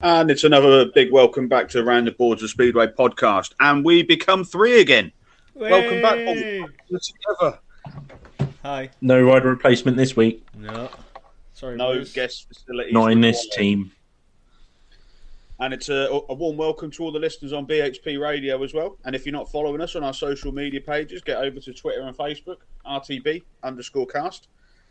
And 0.00 0.30
it's 0.30 0.44
another 0.44 0.84
big 0.84 1.10
welcome 1.10 1.48
back 1.48 1.68
to 1.70 1.80
Around 1.80 2.04
the 2.04 2.12
Boards 2.12 2.40
of 2.44 2.50
Speedway 2.50 2.86
podcast. 2.86 3.52
And 3.58 3.84
we 3.84 4.04
become 4.04 4.44
three 4.44 4.80
again. 4.80 5.10
Welcome 5.54 6.00
back. 6.00 6.24
all 6.24 6.98
together. 7.00 7.58
Hi. 8.62 8.90
No 9.00 9.20
rider 9.20 9.48
replacement 9.48 9.96
this 9.96 10.14
week. 10.14 10.46
No. 10.56 10.88
Sorry. 11.52 11.74
No 11.74 11.94
boys. 11.94 12.12
guest 12.12 12.46
facilities. 12.46 12.92
Not 12.92 13.10
in 13.10 13.20
this 13.20 13.48
team. 13.48 13.90
And 15.58 15.74
it's 15.74 15.88
a, 15.88 16.08
a 16.28 16.34
warm 16.34 16.56
welcome 16.56 16.92
to 16.92 17.02
all 17.02 17.10
the 17.10 17.18
listeners 17.18 17.52
on 17.52 17.66
BHP 17.66 18.20
Radio 18.20 18.62
as 18.62 18.72
well. 18.72 18.98
And 19.04 19.16
if 19.16 19.26
you're 19.26 19.32
not 19.32 19.50
following 19.50 19.80
us 19.80 19.96
on 19.96 20.04
our 20.04 20.14
social 20.14 20.52
media 20.52 20.80
pages, 20.80 21.22
get 21.22 21.38
over 21.38 21.58
to 21.58 21.74
Twitter 21.74 22.02
and 22.02 22.16
Facebook, 22.16 22.58
RTB 22.86 23.42
underscore 23.64 24.06
cast. 24.06 24.46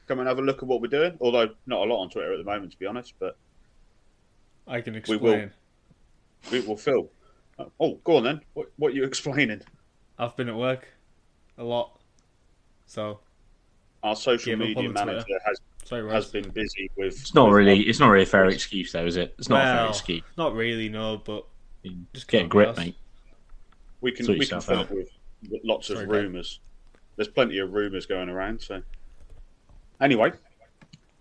Come 0.09 0.19
and 0.19 0.27
have 0.27 0.39
a 0.39 0.41
look 0.41 0.57
at 0.57 0.67
what 0.67 0.81
we're 0.81 0.87
doing. 0.87 1.17
Although 1.21 1.51
not 1.65 1.87
a 1.87 1.89
lot 1.89 2.01
on 2.01 2.09
Twitter 2.09 2.33
at 2.33 2.39
the 2.39 2.43
moment, 2.43 2.73
to 2.73 2.77
be 2.77 2.85
honest. 2.85 3.13
But 3.19 3.37
I 4.67 4.81
can 4.81 4.95
explain. 4.95 5.21
We 5.21 5.29
explain. 5.31 5.51
will. 6.51 6.61
we 6.61 6.67
will 6.67 6.77
fill. 6.77 7.09
Oh, 7.79 7.95
go 8.03 8.17
on 8.17 8.23
then. 8.23 8.41
What, 8.53 8.71
what 8.77 8.91
are 8.91 8.95
you 8.95 9.03
explaining? 9.03 9.61
I've 10.19 10.35
been 10.35 10.49
at 10.49 10.55
work 10.55 10.87
a 11.57 11.63
lot, 11.63 11.99
so 12.85 13.19
Our 14.03 14.15
social 14.15 14.55
media 14.55 14.77
on 14.77 14.93
Twitter. 14.93 15.05
manager 15.05 15.39
has 15.45 15.59
sorry. 15.85 16.11
has 16.11 16.27
been 16.27 16.49
busy 16.49 16.89
with. 16.97 17.19
It's 17.19 17.33
not 17.33 17.51
really. 17.51 17.81
It's 17.81 17.99
not 17.99 18.09
really 18.09 18.23
a 18.23 18.27
fair 18.27 18.45
excuse, 18.45 18.91
though, 18.91 19.05
is 19.05 19.17
it? 19.17 19.35
It's 19.37 19.49
not 19.49 19.61
a 19.61 19.77
fair 19.77 19.89
excuse. 19.89 20.23
Not 20.37 20.53
really, 20.53 20.89
no. 20.89 21.21
But 21.23 21.45
mm. 21.85 22.03
Just 22.13 22.27
get 22.27 22.45
a 22.45 22.47
grip, 22.47 22.75
can't 22.75 22.77
mate. 22.77 22.95
We 24.01 24.11
can 24.11 24.25
Sort 24.25 24.37
we 24.37 24.45
can 24.45 24.61
fill 24.61 24.85
with, 24.91 25.09
with 25.49 25.61
lots 25.63 25.89
of 25.89 25.97
Sorry, 25.97 26.07
mate. 26.07 26.17
rumours. 26.23 26.59
There's 27.15 27.27
plenty 27.27 27.57
of 27.57 27.73
rumours 27.73 28.05
going 28.05 28.29
around. 28.29 28.61
So, 28.61 28.81
anyway, 29.99 30.33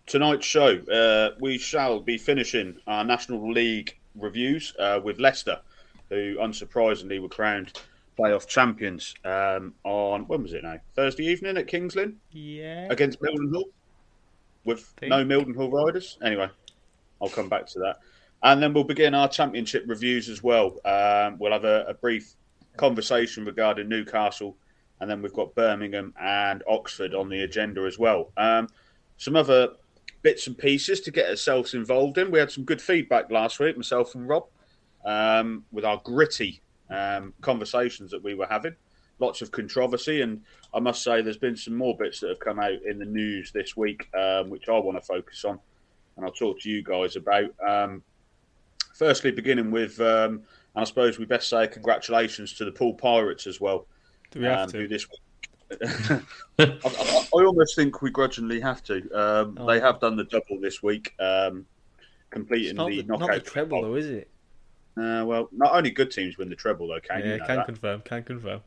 tonight's 0.07 0.47
show 0.47 0.79
uh, 0.93 1.35
we 1.41 1.59
shall 1.59 2.01
be 2.01 2.19
finishing 2.19 2.77
our 2.87 3.05
National 3.05 3.51
League 3.53 3.97
reviews 4.15 4.73
uh, 4.79 5.01
with 5.03 5.19
Leicester, 5.19 5.61
who 6.09 6.37
unsurprisingly 6.41 7.21
were 7.21 7.29
crowned 7.29 7.73
playoff 8.19 8.47
champions 8.47 9.15
um, 9.25 9.75
on 9.85 10.27
when 10.27 10.43
was 10.43 10.53
it 10.55 10.63
now 10.63 10.79
Thursday 10.95 11.25
evening 11.27 11.57
at 11.59 11.67
Kings 11.67 11.95
Lynn 11.95 12.17
Yeah. 12.31 12.87
against 12.91 13.21
Mildenhall 13.21 13.65
with 14.65 14.81
Think. 14.99 15.11
no 15.11 15.25
Mildenhall 15.25 15.71
riders. 15.71 16.17
Anyway, 16.23 16.49
I'll 17.21 17.29
come 17.29 17.49
back 17.49 17.67
to 17.69 17.79
that. 17.81 17.99
And 18.43 18.63
then 18.63 18.73
we'll 18.73 18.85
begin 18.85 19.15
our 19.15 19.29
championship 19.29 19.85
reviews 19.87 20.29
as 20.29 20.43
well. 20.43 20.77
Um, 20.85 21.39
we'll 21.39 21.53
have 21.53 21.65
a, 21.65 21.85
a 21.89 21.95
brief 21.95 22.35
conversation 22.77 23.45
regarding 23.45 23.89
Newcastle, 23.89 24.57
and 25.01 25.11
then 25.11 25.21
we've 25.23 25.33
got 25.33 25.55
Birmingham 25.55 26.15
and 26.21 26.63
Oxford 26.69 27.15
on 27.15 27.29
the 27.29 27.43
agenda 27.43 27.83
as 27.85 27.99
well. 27.99 28.33
Um, 28.37 28.69
some 29.19 29.37
other 29.37 29.71
bits 30.27 30.49
and 30.49 30.59
pieces 30.59 31.01
to 31.01 31.13
get 31.13 31.31
ourselves 31.31 31.73
involved 31.75 32.19
in. 32.19 32.33
We 32.33 32.41
had 32.41 32.51
some 32.51 32.65
good 32.65 32.83
feedback 32.83 33.31
last 33.31 33.61
week, 33.61 33.77
myself 33.77 34.17
and 34.17 34.29
Rob, 34.29 34.47
um, 35.05 35.65
with 35.71 35.85
our 35.85 36.01
gritty 36.03 36.61
um, 36.91 37.33
conversations 37.43 38.11
that 38.11 38.25
we 38.25 38.35
were 38.35 38.49
having. 38.49 38.75
Lots 39.21 39.41
of 39.41 39.53
controversy, 39.53 40.23
and 40.23 40.43
I 40.75 40.81
must 40.81 41.05
say 41.05 41.23
there's 41.23 41.37
been 41.37 41.57
some 41.57 41.77
more 41.77 41.97
bits 41.97 42.19
that 42.19 42.31
have 42.31 42.41
come 42.41 42.59
out 42.59 42.83
in 42.85 42.99
the 42.99 43.05
news 43.05 43.53
this 43.53 43.77
week, 43.77 44.09
um, 44.19 44.51
which 44.51 44.69
I 44.69 44.77
want 44.81 44.99
to 44.99 45.07
focus 45.07 45.45
on, 45.45 45.61
and 46.17 46.27
I'll 46.27 46.33
talk 46.33 46.59
to 46.63 46.69
you 46.69 46.83
guys 46.83 47.15
about. 47.15 47.55
Um, 47.65 48.03
firstly, 48.97 49.31
beginning 49.31 49.71
with, 49.71 50.01
um, 50.01 50.43
and 50.75 50.83
I 50.83 50.85
suppose 50.85 51.21
we 51.21 51.25
best 51.25 51.49
say 51.49 51.69
congratulations 51.69 52.53
to 52.55 52.65
the 52.65 52.73
Poole 52.73 52.95
Pirates 52.95 53.47
as 53.47 53.61
well. 53.61 53.87
Do 54.33 54.41
we 54.41 54.47
have 54.47 54.59
um, 54.59 54.71
to? 54.71 54.79
who 54.79 54.89
this 54.89 55.07
I, 55.83 56.23
I, 56.61 57.27
I 57.35 57.45
almost 57.45 57.77
think 57.77 58.03
we 58.03 58.11
grudgingly 58.11 58.61
have 58.61 58.83
to. 58.85 58.97
Um, 59.13 59.59
Oh. 59.59 59.67
They 59.67 59.81
have 59.81 60.01
done 60.01 60.17
the 60.17 60.25
double 60.25 60.61
this 60.61 60.83
week, 60.83 61.15
um, 61.19 61.67
completing 62.31 62.77
not 62.77 62.91
the, 62.91 63.03
the, 63.03 63.09
not 63.09 63.21
knockout. 63.21 63.45
the 63.45 63.51
treble, 63.51 63.83
though, 63.83 63.95
is 63.95 64.07
it? 64.07 64.31
Uh, 64.97 65.25
well, 65.27 65.49
not 65.53 65.75
only 65.75 65.91
good 65.91 66.11
teams 66.11 66.39
win 66.39 66.49
the 66.49 66.57
treble, 66.57 66.89
though, 66.89 67.01
can 67.01 67.21
yeah, 67.21 67.27
you? 67.27 67.39
know 67.39 67.47
can 67.47 67.57
that? 67.57 67.67
confirm. 67.67 68.01
Can 68.03 68.23
confirm. 68.23 68.61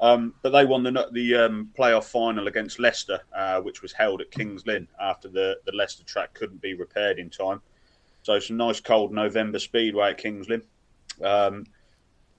Um, 0.00 0.34
but 0.42 0.50
they 0.50 0.64
won 0.64 0.82
the 0.82 1.08
the 1.12 1.34
um, 1.36 1.70
playoff 1.78 2.04
final 2.04 2.48
against 2.48 2.78
Leicester, 2.78 3.20
uh, 3.34 3.60
which 3.60 3.80
was 3.80 3.92
held 3.92 4.20
at 4.20 4.30
Kings 4.30 4.66
Lynn 4.66 4.88
after 5.00 5.28
the, 5.28 5.58
the 5.64 5.72
Leicester 5.72 6.04
track 6.04 6.34
couldn't 6.34 6.60
be 6.60 6.74
repaired 6.74 7.18
in 7.18 7.30
time. 7.30 7.62
So 8.22 8.38
some 8.38 8.56
nice 8.56 8.80
cold 8.80 9.12
November 9.12 9.58
speedway 9.58 10.10
at 10.10 10.18
Kings 10.18 10.48
Lynn. 10.48 10.62
Um, 11.22 11.64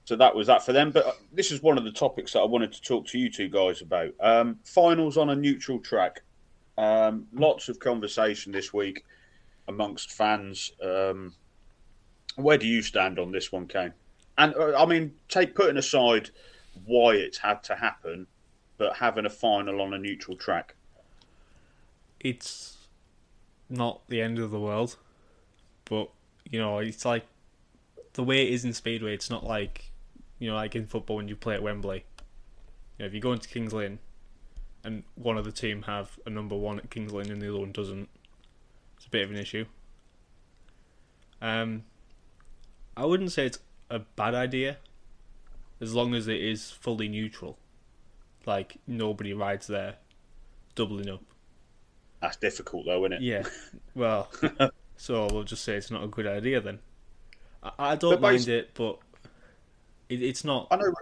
so 0.06 0.14
that 0.14 0.36
was 0.36 0.46
that 0.46 0.64
for 0.64 0.72
them. 0.72 0.92
But 0.92 1.06
uh, 1.06 1.12
this 1.32 1.50
is 1.50 1.62
one 1.62 1.76
of 1.76 1.84
the 1.84 1.90
topics 1.90 2.32
that 2.32 2.38
I 2.38 2.44
wanted 2.44 2.72
to 2.72 2.80
talk 2.80 3.08
to 3.08 3.18
you 3.18 3.28
two 3.28 3.48
guys 3.48 3.82
about. 3.82 4.14
Um, 4.20 4.60
finals 4.64 5.18
on 5.18 5.30
a 5.30 5.36
neutral 5.36 5.80
track. 5.80 6.22
Um, 6.78 7.26
lots 7.32 7.68
of 7.68 7.80
conversation 7.80 8.52
this 8.52 8.72
week 8.72 9.04
amongst 9.66 10.12
fans. 10.12 10.70
Um, 10.80 11.34
where 12.36 12.56
do 12.56 12.68
you 12.68 12.82
stand 12.82 13.18
on 13.18 13.32
this 13.32 13.50
one, 13.50 13.66
Kane? 13.66 13.92
And 14.38 14.54
uh, 14.54 14.80
I 14.80 14.86
mean, 14.86 15.12
take 15.28 15.56
putting 15.56 15.76
aside 15.76 16.30
why 16.84 17.16
it's 17.16 17.38
had 17.38 17.64
to 17.64 17.74
happen, 17.74 18.28
but 18.78 18.94
having 18.94 19.26
a 19.26 19.30
final 19.30 19.80
on 19.80 19.92
a 19.92 19.98
neutral 19.98 20.36
track. 20.36 20.76
It's 22.20 22.76
not 23.68 24.02
the 24.08 24.22
end 24.22 24.38
of 24.38 24.52
the 24.52 24.60
world, 24.60 24.98
but 25.84 26.10
you 26.48 26.60
know, 26.60 26.78
it's 26.78 27.04
like 27.04 27.26
the 28.12 28.22
way 28.22 28.46
it 28.46 28.52
is 28.52 28.64
in 28.64 28.72
Speedway. 28.72 29.12
It's 29.12 29.30
not 29.30 29.44
like 29.44 29.90
you 30.38 30.48
know, 30.48 30.56
like 30.56 30.74
in 30.74 30.86
football 30.86 31.16
when 31.16 31.28
you 31.28 31.36
play 31.36 31.54
at 31.54 31.62
Wembley. 31.62 32.04
You 32.98 33.02
know, 33.02 33.06
if 33.06 33.14
you 33.14 33.20
go 33.20 33.32
into 33.32 33.48
Kings 33.48 33.72
Lynn 33.72 33.98
and 34.84 35.02
one 35.14 35.36
of 35.36 35.44
the 35.44 35.52
team 35.52 35.82
have 35.82 36.18
a 36.26 36.30
number 36.30 36.56
one 36.56 36.78
at 36.78 36.90
Kings 36.90 37.12
Lynn 37.12 37.30
and 37.30 37.40
the 37.40 37.48
other 37.48 37.58
one 37.60 37.72
doesn't, 37.72 38.08
it's 38.96 39.06
a 39.06 39.10
bit 39.10 39.24
of 39.24 39.30
an 39.30 39.36
issue. 39.36 39.66
Um, 41.40 41.84
I 42.96 43.04
wouldn't 43.04 43.32
say 43.32 43.46
it's 43.46 43.58
a 43.90 43.98
bad 43.98 44.34
idea, 44.34 44.78
as 45.80 45.94
long 45.94 46.14
as 46.14 46.28
it 46.28 46.40
is 46.40 46.70
fully 46.70 47.08
neutral. 47.08 47.58
Like 48.46 48.76
nobody 48.86 49.34
rides 49.34 49.66
there, 49.66 49.96
doubling 50.74 51.10
up. 51.10 51.22
That's 52.20 52.36
difficult 52.36 52.86
though, 52.86 53.04
isn't 53.04 53.14
it? 53.14 53.22
Yeah. 53.22 53.42
Well, 53.94 54.30
so 54.98 55.26
we'll 55.32 55.44
just 55.44 55.64
say 55.64 55.74
it's 55.76 55.90
not 55.90 56.04
a 56.04 56.06
good 56.06 56.26
idea 56.26 56.60
then. 56.60 56.80
I, 57.62 57.72
I 57.78 57.96
don't 57.96 58.20
mind 58.20 58.46
it, 58.46 58.74
but 58.74 58.98
it, 60.08 60.22
it's 60.22 60.44
not. 60.44 60.68
I 60.70 60.76
know. 60.76 60.92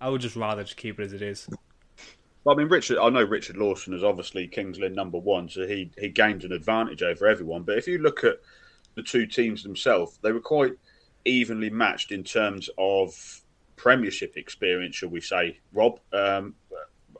I 0.00 0.08
would 0.08 0.20
just 0.20 0.36
rather 0.36 0.62
just 0.62 0.76
keep 0.76 1.00
it 1.00 1.04
as 1.04 1.12
it 1.12 1.22
is. 1.22 1.48
Well, 2.44 2.54
I 2.54 2.58
mean, 2.58 2.68
Richard. 2.68 2.98
I 2.98 3.08
know 3.10 3.24
Richard 3.24 3.56
Lawson 3.56 3.94
is 3.94 4.04
obviously 4.04 4.46
Kings 4.46 4.78
Lynn 4.78 4.94
number 4.94 5.18
one, 5.18 5.48
so 5.48 5.66
he 5.66 5.90
he 5.98 6.08
gained 6.08 6.44
an 6.44 6.52
advantage 6.52 7.02
over 7.02 7.26
everyone. 7.26 7.62
But 7.62 7.78
if 7.78 7.86
you 7.86 7.98
look 7.98 8.24
at 8.24 8.40
the 8.94 9.02
two 9.02 9.26
teams 9.26 9.62
themselves, 9.62 10.18
they 10.22 10.32
were 10.32 10.40
quite 10.40 10.72
evenly 11.24 11.70
matched 11.70 12.12
in 12.12 12.24
terms 12.24 12.70
of 12.78 13.40
Premiership 13.76 14.36
experience, 14.36 14.96
shall 14.96 15.08
we 15.08 15.20
say? 15.20 15.58
Rob, 15.72 16.00
um, 16.12 16.54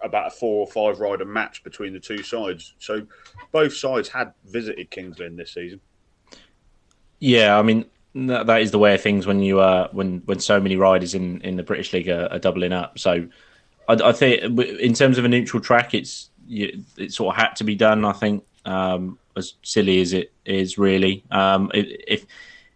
about 0.03 0.29
a 0.29 0.31
four 0.31 0.61
or 0.61 0.67
five 0.67 1.01
rider 1.01 1.25
match 1.25 1.63
between 1.63 1.93
the 1.93 2.01
two 2.01 2.23
sides. 2.23 2.75
So 2.79 3.07
both 3.53 3.75
sides 3.75 4.09
had 4.09 4.33
visited 4.47 4.91
Kingsland 4.91 5.19
Lynn 5.19 5.37
this 5.37 5.53
season. 5.55 5.81
Yeah, 7.21 7.59
I 7.59 7.63
mean 7.63 7.85
that, 8.15 8.47
that 8.47 8.63
is 8.63 8.71
the 8.71 8.79
way 8.79 8.95
of 8.95 9.01
things 9.01 9.27
when 9.27 9.43
you 9.43 9.61
uh 9.61 9.89
when 9.93 10.23
when 10.25 10.41
so 10.41 10.61
many 10.61 10.77
riders 10.77 11.15
in 11.15 11.41
in 11.43 11.57
the 11.57 11.63
British 11.63 11.93
League 11.93 12.09
are, 12.09 12.27
are 12.31 12.39
doubling 12.39 12.73
up. 12.73 12.99
So 12.99 13.29
I, 13.89 13.93
I 13.95 14.13
think 14.13 14.43
in 14.81 14.95
terms 14.95 15.19
of 15.19 15.25
a 15.25 15.29
neutral 15.29 15.63
track, 15.63 15.95
it's 15.95 16.31
you- 16.47 16.83
it 16.97 17.13
sort 17.13 17.37
of 17.37 17.43
had 17.43 17.55
to 17.57 17.65
be 17.65 17.75
done. 17.75 18.05
I 18.05 18.13
think 18.13 18.45
um, 18.65 19.19
as 19.37 19.55
silly 19.63 20.01
as 20.01 20.13
it 20.13 20.33
is, 20.45 20.79
really. 20.79 21.23
Um, 21.31 21.71
if, 21.75 21.87
if 22.07 22.27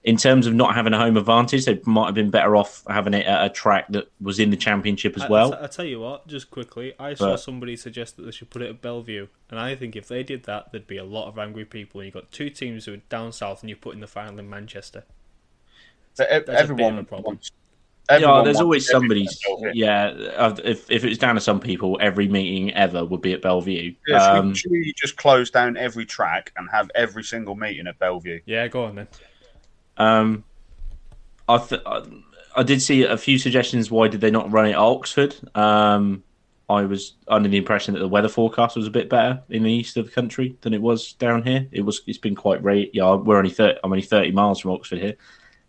in 0.05 0.17
terms 0.17 0.47
of 0.49 0.55
not 0.55 0.75
having 0.75 0.93
a 0.93 0.99
home 0.99 1.17
advantage, 1.17 1.65
they 1.65 1.81
might 1.87 2.07
have 2.07 2.15
been 2.15 2.31
better 2.31 2.57
off 2.57 2.83
having 2.89 3.15
it 3.15 3.25
at 3.25 3.45
a 3.45 3.49
track 3.49 3.87
that 3.91 4.11
was 4.21 4.41
in 4.41 4.51
the 4.51 4.57
championship 4.57 5.17
as 5.17 5.29
well. 5.29 5.55
I, 5.55 5.65
I 5.65 5.67
tell 5.69 5.85
you 5.85 6.01
what, 6.01 6.27
just 6.27 6.51
quickly, 6.51 6.93
I 6.99 7.15
saw 7.15 7.31
But- 7.33 7.37
somebody 7.41 7.77
suggest 7.77 8.17
that 8.17 8.23
they 8.25 8.33
should 8.33 8.51
put 8.51 8.63
it 8.63 8.69
at 8.71 8.83
Belle 8.83 9.03
Vue, 9.03 9.29
and 9.51 9.61
I 9.61 9.75
think 9.77 9.95
if 9.97 10.09
they 10.09 10.23
did 10.23 10.43
that, 10.45 10.73
there'd 10.73 10.87
be 10.89 10.97
a 10.97 11.05
lot 11.05 11.29
of 11.29 11.39
angry 11.39 11.65
people. 11.65 12.01
And 12.01 12.07
you've 12.07 12.15
got 12.15 12.33
two 12.33 12.51
teams 12.51 12.85
who 12.87 12.95
are 12.95 13.03
down 13.09 13.33
south, 13.33 13.61
and 13.63 13.71
you're 13.71 13.77
putting 13.79 14.01
the 14.01 14.07
final 14.09 14.39
in 14.39 14.49
Manchester. 14.51 15.05
But 16.17 16.29
ev- 16.29 16.47
That's 16.47 16.63
a 16.71 16.75
bit 16.75 16.75
of 16.75 16.81
a 16.81 16.87
everyone 16.87 17.05
problem. 17.07 17.25
wants. 17.37 17.51
yeah, 18.11 18.43
there's 18.45 18.61
always 18.61 18.91
everything 18.93 19.29
somebody's. 19.29 19.75
Yeah, 19.77 20.13
if 20.65 20.91
if 20.91 21.05
it 21.05 21.09
was 21.09 21.19
down 21.19 21.35
to 21.37 21.41
some 21.41 21.61
people, 21.61 21.99
every 22.01 22.29
meeting 22.29 22.73
ever 22.75 23.05
would 23.05 23.23
be 23.23 23.33
at 23.33 23.41
Belle 23.43 23.61
Vue. 23.61 23.95
Yeah, 24.07 24.19
should, 24.19 24.39
Um, 24.39 24.49
we, 24.51 24.55
should 24.55 24.71
we 24.73 24.93
just 24.97 25.17
close 25.17 25.51
down 25.51 25.77
every 25.77 26.05
track 26.05 26.53
and 26.57 26.69
have 26.71 26.91
every 26.95 27.23
single 27.25 27.55
meeting 27.55 27.87
at 27.87 27.99
Belle 27.99 28.21
Vue? 28.21 28.41
Yeah, 28.45 28.69
go 28.69 28.85
on 28.85 28.97
then. 28.97 29.09
Um, 29.97 30.45
I, 31.49 31.59
th- 31.59 31.83
I 31.87 32.03
I 32.57 32.63
did 32.63 32.83
see 32.83 33.05
a 33.05 33.17
few 33.17 33.39
suggestions. 33.39 33.91
Why 33.91 34.09
did 34.09 34.21
they 34.21 34.31
not 34.31 34.51
run 34.53 34.67
it 34.67 34.73
at 34.73 34.79
Oxford? 34.79 35.35
Um, 35.55 36.23
I 36.69 36.83
was 36.83 37.15
under 37.29 37.49
the 37.49 37.57
impression 37.59 37.95
that 37.95 38.01
the 38.01 38.09
weather 38.09 38.29
forecast 38.29 38.77
was 38.77 38.87
a 38.87 38.91
bit 38.91 39.09
better 39.11 39.43
in 39.51 39.63
the 39.63 39.71
east 39.73 39.97
of 39.97 40.07
the 40.07 40.13
country 40.13 40.57
than 40.63 40.73
it 40.75 40.81
was 40.81 41.13
down 41.15 41.43
here. 41.43 41.67
It 41.73 41.83
was. 41.83 42.03
It's 42.07 42.19
been 42.19 42.35
quite 42.35 42.63
rare. 42.63 42.87
Yeah, 42.93 43.15
we're 43.15 43.37
only 43.39 43.51
30, 43.51 43.79
I'm 43.85 43.93
only 43.93 44.03
thirty 44.03 44.33
miles 44.33 44.61
from 44.61 44.71
Oxford 44.73 44.99
here, 44.99 45.15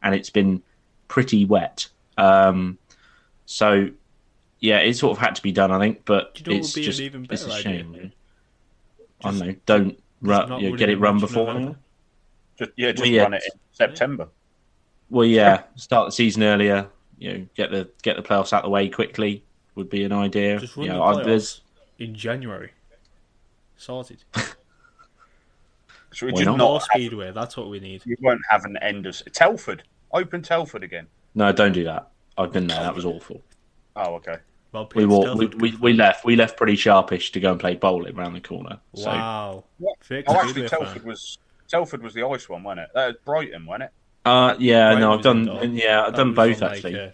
and 0.04 0.14
it's 0.14 0.30
been 0.30 0.62
pretty 1.08 1.46
wet. 1.46 1.88
Um, 2.18 2.78
so 3.46 3.90
yeah, 4.60 4.80
it 4.80 4.94
sort 4.96 5.18
of 5.18 5.24
had 5.24 5.36
to 5.36 5.42
be 5.42 5.52
done. 5.52 5.72
I 5.72 5.80
think, 5.80 6.04
but 6.06 6.36
Do 6.36 6.52
you 6.52 6.58
know 6.58 6.60
it's 6.60 6.76
would 6.76 6.82
be 6.82 6.86
an 6.86 6.92
just 6.92 7.00
even 7.02 7.28
it's 7.30 7.44
a 7.46 7.52
shame. 7.52 7.90
idea? 7.90 8.00
really. 8.02 8.12
I 9.24 9.30
don't 9.32 9.40
know. 9.40 9.56
Don't 9.66 10.00
run, 10.22 10.42
you 10.44 10.48
know, 10.50 10.56
running 10.56 10.76
get 10.76 10.90
it 10.90 10.98
run 10.98 11.20
before. 11.20 11.76
Just 12.58 12.72
yeah, 12.76 12.92
just 12.92 13.02
Well, 13.02 13.10
yeah. 13.12 13.24
run 13.24 13.34
it 13.34 13.44
in 13.46 13.60
September. 13.72 14.28
Well, 15.10 15.26
yeah, 15.26 15.64
start 15.76 16.08
the 16.08 16.12
season 16.12 16.44
earlier. 16.44 16.88
You 17.20 17.34
know, 17.34 17.46
get 17.56 17.72
the 17.72 17.90
get 18.02 18.16
the 18.18 18.22
playoffs 18.24 18.52
out 18.54 18.64
of 18.64 18.64
the 18.66 18.70
way 18.70 18.90
quickly 18.90 19.44
would 19.76 19.90
be 19.90 20.04
an 20.04 20.12
idea. 20.12 20.60
Just 20.60 20.76
run 20.76 20.86
you 20.88 20.92
know, 20.92 21.04
I- 21.04 21.14
playoffs 21.16 21.26
there's 21.26 21.62
in 22.00 22.14
January. 22.16 22.72
Sorted. 23.78 24.24
Should 26.14 26.28
we 26.28 26.32
Why 26.34 26.38
just 26.44 26.46
not? 26.46 26.58
not? 26.58 26.74
Have- 26.74 26.84
speedway. 26.94 27.32
That's 27.32 27.58
what 27.58 27.70
we 27.70 27.80
need. 27.80 28.04
you 28.06 28.16
won't 28.22 28.42
have 28.50 28.66
an 28.66 28.78
end 28.78 29.06
of 29.08 29.22
Telford. 29.32 29.84
Open 30.14 30.42
Telford 30.42 30.84
again. 30.84 31.08
no, 31.36 31.52
don't 31.52 31.72
do 31.74 31.84
that. 31.86 32.10
I've 32.38 32.52
been 32.54 32.68
there. 32.68 32.80
That 32.82 32.96
was 32.96 33.06
awful. 33.06 33.42
Oh, 33.96 34.16
okay. 34.16 34.38
Well, 34.72 34.90
We 34.96 35.06
walked, 35.06 35.36
we, 35.36 35.46
we, 35.48 35.76
we 35.78 35.94
left. 35.94 36.26
We 36.26 36.36
left 36.36 36.58
pretty 36.58 36.76
sharpish 36.76 37.32
to 37.34 37.40
go 37.40 37.52
and 37.52 37.60
play 37.60 37.76
bowling 37.76 38.18
around 38.18 38.34
the 38.34 38.42
corner. 38.42 38.80
So 38.96 39.12
Wow. 39.12 39.64
Fake 40.02 40.26
Oh, 40.28 40.34
speedway 40.34 40.48
actually, 40.50 40.68
fan. 40.68 40.80
Telford 40.80 41.04
was 41.06 41.38
Telford 41.68 42.02
was 42.02 42.14
the 42.16 42.26
ice 42.26 42.50
one, 42.50 42.64
wasn't 42.64 42.82
it? 42.82 42.90
That 42.96 43.08
was 43.08 43.16
Brighton, 43.26 43.66
wasn't 43.68 43.84
it? 43.84 43.92
uh, 44.26 44.56
yeah, 44.58 44.86
Brighton 44.94 45.02
no, 45.02 45.14
I've 45.14 45.22
done. 45.22 45.38
indoor. 45.40 45.66
Yeah, 45.66 46.02
I've 46.06 46.12
That 46.14 46.18
done 46.18 46.34
both 46.34 46.62
on, 46.64 46.70
like, 46.70 46.78
actually. 46.78 47.00
uh, 47.00 47.10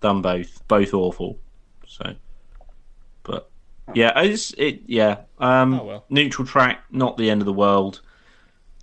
Done 0.00 0.22
both. 0.22 0.68
Both 0.68 0.94
awful. 0.94 1.38
So, 1.86 2.14
but 3.24 3.50
yeah, 3.94 4.20
it's 4.20 4.52
it. 4.52 4.82
Yeah, 4.86 5.18
um, 5.38 5.74
Oh, 5.80 5.84
well. 5.84 6.04
neutral 6.10 6.46
track, 6.46 6.84
not 6.90 7.16
the 7.16 7.28
end 7.30 7.40
of 7.42 7.46
the 7.46 7.52
world. 7.52 8.02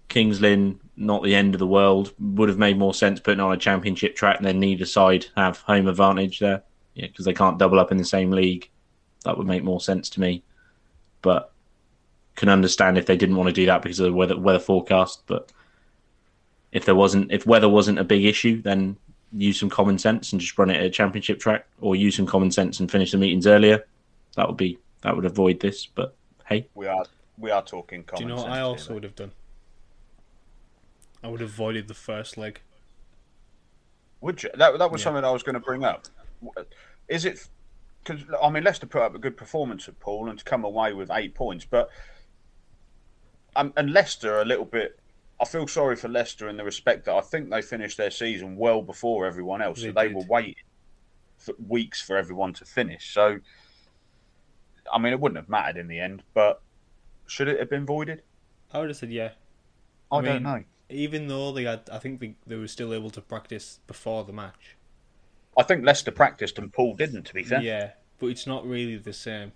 Kings 0.10 0.42
Lynn, 0.42 0.80
not 1.02 1.24
the 1.24 1.36
end 1.36 1.56
of 1.56 1.60
the 1.60 1.68
world. 1.68 2.14
Would 2.20 2.50
have 2.50 2.58
made 2.58 2.78
more 2.78 2.94
sense 2.94 3.20
putting 3.20 3.40
on 3.40 3.52
a 3.52 3.58
championship 3.58 4.16
track 4.16 4.38
and 4.38 4.46
then 4.46 4.60
neither 4.60 4.86
side 4.86 5.26
have 5.36 5.58
home 5.60 5.88
advantage 5.88 6.40
there. 6.40 6.64
Yeah, 6.94 7.08
because 7.08 7.26
they 7.26 7.34
can't 7.34 7.58
double 7.58 7.80
up 7.80 7.92
in 7.92 7.98
the 7.98 8.06
same 8.06 8.32
league. 8.32 8.70
That 9.24 9.38
would 9.38 9.48
make 9.48 9.64
more 9.64 9.82
sense 9.82 10.10
to 10.12 10.20
me. 10.20 10.44
But 11.22 11.52
can 12.36 12.50
understand 12.50 12.98
if 12.98 13.06
they 13.06 13.18
didn't 13.18 13.36
want 13.36 13.48
to 13.48 13.54
do 13.54 13.66
that 13.66 13.82
because 13.82 14.00
of 14.00 14.06
the 14.06 14.14
weather 14.14 14.38
weather 14.38 14.60
forecast. 14.60 15.24
But 15.28 15.52
if 16.72 16.86
there 16.86 16.96
wasn't, 16.96 17.32
if 17.32 17.46
weather 17.46 17.70
wasn't 17.70 18.00
a 18.00 18.04
big 18.04 18.26
issue, 18.26 18.62
then 18.62 18.98
use 19.34 19.60
some 19.60 19.70
common 19.70 19.98
sense 19.98 20.32
and 20.32 20.42
just 20.42 20.58
run 20.58 20.70
it 20.70 20.78
at 20.78 20.86
a 20.86 20.90
championship 20.90 21.40
track, 21.40 21.66
or 21.80 21.96
use 21.96 22.16
some 22.16 22.26
common 22.26 22.52
sense 22.52 22.80
and 22.80 22.92
finish 22.92 23.12
the 23.12 23.18
meetings 23.18 23.48
earlier. 23.48 23.86
That 24.36 24.48
would 24.48 24.58
be 24.58 24.78
that 25.02 25.16
would 25.16 25.26
avoid 25.26 25.60
this. 25.60 25.86
But 25.86 26.16
hey, 26.46 26.68
We 26.76 26.88
are 26.88 27.06
we 27.38 27.52
are 27.52 27.64
talking 27.64 28.04
Do 28.16 28.24
you 28.24 28.30
know 28.30 28.38
what 28.38 28.50
I 28.50 28.62
also 28.62 28.90
mate. 28.90 28.94
would 28.96 29.04
have 29.04 29.16
done? 29.16 29.32
I 31.24 31.28
would 31.28 31.42
have 31.42 31.50
avoided 31.50 31.88
the 31.88 31.94
first 31.94 32.38
leg. 32.38 32.62
Would 34.22 34.44
you? 34.44 34.50
That, 34.56 34.78
that 34.78 34.92
was 34.92 35.02
Yeah. 35.02 35.06
something 35.06 35.24
I 35.24 35.32
was 35.32 35.44
going 35.44 35.54
to 35.54 35.60
bring 35.60 35.84
up. 35.84 36.08
Is 37.08 37.26
it? 37.26 37.48
Because 38.04 38.24
I 38.42 38.50
mean, 38.50 38.64
Leicester 38.64 38.88
put 38.88 39.02
up 39.02 39.14
a 39.16 39.20
good 39.20 39.38
performance 39.38 39.88
at 39.88 40.00
Poole 40.00 40.30
and 40.30 40.40
to 40.40 40.46
come 40.46 40.64
away 40.64 40.94
with 40.94 41.12
eight 41.12 41.36
points, 41.36 41.66
but 41.66 41.90
um, 43.56 43.74
and 43.78 43.92
Leicester 43.92 44.40
a 44.42 44.46
little 44.46 44.66
bit. 44.66 44.98
I 45.40 45.46
feel 45.46 45.68
sorry 45.68 45.96
for 45.96 46.08
Leicester 46.08 46.48
in 46.50 46.58
the 46.58 46.64
respect 46.64 47.06
that 47.06 47.16
I 47.16 47.22
think 47.22 47.50
they 47.50 47.64
finished 47.64 47.98
their 47.98 48.12
season 48.12 48.56
well 48.58 48.84
before 48.84 49.26
everyone 49.26 49.60
else, 49.64 49.82
They 49.82 49.88
so 49.88 49.92
they 49.94 50.08
did. 50.08 50.16
were 50.16 50.26
waiting 50.30 50.54
for 51.38 51.56
weeks 51.68 52.00
for 52.00 52.16
everyone 52.16 52.54
to 52.54 52.66
finish. 52.66 53.12
So, 53.12 53.40
I 54.94 55.00
mean, 55.00 55.14
it 55.14 55.20
wouldn't 55.20 55.38
have 55.38 55.50
mattered 55.50 55.78
in 55.78 55.88
the 55.88 56.00
end, 56.00 56.22
but 56.36 56.62
should 57.26 57.48
it 57.48 57.60
have 57.60 57.72
been 57.72 57.88
voided? 57.88 58.22
I 58.72 58.80
would 58.82 58.90
have 58.90 58.98
said 58.98 59.12
yeah. 59.12 59.32
I, 60.12 60.18
I 60.18 60.22
don't 60.22 60.44
know. 60.44 60.64
Even 60.92 61.28
though 61.28 61.52
they 61.52 61.64
had, 61.64 61.90
I 61.92 62.00
think 62.00 62.20
they, 62.20 62.36
they 62.46 62.56
were 62.56 62.68
still 62.68 62.94
able 62.94 63.10
to 63.12 63.22
practice 63.22 63.80
before 63.88 64.24
the 64.24 64.34
match. 64.34 64.76
I 65.58 65.64
think 65.64 65.84
Leicester 65.86 66.12
practiced 66.12 66.58
and 66.60 66.72
Poole 66.72 66.96
didn't. 66.96 67.24
To 67.24 67.34
be 67.34 67.44
fair, 67.44 67.62
Yeah, 67.62 67.92
but 68.20 68.28
it's 68.28 68.46
not 68.48 68.66
really 68.66 68.98
the 68.98 69.14
same. 69.14 69.52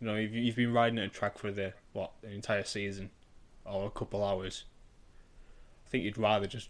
You 0.00 0.06
know, 0.08 0.14
if 0.16 0.32
you- 0.32 0.40
you've 0.42 0.56
been 0.56 0.72
riding 0.72 0.98
at 0.98 1.04
a 1.06 1.08
track 1.08 1.38
for 1.38 1.50
the 1.50 1.74
what 1.92 2.12
an 2.22 2.32
entire 2.32 2.64
season 2.64 3.10
or 3.64 3.86
a 3.86 3.90
couple 3.90 4.24
hours, 4.24 4.64
I 5.86 5.88
think 5.90 6.04
you'd 6.04 6.18
rather 6.18 6.46
just 6.46 6.68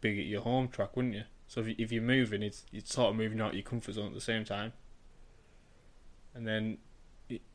be 0.00 0.20
at 0.20 0.26
your 0.26 0.42
home 0.42 0.68
track, 0.68 0.96
wouldn't 0.96 1.14
you? 1.14 1.24
So 1.48 1.60
if, 1.60 1.68
you, 1.68 1.74
if 1.78 1.92
you're 1.92 2.02
moving, 2.02 2.42
it's 2.42 2.64
it's 2.72 2.92
sort 2.94 3.10
of 3.10 3.16
moving 3.16 3.40
out 3.40 3.54
your 3.54 3.62
comfort 3.62 3.92
zone 3.94 4.08
at 4.08 4.14
the 4.14 4.20
same 4.20 4.44
time. 4.44 4.72
And 6.34 6.46
then 6.46 6.78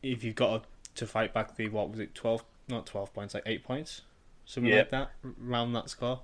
if 0.02 0.24
you've 0.24 0.36
got 0.36 0.66
to 0.96 1.06
fight 1.08 1.34
back 1.34 1.56
the 1.56 1.70
what 1.70 1.90
was 1.90 2.00
it 2.00 2.16
twelve 2.16 2.44
not 2.68 2.86
twelve 2.86 3.14
points 3.14 3.34
like 3.34 3.44
eight 3.46 3.64
points 3.64 4.02
something 4.52 4.70
Yeah. 4.72 4.80
like 4.80 4.90
that 4.90 5.12
around 5.42 5.72
that 5.74 5.90
score, 5.90 6.22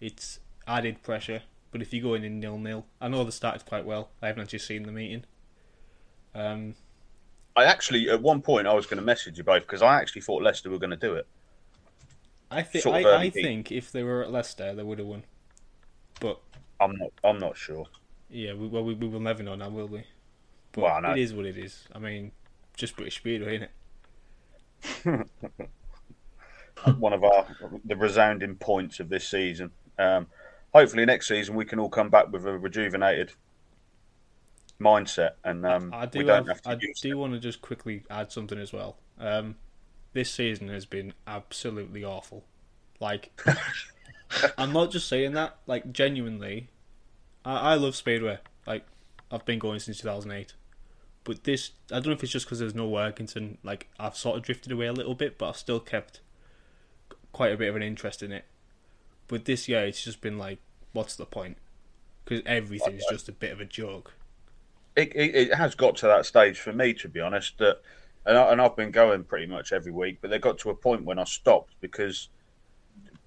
it's 0.00 0.38
added 0.66 1.02
pressure. 1.02 1.42
But 1.72 1.82
if 1.82 1.92
you 1.92 2.00
go 2.02 2.14
in 2.14 2.24
in 2.24 2.38
nil 2.40 2.58
nil, 2.58 2.86
I 3.00 3.08
know 3.08 3.24
they 3.24 3.30
started 3.30 3.66
quite 3.66 3.84
well. 3.84 4.10
I 4.22 4.28
haven't 4.28 4.42
actually 4.42 4.60
seen 4.60 4.84
the 4.84 4.92
meeting. 4.92 5.24
Um, 6.34 6.74
I 7.56 7.64
actually 7.64 8.08
at 8.08 8.22
one 8.22 8.40
point 8.40 8.66
I 8.68 8.74
was 8.74 8.86
going 8.86 8.98
to 8.98 9.04
message 9.04 9.36
you 9.38 9.44
both 9.44 9.62
because 9.62 9.82
I 9.82 10.00
actually 10.00 10.22
thought 10.22 10.42
Leicester 10.42 10.70
were 10.70 10.78
going 10.78 10.90
to 10.90 10.96
do 10.96 11.14
it. 11.14 11.26
I 12.50 12.62
think 12.62 12.82
Sort 12.84 13.00
of 13.04 13.06
I, 13.06 13.22
I 13.22 13.30
think 13.30 13.70
if 13.72 13.90
they 13.92 14.02
were 14.02 14.22
at 14.22 14.30
Leicester, 14.30 14.74
they 14.74 14.82
would 14.82 14.98
have 14.98 15.06
won. 15.08 15.24
But 16.20 16.40
I'm 16.80 16.96
not. 16.96 17.12
I'm 17.24 17.38
not 17.38 17.56
sure. 17.56 17.86
yeah, 18.28 18.54
we, 18.54 18.68
well, 18.68 18.84
we, 18.84 18.94
we 18.94 19.08
will 19.08 19.20
never 19.20 19.42
know 19.42 19.54
now, 19.56 19.68
will 19.70 19.88
we? 19.88 20.04
But 20.72 20.82
Well, 20.82 21.12
it 21.12 21.18
is 21.18 21.34
what 21.34 21.46
it 21.46 21.56
is. 21.58 21.86
I 21.94 21.98
mean, 21.98 22.32
just 22.76 22.96
British 22.96 23.16
Speedway, 23.16 23.56
isn't 23.56 23.70
it? 25.04 25.30
one 26.98 27.12
of 27.12 27.24
our 27.24 27.46
the 27.84 27.96
resounding 27.96 28.56
points 28.56 29.00
of 29.00 29.08
this 29.08 29.28
season. 29.28 29.70
Um, 29.98 30.26
hopefully, 30.72 31.04
next 31.04 31.28
season 31.28 31.54
we 31.54 31.64
can 31.64 31.78
all 31.78 31.88
come 31.88 32.10
back 32.10 32.32
with 32.32 32.46
a 32.46 32.58
rejuvenated 32.58 33.32
mindset, 34.80 35.32
and 35.44 35.66
um, 35.66 35.90
I 35.92 36.06
do 36.06 36.20
we 36.20 36.24
don't 36.24 36.46
have, 36.46 36.60
have, 36.64 36.78
I 36.78 36.92
do 37.00 37.18
want 37.18 37.34
to 37.34 37.38
just 37.38 37.60
quickly 37.60 38.04
add 38.10 38.32
something 38.32 38.58
as 38.58 38.72
well. 38.72 38.96
Um, 39.18 39.56
this 40.12 40.30
season 40.30 40.68
has 40.68 40.86
been 40.86 41.12
absolutely 41.26 42.04
awful. 42.04 42.44
Like, 42.98 43.38
I'm 44.58 44.72
not 44.72 44.90
just 44.90 45.08
saying 45.08 45.32
that. 45.32 45.58
Like, 45.66 45.92
genuinely, 45.92 46.68
I, 47.44 47.72
I 47.72 47.74
love 47.74 47.94
Speedway. 47.94 48.38
Like, 48.66 48.84
I've 49.30 49.44
been 49.44 49.58
going 49.58 49.78
since 49.78 49.98
2008. 49.98 50.54
But 51.24 51.44
this, 51.44 51.72
I 51.90 51.94
don't 51.94 52.06
know 52.06 52.12
if 52.12 52.22
it's 52.22 52.32
just 52.32 52.46
because 52.46 52.58
there's 52.58 52.74
no 52.74 52.88
Workington. 52.88 53.58
Like 53.62 53.88
I've 53.98 54.16
sort 54.16 54.36
of 54.36 54.42
drifted 54.42 54.72
away 54.72 54.86
a 54.86 54.92
little 54.92 55.14
bit, 55.14 55.38
but 55.38 55.50
I've 55.50 55.56
still 55.56 55.80
kept 55.80 56.20
quite 57.32 57.52
a 57.52 57.56
bit 57.56 57.68
of 57.68 57.76
an 57.76 57.82
interest 57.82 58.22
in 58.22 58.32
it. 58.32 58.44
But 59.28 59.44
this 59.44 59.68
year, 59.68 59.84
it's 59.84 60.02
just 60.02 60.20
been 60.20 60.38
like, 60.38 60.58
what's 60.92 61.16
the 61.16 61.26
point? 61.26 61.56
Because 62.24 62.42
everything's 62.46 63.04
just 63.10 63.28
a 63.28 63.32
bit 63.32 63.52
of 63.52 63.60
a 63.60 63.64
joke. 63.64 64.12
It, 64.96 65.14
it, 65.14 65.34
it 65.34 65.54
has 65.54 65.74
got 65.74 65.96
to 65.96 66.06
that 66.06 66.26
stage 66.26 66.58
for 66.58 66.72
me, 66.72 66.92
to 66.94 67.08
be 67.08 67.20
honest. 67.20 67.58
That, 67.58 67.80
and, 68.26 68.36
I, 68.36 68.52
and 68.52 68.60
I've 68.60 68.76
been 68.76 68.90
going 68.90 69.24
pretty 69.24 69.46
much 69.46 69.72
every 69.72 69.92
week, 69.92 70.18
but 70.20 70.30
they 70.30 70.38
got 70.38 70.58
to 70.58 70.70
a 70.70 70.74
point 70.74 71.04
when 71.04 71.18
I 71.18 71.24
stopped 71.24 71.74
because 71.80 72.28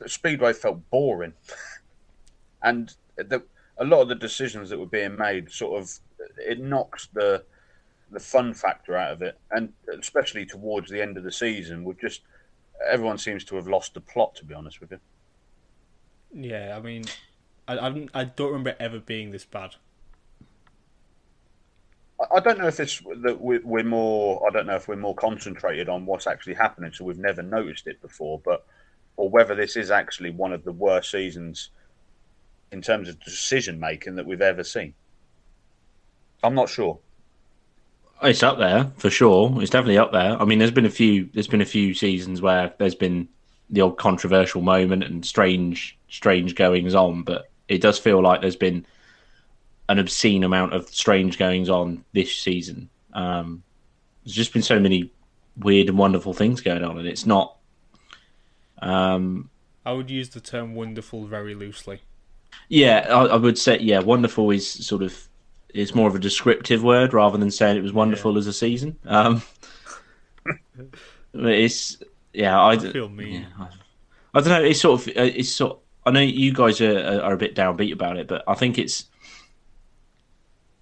Speedway 0.05 0.53
felt 0.53 0.89
boring, 0.89 1.33
and 2.63 2.93
the, 3.15 3.43
a 3.77 3.86
lot 3.86 4.01
of 4.01 4.10
the 4.10 4.15
decisions 4.15 4.69
that 4.69 4.79
were 4.79 4.86
being 4.86 5.15
made 5.15 5.51
sort 5.51 5.81
of 5.81 6.00
it 6.38 6.60
knocks 6.60 7.07
the 7.13 7.43
the 8.12 8.19
fun 8.19 8.53
factor 8.53 8.95
out 8.95 9.13
of 9.13 9.22
it, 9.22 9.38
and 9.51 9.74
especially 10.00 10.45
towards 10.45 10.91
the 10.91 11.01
end 11.01 11.17
of 11.17 11.24
the 11.24 11.31
season, 11.31 11.83
with 11.83 12.00
just 12.00 12.22
everyone 12.89 13.18
seems 13.18 13.44
to 13.46 13.56
have 13.56 13.68
lost 13.68 13.94
the 13.94 14.01
plot. 14.01 14.36
To 14.36 14.46
be 14.46 14.53
honest 14.53 14.80
with 14.82 14.92
you. 14.92 15.00
Yeah, 16.34 16.75
I 16.77 16.82
mean, 16.82 17.06
I 17.68 17.77
I, 17.77 18.08
I 18.13 18.24
don't 18.25 18.48
remember 18.48 18.75
ever 18.80 19.00
being 19.00 19.32
this 19.32 19.46
bad. 19.46 19.75
I 22.32 22.39
don't 22.39 22.58
know 22.58 22.68
if 22.68 22.80
it's 22.80 23.01
that 23.22 23.42
we're 23.42 23.84
more. 23.84 24.48
I 24.48 24.51
don't 24.51 24.68
know 24.68 24.75
if 24.75 24.88
we're 24.88 24.96
more 24.96 25.15
concentrated 25.15 25.89
on 25.89 26.06
what's 26.06 26.27
actually 26.27 26.53
happening, 26.53 26.92
so 26.94 27.06
we've 27.06 27.18
never 27.18 27.42
noticed 27.42 27.88
it 27.88 28.01
before. 28.01 28.39
But 28.44 28.65
or 29.18 29.30
whether 29.30 29.56
this 29.56 29.75
is 29.75 29.92
actually 29.92 30.32
one 30.32 30.53
of 30.53 30.63
the 30.63 30.72
worst 30.72 31.12
seasons 31.12 31.70
in 32.72 32.82
terms 32.82 33.08
of 33.08 33.24
decision 33.24 33.80
making 33.80 34.15
that 34.15 34.25
we've 34.25 34.42
ever 34.42 34.63
seen. 34.63 34.94
I'm 36.42 36.56
not 36.56 36.70
sure. 36.70 37.00
It's 38.22 38.43
up 38.43 38.58
there 38.58 38.91
for 38.98 39.10
sure. 39.10 39.62
It's 39.62 39.72
definitely 39.72 39.98
up 39.98 40.12
there. 40.12 40.41
I 40.41 40.46
mean, 40.46 40.60
there's 40.60 40.72
been 40.72 40.86
a 40.86 40.89
few. 40.89 41.29
There's 41.34 41.48
been 41.48 41.62
a 41.62 41.65
few 41.65 41.93
seasons 41.93 42.41
where 42.41 42.74
there's 42.77 42.96
been 42.96 43.27
the 43.70 43.82
old 43.82 43.98
controversial 43.98 44.62
moment 44.62 45.03
and 45.03 45.25
strange, 45.25 45.98
strange 46.10 46.55
goings 46.55 46.96
on. 46.96 47.24
But 47.24 47.50
it 47.67 47.82
does 47.82 48.00
feel 48.00 48.22
like 48.22 48.41
there's 48.41 48.55
been 48.55 48.86
an 49.89 50.00
obscene 50.00 50.43
amount 50.43 50.74
of 50.74 50.88
strange 50.89 51.38
goings 51.38 51.70
on 51.70 52.05
this 52.13 52.34
season. 52.34 52.89
Um, 53.13 53.63
there's 54.24 54.36
just 54.36 54.53
been 54.53 54.62
so 54.62 54.79
many 54.79 55.12
weird 55.58 55.89
and 55.89 55.98
wonderful 55.98 56.34
things 56.34 56.62
going 56.62 56.84
on, 56.84 56.98
and 56.98 57.08
it's 57.08 57.25
not. 57.25 57.58
Um, 58.82 59.50
I 59.86 59.91
would 59.93 60.10
use 60.10 60.29
the 60.29 60.39
term 60.39 60.75
"wonderful" 60.75 61.25
very 61.25 61.55
loosely. 61.55 62.01
Yeah, 62.70 63.08
I, 63.10 63.25
I, 63.25 63.36
would 63.36 63.58
say 63.58 63.79
yeah. 63.79 64.00
Wonderful 64.00 64.51
is 64.51 64.70
sort 64.70 65.01
of 65.01 65.27
it's 65.74 65.96
more 65.96 66.08
of 66.08 66.15
a 66.15 66.20
descriptive 66.20 66.84
word 66.84 67.13
rather 67.13 67.38
than 67.38 67.51
saying 67.51 67.77
it 67.77 67.84
was 67.84 67.94
wonderful 67.94 68.34
yeah. 68.34 68.39
as 68.39 68.48
a 68.48 68.53
season. 68.53 68.98
Um, 69.06 69.42
it's 71.34 71.98
yeah. 72.32 72.60
I, 72.60 72.72
I 72.72 72.77
feel 72.77 73.10
mean. 73.10 73.42
Yeah, 73.42 73.48
I, 73.60 73.68
I, 74.38 74.42
don't 74.42 74.50
know. 74.50 74.63
It's 74.63 74.82
sort 74.82 75.01
of 75.01 75.08
uh, 75.10 75.22
it's 75.22 75.50
sort. 75.50 75.80
I 76.06 76.12
know 76.12 76.20
you 76.20 76.53
guys 76.53 76.82
are 76.82 77.22
are 77.22 77.34
a 77.34 77.38
bit 77.38 77.56
downbeat 77.56 77.94
about 77.94 78.18
it, 78.18 78.27
but 78.27 78.44
I 78.48 78.53
think 78.53 78.77
it's 78.77 79.06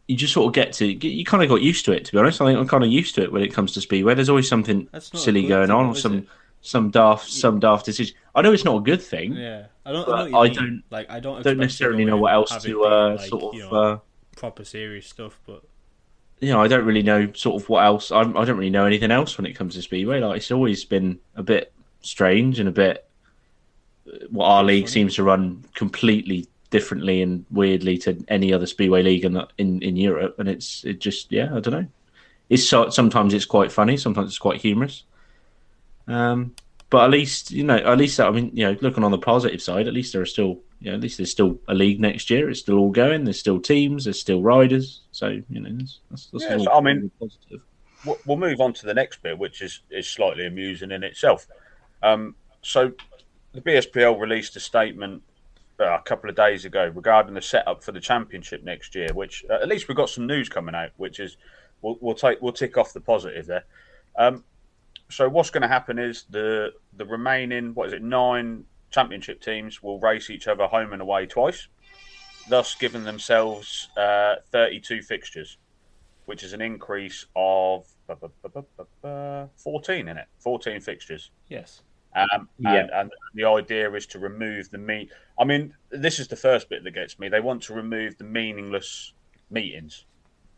you 0.08 0.18
just 0.18 0.34
sort 0.34 0.48
of 0.48 0.54
get 0.54 0.74
to 0.74 0.86
you 0.86 1.24
kind 1.24 1.42
of 1.42 1.50
got 1.50 1.62
used 1.62 1.86
to 1.86 1.94
it. 1.94 2.06
To 2.06 2.12
be 2.12 2.18
honest, 2.18 2.42
I 2.42 2.46
think 2.46 2.60
I'm 2.60 2.68
kind 2.68 2.84
of 2.84 2.90
used 2.90 3.16
to 3.16 3.24
it 3.24 3.32
when 3.32 3.42
it 3.42 3.54
comes 3.54 3.72
to 3.74 3.82
speedway. 3.82 4.14
There's 4.14 4.30
always 4.30 4.48
something 4.48 4.90
silly 5.00 5.48
going 5.48 5.68
thing, 5.68 5.76
on, 5.76 5.86
or 5.86 5.96
some 5.96 6.18
it? 6.20 6.28
some 6.62 6.90
daft 6.90 7.30
some 7.30 7.60
daft 7.60 7.86
decision. 7.86 8.16
I 8.36 8.42
know 8.42 8.52
it's 8.52 8.66
not 8.66 8.78
a 8.78 8.82
good 8.82 9.02
thing. 9.02 9.34
Yeah, 9.36 9.68
I 9.86 9.92
don't. 9.94 10.36
I, 10.36 10.40
I 10.40 10.48
don't 10.50 10.84
like. 10.90 11.10
I 11.10 11.22
don't 11.22 11.42
don't 11.44 11.58
necessarily 11.58 12.04
know 12.04 12.18
what 12.18 12.34
else 12.34 12.64
to 12.64 12.84
uh, 12.84 13.16
like, 13.18 13.30
sort 13.30 13.44
of 13.44 13.54
you 13.54 13.62
know, 13.62 13.72
uh, 13.72 13.98
proper 14.36 14.64
serious 14.64 15.08
stuff, 15.08 15.40
but 15.46 15.64
you 16.40 16.50
know, 16.52 16.62
I 16.62 16.68
don't 16.68 16.86
really 16.86 17.04
know 17.04 17.32
sort 17.34 17.62
of 17.62 17.70
what 17.70 17.86
else. 17.86 18.12
I, 18.12 18.22
I 18.22 18.46
don't 18.46 18.58
really 18.58 18.70
know 18.70 18.86
anything 18.86 19.12
else 19.12 19.38
when 19.38 19.46
it 19.46 19.54
comes 19.54 19.76
to 19.76 19.82
speedway. 19.82 20.20
Like 20.20 20.38
it's 20.38 20.52
always 20.52 20.84
been 20.84 21.20
a 21.36 21.44
bit 21.44 21.72
strange 22.02 22.60
and 22.60 22.68
a 22.68 22.72
bit 22.72 23.08
what 24.30 24.46
our 24.46 24.64
league 24.64 24.86
funny. 24.86 24.92
seems 24.92 25.16
to 25.16 25.24
run 25.24 25.64
completely 25.76 26.48
differently 26.72 27.22
and 27.22 27.46
weirdly 27.52 27.98
to 28.00 28.24
any 28.28 28.52
other 28.52 28.66
speedway 28.66 29.04
league 29.04 29.24
in 29.24 29.42
in, 29.58 29.82
in 29.82 29.96
Europe, 29.96 30.40
and 30.40 30.50
it's 30.50 30.84
it 30.84 31.00
just 31.00 31.32
yeah 31.32 31.56
I 31.56 31.60
don't 31.60 31.74
know. 31.74 31.88
It's 32.50 32.68
so, 32.68 32.90
sometimes 32.90 33.34
it's 33.34 33.46
quite 33.46 33.72
funny, 33.72 33.96
sometimes 33.96 34.28
it's 34.28 34.40
quite 34.40 34.60
humorous. 34.60 35.04
Um, 36.08 36.54
but 36.92 37.06
at 37.06 37.10
least 37.10 37.52
you 37.52 37.64
know, 37.64 37.78
at 37.78 37.98
least 37.98 38.20
I 38.20 38.30
mean, 38.30 38.52
you 38.54 38.66
know, 38.66 38.78
looking 38.82 39.04
on 39.04 39.12
the 39.12 39.18
positive 39.18 39.62
side, 39.62 39.88
at 39.88 39.94
least 39.94 40.12
there 40.12 40.22
are 40.22 40.26
still, 40.26 40.60
you 40.82 40.92
know, 40.92 40.96
at 40.96 41.02
least 41.02 41.18
there's 41.18 41.32
still 41.32 41.58
a 41.70 41.74
league 41.74 42.02
next 42.02 42.30
year. 42.30 42.50
It's 42.50 42.60
still 42.60 42.78
all 42.78 42.92
going. 42.92 43.24
There's 43.24 43.40
still 43.40 43.62
teams. 43.62 44.04
There's 44.04 44.20
still 44.20 44.42
riders. 44.44 45.02
So 45.12 45.42
you 45.50 45.62
know, 45.62 45.70
that's, 45.72 46.00
that's, 46.10 46.26
that's 46.28 46.44
yeah, 46.44 46.58
so, 46.58 46.72
I 46.72 46.82
mean, 46.82 47.10
positive. 47.18 47.62
We'll 48.26 48.38
move 48.38 48.60
on 48.60 48.74
to 48.74 48.86
the 48.86 48.94
next 48.94 49.24
bit, 49.24 49.40
which 49.40 49.62
is 49.62 49.82
is 49.90 50.08
slightly 50.08 50.46
amusing 50.46 50.92
in 50.92 51.04
itself. 51.04 51.48
Um, 52.04 52.36
so 52.62 52.92
the 53.54 53.62
BSPL 53.62 54.20
released 54.20 54.58
a 54.58 54.60
statement 54.60 55.24
uh, 55.80 55.98
a 55.98 56.02
couple 56.02 56.30
of 56.30 56.36
days 56.36 56.66
ago 56.66 56.92
regarding 56.94 57.36
the 57.36 57.42
setup 57.42 57.86
for 57.86 57.94
the 57.94 58.02
championship 58.02 58.66
next 58.66 58.96
year. 58.96 59.14
Which 59.14 59.46
uh, 59.50 59.60
at 59.62 59.70
least 59.70 59.88
we've 59.88 59.96
got 59.96 60.10
some 60.10 60.28
news 60.28 60.50
coming 60.50 60.76
out, 60.76 60.90
which 60.98 61.22
is 61.22 61.38
we'll, 61.82 61.98
we'll 62.02 62.16
take 62.16 62.42
we'll 62.42 62.52
tick 62.52 62.78
off 62.78 62.92
the 62.92 63.00
positive 63.00 63.46
there. 63.46 63.64
Um, 64.18 64.44
so 65.12 65.30
what's 65.30 65.50
going 65.50 65.62
to 65.62 65.68
happen 65.68 66.00
is 66.00 66.26
the 66.30 66.74
the 66.98 67.06
remaining 67.06 67.74
what 67.74 67.88
is 67.88 67.94
it 67.94 68.02
nine 68.02 68.66
championship 68.92 69.42
teams 69.42 69.82
will 69.82 70.00
race 70.00 70.30
each 70.30 70.48
other 70.48 70.68
home 70.68 70.94
and 70.94 71.02
away 71.02 71.26
twice, 71.26 71.68
thus 72.50 72.76
giving 72.76 73.04
themselves 73.04 73.90
uh, 73.98 74.36
32 74.52 75.02
fixtures, 75.02 75.58
which 76.26 76.44
is 76.44 76.54
an 76.54 76.62
increase 76.62 77.26
of 77.36 77.88
14 79.58 80.08
in 80.08 80.18
it, 80.18 80.26
14 80.40 80.82
fixtures. 80.82 81.32
Yes. 81.50 81.82
Um, 82.14 82.50
yeah. 82.60 82.74
and, 82.74 82.90
and, 82.92 83.12
the 83.36 83.46
idea 83.46 83.90
is 83.94 84.06
to 84.08 84.20
remove 84.20 84.70
the 84.70 84.78
meat. 84.78 85.10
I 85.40 85.46
mean, 85.46 85.74
this 85.92 86.20
is 86.20 86.28
the 86.28 86.36
first 86.36 86.68
bit 86.68 86.84
that 86.84 86.92
gets 86.92 87.18
me. 87.18 87.30
They 87.30 87.40
want 87.40 87.64
to 87.64 87.74
remove 87.74 88.18
the 88.18 88.26
meaningless 88.26 89.14
meetings. 89.50 90.04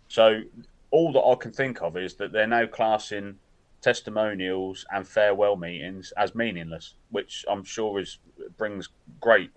So 0.07 0.41
all 0.89 1.12
that 1.13 1.22
I 1.22 1.36
can 1.36 1.51
think 1.51 1.83
of 1.83 1.95
is 1.95 2.15
that 2.15 2.31
they're 2.31 2.48
now 2.48 2.65
classing 2.65 3.38
testimonials 3.84 4.86
and 4.92 5.08
farewell 5.08 5.56
meetings 5.56 6.12
as 6.18 6.34
meaningless, 6.34 6.96
which 7.12 7.46
I'm 7.50 7.63
sure 7.63 8.00
is 8.00 8.18
brings 8.58 8.90
great 9.20 9.52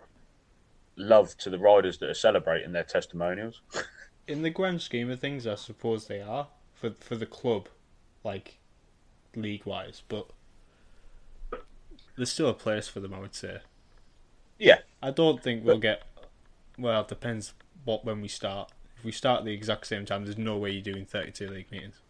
love 0.97 1.37
to 1.39 1.51
the 1.51 1.59
riders 1.59 1.99
that 1.99 2.11
are 2.11 2.15
celebrating 2.15 2.73
their 2.73 2.85
testimonials. 2.85 3.63
In 4.29 4.43
the 4.43 4.51
grand 4.51 4.83
scheme 4.83 5.11
of 5.11 5.21
things, 5.21 5.47
I 5.47 5.55
suppose 5.55 6.07
they 6.09 6.21
are 6.21 6.49
for 6.75 6.91
for 6.99 7.17
the 7.17 7.27
club, 7.27 7.69
like 8.25 8.59
league 9.35 9.65
wise, 9.65 10.03
but 10.09 10.27
there's 12.17 12.33
still 12.33 12.49
a 12.49 12.55
place 12.55 12.89
for 12.89 13.01
them, 13.01 13.15
I 13.15 13.21
would 13.21 13.35
say. 13.35 13.61
Yeah. 14.59 14.79
I 15.03 15.11
don't 15.11 15.43
think 15.43 15.65
we'll 15.65 15.79
get. 15.79 16.03
Well, 16.79 17.03
it 17.03 17.09
depends 17.09 17.55
what 17.85 18.05
when 18.05 18.21
we 18.21 18.29
start. 18.29 18.73
If 18.99 19.05
we 19.05 19.13
start 19.13 19.41
at 19.41 19.45
the 19.45 19.53
exact 19.53 19.87
same 19.87 20.07
time, 20.07 20.25
there's 20.25 20.39
no 20.39 20.57
way 20.57 20.71
you're 20.71 20.83
doing 20.83 21.05
32 21.05 21.49
league 21.49 21.71
meetings. 21.71 22.01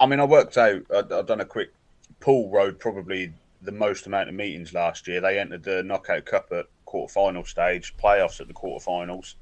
I 0.00 0.06
mean, 0.06 0.20
I 0.20 0.24
worked 0.24 0.56
out. 0.56 0.82
I've 0.94 1.26
done 1.26 1.40
a 1.40 1.44
quick. 1.44 1.72
Poole 2.20 2.50
rode 2.50 2.80
probably 2.80 3.32
the 3.62 3.72
most 3.72 4.06
amount 4.06 4.28
of 4.28 4.34
meetings 4.34 4.72
last 4.74 5.06
year. 5.06 5.20
They 5.20 5.38
entered 5.38 5.62
the 5.62 5.82
knockout 5.82 6.24
cup 6.24 6.48
at 6.52 6.66
quarter 6.84 7.12
final 7.12 7.44
stage, 7.44 7.96
playoffs 7.96 8.40
at 8.40 8.48
the 8.48 8.54
quarterfinals, 8.54 9.34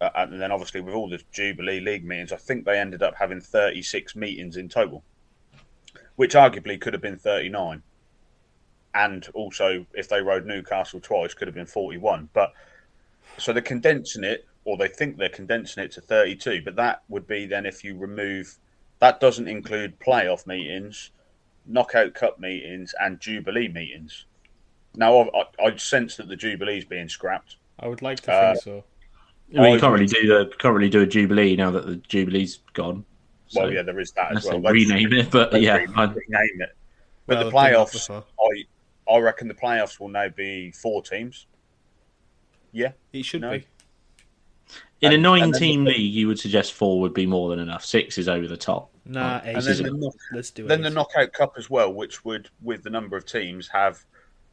uh, 0.00 0.10
and 0.14 0.40
then 0.40 0.50
obviously 0.50 0.80
with 0.80 0.94
all 0.94 1.08
the 1.08 1.22
Jubilee 1.32 1.80
League 1.80 2.04
meetings, 2.04 2.32
I 2.32 2.36
think 2.36 2.64
they 2.64 2.78
ended 2.78 3.02
up 3.02 3.14
having 3.16 3.40
36 3.40 4.16
meetings 4.16 4.56
in 4.56 4.68
total, 4.68 5.04
which 6.16 6.34
arguably 6.34 6.80
could 6.80 6.94
have 6.94 7.02
been 7.02 7.18
39 7.18 7.82
and 8.94 9.28
also 9.34 9.86
if 9.92 10.08
they 10.08 10.22
rode 10.22 10.46
Newcastle 10.46 11.00
twice, 11.00 11.34
could 11.34 11.48
have 11.48 11.54
been 11.54 11.66
41. 11.66 12.28
But 12.32 12.52
so 13.36 13.52
they're 13.52 13.62
condensing 13.62 14.24
it, 14.24 14.46
or 14.64 14.76
they 14.76 14.88
think 14.88 15.16
they're 15.16 15.28
condensing 15.28 15.82
it 15.82 15.90
to 15.92 16.00
32. 16.00 16.62
But 16.64 16.76
that 16.76 17.02
would 17.08 17.26
be 17.26 17.46
then 17.46 17.66
if 17.66 17.82
you 17.82 17.96
remove 17.98 18.56
that 19.04 19.20
doesn't 19.20 19.48
include 19.48 20.00
playoff 20.00 20.46
meetings, 20.46 21.10
knockout 21.66 22.14
cup 22.14 22.40
meetings, 22.40 22.94
and 22.98 23.20
Jubilee 23.20 23.68
meetings. 23.68 24.24
Now 24.96 25.28
I, 25.28 25.44
I 25.62 25.76
sense 25.76 26.16
that 26.16 26.28
the 26.28 26.36
Jubilee 26.36 26.78
is 26.78 26.86
being 26.86 27.10
scrapped. 27.10 27.56
I 27.78 27.86
would 27.86 28.00
like 28.00 28.20
to 28.20 28.32
uh, 28.32 28.52
think 28.52 28.64
so. 28.64 28.84
I 29.54 29.60
mean, 29.60 29.74
you 29.74 29.80
can't 29.80 29.92
really 29.92 30.06
do 30.06 30.26
the 30.26 30.50
can't 30.58 30.74
really 30.74 30.88
do 30.88 31.02
a 31.02 31.06
Jubilee 31.06 31.54
now 31.54 31.70
that 31.72 31.84
the 31.86 31.96
Jubilee's 31.96 32.60
gone. 32.72 33.04
So 33.48 33.64
well, 33.64 33.72
yeah, 33.74 33.82
there 33.82 34.00
is 34.00 34.10
that 34.12 34.34
as 34.38 34.46
well. 34.46 34.58
Rename 34.60 35.12
it, 35.12 35.30
but 35.30 35.60
yeah, 35.60 35.76
rename 35.76 36.62
it. 36.62 36.74
But 37.26 37.36
well, 37.36 37.44
the 37.44 37.50
playoffs, 37.50 38.24
I 38.40 39.12
I 39.12 39.18
reckon 39.18 39.48
the 39.48 39.54
playoffs 39.54 40.00
will 40.00 40.08
now 40.08 40.30
be 40.30 40.70
four 40.70 41.02
teams. 41.02 41.46
Yeah, 42.72 42.92
it 43.12 43.26
should 43.26 43.42
no. 43.42 43.50
be. 43.50 43.66
In 45.02 45.12
and, 45.12 45.14
a 45.14 45.18
nine-team 45.18 45.84
league, 45.84 46.14
you 46.14 46.26
would 46.26 46.38
suggest 46.38 46.72
four 46.72 47.02
would 47.02 47.12
be 47.12 47.26
more 47.26 47.50
than 47.50 47.58
enough. 47.58 47.84
Six 47.84 48.16
is 48.16 48.30
over 48.30 48.48
the 48.48 48.56
top. 48.56 48.93
Nah. 49.06 49.40
And 49.44 49.62
then, 49.62 49.82
the, 49.82 49.90
knock, 49.92 50.14
Let's 50.32 50.50
do 50.50 50.66
then 50.66 50.82
the 50.82 50.90
knockout 50.90 51.32
cup 51.32 51.54
as 51.58 51.68
well, 51.68 51.92
which 51.92 52.24
would, 52.24 52.48
with 52.62 52.82
the 52.82 52.90
number 52.90 53.16
of 53.16 53.26
teams, 53.26 53.68
have 53.68 54.04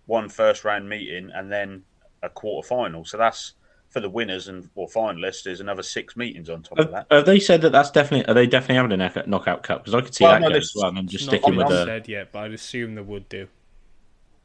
one 0.08 0.28
first 0.28 0.66
round 0.66 0.90
meeting 0.90 1.32
and 1.34 1.52
then 1.52 1.84
a 2.22 2.30
quarter 2.30 2.68
final. 2.68 3.06
So 3.06 3.18
that's 3.18 3.54
for 3.90 4.00
the 4.00 4.10
winners 4.10 4.48
and 4.48 4.70
or 4.76 4.88
finalists, 4.88 5.44
there's 5.44 5.60
another 5.60 5.84
six 5.84 6.16
meetings 6.16 6.50
on 6.50 6.64
top 6.64 6.80
of 6.80 6.92
that. 6.92 7.08
have 7.12 7.26
they 7.26 7.40
said 7.40 7.62
that 7.62 7.72
that's 7.72 7.92
definitely? 7.92 8.30
Are 8.32 8.34
they 8.34 8.48
definitely 8.48 8.76
having 8.76 8.94
a 8.94 9.28
knockout 9.28 9.64
cup? 9.64 9.84
Because 9.84 9.94
I 9.94 10.02
could 10.02 10.16
see 10.16 10.24
Well, 10.24 10.34
that 10.34 10.42
no, 10.42 10.48
going 10.50 10.62
as 10.62 10.74
well. 10.76 10.88
And 10.88 10.98
then 10.98 11.08
just 11.08 11.26
It's 11.26 11.30
sticking 11.30 11.56
not 11.56 11.68
with 11.68 11.78
the. 11.78 11.86
said 11.86 12.08
yet, 12.08 12.32
but 12.32 12.40
I'd 12.40 12.54
assume 12.54 12.96
they 12.96 13.02
would 13.02 13.28
do. 13.28 13.48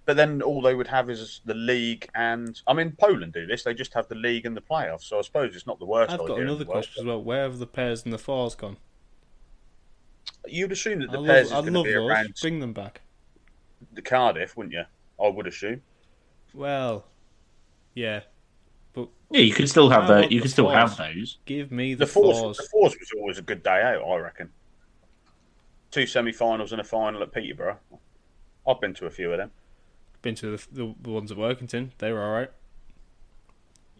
But 0.04 0.16
then 0.16 0.40
all 0.40 0.62
they 0.62 0.75
would 0.75 0.86
have 0.86 1.10
is 1.10 1.40
the 1.44 1.54
league 1.54 2.08
and 2.14 2.60
I 2.66 2.75
mean 2.75 2.94
Poland 2.98 3.32
do 3.32 3.44
this. 3.46 3.64
They 3.64 3.75
just 3.75 3.92
have 3.94 4.06
the 4.06 4.14
league 4.14 4.46
and 4.46 4.56
the 4.56 4.60
playoffs. 4.60 5.02
So 5.02 5.18
I 5.18 5.22
suppose 5.22 5.56
it's 5.56 5.66
not 5.66 5.80
the 5.80 5.84
worst. 5.84 6.12
I've 6.12 6.18
got 6.18 6.32
idea 6.32 6.44
another 6.44 6.64
question 6.64 7.00
as 7.00 7.06
well. 7.06 7.22
Where 7.22 7.42
have 7.42 7.58
the 7.58 7.66
pairs 7.66 8.04
and 8.04 8.12
the 8.12 8.18
fours 8.18 8.54
gone? 8.54 8.76
But 10.46 10.52
You'd 10.52 10.70
assume 10.72 11.00
that 11.00 11.10
the 11.10 11.20
I 11.20 11.26
pairs 11.26 11.50
love, 11.50 11.66
is 11.66 11.70
going 11.72 11.84
to 11.84 11.88
be 11.90 11.94
those. 11.94 12.08
around 12.08 12.34
Bring 12.40 12.60
them 12.60 12.72
back. 12.72 13.00
the 13.94 14.02
Cardiff, 14.02 14.56
wouldn't 14.56 14.72
you? 14.74 14.84
I 15.22 15.28
would 15.28 15.46
assume. 15.46 15.82
Well, 16.54 17.04
yeah, 17.94 18.20
but 18.92 19.08
Yeah, 19.30 19.40
you 19.40 19.52
could 19.52 19.68
still 19.68 19.90
have 19.90 20.02
How 20.04 20.08
the. 20.08 20.18
about 20.18 20.32
You 20.32 20.38
the 20.38 20.42
could 20.42 20.50
still 20.52 20.68
have 20.70 20.96
fours? 20.96 21.14
those. 21.14 21.38
give 21.46 21.72
me 21.72 21.94
the, 21.94 22.04
The 22.04 22.10
fours, 22.12 22.38
fours. 22.38 22.56
the 22.58 22.62
fours 22.70 22.96
was 22.98 23.10
always 23.18 23.38
a 23.38 23.42
good 23.42 23.62
day 23.62 23.82
out. 23.82 24.02
I 24.08 24.16
reckon. 24.18 24.50
Two 25.90 26.06
semi-finals 26.06 26.72
and 26.72 26.80
a 26.80 26.84
final 26.84 27.22
at 27.22 27.32
Peterborough. 27.32 27.78
I've 28.68 28.80
been 28.80 28.94
to 28.94 29.06
a 29.06 29.10
few 29.10 29.32
of 29.32 29.38
them. 29.38 29.50
Been 30.22 30.34
to 30.36 30.56
the, 30.56 30.66
the, 30.72 30.94
the 31.02 31.10
ones 31.10 31.30
at 31.32 31.38
Workington. 31.38 31.90
They 31.98 32.12
were 32.12 32.22
all 32.22 32.32
right. 32.32 32.50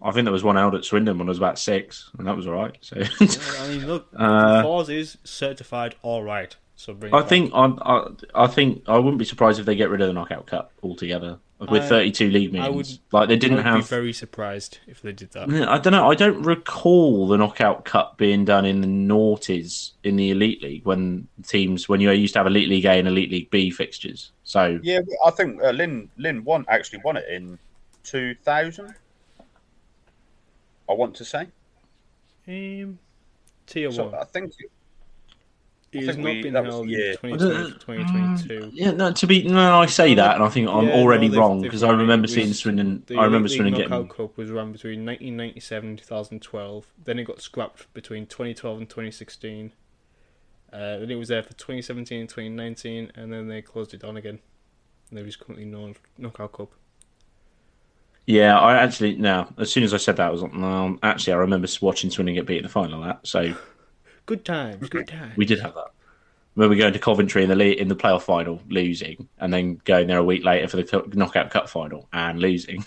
I 0.03 0.13
think 0.13 0.25
there 0.25 0.33
was 0.33 0.45
one 0.45 0.57
held 0.57 0.75
at 0.75 0.85
Swindon 0.85 1.19
when 1.19 1.27
I 1.29 1.31
was 1.31 1.39
about 1.39 1.59
six, 1.59 2.11
and 2.19 2.27
that 2.27 2.37
was 2.37 2.47
all 2.47 2.55
right. 2.55 2.77
So 2.81 2.97
I 3.01 3.69
mean, 3.69 3.87
look, 3.87 4.09
Uh, 4.17 4.59
the 4.59 4.63
fours 4.63 4.89
is 4.89 5.19
certified 5.25 5.95
all 6.03 6.23
right. 6.23 6.55
So 6.77 6.93
bring. 6.93 7.15
I 7.15 7.23
think 7.23 7.53
I, 7.55 7.65
I, 7.81 8.07
I 8.35 8.47
think 8.47 8.83
I 8.87 8.99
wouldn't 8.99 9.19
be 9.19 9.25
surprised 9.25 9.59
if 9.59 9.65
they 9.67 9.75
get 9.77 9.89
rid 9.89 10.01
of 10.03 10.09
the 10.09 10.13
knockout 10.13 10.47
cup 10.47 10.73
altogether 10.83 11.39
with 11.59 11.85
I- 11.85 11.89
32 11.89 12.31
league 12.31 12.51
I 12.55 12.69
meetings. 12.69 12.77
would 12.77 12.99
like 13.19 13.29
they 13.31 13.39
didn't 13.39 13.57
would 13.57 13.65
have. 13.65 13.79
be 13.79 13.85
very 13.85 14.13
surprised 14.13 14.79
if 14.87 15.01
they 15.01 15.13
did 15.13 15.31
that. 15.33 15.49
I 15.49 15.79
don't 15.79 15.93
know. 15.95 16.11
I 16.11 16.15
don't 16.15 16.43
recall 16.43 17.27
the 17.29 17.39
knockout 17.39 17.87
cup 17.87 18.19
being 18.19 18.45
done 18.45 18.67
in 18.67 18.83
the 18.83 18.87
noughties 18.87 19.93
in 20.05 20.17
the 20.17 20.31
elite 20.31 20.63
league 20.63 20.85
when 20.85 21.29
teams 21.47 21.89
when 21.89 22.03
you 22.03 22.11
used 22.11 22.35
to 22.35 22.41
have 22.41 22.47
elite 22.47 22.69
league 22.69 22.85
A 22.85 22.91
and 22.93 23.09
elite 23.09 23.31
league 23.31 23.51
B 23.51 23.71
fixtures. 23.71 24.33
So 24.45 24.79
Yeah, 24.83 25.01
I 25.25 25.31
think 25.31 25.63
uh, 25.63 25.71
Lynn 25.71 26.11
Lynn 26.19 26.45
won 26.45 26.67
actually 26.69 27.01
won 27.05 27.17
it 27.17 27.25
in 27.31 27.59
two 28.05 28.35
thousand. 28.45 28.95
I 30.89 30.93
want 30.93 31.15
to 31.17 31.25
say. 31.25 31.49
Um, 32.49 32.99
tier 33.67 33.91
So 33.91 34.05
one. 34.07 34.15
I 34.15 34.25
think 34.25 34.53
It 35.93 36.03
I 36.03 36.07
has 36.07 36.17
not 36.17 36.25
we- 36.25 36.43
been 36.43 36.53
that 36.53 36.65
was 36.65 36.75
held 36.75 36.89
the 36.89 36.93
in 36.95 36.99
year. 37.01 37.13
2020 37.15 37.73
to 37.73 37.79
2022. 37.79 38.71
yeah, 38.75 38.91
no. 38.91 39.13
To 39.13 39.27
be 39.27 39.45
no, 39.45 39.81
I 39.81 39.87
say 39.87 40.15
that, 40.15 40.35
and 40.37 40.45
I 40.45 40.49
think 40.49 40.69
I'm 40.69 40.89
Yeah, 40.89 40.95
already 40.95 41.27
no, 41.29 41.33
they've- 41.33 41.41
wrong 41.41 41.63
because 41.63 41.83
I 41.83 41.91
remember 41.91 42.29
seeing 42.29 42.49
was- 42.49 42.59
Swindon. 42.59 43.03
The 43.07 43.17
I 43.17 43.25
remember 43.25 43.47
Elite 43.47 43.57
Swindon 43.57 43.73
League 43.75 43.89
getting. 43.89 43.91
Knockout 44.07 44.17
Cup 44.17 44.37
was 44.37 44.51
run 44.51 44.73
between 44.73 45.05
1997 45.05 45.89
and 45.91 45.99
2012. 45.99 46.87
Then 47.03 47.19
it 47.19 47.25
got 47.25 47.41
scrapped 47.41 47.93
between 47.95 48.27
2012 48.27 48.79
and 48.79 48.89
2016. 48.91 49.73
Uh, 50.73 50.99
then 50.99 51.11
it 51.11 51.15
was 51.15 51.29
there 51.29 51.43
for 51.43 51.55
2017 51.55 52.21
and 52.21 52.29
2019, 52.29 53.11
and 53.15 53.33
then 53.33 53.49
they 53.49 53.63
closed 53.63 53.95
it 53.95 54.01
down 54.03 54.17
again. 54.17 54.41
And 55.09 55.17
there 55.19 55.27
is 55.27 55.37
currently 55.37 55.65
no 55.65 55.95
Knockout 56.19 56.53
Cup. 56.53 56.73
Yeah, 58.27 58.59
I 58.59 58.77
actually 58.77 59.17
now 59.17 59.49
as 59.57 59.71
soon 59.71 59.85
as 59.85 59.95
I 59.95 59.99
said 59.99 60.17
that, 60.17 60.27
I 60.27 60.31
was 60.31 60.43
like, 60.43 60.53
no, 60.53 60.99
actually, 61.03 61.35
I 61.35 61.37
remember 61.37 61.69
watching 61.81 62.11
Swindon 62.11 62.35
get 62.35 62.47
beat 62.47 62.59
in 62.59 62.65
the 62.65 62.69
final 62.69 63.01
of 63.01 63.07
that. 63.07 63.27
So 63.27 63.55
Good 64.27 64.45
times, 64.45 64.89
good 64.89 65.07
times. 65.07 65.37
we 65.37 65.45
did 65.45 65.61
have 65.61 65.75
that. 65.75 65.93
Remember 66.57 66.75
going 66.75 66.93
to 66.95 66.99
Coventry 66.99 67.45
in 67.45 67.49
the 67.49 67.55
le- 67.55 67.65
in 67.65 67.87
the 67.87 67.95
playoff 67.95 68.23
final, 68.23 68.61
losing, 68.69 69.29
and 69.39 69.53
then 69.53 69.81
going 69.85 70.09
there 70.09 70.19
a 70.19 70.25
week 70.25 70.43
later 70.45 70.67
for 70.67 70.77
the 70.79 71.17
knockout 71.17 71.51
cup 71.51 71.69
final 71.69 72.09
and 72.13 72.41
losing. 72.41 72.85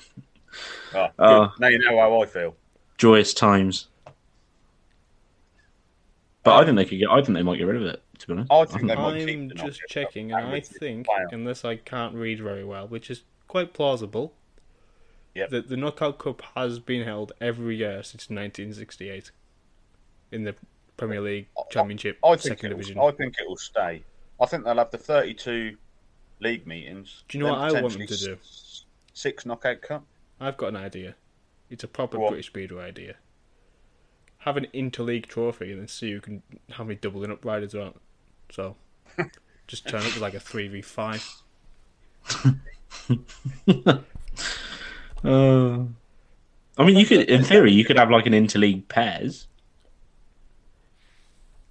oh, 0.93 0.99
uh, 0.99 1.07
good. 1.07 1.13
Oh. 1.19 1.51
now 1.59 1.67
you 1.67 1.79
know 1.79 1.97
how 1.97 2.21
I 2.21 2.25
feel. 2.25 2.55
Joyous 2.97 3.33
times. 3.33 3.87
But 6.43 6.55
I 6.55 6.65
think 6.65 6.75
they 6.75 6.85
could 6.85 6.99
get. 6.99 7.09
I 7.09 7.21
think 7.21 7.37
they 7.37 7.43
might 7.43 7.57
get 7.57 7.67
rid 7.67 7.77
of 7.77 7.83
it. 7.83 8.01
To 8.17 8.27
be 8.27 8.33
honest, 8.33 8.51
I 8.51 8.65
think 8.65 8.87
they 8.87 8.95
might 8.95 9.25
keep 9.25 9.51
I'm 9.51 9.67
just 9.67 9.81
checking, 9.87 10.33
and 10.33 10.47
and 10.47 10.55
I 10.55 10.59
think, 10.59 11.07
unless 11.31 11.63
I 11.63 11.77
can't 11.77 12.15
read 12.15 12.41
very 12.41 12.65
well, 12.65 12.87
which 12.87 13.09
is 13.09 13.23
quite 13.47 13.73
plausible, 13.73 14.33
Yep. 15.39 15.49
that 15.51 15.69
the 15.69 15.77
Knockout 15.77 16.17
Cup 16.19 16.41
has 16.55 16.79
been 16.79 17.03
held 17.03 17.31
every 17.39 17.77
year 17.77 18.03
since 18.03 18.29
1968 18.29 19.31
in 20.31 20.43
the 20.43 20.55
Premier 20.97 21.21
League 21.21 21.47
Championship 21.71 22.19
I 22.23 22.31
think 22.31 22.41
Second 22.41 22.65
it'll, 22.65 22.77
Division. 22.77 22.99
I 22.99 23.11
think 23.11 23.35
it 23.39 23.47
will 23.47 23.57
stay. 23.57 24.03
I 24.41 24.45
think 24.45 24.65
they'll 24.65 24.75
have 24.75 24.91
the 24.91 24.97
thirty-two 24.97 25.77
league 26.39 26.67
meetings. 26.67 27.23
Do 27.27 27.37
you 27.37 27.43
know 27.43 27.51
what 27.51 27.59
I 27.59 27.81
want 27.81 27.97
them 27.97 28.07
to 28.07 28.17
do? 28.17 28.37
Six 29.13 29.45
knockout 29.45 29.81
cup. 29.81 30.03
I've 30.39 30.57
got 30.57 30.67
an 30.67 30.75
idea. 30.75 31.15
It's 31.69 31.83
a 31.83 31.87
proper 31.87 32.17
Go 32.17 32.25
on. 32.25 32.29
British 32.31 32.47
Speedway 32.47 32.83
idea. 32.83 33.15
Have 34.39 34.57
an 34.57 34.67
interleague 34.73 35.25
trophy 35.25 35.71
and 35.71 35.81
then 35.81 35.87
see 35.87 36.11
who 36.11 36.21
can 36.21 36.41
how 36.71 36.83
many 36.83 36.95
doubling 36.95 37.31
up 37.31 37.43
riders 37.45 37.75
are. 37.75 37.93
So 38.51 38.75
just 39.67 39.87
turn 39.87 40.01
up 40.01 40.07
with 40.07 40.19
like 40.19 40.33
a 40.33 40.39
three 40.39 40.67
v 40.67 40.81
five. 40.81 41.25
Uh, 45.23 45.83
I 46.77 46.85
mean, 46.85 46.97
you 46.97 47.05
could, 47.05 47.29
in 47.29 47.43
theory, 47.43 47.71
you 47.73 47.83
could 47.83 47.97
have 47.97 48.09
like 48.09 48.25
an 48.25 48.33
interleague 48.33 48.87
pairs. 48.87 49.47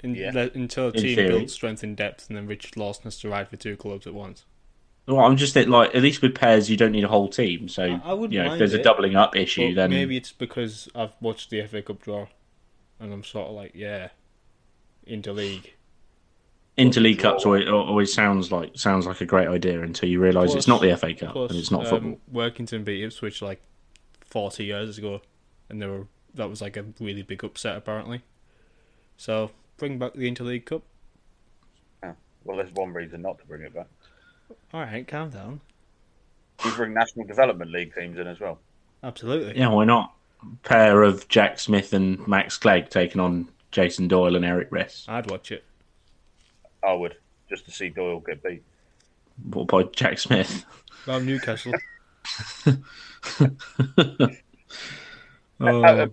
In, 0.01 0.15
Yeah. 0.15 0.31
le- 0.33 0.51
until 0.55 0.85
a 0.85 0.89
In 0.89 0.95
team 1.03 1.17
theory. 1.17 1.29
builds 1.29 1.53
strength 1.53 1.83
and 1.83 1.97
depth, 1.97 2.29
and 2.29 2.37
then 2.37 2.47
Richard 2.47 2.77
Lawson 2.77 3.05
has 3.05 3.19
to 3.21 3.29
ride 3.29 3.49
for 3.49 3.57
two 3.57 3.77
clubs 3.77 4.07
at 4.07 4.15
once. 4.15 4.45
Well, 5.07 5.21
I'm 5.21 5.37
just 5.39 5.55
think, 5.55 5.69
like 5.69 5.95
at 5.95 6.03
least 6.03 6.21
with 6.21 6.35
pairs, 6.35 6.69
you 6.71 6.77
don't 6.77 6.93
need 6.93 7.05
a 7.05 7.09
whole 7.09 7.29
team. 7.29 7.69
So 7.69 7.83
I- 7.85 8.01
I 8.11 8.13
wouldn't 8.13 8.33
you 8.35 8.39
know, 8.41 8.45
if 8.45 8.49
mind 8.51 8.61
there's 8.61 8.75
a 8.75 8.81
it, 8.81 8.85
doubling 8.85 9.17
up 9.17 9.35
issue, 9.35 9.69
But 9.71 9.75
then 9.77 9.91
maybe 9.91 10.17
it's 10.19 10.31
because 10.33 10.89
I've 10.95 11.15
watched 11.21 11.49
the 11.51 11.61
FA 11.63 11.81
Cup 11.83 12.03
draw, 12.03 12.27
and 13.01 13.13
I'm 13.13 13.25
sort 13.25 13.49
of 13.49 13.55
like, 13.55 13.73
yeah, 13.75 14.11
interleague. 15.09 15.71
Interleague 16.79 17.19
cups 17.19 17.45
always, 17.45 17.69
always 17.69 18.12
sounds 18.12 18.53
like 18.53 18.71
sounds 18.79 19.05
like 19.05 19.21
a 19.21 19.27
great 19.27 19.49
idea 19.49 19.83
until 19.83 20.09
you 20.09 20.21
realise 20.21 20.55
it's 20.55 20.69
not 20.69 20.81
the 20.81 20.97
FA 20.97 21.12
Cup 21.12 21.33
Plus, 21.33 21.51
and 21.51 21.59
it's 21.59 21.71
not 21.71 21.87
um, 21.87 21.91
football. 21.91 22.19
Workington 22.33 22.85
beat 22.85 23.03
Ipswich 23.03 23.43
like 23.43 23.61
40 24.27 24.64
years 24.64 24.97
ago, 24.97 25.21
and 25.69 25.83
they 25.83 25.87
were 25.87 26.07
that 26.35 26.49
was 26.49 26.62
like 26.62 26.77
a 26.77 26.85
really 27.01 27.23
big 27.23 27.43
upset 27.43 27.77
apparently. 27.77 28.23
So 29.17 29.51
bring 29.77 29.99
back 29.99 30.14
the 30.14 30.31
Interleague 30.31 30.67
Cup. 30.67 30.83
Yeah. 32.03 32.12
Well, 32.45 32.57
there's 32.57 32.73
one 32.73 32.93
reason 32.93 33.23
not 33.23 33.38
to 33.41 33.47
bring 33.47 33.62
it 33.62 33.75
back. 33.75 33.88
All 34.73 34.81
right, 34.81 35.07
calm 35.07 35.31
down. 35.31 35.61
We 36.64 36.71
bring 36.73 36.95
National 36.95 37.27
Development 37.27 37.71
League 37.71 37.95
teams 37.95 38.19
in 38.19 38.27
as 38.27 38.41
well. 38.41 38.59
Absolutely. 39.03 39.59
Yeah, 39.59 39.69
why 39.69 39.85
not? 39.85 40.14
Pair 40.62 41.03
of 41.03 41.27
Jack 41.29 41.59
Smith 41.59 41.93
and 41.93 42.27
Max 42.29 42.57
Clegg 42.57 42.91
taking 42.91 43.21
on 43.21 43.49
Jason 43.71 44.09
Doyle 44.09 44.37
and 44.37 44.45
Erik 44.45 44.71
Riss. 44.71 45.09
I'd 45.09 45.31
watch 45.31 45.53
it. 45.53 45.64
I 46.88 46.92
would 46.94 47.16
just 47.51 47.66
to 47.66 47.70
see 47.70 47.90
Doyle 47.90 48.20
get 48.20 48.42
beat. 48.42 48.62
What 49.53 49.68
by 49.68 49.83
Jack 49.94 50.18
Smith? 50.18 50.64
Well, 51.07 51.20
Newcastle. 51.20 51.72
Oh. 55.61 55.83
Uh, 55.83 56.07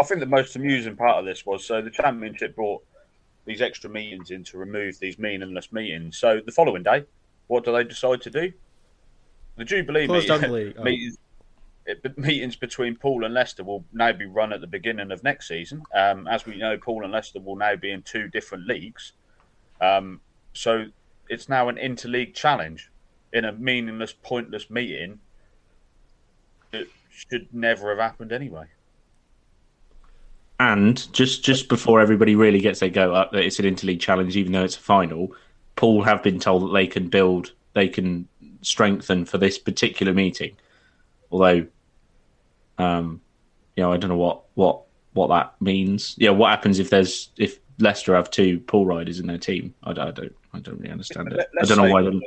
I 0.00 0.02
think 0.04 0.20
the 0.20 0.26
most 0.26 0.56
amusing 0.56 0.96
part 0.96 1.18
of 1.18 1.26
this 1.26 1.44
was 1.44 1.66
so 1.66 1.82
the 1.82 1.90
championship 1.90 2.56
brought 2.56 2.82
these 3.44 3.60
extra 3.60 3.90
meetings 3.90 4.30
in 4.30 4.42
to 4.44 4.56
remove 4.56 4.98
these 4.98 5.18
meaningless 5.18 5.70
meetings. 5.70 6.16
So 6.16 6.40
the 6.44 6.50
following 6.50 6.82
day, 6.82 7.04
what 7.48 7.62
do 7.66 7.72
they 7.72 7.84
decide 7.84 8.22
to 8.22 8.30
do? 8.30 8.54
The 9.56 9.66
Jubilee 9.66 10.06
Close 10.06 10.24
down 10.24 10.40
meeting- 10.50 10.72
Oh. 10.78 10.82
meetings, 10.82 11.18
it- 11.84 12.16
meetings 12.16 12.56
between 12.56 12.96
Poole 12.96 13.26
and 13.26 13.34
Leicester 13.34 13.64
will 13.64 13.84
now 13.92 14.12
be 14.12 14.24
run 14.24 14.50
at 14.54 14.62
the 14.62 14.66
beginning 14.66 15.12
of 15.12 15.22
next 15.22 15.48
season. 15.48 15.82
Um, 15.94 16.26
as 16.26 16.46
we 16.46 16.56
know, 16.56 16.78
Poole 16.78 17.04
and 17.04 17.12
Leicester 17.12 17.40
will 17.40 17.56
now 17.56 17.76
be 17.76 17.90
in 17.90 18.00
two 18.00 18.28
different 18.28 18.66
leagues. 18.66 19.12
Um, 19.80 20.20
so 20.52 20.86
it's 21.28 21.48
now 21.48 21.68
an 21.68 21.76
interleague 21.76 22.34
challenge 22.34 22.90
in 23.32 23.44
a 23.44 23.52
meaningless, 23.52 24.14
pointless 24.22 24.70
meeting 24.70 25.18
that 26.72 26.86
should 27.10 27.48
never 27.52 27.90
have 27.90 27.98
happened 27.98 28.32
anyway. 28.32 28.66
And 30.58 31.12
just 31.12 31.44
just 31.44 31.68
before 31.68 32.00
everybody 32.00 32.34
really 32.34 32.60
gets 32.60 32.80
their 32.80 32.88
go 32.88 33.14
up, 33.14 33.32
that 33.32 33.44
it's 33.44 33.58
an 33.58 33.66
interleague 33.66 34.00
challenge, 34.00 34.36
even 34.36 34.52
though 34.52 34.64
it's 34.64 34.76
a 34.76 34.80
final. 34.80 35.34
Poole 35.74 36.02
have 36.02 36.22
been 36.22 36.40
told 36.40 36.62
that 36.62 36.72
they 36.72 36.86
can 36.86 37.08
build, 37.08 37.52
they 37.74 37.88
can 37.88 38.26
strengthen 38.62 39.26
for 39.26 39.36
this 39.36 39.58
particular 39.58 40.14
meeting. 40.14 40.56
Although, 41.30 41.66
um, 42.78 43.20
you 43.76 43.82
know, 43.82 43.92
I 43.92 43.98
don't 43.98 44.08
know 44.08 44.16
what 44.16 44.44
what 44.54 44.82
what 45.12 45.28
that 45.28 45.60
means. 45.60 46.14
Yeah, 46.16 46.30
what 46.30 46.48
happens 46.48 46.78
if 46.78 46.88
there's 46.88 47.28
if 47.36 47.58
Leicester 47.78 48.14
have 48.14 48.30
two 48.30 48.60
Poole 48.60 48.86
riders 48.86 49.20
in 49.20 49.26
their 49.26 49.38
team? 49.38 49.74
I, 49.84 49.92
don't- 49.92 50.08
I 50.08 50.10
don't 50.12 50.36
I 50.54 50.58
don't 50.60 50.78
really 50.78 50.90
understand 50.92 51.28
it. 51.32 51.36
Let- 51.36 51.48
I 51.60 51.66
don't 51.66 51.76
know 51.78 51.84
say- 51.86 51.92
why. 51.92 52.02
Them, 52.02 52.20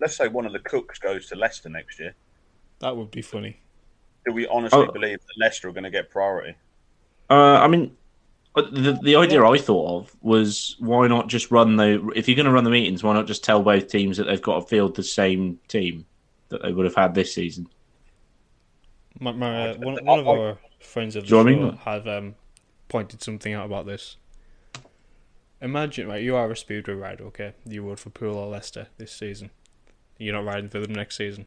Let's 0.00 0.16
say 0.16 0.26
one 0.28 0.46
of 0.46 0.52
the 0.52 0.58
cooks 0.58 0.98
goes 0.98 1.28
to 1.28 1.36
Leicester 1.36 1.68
next 1.68 2.00
year. 2.00 2.14
That 2.80 2.96
would 2.96 3.10
be 3.12 3.22
funny. 3.22 3.60
Do 4.26 4.32
we 4.32 4.46
honestly 4.48 4.80
Oh. 4.88 4.90
believe 4.92 5.18
that 5.20 5.38
Leicester 5.38 5.68
are 5.68 5.72
going 5.72 5.84
to 5.84 5.90
get 5.90 6.10
priority? 6.10 6.56
Uh, 7.30 7.34
I 7.60 7.68
mean, 7.68 7.96
uh, 8.56 8.62
the 8.70 8.98
the 9.02 9.16
idea 9.16 9.44
I 9.44 9.56
thought 9.58 10.00
of 10.02 10.16
was 10.20 10.76
why 10.80 11.06
not 11.06 11.28
just 11.28 11.50
run 11.52 11.76
the 11.76 12.10
if 12.16 12.28
you're 12.28 12.34
going 12.36 12.46
to 12.46 12.52
run 12.52 12.64
the 12.64 12.70
meetings, 12.70 13.02
why 13.04 13.14
not 13.14 13.26
just 13.28 13.44
tell 13.44 13.62
both 13.62 13.88
teams 13.88 14.16
that 14.16 14.24
they've 14.24 14.42
got 14.42 14.60
to 14.60 14.66
field 14.66 14.96
the 14.96 15.02
same 15.04 15.58
team 15.68 16.04
that 16.50 16.62
they 16.62 16.72
would 16.72 16.84
have 16.84 16.94
had 16.96 17.14
this 17.14 17.32
season? 17.34 17.66
My, 19.20 19.32
my, 19.32 19.70
uh, 19.70 19.74
one, 19.78 20.04
one 20.04 20.18
of 20.18 20.28
our 20.28 20.58
friends 20.80 21.16
of 21.16 21.22
the 21.24 21.28
Do 21.28 21.36
you 21.36 21.44
know 21.44 21.44
what 21.44 21.52
I 21.52 21.56
show 21.56 21.70
mean? 21.70 21.76
have 22.04 22.08
um, 22.08 22.34
pointed 22.88 23.22
something 23.22 23.54
out 23.54 23.66
about 23.66 23.86
this. 23.86 24.16
Imagine, 25.62 26.08
right, 26.08 26.22
you 26.22 26.34
are 26.34 26.50
a 26.50 26.56
speedway 26.56 26.94
rider, 26.94 27.24
okay? 27.26 27.54
You 27.64 27.84
would 27.84 28.00
for 28.00 28.10
Poole 28.10 28.36
or 28.36 28.48
Leicester 28.48 28.88
this 28.98 29.12
season. 29.12 29.50
You're 30.18 30.34
not 30.34 30.44
riding 30.44 30.68
for 30.68 30.80
them 30.80 30.92
next 30.92 31.16
season. 31.16 31.46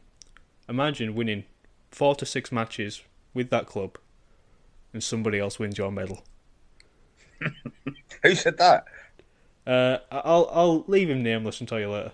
Imagine 0.68 1.14
winning 1.14 1.44
four 1.90 2.14
to 2.16 2.24
six 2.24 2.50
matches 2.50 3.02
with 3.34 3.50
that 3.50 3.66
club, 3.66 3.98
and 4.94 5.04
somebody 5.04 5.38
else 5.38 5.58
wins 5.58 5.76
your 5.76 5.92
medal. 5.92 6.24
Who 8.22 8.34
said 8.34 8.56
that? 8.56 8.86
Uh, 9.66 9.98
I'll 10.10 10.48
I'll 10.50 10.84
leave 10.86 11.10
him 11.10 11.22
nameless 11.22 11.60
and 11.60 11.68
tell 11.68 11.80
you 11.80 11.90
later, 11.90 12.12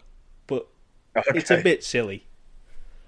but 0.49 0.67
it's 1.29 1.51
a 1.51 1.62
bit 1.62 1.85
silly. 1.85 2.27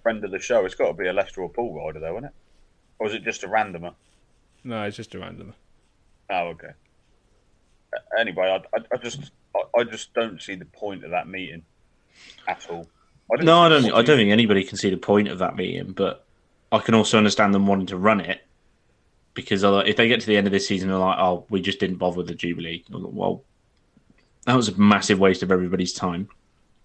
friend 0.02 0.24
of 0.24 0.30
the 0.30 0.38
show. 0.38 0.64
It's 0.64 0.74
got 0.76 0.88
to 0.88 0.92
be 0.94 1.08
a 1.08 1.12
Leicester 1.12 1.42
or 1.42 1.48
Poole 1.48 1.74
rider, 1.74 1.98
though, 1.98 2.14
isn't 2.14 2.26
it? 2.26 2.32
Or 3.00 3.08
is 3.08 3.14
it 3.14 3.24
just 3.24 3.42
a 3.42 3.48
randomer? 3.48 3.94
No, 4.62 4.84
it's 4.84 4.96
just 4.96 5.14
a 5.14 5.18
randomer. 5.18 5.54
Oh, 6.30 6.48
okay. 6.48 6.70
Anyway, 8.18 8.46
I, 8.48 8.76
I, 8.76 8.82
I 8.92 8.96
just 8.98 9.30
I, 9.54 9.80
I 9.80 9.84
just 9.84 10.12
don't 10.14 10.40
see 10.40 10.54
the 10.54 10.64
point 10.66 11.04
of 11.04 11.10
that 11.10 11.28
meeting 11.28 11.62
at 12.48 12.66
all. 12.70 12.86
don't 13.36 13.44
No, 13.44 13.60
I 13.60 13.68
don't. 13.68 13.84
I 13.92 14.02
don't 14.02 14.16
think 14.16 14.30
anybody 14.30 14.64
can 14.64 14.76
see 14.78 14.90
the 14.90 14.96
point 14.96 15.28
of 15.28 15.38
that 15.38 15.56
meeting, 15.56 15.92
but 15.92 16.24
I 16.70 16.78
can 16.78 16.94
also 16.94 17.18
understand 17.18 17.54
them 17.54 17.66
wanting 17.66 17.86
to 17.86 17.96
run 17.96 18.20
it 18.20 18.40
because 19.34 19.64
if 19.64 19.96
they 19.96 20.08
get 20.08 20.20
to 20.20 20.26
the 20.26 20.36
end 20.36 20.46
of 20.46 20.52
this 20.52 20.66
season 20.68 20.88
they're 20.88 20.98
like, 20.98 21.18
"Oh, 21.18 21.44
we 21.50 21.60
just 21.60 21.80
didn't 21.80 21.96
bother 21.96 22.18
with 22.18 22.28
the 22.28 22.34
Jubilee," 22.34 22.84
like, 22.90 23.02
well, 23.12 23.42
that 24.46 24.54
was 24.54 24.68
a 24.68 24.78
massive 24.80 25.18
waste 25.18 25.42
of 25.42 25.50
everybody's 25.50 25.92
time. 25.92 26.28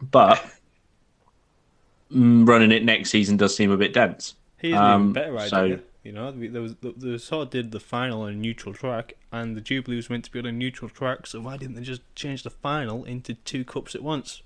But 0.01 0.43
mm, 2.11 2.47
running 2.47 2.71
it 2.71 2.83
next 2.83 3.09
season 3.11 3.37
does 3.37 3.55
seem 3.55 3.71
a 3.71 3.77
bit 3.77 3.93
dense. 3.93 4.35
Here's 4.57 4.73
an 4.73 4.79
Um, 4.83 5.01
even 5.01 5.13
better 5.13 5.37
idea. 5.37 5.49
so- 5.77 5.79
You 6.03 6.13
know, 6.13 6.31
we- 6.31 6.47
there 6.47 6.61
was 6.61 6.75
they 6.81 7.17
sort 7.17 7.47
of 7.47 7.49
did 7.49 7.71
the 7.71 7.79
final 7.79 8.21
on 8.21 8.29
a 8.29 8.35
neutral 8.35 8.73
track, 8.73 9.13
and 9.31 9.55
the 9.55 9.61
Jubilee 9.61 9.97
was 9.97 10.09
meant 10.09 10.25
to 10.25 10.31
be 10.31 10.39
on 10.39 10.45
a 10.45 10.51
neutral 10.51 10.89
track. 10.89 11.27
So 11.27 11.41
why 11.41 11.57
didn't 11.57 11.75
they 11.75 11.81
just 11.81 12.01
change 12.15 12.43
the 12.43 12.49
final 12.49 13.03
into 13.03 13.33
two 13.33 13.65
cups 13.65 13.95
at 13.95 14.01
once? 14.01 14.41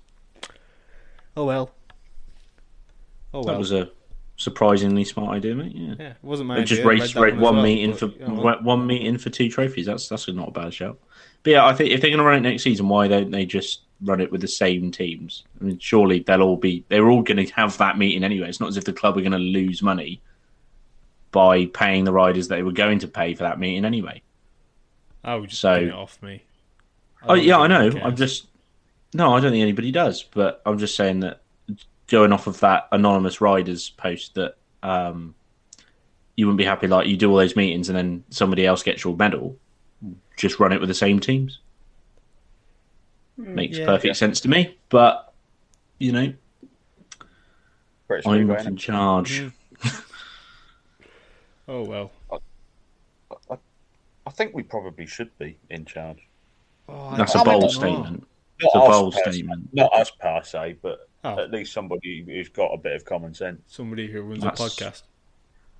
Oh 1.36 1.44
well. 1.44 1.70
Oh 3.32 3.40
well. 3.40 3.44
That 3.44 3.58
was 3.58 3.72
a 3.72 3.90
surprisingly 4.36 5.04
smart 5.04 5.36
idea, 5.36 5.54
mate. 5.54 5.72
Yeah. 5.74 5.94
yeah, 5.98 6.10
it 6.10 6.16
wasn't 6.22 6.48
my 6.48 6.62
just 6.62 6.80
idea. 6.80 6.86
Read 6.86 7.00
race 7.00 7.14
that 7.14 7.20
rate 7.20 7.36
one 7.36 7.54
well, 7.54 7.62
meeting 7.62 7.90
but, 7.90 7.98
for 8.00 8.06
you 8.06 8.26
know, 8.26 8.58
one 8.62 8.86
meeting 8.86 9.18
for 9.18 9.30
two 9.30 9.48
trophies. 9.48 9.86
That's 9.86 10.08
that's 10.08 10.28
not 10.28 10.48
a 10.48 10.52
bad 10.52 10.74
shout. 10.74 10.98
But 11.44 11.50
yeah, 11.50 11.66
I 11.66 11.72
think 11.72 11.90
if 11.90 12.00
they're 12.00 12.10
going 12.10 12.18
to 12.18 12.24
run 12.24 12.38
it 12.38 12.48
next 12.48 12.62
season, 12.64 12.88
why 12.88 13.06
don't 13.06 13.30
they 13.30 13.46
just 13.46 13.82
run 14.02 14.20
it 14.20 14.32
with 14.32 14.40
the 14.40 14.48
same 14.48 14.90
teams? 14.90 15.44
I 15.60 15.64
mean, 15.64 15.78
surely 15.78 16.20
they'll 16.20 16.42
all 16.42 16.56
be 16.56 16.84
they're 16.88 17.08
all 17.08 17.22
going 17.22 17.46
to 17.46 17.52
have 17.54 17.78
that 17.78 17.96
meeting 17.96 18.24
anyway. 18.24 18.48
It's 18.48 18.60
not 18.60 18.70
as 18.70 18.76
if 18.76 18.84
the 18.84 18.92
club 18.92 19.16
are 19.16 19.20
going 19.20 19.32
to 19.32 19.38
lose 19.38 19.82
money 19.82 20.20
by 21.34 21.66
paying 21.66 22.04
the 22.04 22.12
riders 22.12 22.46
that 22.46 22.54
they 22.54 22.62
were 22.62 22.70
going 22.70 23.00
to 23.00 23.08
pay 23.08 23.34
for 23.34 23.42
that 23.42 23.58
meeting 23.58 23.84
anyway. 23.84 24.22
I 25.24 25.34
would 25.34 25.50
just 25.50 25.60
So- 25.60 25.74
it 25.74 25.90
off 25.92 26.22
me. 26.22 26.42
Oh 27.26 27.34
yeah, 27.34 27.58
I 27.58 27.66
know. 27.66 27.86
anyone 27.86 28.02
I'm 28.04 28.16
just 28.16 28.46
no, 29.14 29.34
I 29.34 29.40
don't 29.40 29.50
think 29.50 29.62
anybody 29.62 29.90
does. 29.90 30.22
But 30.22 30.62
I'm 30.64 30.78
just 30.78 30.94
saying 30.94 31.20
that 31.20 31.40
going 32.08 32.32
off 32.32 32.46
of 32.46 32.60
that 32.60 32.86
anonymous 32.92 33.40
riders 33.40 33.90
post 33.90 34.34
that 34.34 34.56
um, 34.82 35.34
you 36.36 36.46
wouldn't 36.46 36.58
be 36.58 36.64
happy 36.64 36.86
like 36.86 37.06
you 37.08 37.16
do 37.16 37.30
all 37.30 37.36
those 37.36 37.56
meetings 37.56 37.88
and 37.88 37.96
then 37.98 38.24
somebody 38.30 38.66
else 38.66 38.82
gets 38.82 39.02
your 39.02 39.16
medal. 39.16 39.56
Just 40.36 40.60
run 40.60 40.72
it 40.72 40.80
with 40.80 40.88
the 40.88 40.94
same 40.94 41.18
teams. 41.18 41.60
Makes 43.36 43.78
yeah. 43.78 43.86
perfect 43.86 44.16
sense 44.16 44.40
to 44.42 44.48
me. 44.48 44.76
But 44.88 45.32
you 45.98 46.12
know, 46.12 46.32
British 48.06 48.26
I'm 48.26 48.34
Speedway, 48.34 48.56
not 48.56 48.66
in 48.66 48.74
innit? 48.76 48.78
charge. 48.78 49.52
Oh 51.68 51.82
well. 51.84 52.10
I 54.26 54.30
think 54.30 54.54
we 54.54 54.62
probably 54.62 55.06
should 55.06 55.36
be 55.38 55.58
in 55.70 55.84
charge. 55.84 56.28
Oh, 56.88 57.16
That's 57.16 57.34
I- 57.36 57.40
a 57.40 57.42
I 57.42 57.44
bold 57.44 57.60
don't 57.62 57.70
statement. 57.70 58.20
Not 58.20 58.26
It's 58.60 58.74
a 58.74 58.78
bold 58.78 59.12
per 59.14 59.18
se- 59.24 59.32
statement. 59.32 59.68
Not 59.72 59.92
us 59.94 60.10
per 60.10 60.42
se, 60.44 60.76
but 60.82 61.08
Oh. 61.24 61.38
at 61.38 61.50
least 61.50 61.72
somebody 61.72 62.22
who's 62.24 62.48
got 62.48 62.66
a 62.72 62.76
bit 62.78 62.92
of 62.94 63.04
common 63.04 63.34
sense. 63.34 63.60
Somebody 63.66 64.06
who 64.10 64.22
runs 64.22 64.42
That's- 64.42 64.60
a 64.60 64.64
podcast. 64.84 65.02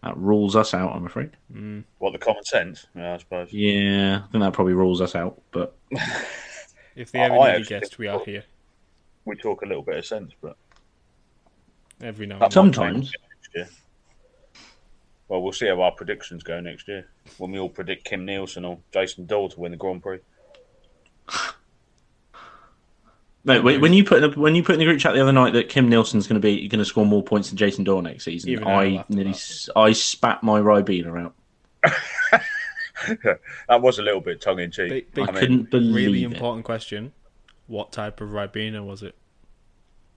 That 0.03 0.17
rules 0.19 0.55
us 0.57 0.75
out. 0.75 0.95
I'm 0.95 1.07
afraid. 1.07 1.31
Hmm. 1.51 1.81
What 1.99 2.13
the 2.13 2.19
common 2.19 2.45
sense? 2.45 2.87
Yeah, 2.95 3.15
I 3.15 3.17
suppose. 3.19 3.51
Yeah, 3.53 4.23
I 4.25 4.31
think 4.33 4.43
that 4.43 4.53
probably 4.53 4.75
rules 4.75 5.01
us 5.01 5.15
out. 5.15 5.41
But 5.51 5.75
If 6.97 7.11
they 7.13 7.21
I- 7.21 7.25
ever 7.27 7.39
I 7.39 7.57
need 7.59 7.67
a 7.67 7.69
guest, 7.69 7.99
we 7.99 8.07
are 8.09 8.19
thought- 8.19 8.27
here 8.29 8.45
We 9.25 9.37
talk 9.37 9.63
a 9.63 9.67
little 9.67 9.83
bit 9.83 9.97
of 9.97 10.05
sense, 10.07 10.33
but 10.41 10.57
every 12.03 12.27
now 12.27 12.39
That 12.41 12.55
and 12.57 12.67
might 12.67 12.75
then. 12.75 12.75
sometimes. 12.75 13.11
change 13.11 13.17
next 13.31 13.55
year. 13.55 13.69
Well, 15.29 15.43
we'll 15.43 15.53
see 15.53 15.67
how 15.69 15.81
our 15.81 15.93
predictions 15.93 16.43
go 16.43 16.61
next 16.61 16.87
year 16.87 17.09
when 17.39 17.51
we 17.51 17.59
all 17.59 17.69
predict 17.71 18.05
Kim 18.05 18.25
Nilsson 18.27 18.65
or 18.65 18.79
Jason 18.93 19.25
Doyle 19.27 19.49
to 19.49 19.61
win 19.61 19.73
the 19.73 19.79
Grand 19.79 20.03
Prix. 20.03 20.19
No, 23.47 23.61
when 23.61 23.83
when 23.83 23.93
you 23.93 24.05
put 24.05 24.23
in 24.23 24.31
the, 24.31 24.41
when 24.41 24.55
you 24.55 24.63
put 24.63 24.73
in 24.73 24.79
the 24.79 24.87
group 24.87 24.99
chat 24.99 25.13
the 25.13 25.21
other 25.21 25.31
night 25.33 25.53
that 25.53 25.69
Kim 25.69 25.87
Nilsson's 25.91 26.27
going 26.27 26.41
to 26.41 26.47
be 26.47 26.67
going 26.67 26.79
to 26.79 26.85
score 26.85 27.05
more 27.05 27.23
points 27.23 27.51
than 27.51 27.59
Jason 27.59 27.85
Dorr 27.85 28.01
next 28.01 28.25
season, 28.25 28.49
Even 28.49 28.67
I 28.67 28.71
I 28.71 28.89
laughed 28.89 29.11
at 29.11 29.17
nearly 29.17 29.33
that. 29.33 29.37
s- 29.37 29.69
I 29.77 29.93
spat 29.93 30.43
my 30.43 30.61
Ribena 30.61 31.27
out. 31.27 31.35
That 33.69 33.83
was 33.83 33.99
a 33.99 34.03
little 34.03 34.23
bit 34.23 34.41
tongue 34.41 34.61
in 34.61 34.71
cheek. 34.71 34.89
Big- 34.89 35.13
big- 35.13 35.29
I 35.29 35.33
couldn't 35.33 35.71
believe 35.71 35.95
Really 35.95 36.25
it. 36.25 36.33
important 36.33 36.65
question. 36.65 37.13
What 37.67 37.93
type 37.93 38.23
of 38.23 38.31
Ribena 38.31 38.83
was 38.83 39.03
it? 39.03 39.15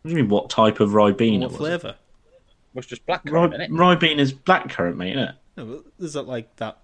What 0.04 0.10
do 0.12 0.16
you 0.16 0.24
mean? 0.24 0.30
What 0.30 0.50
type 0.50 0.80
of 0.80 0.92
Ribena? 0.92 1.40
what 1.42 1.48
was 1.50 1.56
it? 1.56 1.58
flavour? 1.58 1.96
Was 2.74 2.86
just 2.86 3.06
black 3.06 3.24
Ri- 3.26 3.32
currant, 3.32 3.54
innit? 3.56 3.70
Ribena's 3.70 4.34
blackcurrant, 4.34 4.96
mate. 4.98 5.12
Isn't 5.12 5.24
it? 5.30 5.36
No, 5.58 5.66
but 5.66 6.06
is 6.06 6.14
that 6.14 6.24
like 6.28 6.56
that? 6.58 6.80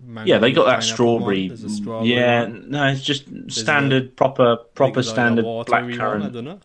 mango 0.00 0.28
Yeah, 0.32 0.38
they 0.38 0.50
got 0.52 0.64
that 0.64 0.80
pineapple 0.80 0.94
strawberry. 0.94 1.40
One? 1.42 1.48
There's 1.48 1.64
a 1.64 1.68
strawberry 1.70 2.10
Yeah, 2.12 2.46
no, 2.46 2.86
it's 2.88 3.02
just 3.02 3.24
standard, 3.50 4.16
proper, 4.16 4.56
proper 4.74 4.94
Like, 4.94 4.98
is 4.98 5.06
that 5.06 5.12
a 5.12 5.14
standard 5.14 5.44
watery 5.44 5.82
one? 5.82 5.92
I 5.92 5.96
blackcurrant, 5.96 6.32
don't 6.32 6.44
know. 6.44 6.60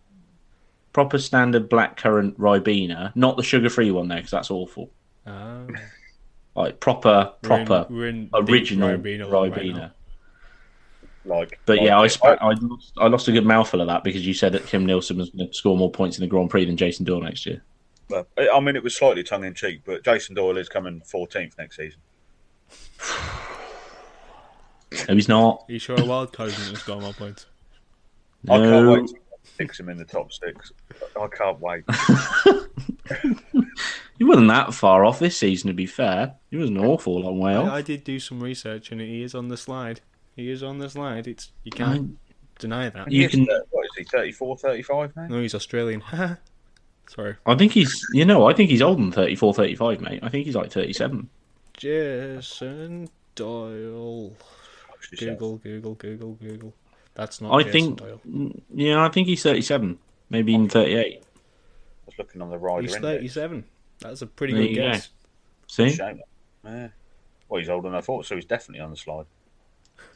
proper 0.94 1.18
standard 1.20 1.70
blackcurrant 1.70 2.36
Ribena, 2.38 3.12
not 3.16 3.38
the 3.38 3.44
sugar-free 3.44 3.92
one 3.92 4.08
there 4.08 4.18
because 4.18 4.32
that's 4.32 4.50
awful. 4.50 4.90
Ah, 5.28 5.66
Like 6.56 6.80
proper, 6.80 7.34
we're 7.44 7.60
in- 7.60 7.66
proper 7.68 7.94
we're 7.94 8.08
in 8.08 8.24
deep 8.26 8.50
original 8.50 8.90
Ribena 8.98 9.20
land 9.30 9.32
right 9.32 9.54
Ribena. 9.54 9.76
now. 9.76 9.92
Like, 11.26 11.60
But 11.66 11.78
like 11.78 11.86
yeah, 11.86 12.00
I, 12.00 12.06
it. 12.06 12.10
spat, 12.10 12.42
I, 12.42 12.54
lost, 12.60 12.94
I 12.98 13.08
lost 13.08 13.28
a 13.28 13.32
good 13.34 13.46
mouthful 13.46 13.82
of 13.82 13.88
that 13.88 14.04
because 14.04 14.26
you 14.26 14.34
said 14.34 14.54
that 14.54 14.66
Kim 14.66 14.86
Nilsson 14.86 15.18
was 15.18 15.30
going 15.30 15.48
to 15.50 15.54
score 15.54 15.78
more 15.78 15.92
points 15.92 16.18
in 16.18 16.22
the 16.22 16.28
Grand 16.28 16.50
Prix 16.50 16.66
than 16.66 16.78
Jason 16.78 17.06
Dorr 17.06 17.22
next 17.22 17.46
year. 17.46 17.62
Well, 18.10 18.28
I 18.38 18.60
mean, 18.60 18.76
it 18.76 18.84
was 18.84 18.96
slightly 18.96 19.24
tongue 19.24 19.44
in 19.44 19.54
cheek, 19.54 19.82
but 19.86 20.04
Jason 20.04 20.36
Doyle 20.36 20.58
is 20.58 20.70
coming 20.70 21.02
14th 21.02 21.58
next 21.58 21.78
season. 21.78 22.00
No, 25.10 25.14
he's 25.16 25.28
not. 25.28 25.66
Are 25.68 25.72
you 25.74 25.80
sure 25.80 26.00
a 26.00 26.06
wild 26.06 26.32
card 26.32 26.50
isn't 26.50 26.64
going 26.64 26.76
to 26.76 26.80
score 26.82 27.02
more 27.02 27.14
points? 27.14 27.46
I 28.50 28.58
can't 28.58 28.86
No. 28.86 28.94
wait 28.94 29.08
to 29.08 29.16
fix 29.44 29.80
him 29.80 29.90
in 29.90 29.98
the 29.98 30.06
top 30.06 30.32
six. 30.32 30.72
I 31.20 31.28
can't 31.28 31.60
wait. 31.60 31.84
He 34.18 34.24
wasn't 34.24 34.48
that 34.48 34.74
far 34.74 35.06
off 35.06 35.20
this 35.20 35.38
season, 35.38 35.68
to 35.68 35.74
be 35.74 35.86
fair. 35.86 36.36
He 36.50 36.58
was 36.58 36.70
an 36.70 36.78
awful 36.78 37.22
long 37.22 37.38
way 37.38 37.56
off. 37.56 37.70
I, 37.70 37.78
I 37.78 37.82
did 37.82 38.04
do 38.04 38.20
some 38.20 38.42
research 38.42 38.92
and 38.92 39.00
he 39.00 39.22
is 39.22 39.36
on 39.36 39.48
the 39.48 39.58
slide. 39.58 40.02
He 40.36 40.50
is 40.50 40.64
on 40.64 40.80
the 40.80 40.90
slide. 40.90 41.28
It's 41.28 41.52
you 41.64 41.72
can't 41.72 42.14
mm. 42.14 42.16
deny 42.58 42.90
that. 42.90 43.12
You 43.12 43.24
He's, 43.24 43.32
can- 43.32 43.48
what 43.70 43.86
is 43.86 43.92
he, 43.98 44.04
34, 44.06 44.58
35 44.58 45.16
now? 45.16 45.28
No, 45.28 45.42
he's 45.42 45.54
Australian. 45.54 46.02
Sorry. 47.08 47.36
I 47.46 47.56
think 47.56 47.72
he's, 47.72 48.06
you 48.14 48.26
know, 48.26 48.48
I 48.48 48.54
think 48.54 48.70
he's 48.70 48.82
older 48.82 49.02
than 49.02 49.12
34, 49.12 49.54
35, 49.54 50.02
mate. 50.02 50.20
I 50.24 50.30
think 50.30 50.46
he's 50.46 50.56
like 50.56 50.72
37. 50.72 51.30
Jason 51.74 53.08
Doyle. 53.36 54.34
Actually, 54.94 55.18
Google, 55.30 55.58
Google, 55.58 55.94
Google, 55.96 56.34
Google. 56.34 56.74
That's 57.14 57.40
not 57.42 57.54
I 57.54 57.64
Jason 57.64 57.96
think, 57.96 58.00
Doyle. 58.00 58.52
yeah, 58.74 59.04
I 59.06 59.10
think 59.10 59.28
he's 59.28 59.42
37, 59.42 59.98
maybe 60.30 60.54
even 60.54 60.70
38. 60.70 61.22
I 61.22 61.26
was 62.06 62.16
looking 62.18 62.42
on 62.42 62.50
the 62.50 62.58
rider 62.58 62.82
He's 62.84 62.98
37. 62.98 63.64
That's 64.00 64.22
a 64.22 64.28
pretty 64.28 64.54
There 64.54 64.64
good 64.64 64.70
you 64.70 64.76
go. 64.76 64.92
guess. 64.92 65.10
See? 65.68 65.90
Shame. 65.92 66.22
Yeah. 66.64 66.90
Well, 67.50 67.60
he's 67.60 67.70
older 67.70 67.88
than 67.90 67.98
I 67.98 68.02
thought, 68.02 68.26
so 68.26 68.36
he's 68.36 68.46
definitely 68.46 68.82
on 68.82 68.92
the 68.92 68.98
slide. 68.98 69.26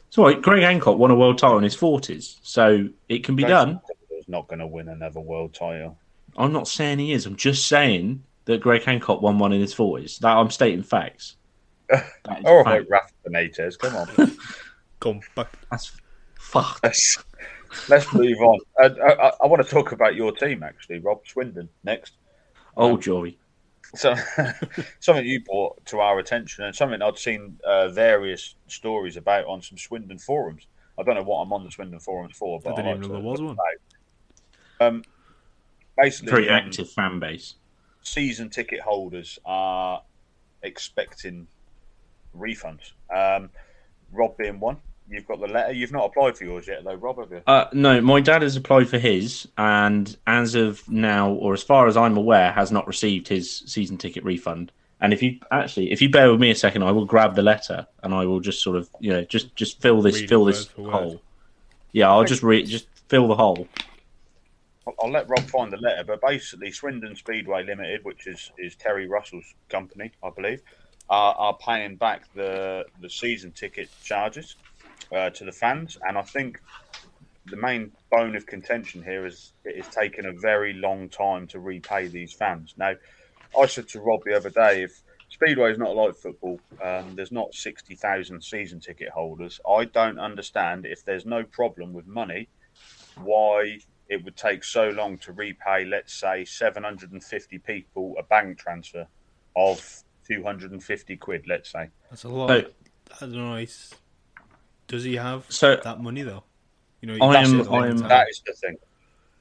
It's 0.08 0.18
all 0.18 0.26
right. 0.26 0.40
Greg 0.42 0.62
Hancock 0.62 0.98
won 0.98 1.10
a 1.10 1.14
world 1.14 1.38
title 1.38 1.56
in 1.56 1.64
his 1.64 1.76
40s, 1.76 2.36
so 2.42 2.88
it 3.08 3.24
can 3.24 3.34
be 3.34 3.44
done. 3.44 3.80
He's 4.10 4.28
not 4.28 4.46
going 4.48 4.58
to 4.58 4.66
win 4.66 4.88
another 4.88 5.20
world 5.20 5.54
title. 5.54 5.96
I'm 6.36 6.52
not 6.52 6.68
saying 6.68 6.98
he 6.98 7.12
is. 7.12 7.26
I'm 7.26 7.36
just 7.36 7.66
saying 7.66 8.22
that 8.46 8.60
Greg 8.60 8.82
Hancock 8.82 9.22
won 9.22 9.38
one 9.38 9.52
in 9.52 9.60
his 9.60 9.74
40s. 9.74 10.18
That 10.20 10.36
I'm 10.36 10.50
stating 10.50 10.82
facts. 10.82 11.36
That 12.24 12.38
is 12.38 12.44
All 12.46 12.64
fact. 12.64 12.88
right, 12.88 12.88
Rafa 12.88 13.12
Benitez, 13.28 13.78
come 13.78 13.96
on. 13.96 14.36
Compact. 15.00 15.56
That's 15.70 15.92
fuck. 16.38 16.80
let's, 16.82 17.22
let's 17.88 18.14
move 18.14 18.38
on. 18.40 18.60
Uh, 18.82 18.90
I, 19.04 19.28
I, 19.28 19.32
I 19.42 19.46
want 19.46 19.62
to 19.62 19.68
talk 19.68 19.92
about 19.92 20.14
your 20.14 20.32
team, 20.32 20.62
actually, 20.62 21.00
Rob 21.00 21.26
Swindon, 21.26 21.68
next. 21.84 22.14
Oh, 22.76 22.96
Joey. 22.96 23.38
So, 23.94 24.14
something 25.00 25.26
you 25.26 25.40
brought 25.44 25.84
to 25.86 26.00
our 26.00 26.18
attention, 26.18 26.64
and 26.64 26.74
something 26.74 27.02
I'd 27.02 27.18
seen 27.18 27.58
uh, 27.64 27.88
various 27.88 28.54
stories 28.68 29.18
about 29.18 29.44
on 29.46 29.60
some 29.60 29.76
Swindon 29.76 30.18
forums. 30.18 30.66
I 30.98 31.02
don't 31.02 31.16
know 31.16 31.22
what 31.24 31.42
I'm 31.42 31.52
on 31.52 31.64
the 31.64 31.70
Swindon 31.70 32.00
forums 32.00 32.36
for, 32.36 32.58
but 32.60 32.72
I 32.72 32.76
didn't 32.76 32.86
I 32.86 32.90
even 32.92 33.02
know 33.02 33.08
there 33.08 33.20
was 33.20 33.42
one. 33.42 33.56
Um, 34.80 35.02
basically, 36.02 36.30
Very 36.32 36.48
um, 36.48 36.54
active 36.56 36.90
fan 36.90 37.18
base. 37.20 37.54
season 38.02 38.50
ticket 38.50 38.80
holders 38.80 39.38
are 39.44 40.02
expecting 40.62 41.46
refunds. 42.36 42.92
Um, 43.14 43.50
Rob 44.12 44.36
being 44.36 44.60
one. 44.60 44.78
You've 45.08 45.26
got 45.26 45.40
the 45.40 45.46
letter. 45.48 45.72
You've 45.72 45.92
not 45.92 46.06
applied 46.06 46.36
for 46.38 46.44
yours 46.44 46.66
yet, 46.68 46.84
though, 46.84 46.94
Rob, 46.94 47.18
have 47.18 47.30
you? 47.30 47.42
Uh, 47.46 47.66
no, 47.72 48.00
my 48.00 48.20
dad 48.20 48.42
has 48.42 48.56
applied 48.56 48.88
for 48.88 48.98
his, 48.98 49.46
and 49.58 50.16
as 50.26 50.54
of 50.54 50.88
now, 50.88 51.30
or 51.32 51.52
as 51.52 51.62
far 51.62 51.86
as 51.86 51.96
I'm 51.96 52.16
aware, 52.16 52.52
has 52.52 52.70
not 52.72 52.86
received 52.86 53.28
his 53.28 53.58
season 53.66 53.98
ticket 53.98 54.24
refund. 54.24 54.72
And 55.00 55.12
if 55.12 55.20
you 55.22 55.40
actually, 55.50 55.90
if 55.90 56.00
you 56.00 56.08
bear 56.08 56.30
with 56.30 56.40
me 56.40 56.50
a 56.50 56.54
second, 56.54 56.84
I 56.84 56.92
will 56.92 57.04
grab 57.04 57.34
the 57.34 57.42
letter 57.42 57.86
and 58.04 58.14
I 58.14 58.24
will 58.24 58.38
just 58.38 58.62
sort 58.62 58.76
of, 58.76 58.88
you 59.00 59.10
know, 59.12 59.24
just 59.24 59.54
just 59.56 59.80
fill 59.82 60.00
this 60.00 60.20
Read 60.20 60.28
fill 60.28 60.44
this 60.44 60.66
for 60.66 60.82
word. 60.82 60.92
hole. 60.92 61.22
Yeah, 61.90 62.08
I'll 62.08 62.24
just 62.24 62.44
read, 62.44 62.68
just 62.68 62.86
fill 63.08 63.26
the 63.26 63.34
hole. 63.34 63.66
I'll, 65.02 65.10
let 65.10 65.28
Rob 65.28 65.44
find 65.48 65.72
the 65.72 65.76
letter, 65.76 66.04
but 66.04 66.20
basically, 66.20 66.72
Swindon 66.72 67.16
Speedway 67.16 67.64
Limited, 67.64 68.04
which 68.04 68.26
is, 68.26 68.50
is 68.58 68.74
Terry 68.74 69.06
Russell's 69.06 69.54
company, 69.68 70.10
I 70.22 70.30
believe, 70.30 70.60
are, 71.08 71.34
are 71.34 71.56
paying 71.56 71.96
back 71.96 72.32
the 72.34 72.84
the 73.00 73.10
season 73.10 73.52
ticket 73.52 73.88
charges 74.02 74.56
uh, 75.14 75.30
to 75.30 75.44
the 75.44 75.52
fans, 75.52 75.98
and 76.06 76.18
I 76.18 76.22
think 76.22 76.60
the 77.46 77.56
main 77.56 77.92
bone 78.10 78.36
of 78.36 78.46
contention 78.46 79.02
here 79.02 79.26
is 79.26 79.52
it 79.64 79.76
is 79.76 79.88
taking 79.88 80.26
a 80.26 80.32
very 80.32 80.72
long 80.72 81.08
time 81.08 81.46
to 81.48 81.60
repay 81.60 82.06
these 82.06 82.32
fans. 82.32 82.74
Now, 82.76 82.94
I 83.60 83.66
said 83.66 83.88
to 83.88 84.00
Rob 84.00 84.20
the 84.24 84.36
other 84.36 84.50
day, 84.50 84.82
if 84.84 85.02
Speedway 85.28 85.72
is 85.72 85.78
not 85.78 85.96
like 85.96 86.14
football, 86.14 86.60
um, 86.82 87.14
there's 87.14 87.32
not 87.32 87.54
sixty 87.54 87.94
thousand 87.94 88.42
season 88.42 88.80
ticket 88.80 89.10
holders. 89.10 89.60
I 89.68 89.84
don't 89.84 90.18
understand 90.18 90.86
if 90.86 91.04
there's 91.04 91.26
no 91.26 91.42
problem 91.44 91.92
with 91.92 92.06
money, 92.06 92.48
why 93.16 93.78
it 94.12 94.22
would 94.24 94.36
take 94.36 94.62
so 94.62 94.90
long 94.90 95.16
to 95.18 95.32
repay, 95.32 95.86
let's 95.86 96.12
say, 96.12 96.44
750 96.44 97.58
people 97.60 98.14
a 98.18 98.22
bank 98.22 98.58
transfer 98.58 99.06
of 99.56 100.02
250 100.28 101.16
quid, 101.16 101.44
let's 101.48 101.70
say. 101.72 101.88
That's 102.10 102.24
a 102.24 102.28
lot. 102.28 102.48
So- 102.48 102.70
I 103.16 103.20
don't 103.20 103.32
know. 103.32 103.66
Does 104.86 105.04
he 105.04 105.16
have 105.16 105.46
So- 105.50 105.76
that 105.76 106.00
money 106.00 106.22
though? 106.22 106.44
You 107.00 107.08
know, 107.08 107.24
I 107.26 107.30
he 107.30 107.36
am- 107.38 107.42
does 107.58 107.66
it 107.66 107.70
all 107.70 107.80
the 107.80 107.86
I 107.86 107.90
am- 107.90 107.96
That 107.98 108.28
is 108.28 108.42
the 108.46 108.52
thing. 108.52 108.76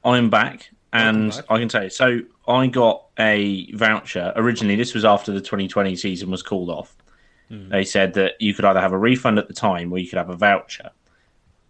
I'm 0.03 0.29
back, 0.29 0.71
and 0.93 1.31
back. 1.31 1.45
I 1.49 1.59
can 1.59 1.67
tell 1.69 1.83
you. 1.83 1.89
So 1.89 2.21
I 2.47 2.67
got 2.67 3.05
a 3.19 3.71
voucher. 3.73 4.31
Originally, 4.35 4.75
this 4.75 4.93
was 4.93 5.05
after 5.05 5.31
the 5.31 5.41
2020 5.41 5.95
season 5.95 6.31
was 6.31 6.41
called 6.41 6.69
off. 6.69 6.95
They 7.49 7.83
said 7.83 8.13
that 8.13 8.35
you 8.39 8.53
could 8.53 8.63
either 8.63 8.79
have 8.79 8.93
a 8.93 8.97
refund 8.97 9.37
at 9.37 9.49
the 9.49 9.53
time, 9.53 9.91
or 9.91 9.97
you 9.97 10.07
could 10.09 10.17
have 10.17 10.29
a 10.29 10.37
voucher, 10.37 10.91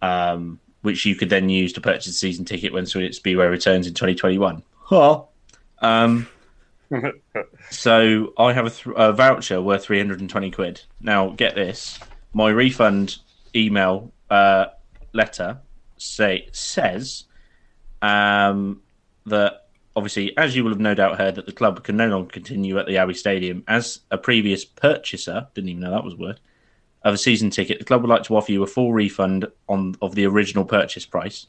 um, 0.04 0.60
which 0.82 1.06
you 1.06 1.16
could 1.16 1.30
then 1.30 1.50
use 1.50 1.74
to 1.74 1.82
purchase 1.82 2.08
a 2.08 2.14
season 2.14 2.46
ticket 2.46 2.74
when 2.74 2.86
Speedway 2.86 3.46
returns 3.46 3.88
in 3.88 3.94
2021. 3.94 4.64
Huh. 4.80 5.24
Um, 5.80 6.28
so 7.70 8.34
I 8.38 8.54
have 8.54 8.66
a, 8.66 8.70
th- 8.70 8.96
a 8.98 9.14
voucher 9.14 9.62
worth 9.62 9.86
320 9.86 10.52
quid. 10.52 10.82
Now, 11.00 11.30
get 11.30 11.56
this: 11.56 12.00
my 12.34 12.50
refund 12.50 13.18
email 13.56 14.12
uh, 14.30 14.66
letter 15.14 15.60
say 15.98 16.50
says 16.52 17.26
um, 18.02 18.82
that 19.26 19.68
obviously, 19.96 20.36
as 20.38 20.56
you 20.56 20.64
will 20.64 20.72
have 20.72 20.80
no 20.80 20.94
doubt 20.94 21.18
heard, 21.18 21.36
that 21.36 21.46
the 21.46 21.52
club 21.52 21.84
can 21.84 21.98
no 21.98 22.08
longer 22.08 22.30
continue 22.30 22.78
at 22.80 22.88
the 22.88 22.98
Abbey 22.98 23.14
Stadium 23.14 23.64
as 23.68 24.00
a 24.10 24.18
previous 24.18 24.66
purchaser. 24.66 25.48
Didn't 25.54 25.70
even 25.70 25.82
know 25.82 25.92
that 25.92 26.04
was 26.04 26.16
a 26.16 26.18
word 26.18 26.40
of 27.04 27.14
a 27.14 27.18
season 27.18 27.50
ticket. 27.50 27.80
The 27.80 27.86
club 27.86 28.02
would 28.02 28.10
like 28.10 28.24
to 28.24 28.36
offer 28.36 28.52
you 28.52 28.64
a 28.64 28.68
full 28.68 28.94
refund 28.94 29.48
on 29.68 29.96
of 30.02 30.16
the 30.16 30.26
original 30.26 30.66
purchase 30.66 31.06
price. 31.06 31.48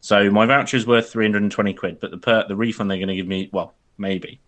So 0.00 0.30
my 0.30 0.46
voucher 0.46 0.76
is 0.76 0.86
worth 0.86 1.10
320 1.10 1.74
quid, 1.74 2.00
but 2.00 2.10
the 2.10 2.18
per, 2.18 2.46
the 2.46 2.56
refund 2.56 2.90
they're 2.90 2.98
going 2.98 3.08
to 3.08 3.16
give 3.16 3.26
me, 3.26 3.50
well, 3.52 3.74
maybe, 3.98 4.40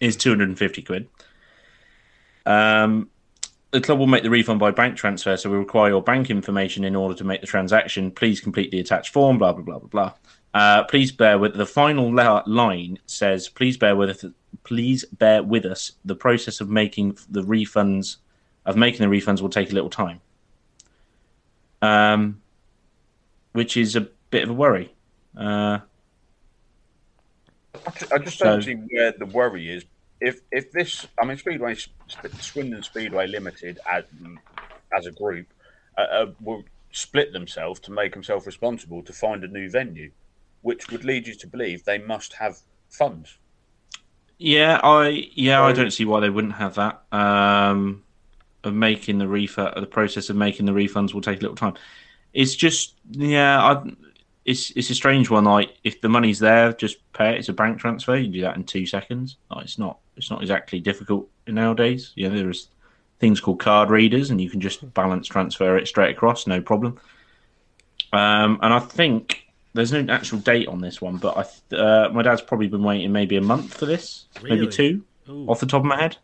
is 0.00 0.16
250 0.16 0.82
quid. 0.82 1.08
Um, 2.44 3.08
the 3.70 3.80
club 3.80 3.98
will 3.98 4.06
make 4.06 4.22
the 4.22 4.30
refund 4.30 4.60
by 4.60 4.70
bank 4.70 4.96
transfer, 4.96 5.36
so 5.36 5.50
we 5.50 5.56
require 5.56 5.90
your 5.90 6.02
bank 6.02 6.30
information 6.30 6.84
in 6.84 6.96
order 6.96 7.14
to 7.14 7.24
make 7.24 7.40
the 7.40 7.46
transaction. 7.46 8.10
Please 8.10 8.40
complete 8.40 8.70
the 8.70 8.80
attached 8.80 9.12
form. 9.12 9.38
Blah 9.38 9.52
blah 9.52 9.62
blah 9.62 9.78
blah 9.78 9.88
blah. 9.88 10.12
Uh, 10.52 10.82
please 10.84 11.12
bear 11.12 11.38
with 11.38 11.54
the 11.54 11.66
final 11.66 12.12
la- 12.12 12.42
line 12.46 12.98
says. 13.06 13.48
Please 13.48 13.76
bear 13.76 13.94
with 13.94 14.10
us. 14.10 14.24
Please 14.64 15.04
bear 15.04 15.42
with 15.42 15.64
us. 15.64 15.92
The 16.04 16.16
process 16.16 16.60
of 16.60 16.68
making 16.68 17.18
the 17.28 17.42
refunds 17.42 18.16
of 18.66 18.76
making 18.76 19.08
the 19.08 19.14
refunds 19.16 19.40
will 19.40 19.48
take 19.48 19.70
a 19.70 19.74
little 19.74 19.90
time. 19.90 20.20
Um, 21.82 22.40
which 23.52 23.76
is 23.76 23.96
a 23.96 24.02
bit 24.30 24.42
of 24.44 24.50
a 24.50 24.52
worry. 24.52 24.92
Uh, 25.36 25.78
I 27.86 27.90
ju- 27.98 28.06
I 28.12 28.18
just 28.18 28.38
don't 28.38 28.60
So- 28.62 28.66
see 28.66 28.74
where 28.74 29.12
the 29.12 29.26
worry 29.26 29.70
is. 29.70 29.84
If 30.20 30.40
if 30.52 30.70
this, 30.72 31.06
I 31.20 31.24
mean, 31.24 31.38
Speedway, 31.38 31.74
Swindon 32.40 32.82
Speedway 32.82 33.26
Limited, 33.26 33.78
as, 33.90 34.04
as 34.96 35.06
a 35.06 35.12
group, 35.12 35.46
uh, 35.96 36.00
uh, 36.02 36.26
will 36.42 36.64
split 36.92 37.32
themselves 37.32 37.80
to 37.80 37.90
make 37.92 38.12
themselves 38.12 38.44
responsible 38.44 39.02
to 39.04 39.12
find 39.14 39.42
a 39.44 39.48
new 39.48 39.70
venue, 39.70 40.10
which 40.60 40.90
would 40.90 41.04
lead 41.04 41.26
you 41.26 41.34
to 41.36 41.46
believe 41.46 41.84
they 41.84 41.96
must 41.98 42.34
have 42.34 42.58
funds. 42.90 43.38
Yeah, 44.36 44.78
I 44.82 45.30
yeah, 45.32 45.62
I 45.62 45.72
don't 45.72 45.90
see 45.92 46.04
why 46.04 46.20
they 46.20 46.28
wouldn't 46.30 46.54
have 46.54 46.74
that. 46.74 47.02
Um, 47.12 48.04
of 48.64 48.74
making 48.74 49.18
the 49.18 49.28
refund, 49.28 49.74
the 49.76 49.86
process 49.86 50.30
of 50.30 50.36
making 50.36 50.66
the 50.66 50.72
refunds 50.72 51.14
will 51.14 51.20
take 51.20 51.38
a 51.38 51.42
little 51.42 51.56
time. 51.56 51.74
It's 52.32 52.54
just 52.54 52.94
yeah, 53.10 53.62
I, 53.62 53.90
it's 54.44 54.70
it's 54.72 54.90
a 54.90 54.94
strange 54.94 55.30
one. 55.30 55.44
Like 55.44 55.76
if 55.84 56.00
the 56.00 56.08
money's 56.08 56.38
there, 56.38 56.72
just 56.72 56.98
pay 57.12 57.30
it. 57.30 57.38
It's 57.38 57.48
a 57.48 57.52
bank 57.52 57.78
transfer. 57.78 58.16
You 58.16 58.24
can 58.24 58.32
do 58.32 58.40
that 58.42 58.56
in 58.56 58.64
two 58.64 58.86
seconds. 58.86 59.36
Like, 59.50 59.64
it's 59.64 59.78
not 59.78 59.98
it's 60.16 60.30
not 60.30 60.42
exactly 60.42 60.80
difficult 60.80 61.28
nowadays. 61.46 62.12
Yeah, 62.14 62.28
there's 62.28 62.68
things 63.18 63.40
called 63.40 63.60
card 63.60 63.90
readers, 63.90 64.30
and 64.30 64.40
you 64.40 64.50
can 64.50 64.60
just 64.60 64.92
balance 64.94 65.26
transfer 65.26 65.76
it 65.76 65.86
straight 65.86 66.10
across, 66.10 66.46
no 66.46 66.60
problem. 66.60 66.98
Um, 68.12 68.58
and 68.62 68.72
I 68.72 68.80
think 68.80 69.46
there's 69.74 69.92
no 69.92 70.04
actual 70.12 70.38
date 70.38 70.68
on 70.68 70.80
this 70.80 71.00
one, 71.00 71.18
but 71.18 71.36
I 71.36 71.76
uh, 71.76 72.08
my 72.10 72.22
dad's 72.22 72.40
probably 72.40 72.68
been 72.68 72.82
waiting 72.82 73.12
maybe 73.12 73.36
a 73.36 73.42
month 73.42 73.74
for 73.74 73.86
this, 73.86 74.26
maybe 74.42 74.66
two, 74.66 75.04
Ooh. 75.28 75.46
off 75.46 75.60
the 75.60 75.66
top 75.66 75.82
of 75.82 75.86
my 75.86 76.00
head. 76.00 76.16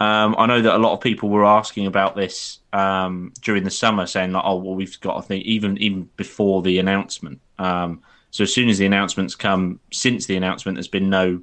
Um, 0.00 0.34
I 0.38 0.46
know 0.46 0.62
that 0.62 0.74
a 0.74 0.78
lot 0.78 0.94
of 0.94 1.00
people 1.02 1.28
were 1.28 1.44
asking 1.44 1.86
about 1.86 2.16
this 2.16 2.60
um, 2.72 3.32
during 3.42 3.64
the 3.64 3.70
summer, 3.70 4.06
saying 4.06 4.32
like, 4.32 4.42
"Oh, 4.46 4.56
well, 4.56 4.74
we've 4.74 4.98
got 5.00 5.18
a 5.18 5.22
thing," 5.22 5.42
even 5.42 5.76
even 5.78 6.08
before 6.16 6.62
the 6.62 6.78
announcement. 6.78 7.40
Um, 7.58 8.02
so 8.30 8.44
as 8.44 8.54
soon 8.54 8.68
as 8.68 8.78
the 8.78 8.86
announcements 8.86 9.34
come, 9.34 9.78
since 9.92 10.26
the 10.26 10.36
announcement, 10.36 10.76
there's 10.76 10.88
been 10.88 11.10
no 11.10 11.42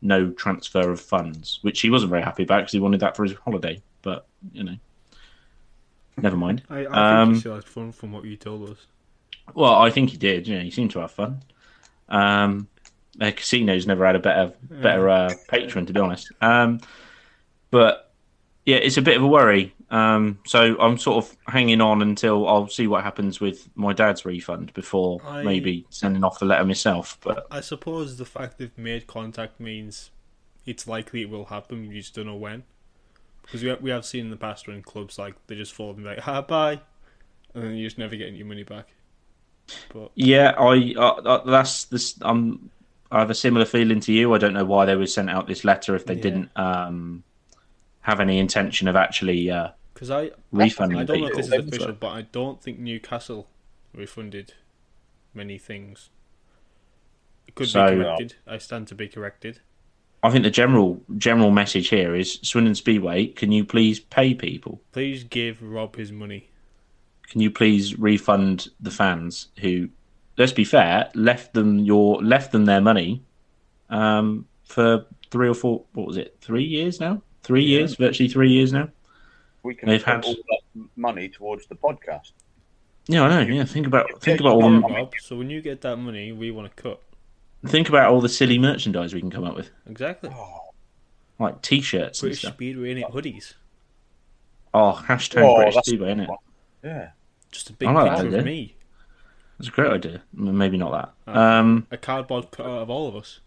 no 0.00 0.30
transfer 0.30 0.90
of 0.90 1.00
funds, 1.00 1.58
which 1.62 1.80
he 1.80 1.90
wasn't 1.90 2.10
very 2.10 2.22
happy 2.22 2.44
about 2.44 2.60
because 2.60 2.72
he 2.72 2.80
wanted 2.80 3.00
that 3.00 3.14
for 3.16 3.24
his 3.24 3.34
holiday. 3.34 3.82
But 4.02 4.26
you 4.52 4.64
know, 4.64 4.76
never 6.16 6.36
mind. 6.36 6.62
I, 6.70 6.80
I 6.80 6.82
think 6.84 6.94
Um, 6.94 7.34
he 7.34 7.40
still 7.40 7.54
had 7.56 7.64
fun 7.64 7.92
from 7.92 8.12
what 8.12 8.24
you 8.24 8.36
told 8.36 8.70
us. 8.70 8.86
Well, 9.54 9.74
I 9.74 9.90
think 9.90 10.10
he 10.10 10.16
did. 10.16 10.46
You 10.46 10.56
know, 10.56 10.62
he 10.62 10.70
seemed 10.70 10.90
to 10.92 11.00
have 11.00 11.10
fun. 11.10 11.42
Um, 12.08 12.68
their 13.16 13.32
casino's 13.32 13.86
never 13.86 14.06
had 14.06 14.16
a 14.16 14.20
better 14.20 14.52
better 14.70 15.08
uh, 15.08 15.34
patron, 15.48 15.86
to 15.86 15.92
be 15.92 16.00
honest. 16.00 16.32
Um, 16.40 16.80
but 17.70 18.12
yeah, 18.64 18.76
it's 18.76 18.96
a 18.96 19.02
bit 19.02 19.16
of 19.16 19.22
a 19.22 19.26
worry. 19.26 19.74
Um, 19.90 20.38
so 20.46 20.78
I'm 20.78 20.98
sort 20.98 21.24
of 21.24 21.36
hanging 21.46 21.80
on 21.80 22.02
until 22.02 22.46
I'll 22.46 22.68
see 22.68 22.86
what 22.86 23.02
happens 23.02 23.40
with 23.40 23.68
my 23.74 23.94
dad's 23.94 24.24
refund 24.26 24.74
before 24.74 25.20
I- 25.24 25.42
maybe 25.42 25.86
sending 25.88 26.22
off 26.24 26.38
the 26.38 26.44
letter 26.44 26.64
myself. 26.66 27.16
But 27.22 27.46
I 27.50 27.60
suppose 27.60 28.18
the 28.18 28.26
fact 28.26 28.58
they've 28.58 28.76
made 28.76 29.06
contact 29.06 29.58
means 29.60 30.10
it's 30.66 30.86
likely 30.86 31.22
it 31.22 31.30
will 31.30 31.46
happen. 31.46 31.84
You 31.90 32.00
just 32.00 32.14
don't 32.14 32.26
know 32.26 32.36
when. 32.36 32.64
Because 33.42 33.62
we 33.62 33.70
have, 33.70 33.80
we 33.80 33.88
have 33.90 34.04
seen 34.04 34.26
in 34.26 34.30
the 34.30 34.36
past 34.36 34.68
when 34.68 34.82
clubs 34.82 35.18
like 35.18 35.34
they 35.46 35.54
just 35.54 35.72
fall 35.72 35.88
and 35.90 35.96
be 35.98 36.04
like, 36.04 36.18
"Ha, 36.18 36.42
bye," 36.42 36.78
and 37.54 37.64
then 37.64 37.74
you 37.76 37.86
just 37.86 37.96
never 37.96 38.14
get 38.14 38.30
your 38.34 38.46
money 38.46 38.62
back. 38.64 38.88
But 39.94 40.10
yeah, 40.14 40.50
I 40.58 40.92
uh, 40.98 41.00
uh, 41.14 41.44
that's 41.50 41.84
this. 41.84 42.18
Um, 42.20 42.68
I 43.10 43.20
have 43.20 43.30
a 43.30 43.34
similar 43.34 43.64
feeling 43.64 44.00
to 44.00 44.12
you. 44.12 44.34
I 44.34 44.38
don't 44.38 44.52
know 44.52 44.66
why 44.66 44.84
they 44.84 44.96
were 44.96 45.06
sent 45.06 45.30
out 45.30 45.46
this 45.46 45.64
letter 45.64 45.94
if 45.96 46.04
they 46.04 46.14
Yeah. 46.16 46.20
didn't 46.22 46.50
um, 46.56 47.24
have 48.08 48.20
any 48.20 48.38
intention 48.38 48.88
of 48.88 48.96
actually 48.96 49.50
uh, 49.50 49.68
because 49.92 50.10
I 50.10 50.30
refunding 50.50 50.98
I 50.98 51.04
don't 51.04 51.20
know 51.20 51.26
if 51.26 51.34
this 51.36 51.46
is 51.48 51.52
official, 51.52 51.92
but 51.92 52.08
I 52.08 52.22
don't 52.22 52.60
think 52.62 52.78
Newcastle 52.78 53.48
refunded 53.94 54.54
many 55.34 55.58
things. 55.58 56.08
It 57.46 57.54
could 57.54 57.68
So- 57.68 57.90
be 57.90 58.02
corrected. 58.02 58.34
I 58.46 58.56
stand 58.58 58.88
to 58.88 58.94
be 58.94 59.08
corrected. 59.08 59.60
I 60.22 60.30
think 60.30 60.42
the 60.42 60.50
general 60.50 61.02
general 61.18 61.50
message 61.50 61.88
here 61.90 62.14
is 62.16 62.40
Swindon 62.42 62.74
Speedway. 62.74 63.26
Can 63.26 63.52
you 63.52 63.64
please 63.64 64.00
pay 64.00 64.34
people? 64.34 64.80
Please 64.92 65.22
give 65.22 65.62
Rob 65.62 65.94
his 65.94 66.10
money. 66.10 66.48
Can 67.28 67.40
you 67.42 67.50
please 67.50 67.98
refund 67.98 68.68
the 68.80 68.90
fans 68.90 69.48
who, 69.60 69.90
let's 70.38 70.52
be 70.52 70.64
fair, 70.64 71.10
left 71.14 71.52
them 71.52 71.78
your 71.80 72.22
left 72.22 72.52
them 72.52 72.64
their 72.64 72.80
money, 72.80 73.22
um, 73.90 74.46
for 74.64 75.04
three 75.30 75.48
or 75.48 75.54
four. 75.54 75.84
What 75.92 76.06
was 76.06 76.16
it? 76.16 76.36
Three 76.40 76.64
years 76.64 77.00
now. 77.00 77.22
Three 77.48 77.64
years, 77.64 77.96
virtually 77.96 78.28
three 78.28 78.50
years 78.50 78.74
now. 78.74 78.90
We 79.62 79.74
can 79.74 79.88
They've 79.88 80.04
put 80.04 80.14
had- 80.16 80.24
all 80.26 80.34
that 80.34 80.88
money 80.96 81.30
towards 81.30 81.66
the 81.66 81.74
podcast. 81.76 82.32
Yeah, 83.06 83.22
I 83.22 83.28
know. 83.30 83.52
Yeah, 83.54 83.64
think 83.64 83.86
about 83.86 84.20
think 84.20 84.38
about 84.40 84.52
all 84.62 84.70
you 84.70 84.80
the 84.82 85.08
so 85.22 85.34
when 85.36 85.48
you 85.48 85.62
get 85.62 85.80
that 85.80 85.96
money, 85.96 86.30
we 86.32 86.50
want 86.50 86.76
to 86.76 86.82
cut. 86.82 87.02
think 87.66 87.88
about 87.88 88.10
all 88.12 88.20
the 88.20 88.28
silly 88.28 88.58
merchandise 88.58 89.14
we 89.14 89.20
can 89.20 89.30
come 89.30 89.44
up 89.44 89.56
with, 89.56 89.70
Exactly. 89.88 90.28
like 91.38 91.62
t-shirts 91.62 92.20
and 92.20 92.26
British 92.28 92.40
stuff. 92.40 92.52
Speedway 92.54 92.90
in 92.90 92.98
it 92.98 93.06
hoodies. 93.06 93.54
Oh, 94.74 95.02
hashtag 95.08 95.40
Oh, 95.42 95.56
British 95.56 95.76
Speedway, 95.86 96.08
isn't 96.08 96.20
it? 96.20 96.30
Yeah. 96.84 97.08
Just 97.50 97.70
a 97.70 97.72
big 97.72 97.88
I 97.88 97.92
like 97.92 98.04
that 98.04 98.10
picture 98.16 98.26
idea. 98.26 98.38
of 98.40 98.44
me. 98.44 98.76
That's 99.58 99.68
a 99.68 99.72
great 99.72 99.90
idea. 99.92 100.22
Maybe 100.34 100.76
not 100.76 101.14
that. 101.26 101.34
Uh, 101.34 101.40
Um, 101.40 101.86
A 101.90 101.96
cardboard 101.96 102.50
cut 102.50 102.66
out 102.66 102.82
of 102.82 102.90
all 102.90 103.08
of 103.08 103.16
us. 103.16 103.40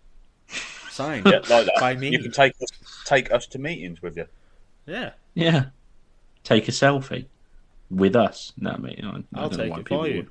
Signed 0.89 1.25
Yeah, 1.27 1.37
like 1.49 1.65
that. 1.67 1.73
by 1.79 1.95
me. 1.95 2.09
You 2.09 2.19
can 2.19 2.31
take 2.31 2.53
us 2.61 2.67
take 3.05 3.31
us 3.31 3.47
to 3.47 3.59
meetings 3.59 4.01
with 4.01 4.17
you. 4.17 4.25
Yeah, 4.85 5.11
yeah. 5.33 5.65
Take 6.43 6.67
a 6.67 6.71
selfie 6.71 7.25
with 7.89 8.15
us. 8.15 8.53
No, 8.57 8.75
mate. 8.77 8.99
I, 9.03 9.07
I 9.07 9.09
I'll 9.09 9.49
don't 9.49 9.51
know 9.57 9.63
take 9.63 9.71
why 9.71 9.79
it 9.79 9.87
for 9.87 10.07
you. 10.07 10.17
would. 10.17 10.29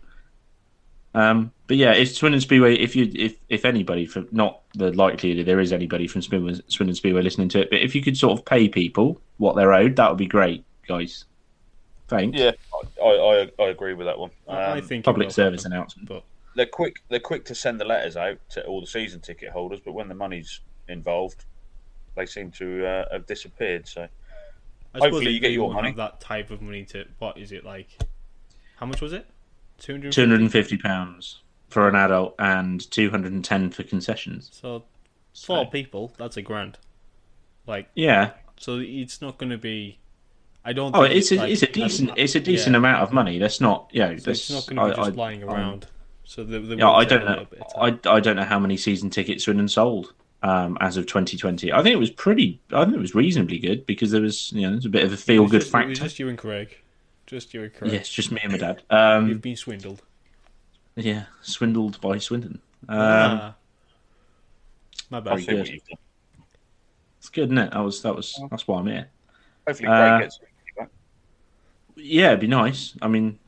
Um, 1.12 1.52
but 1.66 1.76
yeah, 1.76 1.92
if 1.92 2.14
Swindon 2.14 2.40
Speedway, 2.40 2.76
if 2.76 2.94
you, 2.94 3.10
if 3.14 3.34
if 3.48 3.64
anybody, 3.64 4.06
from 4.06 4.28
not 4.30 4.60
the 4.74 4.92
likelihood 4.92 5.44
there 5.46 5.58
is 5.60 5.72
anybody 5.72 6.06
from 6.06 6.22
Swindon, 6.22 6.60
Swindon 6.68 6.94
Speedway 6.94 7.22
listening 7.22 7.48
to 7.50 7.60
it, 7.60 7.70
but 7.70 7.80
if 7.80 7.94
you 7.94 8.02
could 8.02 8.16
sort 8.16 8.38
of 8.38 8.44
pay 8.44 8.68
people 8.68 9.20
what 9.38 9.56
they're 9.56 9.72
owed, 9.72 9.96
that 9.96 10.08
would 10.08 10.18
be 10.18 10.26
great, 10.26 10.64
guys. 10.86 11.24
Thanks. 12.08 12.38
Yeah, 12.38 12.52
I, 13.02 13.06
I, 13.06 13.50
I 13.62 13.68
agree 13.68 13.94
with 13.94 14.06
that 14.06 14.18
one. 14.18 14.30
I, 14.48 14.52
I 14.56 14.78
Um, 14.78 14.82
think 14.82 15.04
Public 15.04 15.30
service 15.30 15.62
happen, 15.62 15.72
announcement. 15.76 16.08
But 16.08 16.24
they're 16.54 16.66
quick. 16.66 16.96
They're 17.08 17.20
quick 17.20 17.44
to 17.46 17.54
send 17.54 17.80
the 17.80 17.84
letters 17.84 18.16
out 18.16 18.38
to 18.50 18.64
all 18.66 18.80
the 18.80 18.86
season 18.86 19.20
ticket 19.20 19.50
holders, 19.50 19.80
but 19.84 19.92
when 19.94 20.08
the 20.08 20.14
money's 20.14 20.60
involved, 20.88 21.44
they 22.20 22.26
seem 22.26 22.50
to 22.52 22.86
uh, 22.86 23.04
have 23.12 23.26
disappeared. 23.26 23.88
So 23.88 24.06
I 24.94 24.98
Hopefully 24.98 25.30
you 25.30 25.40
get 25.40 25.52
your 25.52 25.72
money. 25.72 25.92
That 25.92 26.20
type 26.20 26.50
of 26.50 26.60
money 26.60 26.84
to 26.86 27.06
what 27.18 27.38
is 27.38 27.52
it 27.52 27.64
like? 27.64 27.88
How 28.76 28.86
much 28.86 29.00
was 29.00 29.12
it? 29.12 29.26
Two 29.78 29.94
hundred. 29.94 30.12
Two 30.12 30.22
hundred 30.22 30.40
and 30.40 30.52
fifty 30.52 30.76
pounds 30.76 31.40
for 31.68 31.88
an 31.88 31.94
adult 31.94 32.34
and 32.38 32.88
two 32.90 33.10
hundred 33.10 33.32
and 33.32 33.44
ten 33.44 33.70
for 33.70 33.82
concessions. 33.82 34.50
So 34.52 34.84
four 35.46 35.64
So- 35.64 35.70
people. 35.70 36.12
That's 36.18 36.36
a 36.36 36.42
grand. 36.42 36.78
Like 37.66 37.88
Yeah. 37.94 38.32
so, 38.58 38.78
it's 38.80 39.22
not 39.22 39.38
going 39.38 39.50
to 39.50 39.58
be. 39.58 39.98
I 40.64 40.72
don't. 40.72 40.94
Oh, 40.94 41.02
think 41.02 41.14
it's 41.14 41.32
a, 41.32 41.36
like- 41.36 41.50
it's 41.52 41.62
a 41.62 41.66
decent 41.66 42.10
it's 42.16 42.34
a 42.34 42.40
decent 42.40 42.72
yeah. 42.74 42.78
amount 42.78 43.02
of 43.02 43.12
money. 43.12 43.38
That's 43.38 43.60
not 43.60 43.88
yeah. 43.92 44.08
know. 44.10 44.16
So 44.18 44.30
it's 44.30 44.48
that's- 44.48 44.50
not 44.50 44.66
going 44.66 44.88
to 44.88 44.94
be 44.94 45.00
I- 45.00 45.04
just 45.06 45.18
I- 45.18 45.22
lying 45.22 45.42
um, 45.44 45.50
around. 45.50 45.86
so 46.24 46.44
the, 46.44 46.58
the 46.58 46.76
Yeah, 46.76 46.90
I 46.90 47.04
don't 47.04 47.24
know. 47.24 47.46
I, 47.78 47.98
I 48.16 48.20
don't 48.20 48.36
know 48.36 48.44
how 48.44 48.58
many 48.58 48.76
season 48.76 49.08
tickets 49.08 49.44
Swindon 49.44 49.68
sold 49.68 50.12
um, 50.42 50.78
as 50.80 50.96
of 50.96 51.06
2020. 51.06 51.72
I 51.72 51.82
think 51.82 51.92
it 51.94 51.98
was 51.98 52.10
pretty. 52.10 52.60
I 52.72 52.84
think 52.84 52.96
it 52.96 53.00
was 53.00 53.14
reasonably 53.14 53.58
good 53.58 53.86
because 53.86 54.10
there 54.10 54.22
was 54.22 54.52
you 54.52 54.62
know 54.62 54.70
there's 54.70 54.86
a 54.86 54.88
bit 54.90 55.04
of 55.04 55.12
a 55.12 55.16
feel 55.16 55.44
good 55.46 55.56
It 55.62 55.64
was 55.64 55.70
factor. 55.70 55.94
just 55.94 56.18
you 56.18 56.28
and 56.28 56.38
Craig. 56.38 56.76
Just 57.26 57.52
you 57.54 57.62
and 57.62 57.72
Craig. 57.74 57.92
Yes, 57.92 58.08
just 58.08 58.32
me 58.32 58.40
and 58.42 58.52
my 58.52 58.58
dad. 58.58 58.82
Um, 58.90 59.28
You've 59.28 59.40
been 59.42 59.56
swindled. 59.56 60.02
yeah, 60.96 61.24
swindled 61.42 62.00
by 62.00 62.18
Swindon. 62.18 62.60
Um, 62.88 62.98
ah. 62.98 63.54
My 65.10 65.20
bad. 65.20 65.40
see 65.40 65.46
good. 65.46 65.80
It's 67.18 67.28
good, 67.28 67.44
isn't 67.48 67.58
it? 67.58 67.70
That 67.72 67.80
was 67.80 68.00
that 68.02 68.14
was 68.16 68.40
that's 68.50 68.66
why 68.66 68.78
I'm 68.80 68.86
here. 68.86 69.08
Hopefully, 69.66 69.88
Uh, 69.88 70.18
gets 70.20 70.38
it. 70.78 70.88
Yeah, 71.96 72.28
it'd 72.28 72.40
be 72.40 72.46
nice. 72.46 72.94
I 73.02 73.08
mean, 73.08 73.38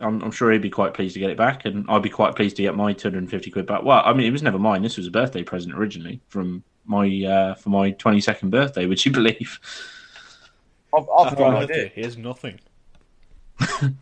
I'm, 0.00 0.22
I'm 0.22 0.30
sure 0.30 0.52
he'd 0.52 0.62
be 0.62 0.70
quite 0.70 0.94
pleased 0.94 1.14
to 1.14 1.20
get 1.20 1.30
it 1.30 1.36
back, 1.36 1.64
and 1.64 1.84
I'd 1.88 2.02
be 2.02 2.08
quite 2.10 2.36
pleased 2.36 2.56
to 2.56 2.62
get 2.62 2.76
my 2.76 2.92
250 2.92 3.50
quid 3.50 3.66
back. 3.66 3.82
Well, 3.82 4.02
I 4.04 4.12
mean, 4.12 4.26
it 4.26 4.30
was 4.30 4.42
never 4.42 4.58
mine. 4.58 4.82
This 4.82 4.96
was 4.96 5.06
a 5.06 5.10
birthday 5.10 5.42
present 5.42 5.74
originally 5.74 6.20
from 6.28 6.62
my 6.86 7.06
uh, 7.24 7.54
for 7.54 7.70
my 7.70 7.92
22nd 7.92 8.50
birthday. 8.50 8.86
Would 8.86 9.04
you 9.04 9.12
believe? 9.20 9.58
I've, 10.96 11.06
I've 11.18 11.36
got 11.36 11.48
an 11.54 11.60
birthday. 11.60 11.74
idea. 11.80 11.92
Here's 11.94 12.16
nothing. 12.16 12.60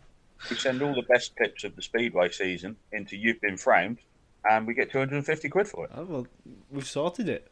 We 0.51 0.55
send 0.55 0.81
all 0.81 0.93
the 0.93 1.01
best 1.01 1.35
clips 1.35 1.63
of 1.63 1.75
the 1.75 1.81
Speedway 1.81 2.29
season 2.29 2.77
into 2.91 3.17
You've 3.17 3.41
Been 3.41 3.57
Framed, 3.57 3.97
and 4.49 4.65
we 4.67 4.73
get 4.73 4.91
250 4.91 5.49
quid 5.49 5.67
for 5.67 5.85
it. 5.85 5.91
Oh, 5.93 6.03
well, 6.05 6.27
we've 6.71 6.87
sorted 6.87 7.27
it. 7.27 7.51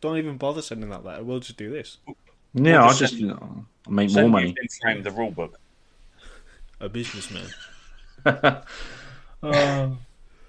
Don't 0.00 0.18
even 0.18 0.36
bother 0.36 0.60
sending 0.60 0.90
that 0.90 1.04
letter. 1.04 1.22
We'll 1.24 1.40
just 1.40 1.56
do 1.56 1.70
this. 1.70 1.98
Yeah, 2.54 2.82
I'll 2.82 2.88
just 2.88 2.98
just 3.00 3.12
send- 3.12 3.22
you 3.22 3.28
know, 3.28 3.64
I'll 3.86 3.92
make 3.92 4.10
more 4.12 4.28
money. 4.28 4.48
You've 4.48 4.56
Been 4.56 4.68
Framed 4.82 5.04
the 5.04 5.10
rule 5.12 5.30
book. 5.30 5.58
A 6.80 6.88
businessman. 6.88 7.48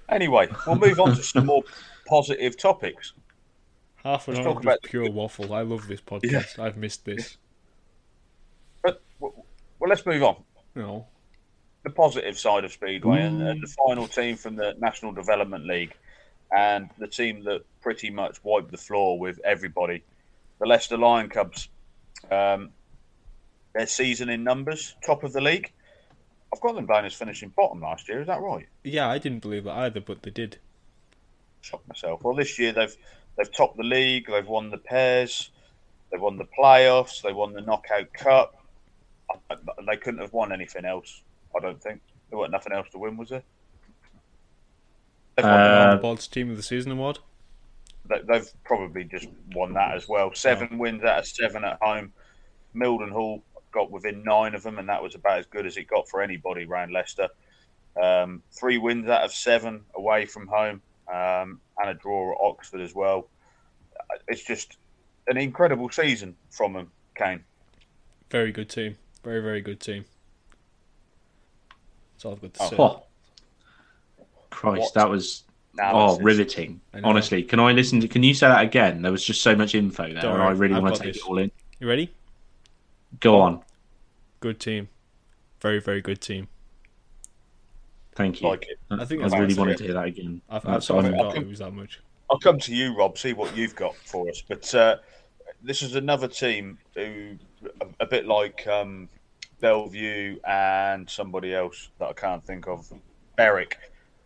Anyway, 0.09 0.47
we'll 0.65 0.75
move 0.75 0.99
on 0.99 1.15
to 1.15 1.21
some 1.21 1.45
more 1.45 1.61
positive 2.07 2.57
topics. 2.57 3.13
Half 4.03 4.27
an 4.27 4.33
Let's 4.33 4.45
hour 4.47 4.53
talk 4.53 4.63
about- 4.63 4.81
just 4.81 4.89
pure 4.91 5.11
waffle. 5.11 5.53
I 5.53 5.61
love 5.61 5.87
this 5.87 6.01
podcast. 6.01 6.57
I've 6.57 6.77
missed 6.77 7.05
this. 7.05 7.37
But 8.81 9.01
well, 9.19 9.33
let's 9.87 10.05
move 10.05 10.23
on. 10.23 10.37
No. 10.75 11.05
the 11.83 11.89
positive 11.91 12.37
side 12.39 12.63
of 12.65 12.71
Speedway 12.71 13.21
and, 13.21 13.41
and 13.41 13.61
the 13.61 13.67
final 13.85 14.07
team 14.07 14.35
from 14.35 14.55
the 14.55 14.75
National 14.79 15.11
Development 15.11 15.65
League 15.65 15.93
and 16.51 16.89
the 16.97 17.07
team 17.07 17.43
that 17.43 17.61
pretty 17.81 18.09
much 18.09 18.43
wiped 18.43 18.71
the 18.71 18.77
floor 18.77 19.19
with 19.19 19.39
everybody, 19.45 20.03
the 20.59 20.65
Leicester 20.65 20.97
Lion 20.97 21.29
Cubs. 21.29 21.69
Um, 22.31 22.71
their 23.73 23.85
season 23.87 24.29
in 24.29 24.43
numbers, 24.43 24.95
top 25.05 25.23
of 25.23 25.33
the 25.33 25.41
league. 25.41 25.71
I've 26.53 26.61
got 26.61 26.75
them 26.75 26.85
down 26.87 27.05
as 27.05 27.13
finishing 27.13 27.49
bottom 27.49 27.81
last 27.81 28.07
year. 28.09 28.21
Is 28.21 28.27
that 28.27 28.41
right? 28.41 28.67
Yeah, 28.83 29.07
I 29.07 29.17
didn't 29.19 29.39
believe 29.39 29.65
that 29.65 29.77
either, 29.77 30.01
but 30.01 30.23
they 30.23 30.31
did. 30.31 30.57
Shocked 31.61 31.87
myself. 31.87 32.23
Well, 32.23 32.33
this 32.35 32.57
year 32.57 32.71
they've 32.71 32.95
they've 33.37 33.51
topped 33.51 33.77
the 33.77 33.83
league. 33.83 34.27
They've 34.27 34.47
won 34.47 34.69
the 34.71 34.77
pairs. 34.77 35.51
They've 36.11 36.21
won 36.21 36.37
the 36.37 36.45
playoffs. 36.57 37.21
They 37.21 37.33
won 37.33 37.53
the 37.53 37.61
knockout 37.61 38.11
cup. 38.13 38.55
They 39.87 39.97
couldn't 39.97 40.21
have 40.21 40.33
won 40.33 40.51
anything 40.51 40.85
else. 40.85 41.21
I 41.55 41.59
don't 41.59 41.81
think 41.81 42.01
there 42.29 42.39
wasn't 42.39 42.53
nothing 42.53 42.73
else 42.73 42.89
to 42.91 42.97
win, 42.97 43.15
was 43.17 43.29
there? 43.29 43.43
They've 45.35 45.45
won 45.45 45.53
the 45.53 45.59
Uh, 45.69 45.95
the 45.95 46.01
Bod's 46.01 46.27
Team 46.27 46.49
of 46.49 46.57
the 46.57 46.63
Season 46.63 46.91
award. 46.91 47.19
they- 48.05 48.21
they've 48.23 48.49
probably 48.63 49.03
just 49.03 49.27
won 49.53 49.73
that 49.73 49.95
as 49.95 50.07
well. 50.07 50.33
Seven 50.33 50.79
wins 50.79 51.03
out 51.03 51.19
of 51.19 51.27
seven 51.27 51.63
at 51.63 51.77
home. 51.81 52.11
Mildenhall 52.75 53.41
got 53.71 53.91
within 53.91 54.23
nine 54.23 54.55
of 54.55 54.63
them, 54.63 54.79
and 54.79 54.89
that 54.89 55.01
was 55.01 55.15
about 55.15 55.39
as 55.39 55.45
good 55.45 55.65
as 55.65 55.77
it 55.77 55.87
got 55.87 56.07
for 56.09 56.21
anybody 56.21 56.65
around 56.65 56.91
Leicester. 56.91 57.29
Um, 58.01 58.43
three 58.51 58.77
wins 58.77 59.09
out 59.09 59.23
of 59.23 59.33
seven 59.33 59.81
away 59.95 60.25
from 60.25 60.47
home, 60.47 60.81
um, 61.11 61.59
and 61.77 61.89
a 61.89 61.93
draw 61.93 62.31
at 62.31 62.37
Oxford 62.41 62.81
as 62.81 62.93
well. 62.95 63.27
It's 64.27 64.43
just 64.43 64.77
an 65.27 65.37
incredible 65.37 65.89
season 65.89 66.35
from 66.49 66.73
them, 66.73 66.91
Kane. 67.15 67.43
Very 68.29 68.51
good 68.51 68.69
team. 68.69 68.97
Very, 69.23 69.41
very 69.41 69.61
good 69.61 69.79
team. 69.79 70.05
That's 72.13 72.25
all 72.25 72.33
I've 72.33 72.41
got 72.41 72.53
to 72.55 72.67
say. 72.67 72.75
Oh, 72.77 73.03
Christ, 74.49 74.81
What 74.81 74.93
that 74.95 75.09
was 75.09 75.43
oh 75.81 76.19
riveting. 76.19 76.81
Honestly, 77.03 77.43
can 77.43 77.59
I 77.59 77.71
listen 77.71 78.01
to? 78.01 78.07
Can 78.07 78.23
you 78.23 78.33
say 78.33 78.47
that 78.47 78.63
again? 78.63 79.01
There 79.01 79.11
was 79.11 79.23
just 79.23 79.41
so 79.41 79.55
much 79.55 79.75
info 79.75 80.03
there, 80.11 80.21
Don't 80.21 80.33
and 80.33 80.43
I 80.43 80.51
really 80.51 80.75
I've 80.75 80.83
want 80.83 80.95
to 80.95 81.03
take 81.03 81.13
this. 81.13 81.23
it 81.23 81.27
all 81.29 81.37
in. 81.37 81.51
You 81.79 81.87
ready? 81.87 82.13
Go 83.19 83.39
on. 83.41 83.61
Good 84.39 84.59
team. 84.59 84.89
Very, 85.61 85.79
very 85.81 86.01
good 86.01 86.21
team. 86.21 86.47
Thank 88.15 88.41
you. 88.41 88.49
Like 88.49 88.67
it. 88.69 88.77
I 88.91 89.05
think 89.05 89.21
I 89.21 89.29
that's 89.29 89.39
really 89.39 89.55
wanted 89.55 89.73
it. 89.73 89.77
to 89.79 89.83
hear 89.85 89.93
that 89.93 90.05
again. 90.05 90.41
I've, 90.49 90.57
I've 90.57 90.63
That's- 90.63 90.85
sort 90.85 91.05
of 91.05 91.11
forgot 91.11 91.37
it 91.37 91.47
was 91.47 91.59
that 91.59 91.71
much. 91.73 91.99
I'll 92.29 92.39
come 92.39 92.59
to 92.59 92.75
you, 92.75 92.95
Rob. 92.95 93.17
See 93.17 93.33
what 93.33 93.55
you've 93.57 93.75
got 93.75 93.95
for 93.95 94.29
us. 94.29 94.43
But 94.47 94.75
uh, 94.75 94.97
this 95.63 95.81
is 95.81 95.95
another 95.95 96.27
team 96.27 96.77
who, 96.95 97.37
a, 97.81 98.03
a 98.03 98.05
bit 98.05 98.27
like 98.27 98.67
um, 98.67 99.09
Belle 99.59 99.87
Vue 99.87 100.39
and 100.47 101.09
somebody 101.09 101.55
else 101.55 101.89
that 101.97 102.07
I 102.09 102.13
can't 102.13 102.45
think 102.45 102.67
of, 102.67 102.87
Berwick, 103.35 103.77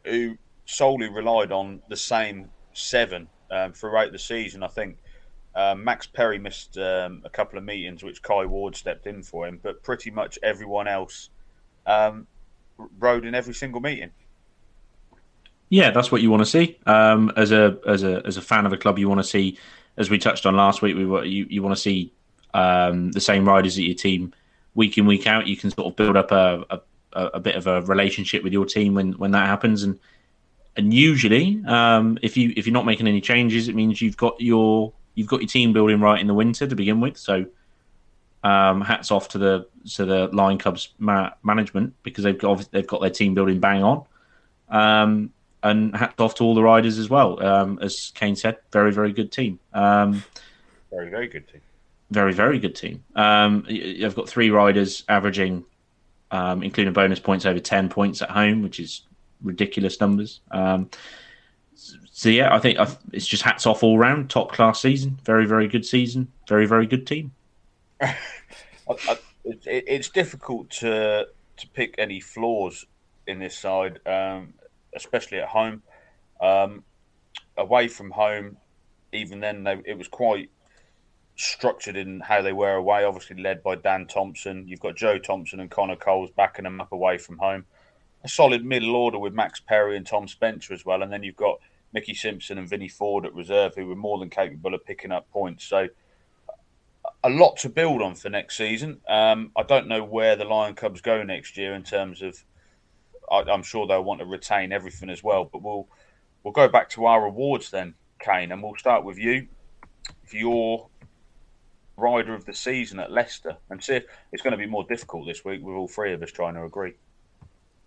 who 0.03 0.37
solely 0.65 1.07
relied 1.07 1.51
on 1.53 1.81
the 1.87 1.95
same 1.95 2.49
seven 2.73 3.27
um, 3.51 3.71
throughout 3.71 4.11
the 4.11 4.19
season. 4.19 4.63
I 4.63 4.67
think 4.67 4.97
um, 5.55 5.83
Max 5.83 6.07
Perry 6.07 6.39
missed 6.39 6.77
um, 6.77 7.21
a 7.23 7.29
couple 7.29 7.57
of 7.57 7.63
meetings, 7.63 8.03
which 8.03 8.21
Kai 8.21 8.45
Ward 8.45 8.75
stepped 8.75 9.07
in 9.07 9.21
for 9.21 9.47
him, 9.47 9.59
but 9.61 9.83
pretty 9.83 10.09
much 10.09 10.39
everyone 10.41 10.87
else 10.87 11.29
um, 11.85 12.27
rode 12.99 13.25
in 13.25 13.35
every 13.35 13.53
single 13.53 13.81
meeting. 13.81 14.11
Yeah, 15.69 15.91
that's 15.91 16.11
what 16.11 16.21
you 16.21 16.29
want 16.29 16.41
to 16.41 16.45
see. 16.45 16.77
Um, 16.85 17.31
as 17.35 17.51
a 17.51 17.79
as 17.87 18.03
a 18.03 18.21
as 18.25 18.37
a 18.37 18.41
fan 18.41 18.65
of 18.65 18.73
a 18.73 18.77
club, 18.77 18.99
you 18.99 19.09
want 19.09 19.19
to 19.19 19.27
see, 19.27 19.57
as 19.97 20.09
we 20.09 20.17
touched 20.17 20.45
on 20.45 20.55
last 20.55 20.81
week, 20.81 20.95
we 20.95 21.05
were, 21.05 21.25
you 21.25 21.45
you 21.49 21.63
want 21.63 21.75
to 21.75 21.81
see 21.81 22.13
um, 22.53 23.11
the 23.11 23.21
same 23.21 23.47
riders 23.47 23.77
at 23.77 23.83
your 23.83 23.95
team 23.95 24.33
week 24.75 24.97
in 24.97 25.05
week 25.05 25.27
out. 25.27 25.47
You 25.47 25.57
can 25.57 25.71
sort 25.71 25.87
of 25.87 25.95
build 25.95 26.15
up 26.15 26.31
a, 26.31 26.65
a 26.69 26.79
a 27.15 27.39
bit 27.39 27.55
of 27.55 27.67
a 27.67 27.81
relationship 27.83 28.43
with 28.43 28.53
your 28.53 28.65
team 28.65 28.93
when 28.95 29.13
when 29.13 29.31
that 29.31 29.47
happens, 29.47 29.83
and 29.83 29.99
and 30.75 30.93
usually, 30.93 31.63
um, 31.65 32.17
if 32.21 32.37
you 32.37 32.53
if 32.55 32.65
you're 32.65 32.73
not 32.73 32.85
making 32.85 33.07
any 33.07 33.21
changes, 33.21 33.67
it 33.67 33.75
means 33.75 34.01
you've 34.01 34.17
got 34.17 34.39
your 34.39 34.93
you've 35.15 35.27
got 35.27 35.41
your 35.41 35.47
team 35.47 35.73
building 35.73 35.99
right 35.99 36.19
in 36.19 36.27
the 36.27 36.33
winter 36.33 36.67
to 36.67 36.75
begin 36.75 36.99
with. 37.01 37.17
So, 37.17 37.45
um, 38.43 38.81
hats 38.81 39.11
off 39.11 39.29
to 39.29 39.37
the 39.37 39.67
to 39.95 40.05
the 40.05 40.27
Lion 40.33 40.57
Cubs 40.57 40.89
ma- 40.99 41.31
management 41.43 41.93
because 42.03 42.23
they've 42.23 42.37
got 42.37 42.69
they've 42.71 42.87
got 42.87 43.01
their 43.01 43.09
team 43.09 43.33
building 43.33 43.59
bang 43.59 43.83
on. 43.83 44.03
Um, 44.69 45.31
and 45.61 45.95
hats 45.95 46.19
off 46.19 46.35
to 46.35 46.43
all 46.43 46.55
the 46.55 46.63
riders 46.63 46.97
as 46.97 47.09
well. 47.09 47.41
Um, 47.45 47.79
as 47.81 48.11
Kane 48.15 48.35
said, 48.35 48.57
very 48.71 48.91
very 48.91 49.13
good 49.13 49.31
team. 49.31 49.59
Um, 49.73 50.23
Very, 50.91 51.09
very 51.09 51.27
good 51.27 51.47
team. 51.47 51.61
very 52.11 52.33
very 52.33 52.59
good 52.59 52.75
team. 52.75 53.03
Um, 53.15 53.63
y- 53.67 53.75
you've 53.75 54.15
got 54.15 54.27
three 54.27 54.49
riders 54.49 55.03
averaging, 55.07 55.63
um, 56.31 56.63
including 56.63 56.91
bonus 56.93 57.19
points, 57.19 57.45
over 57.45 57.59
ten 57.59 57.87
points 57.89 58.21
at 58.21 58.29
home, 58.29 58.61
which 58.61 58.79
is 58.79 59.03
ridiculous 59.41 59.99
numbers. 60.01 60.41
So 62.11 62.29
yeah, 62.29 62.53
I 62.53 62.59
think 62.59 62.77
it's 63.11 63.27
just 63.27 63.43
hats 63.43 63.65
off 63.65 63.83
all 63.83 63.97
round. 63.97 64.29
Top 64.29 64.51
class 64.51 64.81
season, 64.81 65.19
very 65.23 65.45
very 65.45 65.67
good 65.67 65.85
season, 65.85 66.31
very 66.47 66.65
very 66.65 66.87
good 66.87 67.05
team. 67.05 67.31
I, 68.01 68.15
I, 68.87 69.17
it, 69.43 69.63
it's 69.65 70.09
difficult 70.09 70.69
to 70.71 71.27
to 71.57 71.67
pick 71.69 71.95
any 71.97 72.19
flaws 72.19 72.85
in 73.27 73.39
this 73.39 73.57
side, 73.57 73.99
um, 74.07 74.53
especially 74.95 75.39
at 75.39 75.47
home. 75.47 75.81
Um, 76.41 76.83
away 77.57 77.87
from 77.87 78.11
home, 78.11 78.57
even 79.11 79.39
then, 79.39 79.63
they, 79.63 79.81
it 79.85 79.97
was 79.97 80.07
quite 80.07 80.49
structured 81.35 81.95
in 81.95 82.19
how 82.19 82.41
they 82.41 82.53
were 82.53 82.75
away. 82.75 83.03
Obviously, 83.03 83.41
led 83.41 83.63
by 83.63 83.75
Dan 83.75 84.07
Thompson. 84.07 84.67
You've 84.67 84.79
got 84.79 84.95
Joe 84.95 85.17
Thompson 85.17 85.59
and 85.59 85.69
Connor 85.69 85.95
Coles 85.95 86.31
backing 86.31 86.63
them 86.63 86.81
up 86.81 86.91
away 86.91 87.17
from 87.17 87.37
home. 87.37 87.65
A 88.23 88.29
solid 88.29 88.63
middle 88.63 88.95
order 88.95 89.19
with 89.19 89.33
Max 89.33 89.59
Perry 89.59 89.97
and 89.97 90.05
Tom 90.05 90.27
Spencer 90.27 90.73
as 90.73 90.85
well, 90.85 91.03
and 91.03 91.11
then 91.11 91.23
you've 91.23 91.35
got 91.35 91.59
Mickey 91.93 92.13
Simpson 92.13 92.57
and 92.57 92.67
Vinnie 92.67 92.89
Ford 92.89 93.25
at 93.25 93.33
reserve, 93.33 93.75
who 93.75 93.87
were 93.87 93.95
more 93.95 94.17
than 94.17 94.29
capable 94.29 94.73
of 94.73 94.85
picking 94.85 95.11
up 95.11 95.29
points. 95.29 95.63
So 95.63 95.87
a 97.23 97.29
lot 97.29 97.57
to 97.57 97.69
build 97.69 98.01
on 98.01 98.15
for 98.15 98.29
next 98.29 98.57
season. 98.57 99.01
Um, 99.07 99.51
I 99.55 99.63
don't 99.63 99.87
know 99.87 100.03
where 100.03 100.35
the 100.35 100.45
Lion 100.45 100.75
Cubs 100.75 101.01
go 101.01 101.23
next 101.23 101.57
year 101.57 101.73
in 101.73 101.83
terms 101.83 102.21
of. 102.21 102.43
I, 103.31 103.43
I'm 103.49 103.63
sure 103.63 103.87
they'll 103.87 104.03
want 104.03 104.19
to 104.19 104.25
retain 104.25 104.71
everything 104.71 105.09
as 105.09 105.23
well, 105.23 105.45
but 105.45 105.61
we'll 105.61 105.87
we'll 106.43 106.51
go 106.51 106.67
back 106.67 106.89
to 106.91 107.05
our 107.05 107.25
awards 107.25 107.71
then, 107.71 107.93
Kane, 108.19 108.51
and 108.51 108.61
we'll 108.61 108.75
start 108.75 109.03
with 109.05 109.17
you 109.17 109.47
for 110.25 110.35
your 110.35 110.89
rider 111.95 112.33
of 112.33 112.45
the 112.45 112.53
season 112.53 112.99
at 112.99 113.11
Leicester, 113.11 113.55
and 113.69 113.81
see 113.81 113.95
if 113.95 114.05
it's 114.31 114.41
going 114.41 114.51
to 114.51 114.57
be 114.57 114.65
more 114.65 114.83
difficult 114.83 115.27
this 115.27 115.45
week 115.45 115.61
with 115.63 115.75
all 115.75 115.87
three 115.87 116.11
of 116.11 116.23
us 116.23 116.31
trying 116.31 116.55
to 116.55 116.63
agree. 116.63 116.93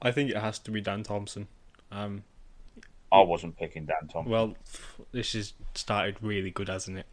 I 0.01 0.13
think 0.13 0.31
it 0.31 0.37
has 0.37 0.59
to 0.61 0.71
be 0.71 0.81
Dan 0.81 1.03
Thompson. 1.03 1.49
Um, 1.91 2.23
I 3.21 3.25
wasn't 3.25 3.57
picking 3.57 3.87
Dan 3.87 4.09
Thompson. 4.09 4.31
well, 4.31 4.55
this 5.13 5.33
has 5.33 5.55
started 5.75 6.17
really 6.21 6.51
good, 6.51 6.69
hasn't 6.69 6.99
it? 6.99 7.07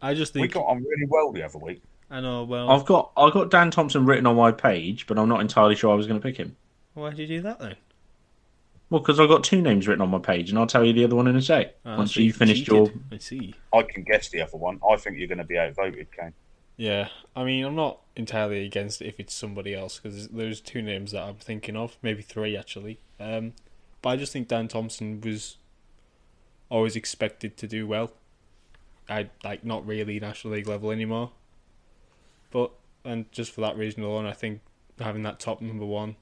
I 0.00 0.14
just 0.14 0.32
think 0.32 0.42
we 0.42 0.48
got 0.48 0.66
on 0.66 0.78
really 0.78 1.06
well 1.08 1.32
the 1.32 1.42
other 1.42 1.58
week. 1.58 1.82
I 2.10 2.20
know. 2.20 2.44
Well, 2.44 2.70
I've 2.70 2.84
got 2.84 3.12
I've 3.16 3.32
got 3.32 3.50
Dan 3.50 3.70
Thompson 3.70 4.06
written 4.06 4.26
on 4.26 4.36
my 4.36 4.52
page, 4.52 5.06
but 5.06 5.18
I'm 5.18 5.28
not 5.28 5.40
entirely 5.40 5.74
sure 5.74 5.90
I 5.92 5.96
was 5.96 6.06
going 6.06 6.20
to 6.20 6.22
pick 6.26 6.36
him. 6.36 6.56
why 6.94 7.10
did 7.10 7.18
you 7.20 7.26
do 7.26 7.42
that 7.42 7.58
then? 7.58 7.76
Well, 8.88 9.00
because 9.00 9.18
I've 9.18 9.28
got 9.28 9.42
two 9.42 9.60
names 9.60 9.88
written 9.88 10.02
on 10.02 10.10
my 10.10 10.20
page, 10.20 10.50
and 10.50 10.58
I'll 10.58 10.66
tell 10.66 10.84
you 10.84 10.92
the 10.92 11.04
other 11.04 11.16
one 11.16 11.26
in 11.26 11.34
a 11.34 11.42
sec. 11.42 11.74
Ah, 11.84 11.96
Once 11.96 12.14
so 12.14 12.20
you 12.20 12.26
you've 12.26 12.36
finished 12.36 12.68
your. 12.68 12.90
I 13.10 13.18
see. 13.18 13.54
I 13.74 13.82
can 13.82 14.04
guess 14.04 14.28
the 14.28 14.42
other 14.42 14.56
one. 14.56 14.80
I 14.88 14.96
think 14.96 15.18
you're 15.18 15.26
going 15.26 15.38
to 15.38 15.44
be 15.44 15.58
outvoted, 15.58 16.06
Kane. 16.12 16.34
Yeah, 16.76 17.08
I 17.34 17.42
mean, 17.42 17.64
I'm 17.64 17.74
not 17.74 18.00
entirely 18.14 18.64
against 18.64 19.00
it 19.02 19.06
if 19.06 19.18
it's 19.18 19.34
somebody 19.34 19.74
else 19.74 19.98
because 19.98 20.28
there's 20.28 20.60
two 20.60 20.82
names 20.82 21.12
that 21.12 21.22
I'm 21.22 21.36
thinking 21.36 21.74
of, 21.74 21.96
maybe 22.02 22.22
three 22.22 22.56
actually. 22.56 23.00
Um, 23.18 23.54
but 24.02 24.10
I 24.10 24.16
just 24.16 24.32
think 24.32 24.48
Dan 24.48 24.68
Thompson 24.68 25.20
was 25.20 25.56
always 26.68 26.96
expected 26.96 27.56
to 27.58 27.66
do 27.68 27.86
well. 27.86 28.12
I 29.08 29.30
like 29.44 29.64
not 29.64 29.86
really 29.86 30.18
National 30.18 30.54
League 30.54 30.66
level 30.66 30.90
anymore, 30.90 31.32
but 32.50 32.72
and 33.04 33.30
just 33.30 33.52
for 33.52 33.60
that 33.60 33.76
reason 33.76 34.02
alone, 34.02 34.26
I 34.26 34.32
think 34.32 34.60
having 34.98 35.22
that 35.22 35.38
top 35.38 35.60
number 35.60 35.86
one, 35.86 36.16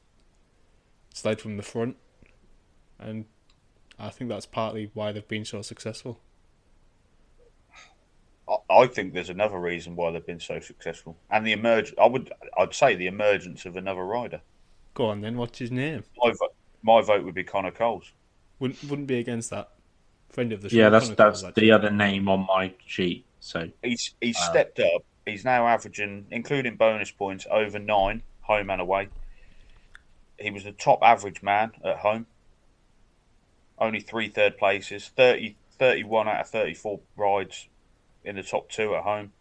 it's 1.11 1.25
led 1.25 1.41
from 1.41 1.57
the 1.57 1.63
front, 1.63 1.97
and 2.99 3.25
I 3.99 4.11
think 4.11 4.29
that's 4.29 4.47
partly 4.47 4.91
why 4.93 5.13
they've 5.13 5.27
been 5.27 5.45
so 5.45 5.63
successful. 5.63 6.21
I- 8.71 8.87
think 8.87 9.15
there's 9.15 9.31
another 9.31 9.59
reason 9.59 9.97
why 9.97 10.11
they've 10.11 10.27
been 10.27 10.39
so 10.41 10.61
successful, 10.61 11.17
and 11.31 11.47
the 11.47 11.53
emerge. 11.53 11.95
I 11.99 12.07
would, 12.07 12.31
I'd 12.59 12.75
say 12.75 12.95
the 12.95 13.07
emergence 13.07 13.65
of 13.65 13.77
another 13.77 14.05
rider. 14.05 14.43
Go 14.93 15.07
on 15.07 15.23
then, 15.23 15.37
what's 15.39 15.59
his 15.59 15.71
name? 15.71 16.05
Vote, 16.23 16.54
my 16.85 17.01
vote 17.03 17.25
would 17.25 17.35
be 17.35 17.43
Connor 17.43 17.73
Coles. 17.73 18.13
Wouldn't 18.61 18.85
wouldn't 18.85 19.09
be 19.09 19.19
against 19.19 19.51
that. 19.51 19.71
Friend 20.31 20.53
of 20.53 20.63
the 20.63 20.69
show. 20.69 20.77
yeah, 20.77 20.89
that's 20.91 21.07
Connor 21.07 21.17
that's 21.17 21.43
Coles, 21.43 21.55
the 21.55 21.73
other 21.73 21.91
name 21.91 22.29
on 22.29 22.47
my 22.47 22.73
sheet. 22.87 23.25
So 23.41 23.71
He's 23.83 24.15
he's 24.21 24.37
Wow. 24.39 24.51
stepped 24.51 24.79
up. 24.81 25.03
He's 25.27 25.45
now 25.45 25.67
averaging, 25.67 26.27
including 26.31 26.77
bonus 26.77 27.11
points, 27.11 27.47
over 27.51 27.79
nine 27.79 28.23
home 28.43 28.71
and 28.71 28.81
away. 28.81 29.09
He 30.39 30.51
was 30.51 30.65
the 30.65 30.73
top 30.73 31.01
average 31.03 31.43
man 31.43 31.73
at 31.83 31.99
home. 31.99 32.27
Only 33.79 34.01
three 34.01 34.29
third 34.29 34.59
places, 34.59 35.11
30, 35.17 35.57
31 35.79 36.29
out 36.29 36.41
of 36.43 36.49
34 36.49 37.01
rides 37.17 37.69
in 38.23 38.37
the 38.37 38.43
top 38.43 38.69
two 38.69 38.95
at 38.95 39.03
home. 39.03 39.33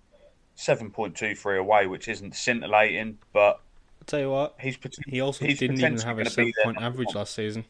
7.23 0.57 1.57
away, 1.59 1.87
which 1.87 2.07
isn't 2.07 2.35
scintillating, 2.35 3.17
but 3.33 3.59
I'll 4.03 4.07
tell 4.07 4.19
you 4.19 4.31
what, 4.31 4.55
he's 4.59 4.75
pot- 4.75 4.97
he 5.07 5.21
also 5.21 5.45
he's 5.45 5.59
didn't 5.59 5.79
even 5.79 5.97
have 5.99 6.17
a 6.17 6.23
gonna 6.23 6.29
seven 6.29 6.49
be 6.49 6.53
their 6.57 6.65
point 6.65 6.81
average 6.81 7.15
last 7.15 7.33
season. 7.33 7.63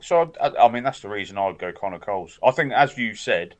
So 0.00 0.32
I, 0.40 0.50
I 0.50 0.68
mean, 0.70 0.84
that's 0.84 1.00
the 1.00 1.08
reason 1.08 1.36
I'd 1.36 1.58
go 1.58 1.72
Connor 1.72 1.98
Coles. 1.98 2.38
I 2.46 2.52
think, 2.52 2.72
as 2.72 2.96
you 2.96 3.16
said, 3.16 3.56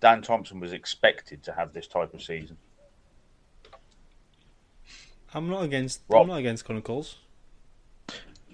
Dan 0.00 0.20
Thompson 0.20 0.60
was 0.60 0.74
expected 0.74 1.42
to 1.44 1.52
have 1.52 1.72
this 1.72 1.86
type 1.86 2.12
of 2.12 2.20
season. 2.20 2.58
I'm 5.32 5.48
not 5.48 5.62
against. 5.64 6.02
Rob. 6.10 6.22
I'm 6.22 6.28
not 6.28 6.40
against 6.40 6.66
Connor 6.66 6.82
Coles. 6.82 7.16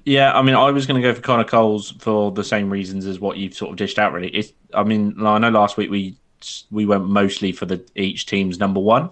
yeah, 0.05 0.39
I 0.39 0.43
mean, 0.43 0.55
I 0.55 0.71
was 0.71 0.87
going 0.87 1.03
to 1.03 1.09
go 1.09 1.13
for 1.13 1.21
Connor 1.21 1.43
Coles 1.43 1.95
for 1.99 2.31
the 2.31 2.45
same 2.45 2.71
reasons 2.71 3.07
as 3.07 3.19
what 3.19 3.39
you've 3.39 3.55
sort 3.55 3.73
of 3.73 3.77
dished 3.77 3.99
out. 3.99 4.13
Really, 4.13 4.29
it's. 4.29 4.53
I 4.73 4.85
mean, 4.85 5.17
I 5.27 5.39
know 5.39 5.51
last 5.51 5.77
week 5.77 5.91
we 5.91 6.15
we 6.71 6.87
went 6.87 7.07
mostly 7.07 7.51
for 7.51 7.67
the 7.67 7.85
each 7.97 8.27
team's 8.27 8.61
number 8.61 8.79
one, 8.79 9.11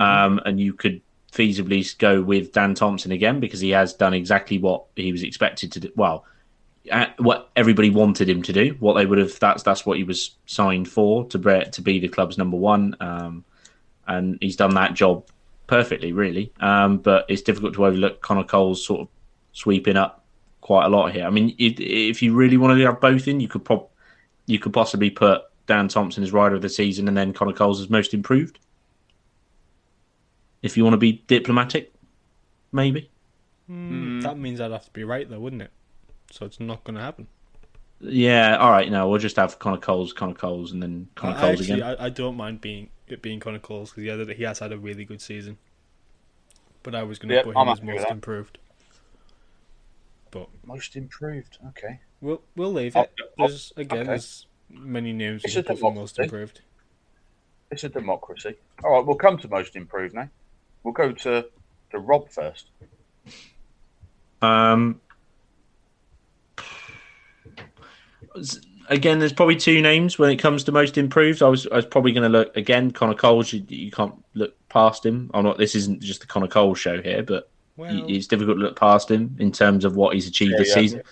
um, 0.00 0.40
and 0.44 0.60
you 0.60 0.72
could 0.72 1.00
feasibly 1.32 1.96
go 1.98 2.22
with 2.22 2.52
Dan 2.52 2.74
Thompson 2.74 3.12
again 3.12 3.40
because 3.40 3.60
he 3.60 3.70
has 3.70 3.92
done 3.94 4.14
exactly 4.14 4.58
what 4.58 4.84
he 4.96 5.12
was 5.12 5.22
expected 5.22 5.72
to 5.72 5.80
do. 5.80 5.92
Well, 5.94 6.24
uh, 6.90 7.06
what 7.18 7.50
everybody 7.54 7.90
wanted 7.90 8.28
him 8.28 8.42
to 8.42 8.52
do, 8.52 8.76
what 8.80 8.94
they 8.94 9.06
would 9.06 9.18
have. 9.18 9.38
That's 9.38 9.62
that's 9.62 9.84
what 9.84 9.98
he 9.98 10.04
was 10.04 10.36
signed 10.46 10.88
for 10.88 11.26
to 11.26 11.38
be, 11.38 11.64
to 11.72 11.82
be 11.82 11.98
the 11.98 12.08
club's 12.08 12.38
number 12.38 12.56
one, 12.56 12.96
um, 13.00 13.44
and 14.06 14.38
he's 14.40 14.56
done 14.56 14.74
that 14.74 14.94
job 14.94 15.28
perfectly, 15.66 16.12
really. 16.12 16.52
Um, 16.60 16.98
but 16.98 17.26
it's 17.28 17.42
difficult 17.42 17.74
to 17.74 17.86
overlook 17.86 18.22
Connor 18.22 18.44
Cole's 18.44 18.84
sort 18.84 19.02
of 19.02 19.08
sweeping 19.52 19.96
up 19.96 20.24
quite 20.60 20.86
a 20.86 20.88
lot 20.88 21.12
here. 21.12 21.26
I 21.26 21.30
mean, 21.30 21.54
if, 21.58 21.78
if 21.78 22.22
you 22.22 22.34
really 22.34 22.56
wanted 22.56 22.78
to 22.78 22.86
have 22.86 23.00
both 23.00 23.28
in, 23.28 23.40
you 23.40 23.48
could 23.48 23.64
prob- 23.64 23.88
you 24.46 24.58
could 24.58 24.72
possibly 24.72 25.10
put 25.10 25.42
Dan 25.66 25.88
Thompson 25.88 26.22
as 26.22 26.32
rider 26.32 26.54
of 26.54 26.62
the 26.62 26.68
season 26.68 27.06
and 27.06 27.16
then 27.16 27.32
Connor 27.32 27.52
Coles 27.52 27.80
as 27.80 27.90
most 27.90 28.14
improved. 28.14 28.58
If 30.62 30.76
you 30.76 30.84
want 30.84 30.94
to 30.94 30.98
be 30.98 31.24
diplomatic, 31.26 31.92
maybe. 32.72 33.10
Hmm, 33.66 34.20
That 34.20 34.38
means 34.38 34.60
I'd 34.60 34.72
have 34.72 34.84
to 34.84 34.90
be 34.92 35.04
right 35.04 35.28
though, 35.28 35.40
wouldn't 35.40 35.62
it? 35.62 35.70
So 36.30 36.46
it's 36.46 36.60
not 36.60 36.84
going 36.84 36.96
to 36.96 37.02
happen. 37.02 37.28
Yeah, 38.00 38.56
all 38.56 38.70
right. 38.70 38.90
No, 38.90 39.08
we'll 39.08 39.18
just 39.18 39.36
have 39.36 39.58
Connor 39.58 39.78
Coles, 39.78 40.12
Connor 40.12 40.34
Coles, 40.34 40.72
and 40.72 40.82
then 40.82 41.08
Connor 41.16 41.36
I, 41.36 41.40
Coles 41.40 41.60
actually, 41.60 41.80
again. 41.80 41.96
I, 41.98 42.06
I 42.06 42.08
don't 42.10 42.36
mind 42.36 42.60
being 42.60 42.90
it 43.08 43.22
being 43.22 43.40
Connor 43.40 43.58
Coles 43.58 43.90
because 43.90 44.04
yeah, 44.04 44.34
he 44.34 44.42
has 44.44 44.58
had 44.58 44.72
a 44.72 44.78
really 44.78 45.04
good 45.04 45.20
season. 45.20 45.58
But 46.82 46.94
I 46.94 47.02
was 47.02 47.18
going 47.18 47.30
to 47.30 47.34
Yep, 47.36 47.44
put 47.44 47.56
I'm 47.56 47.66
him 47.66 47.72
as 47.72 47.82
most 47.82 48.10
improved. 48.10 48.58
But 50.30 50.48
Most 50.64 50.94
improved. 50.96 51.58
Okay. 51.68 52.00
we'll 52.20 52.42
we'll 52.54 52.72
leave 52.72 52.96
Oh, 52.96 53.02
it. 53.02 53.12
oh, 53.38 53.48
There's 53.48 53.72
again, 53.76 53.98
okay. 54.00 54.06
there's 54.08 54.46
many 54.70 55.12
names 55.12 55.42
It's 55.44 55.54
you 55.54 55.62
can 55.62 55.74
put 55.74 55.80
for 55.80 55.92
most 55.94 56.18
improved. 56.18 56.60
It's 57.70 57.84
a 57.84 57.88
democracy. 57.88 58.54
All 58.84 58.92
right, 58.92 59.04
we'll 59.06 59.16
come 59.16 59.38
to 59.38 59.48
most 59.48 59.74
improved 59.76 60.14
now. 60.14 60.28
We'll 60.82 60.94
go 60.94 61.12
to, 61.12 61.46
to 61.90 61.98
Rob 61.98 62.28
first. 62.30 62.70
Um, 64.40 65.00
again, 68.88 69.18
there's 69.18 69.32
probably 69.32 69.56
two 69.56 69.80
names 69.82 70.18
when 70.18 70.30
it 70.30 70.36
comes 70.36 70.64
to 70.64 70.72
most 70.72 70.98
improved. 70.98 71.42
I 71.42 71.48
was 71.48 71.66
I 71.68 71.76
was 71.76 71.86
probably 71.86 72.12
going 72.12 72.30
to 72.30 72.38
look 72.38 72.56
again. 72.56 72.90
Connor 72.90 73.14
Coles, 73.14 73.52
you, 73.52 73.64
you 73.68 73.90
can't 73.90 74.14
look 74.34 74.54
past 74.68 75.04
him. 75.04 75.30
I'm 75.34 75.44
not. 75.44 75.58
This 75.58 75.74
isn't 75.74 76.02
just 76.02 76.20
the 76.20 76.26
Connor 76.26 76.48
Coles 76.48 76.78
show 76.78 77.02
here, 77.02 77.22
but 77.22 77.50
Well, 77.76 78.04
it's 78.08 78.26
difficult 78.26 78.58
to 78.58 78.62
look 78.62 78.78
past 78.78 79.10
him 79.10 79.36
in 79.38 79.52
terms 79.52 79.84
of 79.84 79.96
what 79.96 80.14
he's 80.14 80.28
achieved 80.28 80.52
Yeah, 80.52 80.58
this 80.58 80.68
yeah. 80.68 80.74
season. 80.74 81.02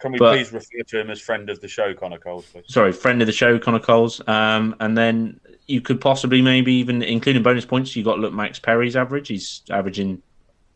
Can 0.00 0.12
we 0.12 0.18
But- 0.18 0.34
please 0.36 0.52
refer 0.52 0.82
to 0.88 1.00
him 1.00 1.10
as 1.10 1.20
friend 1.20 1.48
of 1.48 1.60
the 1.60 1.68
show, 1.68 1.94
Connor 1.94 2.18
Coles, 2.18 2.46
please? 2.46 2.64
Sorry, 2.66 2.90
friend 2.90 3.22
of 3.22 3.26
the 3.26 3.32
show, 3.32 3.56
Connor 3.60 3.78
Coles. 3.78 4.20
Um, 4.26 4.74
and 4.80 4.98
then 4.98 5.38
you 5.66 5.80
could 5.80 6.00
possibly 6.00 6.42
maybe 6.42 6.72
even 6.74 7.02
including 7.02 7.42
bonus 7.42 7.64
points. 7.64 7.94
You 7.94 8.04
got 8.04 8.16
to 8.16 8.20
look 8.20 8.32
Max 8.32 8.58
Perry's 8.58 8.96
average. 8.96 9.28
He's 9.28 9.62
averaging, 9.70 10.22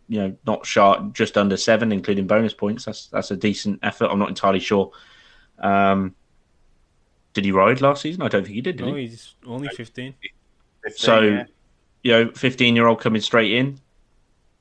you 0.08 0.20
know, 0.20 0.36
not 0.46 0.64
sharp, 0.64 1.12
just 1.12 1.36
under 1.36 1.56
seven, 1.56 1.92
including 1.92 2.26
bonus 2.26 2.54
points. 2.54 2.84
That's 2.84 3.06
that's 3.08 3.30
a 3.30 3.36
decent 3.36 3.80
effort. 3.82 4.08
I'm 4.10 4.18
not 4.18 4.28
entirely 4.28 4.60
sure. 4.60 4.92
Um, 5.58 6.14
did 7.34 7.44
he 7.44 7.52
ride 7.52 7.80
last 7.80 8.02
season? 8.02 8.22
I 8.22 8.28
don't 8.28 8.44
think 8.44 8.54
he 8.54 8.62
did. 8.62 8.76
Did 8.76 8.86
no, 8.86 8.94
he? 8.94 9.08
he's 9.08 9.34
only 9.46 9.68
15. 9.68 10.14
15, 10.84 10.98
So- 10.98 11.20
yeah. 11.20 11.44
You 12.02 12.12
know, 12.12 12.30
15 12.36 12.76
year 12.76 12.86
old 12.86 13.00
coming 13.00 13.20
straight 13.20 13.52
in, 13.52 13.80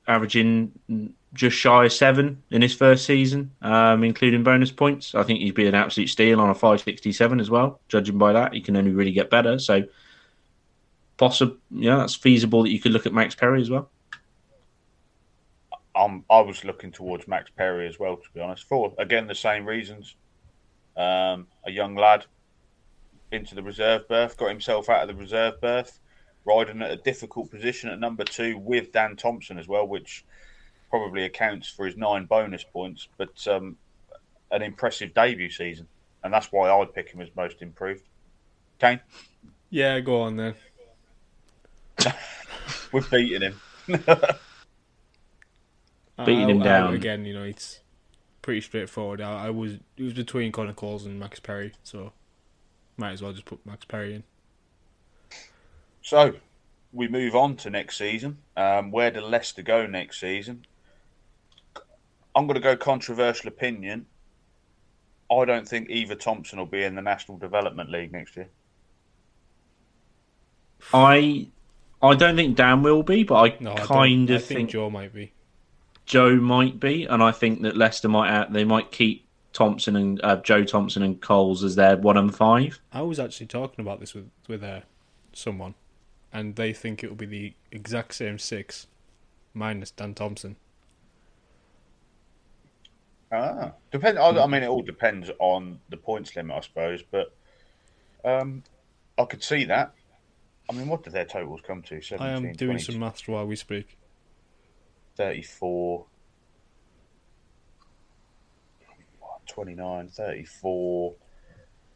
averaging 0.08 0.72
just 1.32 1.56
shy 1.56 1.84
of 1.84 1.92
seven 1.92 2.42
in 2.50 2.60
his 2.60 2.74
first 2.74 3.04
season, 3.04 3.52
um, 3.62 4.02
including 4.02 4.42
bonus 4.42 4.72
points. 4.72 5.14
I 5.14 5.22
think 5.22 5.40
he'd 5.40 5.54
be 5.54 5.66
an 5.66 5.74
absolute 5.74 6.08
steal 6.08 6.40
on 6.40 6.50
a 6.50 6.54
567 6.54 7.38
as 7.38 7.48
well. 7.48 7.80
Judging 7.88 8.18
by 8.18 8.32
that, 8.32 8.52
he 8.52 8.60
can 8.60 8.76
only 8.76 8.90
really 8.90 9.12
get 9.12 9.30
better. 9.30 9.60
So, 9.60 9.84
possible, 11.16 11.56
yeah, 11.70 11.96
that's 11.96 12.14
feasible 12.14 12.62
that 12.62 12.70
you 12.70 12.80
could 12.80 12.92
look 12.92 13.06
at 13.06 13.12
Max 13.12 13.34
Perry 13.34 13.60
as 13.60 13.70
well. 13.70 13.90
I'm, 15.94 16.24
I 16.28 16.40
was 16.40 16.64
looking 16.64 16.92
towards 16.92 17.26
Max 17.26 17.50
Perry 17.56 17.88
as 17.88 17.98
well, 17.98 18.16
to 18.16 18.28
be 18.34 18.40
honest, 18.40 18.64
for 18.64 18.92
again 18.98 19.26
the 19.26 19.34
same 19.34 19.64
reasons. 19.64 20.14
Um, 20.96 21.46
a 21.64 21.70
young 21.70 21.94
lad 21.94 22.26
into 23.32 23.54
the 23.54 23.62
reserve 23.62 24.08
berth, 24.08 24.36
got 24.36 24.48
himself 24.48 24.88
out 24.88 25.02
of 25.02 25.08
the 25.08 25.20
reserve 25.20 25.60
berth, 25.60 25.98
riding 26.44 26.82
at 26.82 26.90
a 26.90 26.96
difficult 26.96 27.50
position 27.50 27.90
at 27.90 27.98
number 27.98 28.24
two 28.24 28.58
with 28.58 28.92
Dan 28.92 29.16
Thompson 29.16 29.58
as 29.58 29.68
well, 29.68 29.86
which 29.86 30.24
probably 30.90 31.24
accounts 31.24 31.68
for 31.68 31.86
his 31.86 31.96
nine 31.96 32.26
bonus 32.26 32.64
points. 32.64 33.08
But 33.16 33.46
um, 33.48 33.76
an 34.50 34.62
impressive 34.62 35.14
debut 35.14 35.50
season, 35.50 35.88
and 36.22 36.32
that's 36.32 36.52
why 36.52 36.70
I'd 36.70 36.94
pick 36.94 37.10
him 37.10 37.20
as 37.20 37.28
most 37.36 37.62
improved. 37.62 38.04
Kane, 38.78 39.00
Yeah, 39.70 40.00
go 40.00 40.22
on 40.22 40.36
then. 40.36 40.54
we've 42.92 43.10
beating 43.10 43.42
him. 43.42 43.60
Beating 46.24 46.44
I- 46.46 46.50
him 46.50 46.62
I- 46.62 46.64
down. 46.64 46.94
again. 46.94 47.24
You 47.24 47.34
know, 47.34 47.42
it's 47.44 47.80
pretty 48.42 48.60
straightforward. 48.62 49.20
I, 49.20 49.46
I 49.46 49.50
was 49.50 49.74
it 49.96 50.02
was 50.02 50.12
between 50.14 50.50
Connor 50.52 50.72
Coles 50.72 51.04
and 51.04 51.18
Max 51.20 51.40
Perry, 51.40 51.72
so 51.82 52.12
might 52.96 53.12
as 53.12 53.22
well 53.22 53.32
just 53.32 53.44
put 53.44 53.64
Max 53.66 53.84
Perry 53.84 54.14
in. 54.14 54.24
So 56.02 56.34
we 56.92 57.08
move 57.08 57.34
on 57.34 57.56
to 57.56 57.70
next 57.70 57.98
season. 57.98 58.38
Um, 58.56 58.90
where 58.90 59.10
do 59.10 59.20
Leicester 59.20 59.62
go 59.62 59.86
next 59.86 60.20
season? 60.20 60.64
I'm 62.34 62.46
going 62.46 62.54
to 62.54 62.60
go 62.60 62.76
controversial 62.76 63.48
opinion. 63.48 64.06
I 65.30 65.44
don't 65.44 65.66
think 65.68 65.90
Eva 65.90 66.14
Thompson 66.14 66.58
will 66.58 66.66
be 66.66 66.82
in 66.84 66.94
the 66.94 67.02
National 67.02 67.36
Development 67.38 67.90
League 67.90 68.12
next 68.12 68.36
year. 68.36 68.48
I 70.94 71.48
I 72.02 72.14
don't 72.14 72.36
think 72.36 72.56
Dan 72.56 72.82
will 72.82 73.02
be, 73.02 73.22
but 73.22 73.34
I 73.34 73.56
No, 73.60 73.74
kind 73.74 74.30
I 74.30 74.34
of 74.34 74.44
think 74.44 74.58
think, 74.58 74.70
Joe 74.70 74.90
might 74.90 75.14
be. 75.14 75.32
Joe 76.04 76.36
might 76.36 76.78
be, 76.78 77.04
and 77.04 77.22
I 77.22 77.32
think 77.32 77.62
that 77.62 77.76
Leicester 77.76 78.08
might 78.08 78.30
uh, 78.30 78.46
they 78.48 78.64
might 78.64 78.92
keep 78.92 79.26
Thompson 79.52 79.96
and 79.96 80.20
uh, 80.22 80.36
Joe 80.36 80.64
Thompson 80.64 81.02
and 81.02 81.20
Coles 81.20 81.64
as 81.64 81.74
their 81.74 81.96
one 81.96 82.16
and 82.16 82.34
five. 82.34 82.80
I 82.92 83.02
was 83.02 83.18
actually 83.18 83.46
talking 83.46 83.82
about 83.82 84.00
this 84.00 84.14
with 84.14 84.30
with 84.46 84.62
uh, 84.62 84.80
someone, 85.32 85.74
and 86.32 86.56
they 86.56 86.72
think 86.72 87.02
it 87.02 87.08
will 87.08 87.16
be 87.16 87.26
the 87.26 87.54
exact 87.72 88.14
same 88.14 88.38
six, 88.38 88.86
minus 89.54 89.90
Dan 89.90 90.14
Thompson. 90.14 90.56
Ah, 93.32 93.72
depend. 93.90 94.18
I, 94.18 94.28
I 94.28 94.46
mean, 94.46 94.62
it 94.62 94.68
all 94.68 94.82
depends 94.82 95.30
on 95.38 95.80
the 95.88 95.96
points 95.96 96.36
limit, 96.36 96.56
I 96.56 96.60
suppose. 96.60 97.02
But 97.02 97.34
um, 98.24 98.62
I 99.18 99.24
could 99.24 99.42
see 99.42 99.64
that. 99.64 99.92
I 100.68 100.72
mean, 100.72 100.88
what 100.88 101.02
did 101.04 101.12
their 101.12 101.24
totals 101.24 101.60
come 101.66 101.82
to? 101.82 102.00
17, 102.00 102.18
I 102.20 102.30
am 102.30 102.42
doing 102.52 102.76
22, 102.78 102.92
some 102.92 103.00
maths 103.00 103.26
while 103.28 103.46
we 103.46 103.56
speak. 103.56 103.96
34, 105.16 106.04
29, 109.46 110.08
34, 110.08 111.14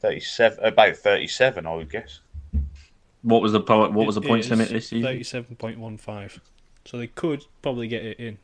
37, 0.00 0.64
about 0.64 0.96
37, 0.96 1.66
I 1.66 1.74
would 1.74 1.90
guess. 1.90 2.20
What 3.22 3.42
was 3.42 3.52
the 3.52 3.60
po- 3.60 3.90
what 3.90 4.06
was 4.06 4.14
the 4.14 4.22
It 4.22 4.28
points 4.28 4.46
is 4.46 4.50
limit 4.50 4.68
this 4.70 4.88
season? 4.88 5.02
Thirty-seven 5.04 5.56
point 5.56 5.78
one 5.78 5.98
five. 5.98 6.40
So 6.86 6.96
they 6.96 7.06
could 7.08 7.44
probably 7.60 7.86
get 7.86 8.02
it 8.02 8.18
in 8.18 8.38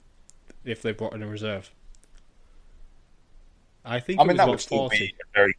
if 0.66 0.82
they 0.82 0.92
brought 0.92 1.14
in 1.14 1.22
a 1.22 1.26
reserve. 1.26 1.70
I 3.86 4.00
think 4.00 4.20
I 4.20 4.24
it 4.24 4.26
mean, 4.26 4.34
was 4.34 4.36
that 4.36 4.42
about 4.42 4.50
would 4.50 4.60
still 4.60 4.78
forty. 4.80 4.98
be 4.98 5.14
a 5.14 5.38
very 5.38 5.56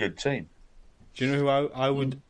good 0.00 0.18
team. 0.18 0.48
Do 1.14 1.24
you 1.24 1.30
know 1.30 1.38
who 1.38 1.48
I, 1.48 1.86
I 1.86 1.90
would? 1.90 2.10
Mm. 2.16 2.20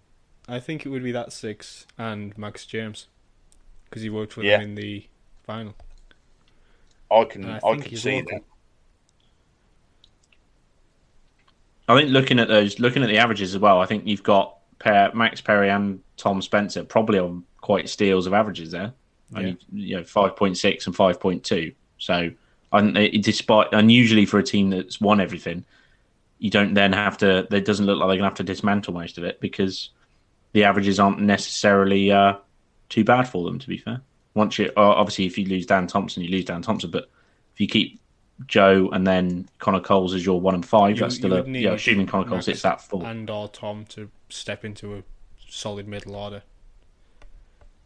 I 0.49 0.61
think 0.61 0.87
it 0.87 0.89
would 0.89 1.03
be 1.05 1.13
that 1.13 1.33
six 1.33 1.87
and 1.99 2.37
Max 2.39 2.65
James, 2.65 3.07
because 3.85 4.03
he 4.03 4.09
worked 4.11 4.37
with 4.37 4.47
Yeah. 4.47 4.59
them 4.59 4.71
in 4.71 4.75
the 4.77 5.07
final. 5.45 5.75
I 7.11 7.25
can, 7.25 7.45
And 7.45 7.53
I 7.53 7.69
I, 7.69 7.77
can 7.77 7.97
see 7.97 8.17
local. 8.17 8.31
that. 8.39 8.43
I 11.89 11.97
think 11.97 12.11
looking 12.11 12.39
at 12.39 12.49
those, 12.49 12.79
looking 12.79 13.03
at 13.03 13.09
the 13.09 13.19
averages 13.19 13.55
as 13.55 13.61
well, 13.61 13.81
I 13.81 13.87
think 13.87 14.07
you've 14.07 14.23
got 14.23 14.57
Per, 14.79 15.11
Max 15.15 15.41
Perry 15.41 15.71
and 15.71 16.01
Tom 16.17 16.41
Spencer 16.43 16.85
probably 16.85 17.19
on 17.19 17.45
quite 17.61 17.89
steals 17.89 18.27
of 18.27 18.33
averages 18.35 18.71
there. 18.71 18.93
Only 19.35 19.59
you 19.73 19.97
know 19.97 20.05
five 20.05 20.37
point 20.37 20.57
six 20.57 20.87
and 20.87 20.95
five 20.97 21.21
point 21.21 21.45
two. 21.45 21.73
So, 21.99 22.31
I 22.73 22.81
think 22.81 23.23
despite 23.25 23.69
unusually 23.73 24.25
for 24.25 24.39
a 24.39 24.43
team 24.43 24.71
that's 24.71 25.01
won 25.01 25.21
everything, 25.21 25.65
you 26.39 26.51
don't 26.51 26.75
then 26.75 26.93
have 26.93 27.19
to. 27.19 27.47
It 27.55 27.65
doesn't 27.65 27.85
look 27.87 27.99
like 27.99 28.09
they're 28.09 28.17
gonna 28.17 28.29
have 28.29 28.37
to 28.39 28.45
dismantle 28.45 28.95
most 28.95 29.19
of 29.19 29.25
it 29.25 29.41
because 29.41 29.91
the 30.59 30.65
averages 30.65 30.99
aren't 30.99 31.21
necessarily 31.21 32.11
uh, 32.11 32.35
too 32.89 33.05
bad 33.05 33.29
for 33.29 33.45
them. 33.45 33.61
To 33.61 33.69
be 33.69 33.79
fair, 33.79 34.01
once 34.35 34.59
you 34.59 34.67
uh, 34.77 34.81
obviously 34.81 35.27
if 35.27 35.39
you 35.39 35.47
lose 35.47 35.67
Dan 35.67 35.87
Thompson, 35.87 36.23
you 36.25 36.31
lose 36.31 36.45
Dan 36.47 36.63
Thompson, 36.63 36.91
but 36.91 37.09
if 37.55 37.61
you 37.61 37.69
keep 37.69 38.01
Joe 38.49 38.89
and 38.93 39.07
then 39.07 39.49
Connor 39.61 39.81
Coles 39.81 40.15
as 40.15 40.27
your 40.27 40.41
one 40.41 40.55
and 40.57 40.67
five, 40.67 40.97
You- 40.97 41.03
that's 41.03 41.15
you 41.15 41.21
still 41.21 41.33
a 41.35 41.49
yeah. 41.49 41.73
Assuming 41.75 42.07
Connor 42.09 42.25
Coles 42.25 42.39
Max 42.39 42.47
hits 42.47 42.63
that 42.63 42.81
full, 42.81 43.05
and 43.07 43.31
or 43.31 43.47
Tom 43.49 43.85
to 43.91 44.11
step 44.31 44.65
into 44.65 44.97
a 44.97 45.03
solid 45.49 45.87
middle 45.87 46.17
order, 46.17 46.43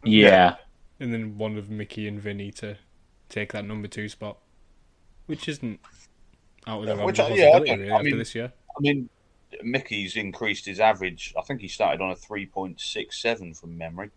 yeah. 0.05 0.57
and 0.99 1.13
then 1.13 1.37
one 1.39 1.57
of 1.59 1.69
Mickey 1.71 2.09
and 2.09 2.21
Vinny 2.21 2.51
to 2.53 2.77
take 3.29 3.53
that 3.53 3.65
number 3.67 3.87
two 3.89 4.09
spot, 4.09 4.39
which 5.27 5.49
isn't 5.49 5.79
out 6.67 6.81
of 6.81 6.87
the 6.87 6.95
realm 6.97 7.07
Which, 7.07 7.19
of 7.19 7.31
uh, 7.31 7.35
yeah, 7.35 7.49
I 7.49 7.53
possibility 7.53 7.81
really 7.83 7.91
I 7.93 7.95
after 7.97 8.05
mean- 8.07 8.19
this 8.19 8.35
year. 8.35 8.53
I 8.75 8.81
mean, 8.81 9.09
Mickey's 9.63 10.17
increased 10.17 10.67
his 10.67 10.81
average. 10.81 11.35
I 11.39 11.43
think 11.43 11.61
he 11.61 11.69
started 11.69 12.01
on 12.01 12.11
a 12.11 12.15
3.67 12.15 13.59
from 13.59 13.77
memory. 13.77 14.11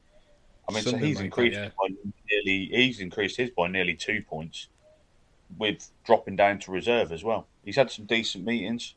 I 0.68 0.74
mean, 0.74 0.84
so 0.84 0.98
he's 0.98 1.02
like 1.02 1.18
that, 1.18 1.26
increased 1.26 1.58
yeah. 1.58 1.70
by 1.80 1.94
nearly. 2.30 2.70
He's 2.72 3.00
increased 3.00 3.38
his 3.38 3.52
by 3.52 3.68
nearly 3.68 3.94
two 3.94 4.24
points, 4.28 4.68
with 5.58 5.92
dropping 6.06 6.36
down 6.36 6.60
to 6.60 6.72
reserve 6.72 7.12
as 7.12 7.24
well. 7.24 7.48
He's 7.64 7.76
had 7.76 7.92
some 7.92 8.06
decent 8.06 8.46
meetings, 8.46 8.96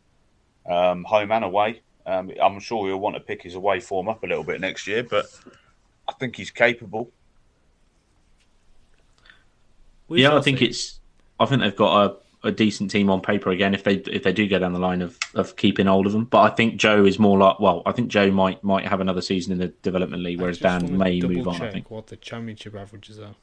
um, 0.68 1.04
home 1.04 1.30
and 1.30 1.44
away. 1.44 1.82
Um, 2.06 2.30
I'm 2.42 2.58
sure 2.58 2.86
he'll 2.86 2.98
want 2.98 3.16
to 3.16 3.20
pick 3.20 3.42
his 3.42 3.54
away 3.54 3.80
form 3.80 4.08
up 4.08 4.24
a 4.24 4.26
little 4.26 4.44
bit 4.44 4.62
next 4.62 4.86
year, 4.86 5.02
but 5.02 5.26
I 6.08 6.12
think 6.12 6.36
he's 6.36 6.50
capable. 6.50 7.10
We 10.08 10.22
yeah, 10.22 10.34
I 10.34 10.40
think 10.40 10.60
see. 10.60 10.66
it's. 10.66 11.00
I 11.38 11.44
think 11.44 11.60
they've 11.60 11.76
got 11.76 12.10
a, 12.10 12.16
a 12.44 12.52
decent 12.52 12.90
team 12.90 13.10
on 13.10 13.20
paper 13.20 13.50
again. 13.50 13.74
If 13.74 13.84
they 13.84 13.94
if 13.94 14.22
they 14.22 14.32
do 14.32 14.48
go 14.48 14.58
down 14.58 14.72
the 14.72 14.78
line 14.78 15.02
of, 15.02 15.18
of 15.34 15.56
keeping 15.56 15.86
hold 15.86 16.06
of 16.06 16.12
them, 16.12 16.24
but 16.24 16.40
I 16.40 16.54
think 16.54 16.76
Joe 16.76 17.04
is 17.04 17.18
more 17.18 17.36
like. 17.38 17.58
Well, 17.60 17.82
I 17.86 17.92
think 17.92 18.08
Joe 18.08 18.30
might 18.30 18.62
might 18.62 18.86
have 18.86 19.00
another 19.00 19.20
season 19.20 19.52
in 19.52 19.58
the 19.58 19.68
development 19.68 20.22
league, 20.22 20.40
whereas 20.40 20.58
Dan 20.58 20.96
may 20.96 21.20
double 21.20 21.34
move 21.34 21.48
on. 21.48 21.62
I 21.62 21.70
think. 21.70 21.90
what 21.90 22.06
the 22.06 22.16
championship 22.16 22.74
averages 22.74 23.18
are. 23.18 23.34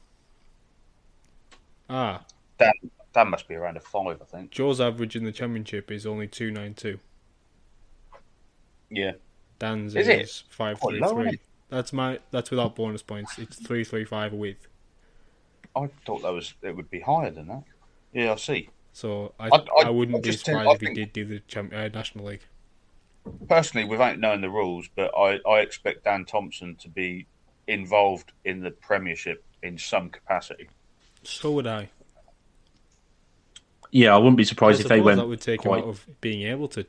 Ah, 1.88 2.24
Dan, 2.58 2.72
Dan 3.14 3.30
must 3.30 3.46
be 3.46 3.54
around 3.54 3.76
a 3.76 3.80
five, 3.80 4.20
I 4.20 4.24
think. 4.24 4.50
Joe's 4.50 4.80
average 4.80 5.14
in 5.14 5.24
the 5.24 5.32
championship 5.32 5.90
is 5.90 6.06
only 6.06 6.26
two 6.26 6.50
nine 6.50 6.74
two. 6.74 6.98
Yeah, 8.90 9.12
Dan's 9.58 9.94
Is 9.94 10.08
is, 10.08 10.44
it? 10.48 10.54
five 10.54 10.80
Quite 10.80 10.92
three 10.92 11.00
low, 11.00 11.06
isn't 11.06 11.22
three. 11.22 11.32
it? 11.34 11.40
That's 11.68 11.92
my 11.92 12.20
that's 12.30 12.50
without 12.50 12.76
bonus 12.76 13.02
points. 13.02 13.38
It's 13.38 13.56
three 13.56 13.84
three 13.84 14.04
five 14.04 14.32
a 14.32 14.36
week. 14.36 14.58
I 15.74 15.88
thought 16.06 16.22
that 16.22 16.32
was 16.32 16.54
it 16.62 16.74
would 16.74 16.90
be 16.90 17.00
higher 17.00 17.30
than 17.30 17.48
that. 17.48 17.64
Yeah, 18.12 18.32
I 18.32 18.36
see. 18.36 18.70
So 18.96 19.34
I 19.38 19.48
I- 19.48 19.58
I, 19.58 19.82
I- 19.84 19.90
wouldn't 19.90 20.16
I 20.16 20.20
be 20.20 20.30
just 20.30 20.46
think- 20.46 20.56
surprised 20.58 20.70
I 20.70 20.72
if 20.72 20.80
he 20.80 20.94
did 20.94 21.12
do 21.12 21.26
the 21.26 21.40
champ, 21.40 21.70
uh, 21.74 21.88
national 21.88 22.24
league. 22.24 22.40
personally, 23.46 23.86
without 23.86 24.18
knowing 24.18 24.40
the 24.40 24.48
rules, 24.48 24.88
but 24.96 25.12
I, 25.14 25.38
I 25.46 25.60
expect 25.60 26.04
Dan 26.04 26.24
Thompson 26.24 26.76
to 26.76 26.88
be 26.88 27.26
involved 27.66 28.32
in 28.46 28.60
the 28.60 28.70
Premiership 28.70 29.44
in 29.62 29.76
some 29.76 30.08
capacity. 30.08 30.70
So 31.24 31.52
would 31.52 31.66
I. 31.66 31.90
Yeah, 33.90 34.14
I 34.14 34.16
wouldn't 34.16 34.38
be 34.38 34.44
I 34.44 34.46
surprised 34.46 34.80
if 34.80 34.88
they 34.88 34.94
suppose 34.96 35.04
went. 35.04 35.18
that 35.18 35.26
would 35.26 35.40
take 35.42 35.60
quite, 35.60 35.78
him 35.82 35.84
out 35.84 35.88
of 35.90 36.06
being 36.22 36.42
able 36.50 36.68
to 36.68 36.86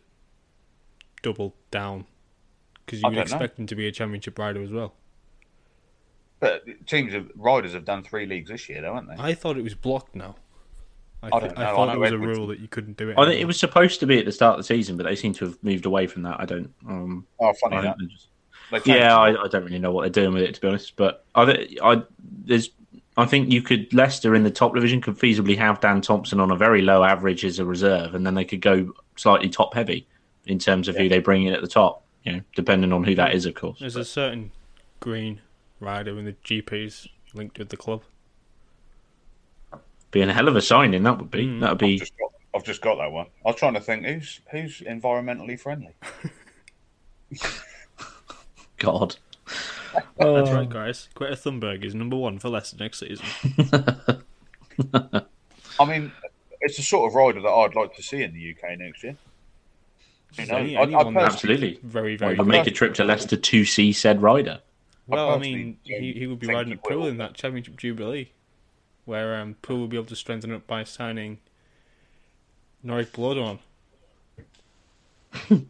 double 1.24 1.56
down 1.72 2.06
because 2.86 3.04
I 3.04 3.08
you 3.08 3.12
would 3.12 3.16
don't 3.16 3.30
know. 3.32 3.36
expect 3.36 3.60
him 3.60 3.68
to 3.68 3.76
be 3.76 3.86
a 3.86 3.92
championship 3.92 4.40
rider 4.40 4.62
as 4.64 4.72
well. 4.72 4.94
But 6.40 6.64
teams 6.88 7.14
of 7.14 7.30
riders 7.36 7.74
have 7.74 7.84
done 7.84 8.04
three 8.04 8.26
leagues 8.28 8.50
this 8.50 8.70
year, 8.70 8.82
though, 8.82 8.94
haven't 8.94 9.10
they? 9.18 9.22
I 9.22 9.34
thought 9.34 9.58
it 9.58 9.64
was 9.66 9.76
blocked 9.76 10.16
now. 10.16 10.38
I, 11.24 11.28
I 11.28 11.40
don't 11.40 11.58
know, 11.58 11.64
I 11.64 11.66
thought 11.72 11.86
know 11.88 11.94
it 11.94 12.00
was 12.00 12.12
a 12.12 12.18
rule 12.18 12.48
that 12.48 12.60
you 12.60 12.68
couldn't 12.68 12.98
do 12.98 13.10
it. 13.10 13.18
I 13.18 13.26
think 13.26 13.42
it 13.42 13.46
was 13.46 13.60
supposed 13.60 14.00
to 14.02 14.06
be 14.06 14.20
at 14.20 14.26
the 14.26 14.32
start 14.32 14.54
of 14.54 14.60
the 14.60 14.64
season, 14.64 14.98
but 14.98 15.04
they 15.06 15.16
seem 15.16 15.34
to 15.34 15.46
have 15.46 15.58
moved 15.64 15.86
away 15.86 16.08
from 16.08 16.22
that. 16.24 16.40
I 16.40 16.46
don't. 16.46 16.72
Um, 16.88 17.26
oh, 17.40 17.54
funny 17.54 17.78
I 17.78 17.82
that. 17.82 17.98
think 17.98 18.10
they 18.10 18.14
just- 18.16 18.28
yeah. 18.86 19.18
I, 19.18 19.44
I 19.44 19.48
don't 19.48 19.64
really 19.64 19.80
know 19.80 19.92
what 19.92 20.02
they're 20.02 20.24
doing 20.24 20.34
with 20.34 20.44
it 20.44 20.54
to 20.56 20.62
be 20.62 20.68
honest. 20.68 20.96
But 20.96 21.26
I, 21.34 21.46
thi- 21.46 21.80
I 21.82 22.04
there's 22.44 22.70
I 23.16 23.26
think 23.26 23.52
you 23.52 23.62
could 23.62 23.92
Leicester 23.94 24.36
in 24.36 24.44
the 24.44 24.52
top 24.52 24.76
division 24.76 25.02
could 25.02 25.18
feasibly 25.18 25.58
have 25.58 25.80
Dan 25.80 26.02
Thompson 26.02 26.40
on 26.40 26.52
a 26.52 26.56
very 26.56 26.82
low 26.82 27.04
average 27.04 27.44
as 27.46 27.60
a 27.60 27.66
reserve, 27.66 28.14
and 28.14 28.26
then 28.26 28.36
they 28.36 28.46
could 28.46 28.62
go 28.62 28.94
slightly 29.16 29.50
top 29.50 29.74
heavy 29.74 30.06
in 30.46 30.60
terms 30.60 30.88
of 30.88 30.96
who 30.96 31.10
they 31.10 31.20
bring 31.20 31.46
in 31.46 31.54
at 31.54 31.62
the 31.62 31.68
top. 31.68 32.04
You 32.24 32.34
know, 32.34 32.42
depending 32.56 32.92
on 32.94 33.04
who 33.06 33.16
that 33.16 33.34
is, 33.34 33.46
of 33.46 33.56
course. 33.56 33.80
There's 33.80 33.96
a 33.96 34.04
certain 34.06 34.52
green 35.00 35.40
rider 35.80 36.18
in 36.20 36.26
the 36.26 36.34
GPs 36.44 37.08
linked 37.34 37.58
with 37.58 37.70
the 37.70 37.78
club. 37.78 38.04
Being 40.12 40.30
a 40.30 40.34
hell 40.34 40.48
of 40.48 40.56
a 40.56 40.62
signing, 40.62 41.04
that 41.04 41.18
would 41.18 41.32
be. 41.32 41.46
Mm. 41.46 41.60
That 41.62 41.72
would 41.72 41.80
be. 41.80 41.96
I've 41.96 42.00
just, 42.00 42.18
got, 42.18 42.32
I've 42.56 42.64
just 42.64 42.82
got 42.82 42.96
that 42.98 43.12
one. 43.12 43.28
I 43.46 43.50
was 43.50 43.56
trying 43.58 43.74
to 43.74 43.82
think 43.82 44.06
who's 44.06 44.42
who's 44.52 44.82
environmentally 44.82 45.60
friendly. 45.60 45.96
God. 48.78 49.18
That's 50.18 50.52
right, 50.52 50.70
guys. 50.70 51.10
Greta 51.16 51.36
Thunberg 51.36 51.84
is 51.84 51.96
number 51.96 52.16
one 52.16 52.40
for 52.40 52.50
Leicester 52.50 52.78
next 52.78 53.00
season. 53.00 53.26
I 55.80 55.86
mean, 55.86 56.12
it's 56.62 56.78
the 56.78 56.84
sort 56.84 57.10
of 57.10 57.16
rider 57.16 57.42
that 57.42 57.50
I'd 57.50 57.76
like 57.76 57.96
to 57.96 58.04
see 58.04 58.24
in 58.24 58.34
the 58.34 58.52
UK 58.56 58.78
next 58.78 59.04
year. 59.04 59.16
You 60.38 60.46
know, 60.46 60.58
Any- 60.58 60.78
I, 60.78 60.82
I 60.82 60.84
anyone 60.84 61.14
personally- 61.14 61.24
that's 61.24 61.36
Absolutely. 61.36 61.80
Very, 61.84 62.16
Or 62.16 62.18
very 62.18 62.38
you 62.38 62.44
make 62.44 62.68
a 62.68 62.72
trip 62.72 62.94
to 62.96 63.04
Leicester 63.04 63.38
to 63.38 63.66
see 63.66 63.94
said 63.94 64.22
rider. 64.22 64.62
Well, 65.08 65.30
I 65.30 65.38
personally 65.38 65.64
mean, 65.64 65.78
he, 65.84 66.14
he 66.14 66.28
would 66.28 66.40
be 66.40 66.48
riding 66.48 66.68
he 66.68 66.74
at 66.74 66.84
Poole 66.84 67.08
in 67.08 67.18
that 67.18 67.34
Championship 67.34 67.78
Jubilee, 67.78 68.32
where 69.08 69.40
um, 69.40 69.56
Poole 69.62 69.80
will 69.80 69.88
be 69.88 69.98
able 69.98 70.06
to 70.08 70.16
strengthen 70.16 70.54
up 70.54 70.68
by 70.68 70.84
signing 70.84 71.40
Norwich 72.84 73.12
Blood 73.14 73.38
on. 73.38 73.60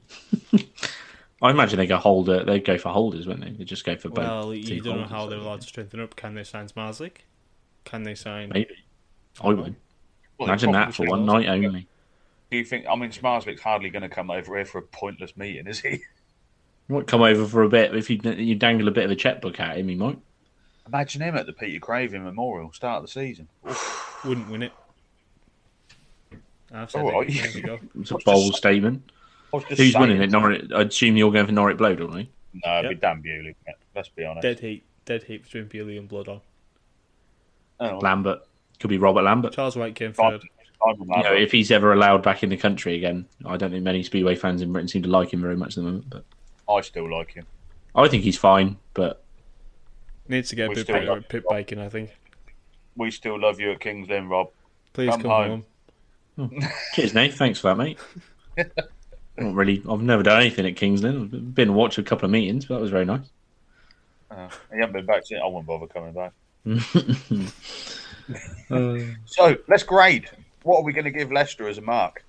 I 1.42 1.52
imagine 1.52 1.78
they 1.78 1.86
go 1.86 1.98
holder. 1.98 2.44
They 2.44 2.60
go 2.60 2.78
for 2.78 2.90
holders, 2.90 3.28
wouldn't 3.28 3.46
they? 3.46 3.52
They 3.52 3.64
just 3.64 3.86
go 3.86 3.96
for 3.96 4.10
both. 4.10 4.26
Well, 4.26 4.54
you 4.56 4.64
team 4.64 4.84
don't 4.84 5.02
know 5.02 5.08
how 5.08 5.26
I 5.26 5.30
they're 5.30 5.38
allowed 5.38 5.52
think. 5.52 5.62
to 5.62 5.68
strengthen 5.68 6.00
up. 6.02 6.16
Can 6.16 6.34
they 6.34 6.44
sign 6.44 6.68
Zmarzlik? 6.68 7.18
Can 7.86 8.04
they 8.04 8.16
sign? 8.16 8.50
Maybe. 8.50 8.76
I 9.42 9.50
would. 9.50 9.76
Well, 10.38 10.50
Imagine 10.50 10.72
that 10.72 10.96
for 10.96 11.06
one 11.06 11.26
night 11.26 11.48
only. 11.48 11.88
Do 12.50 12.58
you 12.58 12.66
think? 12.66 12.86
I 12.90 12.96
mean, 12.96 13.12
Zmarzlik's 13.12 13.62
hardly 13.62 13.90
going 13.90 14.02
to 14.02 14.10
come 14.10 14.32
over 14.32 14.56
here 14.56 14.66
for 14.66 14.80
a 14.80 14.84
pointless 14.84 15.38
meeting, 15.38 15.68
is 15.68 15.80
he? 15.80 16.02
Might 16.88 17.06
come 17.06 17.22
over 17.22 17.46
for 17.46 17.64
a 17.64 17.70
bit 17.70 17.96
if 17.96 18.10
you 18.10 18.20
you 18.24 18.56
dangle 18.56 18.88
a 18.88 18.92
bit 18.92 19.06
of 19.06 19.12
a 19.12 19.16
checkbook 19.16 19.60
at 19.60 19.78
him. 19.78 19.90
He 19.90 19.96
might. 19.96 20.18
Imagine 20.88 21.22
him 21.22 21.36
at 21.36 21.46
the 21.46 21.54
Peter 21.54 21.80
Craven 21.80 22.24
Memorial 22.24 22.72
start 22.74 22.98
of 22.98 23.04
the 23.04 23.08
season. 23.12 23.48
Wouldn't 24.26 24.50
win 24.50 24.64
it. 24.64 24.72
I've 26.74 26.92
said 26.92 27.02
All 27.02 27.22
it. 27.22 27.28
right. 27.30 27.56
We 27.56 27.62
go. 27.62 27.80
It's 28.00 28.12
a 28.12 28.18
bold 28.26 28.54
the- 28.54 28.58
statement. 28.58 29.12
I 29.54 29.60
Who's 29.60 29.78
saying- 29.94 30.00
winning 30.02 30.22
it? 30.22 30.30
Norwich. 30.32 30.70
I 30.76 30.82
assume 30.82 31.16
you're 31.18 31.32
going 31.32 31.46
for 31.46 31.52
Norwich 31.54 31.78
Blood, 31.78 31.98
don't 32.00 32.18
you? 32.18 32.28
No, 32.66 32.80
it'd 32.80 32.90
be 32.90 32.96
Dan 32.96 33.22
Bewley. 33.22 33.56
Let's 33.96 34.10
be 34.10 34.26
honest. 34.26 34.42
Dead 34.44 34.60
heat. 34.60 34.84
Dead 35.06 35.24
heat 35.24 35.44
between 35.44 35.66
Bewley 35.68 35.98
and 35.98 36.08
Blood 36.08 36.28
on. 36.28 36.42
Oh, 37.80 38.00
Lambert 38.00 38.40
could 38.80 38.90
be 38.90 38.98
Robert 38.98 39.22
Lambert. 39.24 39.54
Charles 39.54 39.76
White 39.76 39.96
came 39.96 40.14
Simon- 40.14 40.40
third. 40.40 40.50
Simon 40.84 41.08
You 41.18 41.24
know, 41.24 41.34
if 41.34 41.52
he's 41.52 41.72
ever 41.72 41.94
allowed 41.94 42.24
back 42.24 42.44
in 42.44 42.50
the 42.50 42.58
country 42.58 42.96
again, 42.96 43.26
I 43.46 43.56
don't 43.58 43.72
think 43.72 43.84
many 43.84 44.04
Speedway 44.04 44.36
fans 44.36 44.62
in 44.62 44.72
Britain 44.74 44.88
seem 44.88 45.04
to 45.04 45.10
like 45.10 45.32
him 45.34 45.42
very 45.42 45.56
much 45.56 45.70
at 45.70 45.76
the 45.76 45.82
moment. 45.84 46.10
But 46.10 46.26
I 46.72 46.82
still 46.82 47.10
like 47.10 47.32
him. 47.34 47.46
I 47.96 48.08
think 48.10 48.24
he's 48.24 48.38
fine. 48.38 48.78
But 48.94 49.24
Needs 50.30 50.49
to 50.49 50.55
get 50.55 50.71
a 50.71 50.75
bit 50.75 50.84
still 50.84 50.95
better 50.95 51.17
at 51.17 51.30
pit 51.30 51.43
biking, 51.49 51.80
I 51.80 51.89
think. 51.89 52.11
We 52.95 53.11
still 53.11 53.39
love 53.39 53.59
you 53.59 53.71
at 53.71 53.80
Kings 53.80 54.09
Lynn, 54.09 54.28
Rob. 54.28 54.49
Please 54.93 55.11
Come 55.11 55.21
come, 55.21 55.32
home. 55.32 55.65
home. 56.38 56.61
cheers, 56.93 57.13
Nate. 57.13 57.34
Thanks 57.34 57.59
for 57.59 57.67
that, 57.69 57.78
mate. 57.78 57.99
Not 59.38 59.53
really. 59.53 59.84
I've 59.89 60.01
never 60.01 60.23
done 60.23 60.41
anything 60.41 60.65
at 60.65 60.75
Kings 60.75 61.03
Lynn. 61.03 61.21
I've 61.23 61.55
been 61.55 61.67
to 61.67 61.73
watch 61.73 61.97
a 61.97 62.03
couple 62.03 62.25
of 62.25 62.32
meetings, 62.32 62.65
but 62.65 62.75
that 62.75 62.82
was 62.82 62.89
very 62.91 63.05
nice. 63.05 63.30
Uh, 64.32 64.49
he 64.71 64.78
hasn't 64.78 64.93
been 64.93 65.05
back 65.05 65.25
since. 65.25 65.39
I 65.43 65.47
won't 65.47 65.65
bother 65.65 65.88
coming 65.88 66.13
back. 66.13 66.34
So 69.25 69.57
let's 69.67 69.84
grade. 69.84 70.30
What 70.63 70.80
are 70.80 70.84
we 70.84 70.91
going 70.91 71.05
to 71.05 71.11
give 71.11 71.32
Leicester 71.32 71.67
as 71.67 71.78
a 71.78 71.82
mark? 71.82 72.23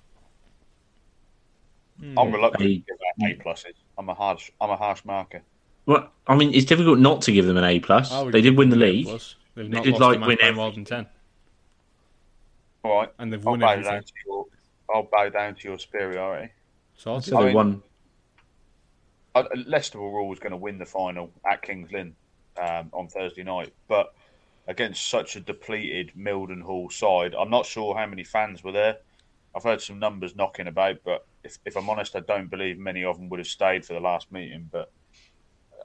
I'm 2.01 2.31
reluctant 2.31 2.63
A- 2.63 2.67
to 2.67 2.73
give 2.75 2.97
that 3.19 3.31
A 3.31 3.35
pluses. 3.43 3.73
I'm 3.97 4.07
a 4.07 4.13
harsh. 4.13 4.51
I'm 4.61 4.69
a 4.69 4.77
harsh 4.77 5.03
marker. 5.03 5.41
Well, 5.89 6.07
I 6.27 6.35
mean, 6.35 6.53
it's 6.53 6.65
difficult 6.67 6.99
not 6.99 7.23
to 7.23 7.31
give 7.31 7.47
them 7.47 7.57
an 7.57 7.63
A 7.63 7.79
plus. 7.79 8.11
They 8.31 8.41
did 8.41 8.55
win 8.55 8.69
the 8.69 8.75
them 8.75 8.83
an 8.83 8.89
A 8.89 8.91
league. 8.91 9.07
They've 9.55 9.71
They 9.71 9.81
did, 9.81 9.93
lost 9.93 10.01
like, 10.01 10.17
a 10.17 10.27
win 10.27 10.37
by 10.39 10.43
every- 10.47 10.55
more 10.55 10.71
than 10.71 10.85
ten, 10.85 11.07
All 12.83 12.95
right. 12.99 13.09
and 13.17 13.33
they've 13.33 13.45
I'll 13.45 13.53
won 13.53 13.59
bow 13.61 13.71
everything. 13.71 13.91
down 13.93 14.03
to 14.03 14.13
your. 14.27 14.45
I'll 14.93 15.03
bow 15.11 15.29
down 15.29 15.55
to 15.55 15.67
your 15.67 15.79
superiority. 15.79 16.53
So 16.95 17.19
So 17.19 17.39
they 17.39 17.45
mean- 17.45 17.55
won. 17.55 17.83
Uh, 19.33 19.43
Leicester 19.65 19.99
were 19.99 20.19
always 20.19 20.37
going 20.37 20.51
to 20.51 20.57
win 20.57 20.77
the 20.77 20.85
final 20.85 21.31
at 21.49 21.63
Kings 21.63 21.91
Lynn 21.91 22.15
um, 22.57 22.89
on 22.93 23.07
Thursday 23.07 23.41
night, 23.43 23.73
but 23.87 24.13
against 24.67 25.07
such 25.07 25.35
a 25.35 25.39
depleted 25.39 26.11
Mildenhall 26.15 26.91
side, 26.91 27.33
I'm 27.33 27.49
not 27.49 27.65
sure 27.65 27.95
how 27.95 28.05
many 28.05 28.23
fans 28.23 28.63
were 28.63 28.71
there. 28.71 28.97
I've 29.55 29.63
heard 29.63 29.81
some 29.81 29.97
numbers 29.97 30.35
knocking 30.35 30.67
about, 30.67 30.97
but 31.03 31.25
if, 31.43 31.57
if 31.65 31.75
I'm 31.75 31.89
honest, 31.89 32.15
I 32.15 32.19
don't 32.19 32.47
believe 32.51 32.77
many 32.77 33.03
of 33.03 33.17
them 33.17 33.29
would 33.29 33.39
have 33.39 33.47
stayed 33.47 33.85
for 33.85 33.93
the 33.93 33.99
last 33.99 34.31
meeting. 34.31 34.69
But 34.71 34.91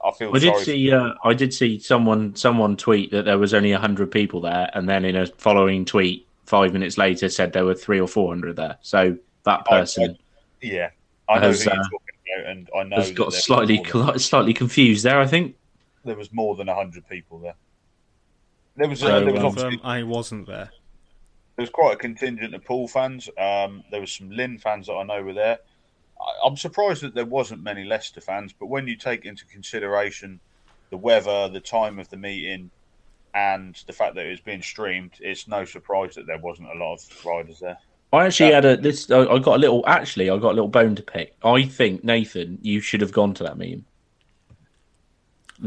I 0.05 0.11
feel 0.11 0.35
I 0.35 0.39
did 0.39 0.57
see. 0.57 0.91
Uh, 0.91 1.13
I 1.23 1.33
did 1.33 1.53
see 1.53 1.79
someone 1.79 2.35
someone 2.35 2.77
tweet 2.77 3.11
that 3.11 3.25
there 3.25 3.39
was 3.39 3.53
only 3.53 3.71
hundred 3.71 4.11
people 4.11 4.39
there, 4.41 4.69
and 4.73 4.87
then 4.87 5.03
in 5.03 5.15
a 5.15 5.25
following 5.25 5.83
tweet, 5.83 6.27
five 6.45 6.73
minutes 6.73 6.97
later, 6.97 7.27
said 7.29 7.53
there 7.53 7.65
were 7.65 7.73
three 7.73 7.99
or 7.99 8.07
four 8.07 8.29
hundred 8.29 8.55
there. 8.55 8.77
So 8.81 9.17
that 9.43 9.61
I- 9.61 9.69
person 9.69 10.17
yeah, 10.61 10.89
I 11.29 11.35
know 11.35 11.47
has, 11.47 11.63
who 11.63 11.71
you're 11.71 11.79
uh, 11.79 11.83
talking 11.83 12.15
about, 12.37 12.51
and 12.51 12.69
I 12.77 12.83
know 12.83 12.95
has 12.97 13.11
got 13.11 13.33
slightly 13.33 13.79
was 13.79 13.93
more 13.93 14.03
than, 14.05 14.19
slightly 14.19 14.53
confused 14.53 15.03
there. 15.03 15.19
I 15.19 15.27
think. 15.27 15.55
there 16.03 16.15
was 16.15 16.31
more 16.31 16.55
than 16.55 16.67
hundred 16.67 17.07
people 17.09 17.39
there. 17.39 17.55
There 18.75 18.89
was, 18.89 18.99
So, 18.99 19.07
uh, 19.07 19.19
there 19.21 19.33
was 19.33 19.43
obviously 19.43 19.79
I 19.83 20.03
wasn't 20.03 20.47
there. 20.47 20.69
there 21.55 21.63
was 21.63 21.69
quite 21.69 21.93
a 21.93 21.97
contingent 21.97 22.53
of 22.53 22.63
Poole 22.63 22.87
fans. 22.87 23.29
Um, 23.37 23.83
there 23.89 24.01
was 24.01 24.11
some 24.11 24.29
Lynn 24.29 24.57
fans 24.59 24.87
that 24.87 24.93
I 24.93 25.03
know 25.03 25.23
were 25.23 25.33
there. 25.33 25.59
I, 26.19 26.47
I'm 26.47 26.57
surprised 26.57 27.01
that 27.03 27.13
there 27.15 27.25
wasn't 27.25 27.63
many 27.63 27.83
Leicester 27.83 28.21
fans, 28.21 28.53
but 28.57 28.67
when 28.67 28.87
you 28.87 28.95
take 28.95 29.25
into 29.25 29.45
consideration 29.45 30.39
the 30.89 30.97
weather, 30.97 31.49
the 31.49 31.59
time 31.59 31.99
of 31.99 32.09
the 32.09 32.17
meeting, 32.17 32.69
and 33.33 33.75
the 33.87 33.93
fact 33.93 34.15
that 34.15 34.25
it 34.25 34.29
was 34.29 34.39
being 34.39 34.61
streamed, 34.61 35.11
it's 35.19 35.47
no 35.47 35.65
surprise 35.65 36.15
that 36.15 36.25
there 36.27 36.37
wasn't 36.37 36.69
a 36.69 36.77
lot 36.77 36.93
of 36.95 37.25
riders 37.25 37.59
there. 37.59 37.77
I 38.13 38.25
actually 38.27 38.49
Yeah. 38.49 38.55
had 38.55 38.65
a 38.65 38.77
this. 38.77 39.11
I 39.11 39.25
I 39.25 39.39
got 39.39 39.55
a 39.55 39.57
little. 39.57 39.83
Actually, 39.87 40.29
I 40.29 40.37
got 40.37 40.51
a 40.51 40.55
little 40.55 40.69
bone 40.69 40.95
to 40.95 41.03
pick. 41.03 41.35
I 41.43 41.63
think 41.63 42.03
Nathan, 42.03 42.59
you 42.61 42.79
should 42.79 43.01
have 43.01 43.11
gone 43.11 43.33
to 43.33 43.43
that 43.43 43.57
meeting. 43.57 43.83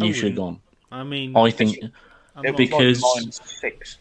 I 0.00 0.04
You 0.04 0.10
oh, 0.10 0.12
should 0.14 0.24
have 0.28 0.36
gone. 0.36 0.60
I 0.90 1.02
mean, 1.04 1.36
I 1.36 1.50
think 1.50 1.76
It 2.44 2.56
because- 2.56 3.02
like 3.02 3.16
minus 3.16 3.40
six. 3.44 3.98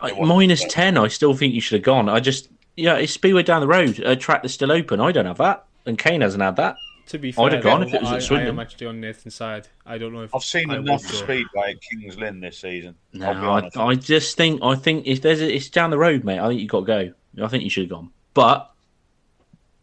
I, 0.00 0.08
It 0.08 0.16
wasn't 0.16 0.28
minus 0.28 0.60
fair. 0.62 0.68
ten. 0.70 0.96
I 0.98 1.08
still 1.08 1.34
think 1.34 1.54
you 1.54 1.60
should 1.60 1.76
have 1.80 1.84
gone. 1.84 2.08
I 2.08 2.18
just 2.18 2.48
yeah, 2.76 2.94
it's 2.96 3.12
Speedway 3.12 3.42
down 3.42 3.60
the 3.60 3.66
road, 3.68 3.98
a 4.00 4.16
track 4.16 4.42
that's 4.42 4.54
still 4.54 4.72
open. 4.72 5.00
I 5.00 5.12
don't 5.12 5.26
have 5.26 5.38
that, 5.38 5.64
and 5.86 5.98
Kane 5.98 6.20
hasn't 6.20 6.42
had 6.42 6.56
that. 6.56 6.76
to 7.08 7.18
be 7.18 7.32
fair, 7.32 7.44
I'd 7.46 7.52
have 7.54 7.62
gone 7.62 7.82
if 7.82 7.92
it 7.94 8.00
was 8.00 8.10
I, 8.10 8.14
at 8.16 8.22
I 8.22 8.24
Swindon. 8.26 8.48
am 8.48 8.58
actually 8.60 8.86
on 8.86 9.00
Nathan's 9.00 9.34
side. 9.34 9.68
I 9.84 9.98
don't 9.98 10.12
know 10.12 10.22
if 10.22 10.34
I've 10.34 10.42
seen 10.44 10.70
I 10.70 10.76
enough 10.78 11.02
would 11.02 11.10
speedway 11.14 11.72
at 11.72 11.80
Kings 11.80 12.16
Lynn 12.16 12.40
this 12.40 12.58
season. 12.58 12.94
No. 13.12 13.30
I, 13.30 13.68
I 13.76 13.94
just 13.94 14.36
think 14.36 14.62
I 14.62 14.74
think 14.74 15.06
if 15.06 15.20
there's 15.22 15.40
a, 15.40 15.54
it's 15.54 15.68
down 15.68 15.90
the 15.90 15.98
road, 15.98 16.24
mate. 16.24 16.38
I 16.38 16.48
think 16.48 16.60
you 16.60 16.68
got 16.68 16.80
to 16.80 16.86
go. 16.86 17.44
I 17.44 17.48
think 17.48 17.64
you 17.64 17.70
should 17.70 17.84
have 17.84 17.90
gone, 17.90 18.10
but 18.34 18.70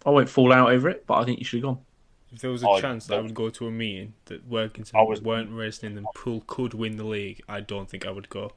I 0.06 0.10
won't 0.12 0.30
fall 0.30 0.54
out 0.54 0.70
over 0.72 0.90
it. 0.90 1.06
But 1.08 1.16
I 1.16 1.26
think 1.26 1.40
you 1.40 1.46
should 1.46 1.58
have 1.58 1.64
gone. 1.76 1.80
If 2.32 2.42
there 2.42 2.52
was 2.52 2.64
a 2.64 2.70
I- 2.70 2.80
chance 2.80 3.08
that 3.08 3.18
I 3.18 3.22
would 3.22 3.34
go 3.34 3.50
to 3.50 3.68
a 3.68 3.72
meeting 3.72 4.14
that 4.26 4.48
Workington 4.50 4.92
I 4.96 5.02
was- 5.02 5.20
weren't 5.22 5.52
racing 5.52 5.92
in 5.92 5.98
and 5.98 6.06
Poole 6.16 6.44
could 6.48 6.74
win 6.76 6.96
the 6.96 7.04
league, 7.04 7.42
I 7.50 7.60
don't 7.60 7.90
think 7.90 8.06
I 8.06 8.12
would 8.12 8.30
go. 8.30 8.54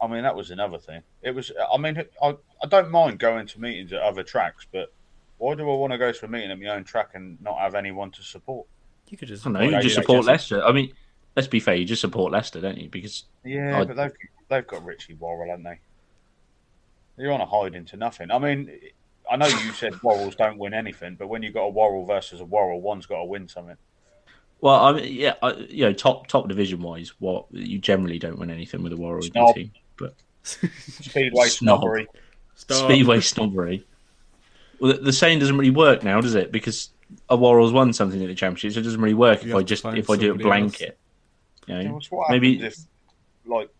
I 0.00 0.06
mean, 0.06 0.22
that 0.24 0.36
was 0.36 0.50
another 0.50 0.78
thing. 0.78 1.02
It 1.22 1.30
was. 1.34 1.50
I 1.72 1.78
mean, 1.78 2.02
I, 2.22 2.36
I 2.62 2.66
don't 2.68 2.90
mind 2.90 3.18
going 3.18 3.46
to 3.46 3.60
meetings 3.60 3.92
at 3.92 4.00
other 4.02 4.22
tracks, 4.22 4.66
but 4.70 4.92
why 5.38 5.54
do 5.54 5.62
I 5.70 5.74
want 5.74 5.92
to 5.92 5.98
go 5.98 6.12
to 6.12 6.24
a 6.24 6.28
meeting 6.28 6.50
at 6.50 6.58
my 6.58 6.66
own 6.68 6.84
track 6.84 7.10
and 7.14 7.40
not 7.42 7.58
have 7.58 7.74
anyone 7.74 8.10
to 8.12 8.22
support? 8.22 8.66
You 9.08 9.16
could 9.16 9.28
just 9.28 9.46
I 9.46 9.50
don't 9.50 9.52
know. 9.54 9.60
You 9.60 9.70
Yeah, 9.72 9.80
just 9.80 9.94
support 9.94 10.18
just- 10.18 10.28
Leicester. 10.28 10.64
I 10.64 10.72
mean, 10.72 10.92
let's 11.34 11.48
be 11.48 11.60
fair. 11.60 11.74
You 11.76 11.84
just 11.84 12.00
support 12.00 12.32
Leicester, 12.32 12.60
don't 12.60 12.78
you? 12.78 12.88
Because 12.90 13.24
Yeah, 13.44 13.80
I- 13.80 13.84
but 13.84 13.96
they've 13.96 14.12
they've 14.48 14.66
got 14.66 14.84
Richie 14.84 15.14
Worrall, 15.14 15.48
haven't 15.48 15.64
they? 15.64 15.78
You're 17.22 17.32
on 17.32 17.40
a 17.40 17.46
hide 17.46 17.74
into 17.74 17.96
nothing. 17.96 18.30
I 18.30 18.38
mean, 18.38 18.70
I 19.30 19.36
know 19.36 19.46
you 19.46 19.72
said 19.72 19.92
Worralls 20.02 20.36
don't 20.36 20.58
win 20.58 20.74
anything, 20.74 21.14
but 21.14 21.28
when 21.28 21.42
you've 21.42 21.54
got 21.54 21.62
a 21.64 21.70
Worrall 21.70 22.04
versus 22.04 22.40
a 22.40 22.44
Worrall, 22.44 22.80
one's 22.80 23.06
got 23.06 23.18
to 23.18 23.24
win 23.24 23.48
something. 23.48 23.76
well, 24.60 24.84
I 24.84 24.92
mean, 24.92 25.12
yeah, 25.14 25.34
I, 25.42 25.52
you 25.54 25.84
know, 25.86 25.92
top 25.92 26.26
top 26.26 26.48
division 26.48 26.80
wise, 26.82 27.12
what 27.18 27.46
you 27.50 27.78
generally 27.78 28.18
don't 28.18 28.38
win 28.38 28.50
anything 28.50 28.82
with 28.82 28.92
a 28.92 28.96
Worrall 28.96 29.22
team, 29.22 29.72
but 29.98 30.14
Speedway 30.42 31.46
snobbery. 31.46 32.06
Stop. 32.54 32.90
Speedway 32.90 33.20
snobbery. 33.20 33.84
Well, 34.78 34.92
the, 34.92 34.98
the 34.98 35.12
saying 35.12 35.38
doesn't 35.38 35.56
really 35.56 35.70
work 35.70 36.02
now, 36.02 36.20
does 36.20 36.34
it? 36.34 36.52
Because 36.52 36.90
a 37.28 37.36
Warriors 37.36 37.72
won 37.72 37.92
something 37.92 38.20
at 38.22 38.28
the 38.28 38.34
championship, 38.34 38.72
so 38.72 38.80
it 38.80 38.84
doesn't 38.84 39.00
really 39.00 39.14
work 39.14 39.42
You 39.44 39.50
if 39.50 39.56
I 39.56 39.62
just 39.62 39.84
if 39.84 40.10
I 40.10 40.16
do 40.16 40.32
a 40.32 40.34
blanket. 40.34 40.98
You 41.66 41.74
Yeah, 41.74 41.82
know, 41.84 41.94
what's 41.94 42.10
what 42.10 42.30
maybe 42.30 42.62
if, 42.62 42.76
like, 43.46 43.70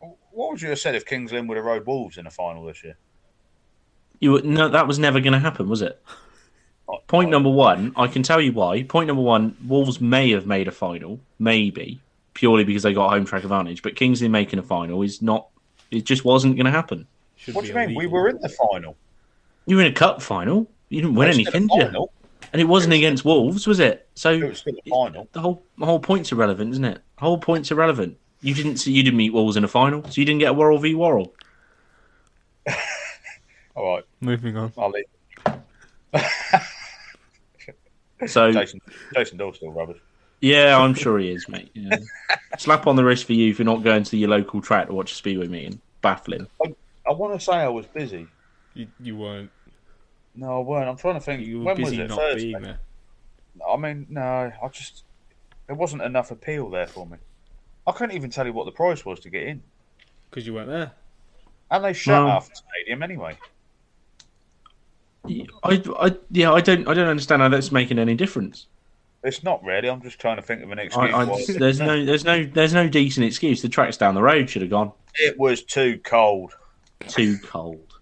what 0.00 0.50
would 0.50 0.60
you 0.62 0.70
have 0.70 0.78
said 0.78 0.94
if 0.94 1.04
Kings 1.06 1.32
Lynn 1.32 1.46
would 1.48 1.56
have 1.56 1.66
rode 1.66 1.86
Wolves 1.86 2.18
in 2.18 2.26
a 2.26 2.30
final 2.30 2.64
this 2.64 2.82
year? 2.82 2.96
You 4.20 4.32
were- 4.32 4.42
no, 4.42 4.68
that 4.68 4.86
was 4.86 4.98
never 4.98 5.20
going 5.20 5.32
to 5.32 5.38
happen, 5.38 5.68
was 5.68 5.82
it? 5.82 6.00
Point 7.06 7.30
number 7.30 7.48
one, 7.50 7.92
I 7.96 8.06
can 8.06 8.22
tell 8.22 8.40
you 8.40 8.52
why. 8.52 8.82
Point 8.82 9.06
number 9.06 9.22
one, 9.22 9.56
Wolves 9.66 10.00
may 10.00 10.30
have 10.32 10.46
made 10.46 10.68
a 10.68 10.72
final, 10.72 11.20
maybe 11.38 12.00
purely 12.34 12.64
because 12.64 12.82
they 12.82 12.92
got 12.92 13.10
home 13.10 13.24
track 13.24 13.42
advantage, 13.44 13.82
but 13.82 13.96
Kings 13.96 14.22
Lynn 14.22 14.30
making 14.32 14.58
a 14.58 14.62
final 14.62 15.02
is 15.02 15.22
not. 15.22 15.48
It 15.90 16.04
just 16.04 16.24
wasn't 16.24 16.56
going 16.56 16.66
to 16.66 16.70
happen. 16.72 17.06
Should 17.36 17.54
What 17.54 17.64
do 17.64 17.68
you 17.70 17.74
mean? 17.76 17.94
We 17.94 18.06
were 18.06 18.28
in 18.28 18.38
the 18.40 18.48
final. 18.48 18.96
You 19.66 19.76
were 19.76 19.82
in 19.82 19.92
a 19.92 19.94
cup 19.94 20.22
final. 20.22 20.70
You 20.88 21.02
didn't 21.02 21.14
win 21.16 21.28
It 21.28 21.36
was 21.36 21.46
still 21.48 21.54
a 21.54 21.56
anything, 21.56 21.78
did 21.78 21.92
you? 21.92 22.08
And 22.52 22.60
it 22.60 22.64
wasn't 22.66 22.92
against 22.94 23.24
Wolves, 23.24 23.66
was 23.66 23.80
it? 23.80 24.08
So 24.14 24.32
It 24.32 24.48
was 24.48 24.58
still 24.58 24.74
a 24.86 24.90
final. 24.90 25.28
the 25.32 25.40
whole 25.40 25.64
the 25.78 25.86
whole 25.86 26.00
point's 26.00 26.32
irrelevant, 26.32 26.72
isn't 26.72 26.84
it? 26.84 27.00
The 27.18 27.24
whole 27.24 27.38
point's 27.38 27.70
irrelevant. 27.70 28.16
You 28.40 28.54
didn't 28.54 28.76
see, 28.78 28.92
you 28.92 29.02
didn't 29.02 29.16
meet 29.16 29.32
Wolves 29.32 29.56
in 29.56 29.64
a 29.64 29.68
final, 29.68 30.02
so 30.04 30.20
you 30.20 30.24
didn't 30.24 30.40
get 30.40 30.50
a 30.50 30.52
Worrall 30.52 30.78
v 30.78 30.94
Worrall. 30.94 31.34
All 33.74 33.94
right, 33.94 34.04
Moving 34.20 34.56
on. 34.56 34.72
I'll 34.76 34.90
leave. 34.90 35.04
So 38.26 38.52
Jason, 38.52 38.80
Jason 39.14 39.38
Doyle's 39.38 39.56
still 39.56 39.72
rubbish. 39.72 39.98
Yeah, 40.42 40.76
I'm 40.78 40.92
sure 40.92 41.18
he 41.18 41.30
is, 41.30 41.48
mate. 41.48 41.70
Yeah. 41.72 41.96
Slap 42.58 42.86
on 42.86 42.96
the 42.96 43.04
wrist 43.04 43.24
for 43.24 43.32
you 43.32 43.54
for 43.54 43.64
not 43.64 43.82
going 43.82 44.02
to 44.04 44.16
your 44.18 44.28
local 44.28 44.60
track 44.60 44.88
to 44.88 44.92
watch 44.94 45.12
a 45.12 45.14
speedway 45.14 45.48
meeting. 45.48 45.80
Baffling. 46.02 46.46
I 47.08 47.12
want 47.12 47.32
to 47.38 47.40
say 47.44 47.52
I 47.54 47.68
was 47.68 47.86
busy. 47.86 48.26
You, 48.74 48.86
you 49.00 49.16
weren't. 49.16 49.50
No, 50.34 50.58
I 50.58 50.60
weren't. 50.62 50.88
I'm 50.88 50.96
trying 50.96 51.14
to 51.14 51.20
think. 51.20 51.46
You 51.46 51.60
were 51.60 51.64
when 51.66 51.76
busy 51.76 51.96
was 51.98 52.04
it? 52.04 52.08
not 52.08 52.18
Thursday. 52.18 52.50
being 52.52 52.62
there. 52.62 52.78
I 53.70 53.76
mean, 53.76 54.06
no, 54.10 54.20
I 54.22 54.68
just 54.68 55.04
there 55.66 55.76
wasn't 55.76 56.02
enough 56.02 56.30
appeal 56.30 56.68
there 56.70 56.86
for 56.86 57.06
me. 57.06 57.16
I 57.86 57.92
couldn't 57.92 58.16
even 58.16 58.30
tell 58.30 58.46
you 58.46 58.52
what 58.52 58.64
the 58.66 58.72
price 58.72 59.04
was 59.04 59.20
to 59.20 59.30
get 59.30 59.42
in, 59.44 59.62
Because 60.30 60.46
you 60.46 60.54
weren't 60.54 60.68
there. 60.68 60.92
and 61.70 61.84
they 61.84 61.92
shut 61.92 62.14
No. 62.22 62.28
half 62.28 62.48
the 62.48 62.54
stadium 62.56 63.02
anyway. 63.02 63.36
I, 65.64 65.82
I, 65.98 66.16
yeah, 66.30 66.52
I 66.52 66.60
don't, 66.60 66.88
I 66.88 66.94
don't 66.94 67.08
understand 67.08 67.42
how 67.42 67.48
that's 67.48 67.70
making 67.70 67.98
any 67.98 68.14
difference. 68.14 68.66
It's 69.24 69.42
not 69.44 69.62
really. 69.64 69.88
I'm 69.88 70.02
just 70.02 70.18
trying 70.18 70.36
to 70.36 70.42
think 70.42 70.62
of 70.62 70.70
an 70.72 70.78
excuse. 70.78 71.12
I, 71.14 71.24
why. 71.24 71.44
there's 71.48 71.78
no, 71.80 72.04
there's 72.04 72.24
no, 72.24 72.44
there's 72.44 72.74
no 72.74 72.88
decent 72.88 73.24
excuse. 73.26 73.62
The 73.62 73.68
track's 73.68 73.96
down 73.96 74.14
the 74.14 74.22
road. 74.22 74.50
Should 74.50 74.62
have 74.62 74.70
gone. 74.70 74.92
It 75.16 75.38
was 75.38 75.62
too 75.62 76.00
cold. 76.02 76.54
Too 77.08 77.38
cold. 77.44 77.94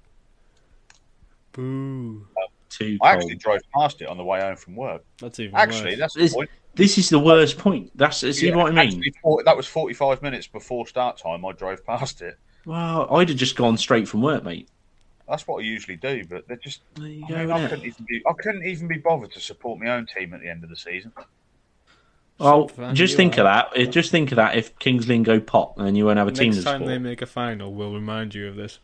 Boo. 1.52 2.26
Too 2.68 2.98
I 3.02 3.12
cold. 3.12 3.22
actually 3.22 3.36
drove 3.36 3.60
past 3.74 4.00
it 4.00 4.08
on 4.08 4.16
the 4.16 4.24
way 4.24 4.40
home 4.40 4.56
from 4.56 4.76
work. 4.76 5.04
That's 5.20 5.40
even 5.40 5.54
Actually, 5.56 5.90
worse. 5.90 5.98
that's 5.98 6.14
the 6.14 6.20
This, 6.20 6.34
point. 6.34 6.50
this 6.74 6.98
is 6.98 7.08
the 7.10 7.18
worst 7.18 7.58
point. 7.58 7.90
That's 7.96 8.18
see 8.18 8.48
Yeah, 8.48 8.54
what 8.56 8.66
I 8.66 8.70
mean. 8.70 8.78
actually, 8.78 9.14
for- 9.22 9.42
that 9.44 9.56
was 9.56 9.66
45 9.66 10.22
minutes 10.22 10.46
before 10.46 10.86
start 10.86 11.18
time. 11.18 11.44
I 11.44 11.52
drove 11.52 11.84
past 11.84 12.22
it. 12.22 12.38
Well, 12.64 13.08
I'd 13.14 13.28
have 13.30 13.38
just 13.38 13.56
gone 13.56 13.76
straight 13.76 14.06
from 14.08 14.22
work, 14.22 14.44
mate. 14.44 14.68
That's 15.30 15.46
what 15.46 15.58
I 15.58 15.62
usually 15.62 15.96
do, 15.96 16.24
but 16.28 16.46
they're 16.48 16.56
just. 16.56 16.80
There 16.96 17.06
you 17.06 17.24
I, 17.26 17.28
go. 17.28 17.36
mean, 17.38 17.50
I 17.52 17.68
couldn't 17.68 17.84
even 17.86 18.04
be. 18.06 18.22
I 18.28 18.32
couldn't 18.34 18.64
even 18.66 18.88
be 18.88 18.98
bothered 18.98 19.30
to 19.32 19.40
support 19.40 19.78
my 19.80 19.90
own 19.90 20.06
team 20.06 20.34
at 20.34 20.40
the 20.40 20.48
end 20.50 20.64
of 20.64 20.70
the 20.70 20.76
season. 20.76 21.12
Well, 22.38 22.68
Fan 22.68 22.94
just 22.94 23.16
think 23.16 23.36
are. 23.38 23.42
of 23.42 23.44
that. 23.44 23.68
If- 23.76 23.90
Just 23.90 24.10
think 24.10 24.32
of 24.32 24.36
that. 24.36 24.56
If 24.56 24.78
Kings 24.78 25.06
Lynn 25.06 25.22
go 25.22 25.40
pop, 25.40 25.76
then 25.76 25.94
you 25.94 26.06
won't 26.06 26.18
have 26.18 26.26
a 26.28 26.32
team 26.32 26.50
to 26.52 26.56
Next 26.56 26.64
time 26.64 26.74
support. 26.80 26.88
they 26.88 26.98
make 26.98 27.20
a 27.22 27.26
final, 27.26 27.72
we'll 27.74 27.92
remind 27.92 28.34
you 28.34 28.48
of 28.48 28.56
this. 28.56 28.78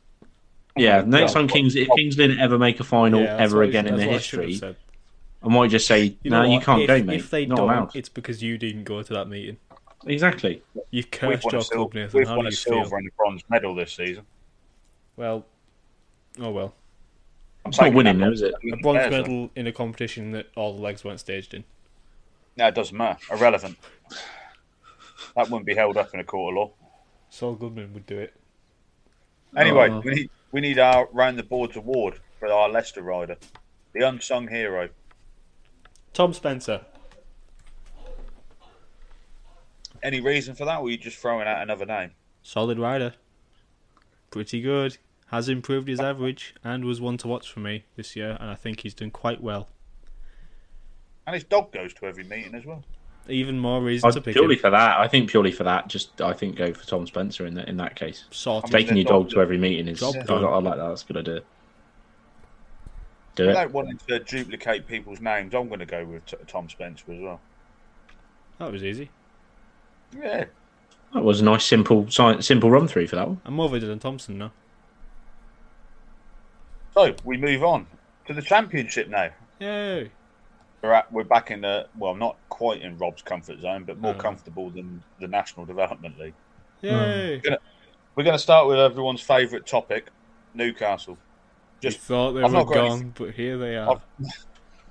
Yeah, 0.76 1.00
next 1.06 1.34
Well, 1.34 1.42
time 1.42 1.48
Kings, 1.48 1.74
if 1.74 1.88
Kings 1.96 2.18
Lynn 2.18 2.38
ever 2.38 2.58
make 2.58 2.80
a 2.80 2.84
final 2.84 3.22
Yeah, 3.22 3.36
ever 3.38 3.56
what 3.58 3.64
I- 3.64 3.68
again 3.70 3.86
in 3.86 3.96
that's 3.96 4.00
their 4.04 4.40
what 4.40 4.44
I 4.44 4.46
history. 4.48 4.76
I 5.42 5.48
might 5.48 5.70
just 5.70 5.86
say, 5.86 6.16
You 6.22 6.30
no, 6.30 6.42
you 6.44 6.60
can't 6.60 6.82
if, 6.82 6.86
go, 6.88 7.02
mate. 7.02 7.18
If 7.20 7.30
they 7.30 7.46
Not 7.46 7.56
don't, 7.56 7.70
allowed. 7.70 7.96
it's 7.96 8.10
because 8.10 8.42
you 8.42 8.58
didn't 8.58 8.84
go 8.84 9.02
to 9.02 9.12
that 9.14 9.28
meeting. 9.28 9.56
Exactly. 10.06 10.62
You 10.74 10.82
We've 10.92 11.10
cursed 11.10 11.44
won 11.44 11.54
your 11.54 11.62
club, 11.62 11.94
Nathan. 11.94 12.18
we've 12.18 12.28
won 12.28 12.46
a 12.46 12.52
silver 12.52 12.96
and 12.98 13.08
a 13.08 13.10
bronze 13.16 13.42
medal 13.48 13.74
this 13.74 13.92
season. 13.94 14.26
Well, 15.16 15.46
oh 16.40 16.50
well. 16.50 16.74
I'm 17.64 17.70
It's 17.70 17.80
not 17.80 17.92
winning, 17.94 18.18
that 18.18 18.26
though, 18.26 18.32
is 18.32 18.42
it? 18.42 18.54
A 18.72 18.76
bronze 18.76 18.98
There's 18.98 19.14
a- 19.14 19.18
medal 19.22 19.50
in 19.56 19.66
a 19.66 19.72
competition 19.72 20.30
that 20.32 20.46
all 20.56 20.74
the 20.74 20.80
legs 20.82 21.04
weren't 21.04 21.20
staged 21.20 21.52
in. 21.54 21.64
No, 22.56 22.68
it 22.68 22.74
doesn't 22.74 22.96
matter. 22.96 23.18
Irrelevant. 23.32 23.76
that 25.34 25.50
wouldn't 25.50 25.66
be 25.66 25.74
held 25.74 25.96
up 25.96 26.14
in 26.14 26.20
a 26.20 26.24
court 26.24 26.52
of 26.52 26.56
law. 26.56 26.70
Saul 27.28 27.54
Goodman 27.54 27.92
would 27.92 28.06
do 28.06 28.18
it. 28.18 28.34
Anyway, 29.56 29.88
Oh. 29.90 30.00
we 30.00 30.10
need 30.14 30.30
we 30.52 30.60
need 30.60 30.78
our 30.78 31.08
round 31.12 31.38
the 31.38 31.42
boards 31.42 31.76
award 31.76 32.20
for 32.38 32.50
our 32.52 32.68
Leicester 32.68 33.02
rider, 33.02 33.36
the 33.92 34.06
unsung 34.06 34.48
hero. 34.48 34.88
Tom 36.12 36.32
Spencer. 36.32 36.82
Any 40.02 40.20
reason 40.20 40.54
for 40.54 40.64
that, 40.66 40.78
or 40.78 40.86
are 40.86 40.90
you 40.90 40.96
just 40.98 41.18
throwing 41.18 41.48
out 41.48 41.62
another 41.62 41.84
name? 41.86 42.12
Solid 42.42 42.78
rider. 42.78 43.14
Pretty 44.30 44.60
good. 44.60 44.98
Has 45.30 45.48
improved 45.48 45.88
his 45.88 45.98
average 45.98 46.54
and 46.62 46.84
was 46.84 47.00
one 47.00 47.16
to 47.18 47.26
watch 47.28 47.50
for 47.50 47.58
me 47.60 47.84
this 47.96 48.14
year, 48.14 48.36
and 48.40 48.48
I 48.48 48.54
think 48.54 48.80
he's 48.80 48.94
done 48.94 49.10
quite 49.10 49.42
well. 49.42 49.68
And 51.26 51.34
his 51.34 51.42
dog 51.42 51.72
goes 51.72 51.92
to 51.94 52.06
every 52.06 52.22
meeting 52.22 52.54
as 52.54 52.64
well. 52.64 52.84
Even 53.28 53.58
more 53.58 53.82
reason 53.82 54.06
I'd- 54.06 54.14
to 54.14 54.20
pick 54.20 54.34
purely 54.34 54.54
him. 54.54 54.60
for 54.60 54.70
that, 54.70 55.00
I 55.00 55.08
think 55.08 55.28
purely 55.28 55.50
for 55.50 55.64
that, 55.64 55.88
just 55.88 56.20
I 56.20 56.32
think 56.32 56.54
go 56.54 56.72
for 56.72 56.86
Tom 56.86 57.08
Spencer 57.08 57.44
in 57.44 57.54
that 57.54 57.68
in 57.68 57.76
that 57.78 57.96
case. 57.96 58.24
Sorted. 58.30 58.72
I 58.72 58.78
Taking 58.78 58.96
your 58.98 59.04
dog 59.04 59.22
dog- 59.24 59.30
to 59.30 59.40
every 59.40 59.58
meeting 59.58 59.88
is. 59.88 59.98
Job 59.98 60.14
I. 60.28 60.32
I 60.34 60.58
like 60.60 60.76
that. 60.76 60.86
That's 60.88 61.02
a 61.02 61.06
good 61.06 61.16
idea. 61.16 61.40
Do 63.34 63.44
it. 63.44 63.46
Without 63.48 63.72
wanting 63.72 63.98
to 64.06 64.18
duplicate 64.20 64.86
people's 64.86 65.20
names, 65.20 65.54
I'm 65.54 65.66
going 65.66 65.80
to 65.80 65.86
go 65.86 66.04
with 66.04 66.24
T- 66.24 66.36
Tom 66.46 66.68
Spencer 66.70 67.04
as 67.12 67.20
well. 67.20 67.40
That 68.58 68.70
was 68.72 68.82
easy. 68.84 69.10
Yeah, 70.16 70.44
That 71.12 71.22
was 71.24 71.40
a 71.40 71.44
nice, 71.44 71.64
simple, 71.64 72.08
simple 72.08 72.70
run 72.70 72.86
through 72.88 73.08
for 73.08 73.16
that 73.16 73.26
one. 73.28 73.40
I'm 73.44 73.54
more 73.54 73.66
of 73.66 73.74
a 73.74 73.80
Dylan 73.80 74.00
Thompson 74.00 74.38
now. 74.38 74.52
So 76.96 77.14
we 77.24 77.36
move 77.36 77.62
on 77.62 77.86
to 78.26 78.32
the 78.32 78.40
championship 78.40 79.08
now. 79.08 79.28
Yay! 79.60 80.10
We're 80.82 80.92
at, 80.92 81.12
we're 81.12 81.24
back 81.24 81.50
in 81.50 81.60
the 81.60 81.88
well, 81.98 82.14
not 82.14 82.36
quite 82.48 82.80
in 82.80 82.96
Rob's 82.96 83.20
comfort 83.20 83.60
zone, 83.60 83.84
but 83.84 83.98
more 83.98 84.14
No. 84.14 84.18
comfortable 84.18 84.70
than 84.70 85.02
the 85.20 85.28
National 85.28 85.66
Development 85.66 86.18
League. 86.18 86.32
Yay! 86.80 87.42
We're 88.14 88.24
going 88.24 88.34
to 88.34 88.38
start 88.42 88.66
with 88.66 88.78
everyone's 88.78 89.20
favourite 89.20 89.66
topic, 89.66 90.08
Newcastle. 90.54 91.18
Just 91.82 91.98
Just 91.98 92.08
thought 92.08 92.32
they 92.32 92.42
I've 92.42 92.50
were 92.50 92.58
not 92.60 92.66
got 92.68 92.76
any- 92.78 92.88
gone, 92.88 93.14
but 93.18 93.34
here 93.34 93.58
they 93.58 93.76
are. 93.76 93.90
I've- 93.96 94.30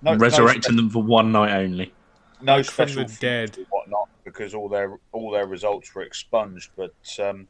no, 0.04 0.14
Resurrecting 0.16 0.76
them 0.76 0.92
for 0.92 1.02
one 1.02 1.32
night 1.32 1.56
only. 1.56 1.92
no, 2.40 2.58
no 2.58 2.60
Back 2.60 2.66
special 2.72 3.06
the 3.06 3.18
dead. 3.20 3.58
and 3.58 3.66
whatnot 3.72 4.10
because 4.24 4.54
all 4.54 4.70
their 4.70 5.00
all 5.12 5.32
their 5.32 5.48
results 5.48 5.96
were 5.96 6.04
expunged. 6.04 6.70
But 6.76 6.94
um, 7.20 7.48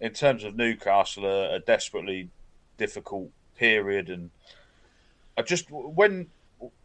in 0.00 0.12
terms 0.12 0.44
of 0.44 0.54
Newcastle, 0.54 1.24
a, 1.24 1.54
a 1.54 1.60
desperately 1.60 2.28
difficult 2.76 3.30
period, 3.56 4.10
and 4.10 4.30
I 5.36 5.42
just 5.42 5.70
when 5.70 6.28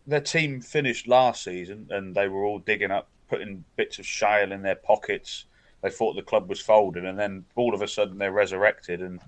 their 0.07 0.21
team 0.21 0.61
finished 0.61 1.07
last 1.07 1.43
season 1.43 1.87
and 1.91 2.15
they 2.15 2.27
were 2.27 2.43
all 2.43 2.59
digging 2.59 2.91
up, 2.91 3.07
putting 3.29 3.63
bits 3.75 3.99
of 3.99 4.05
shale 4.05 4.51
in 4.51 4.61
their 4.61 4.75
pockets. 4.75 5.45
They 5.81 5.89
thought 5.89 6.15
the 6.15 6.21
club 6.21 6.47
was 6.49 6.59
folded, 6.61 7.05
and 7.05 7.17
then 7.17 7.45
all 7.55 7.73
of 7.73 7.81
a 7.81 7.87
sudden 7.87 8.17
they're 8.19 8.31
resurrected. 8.31 9.01
And 9.01 9.19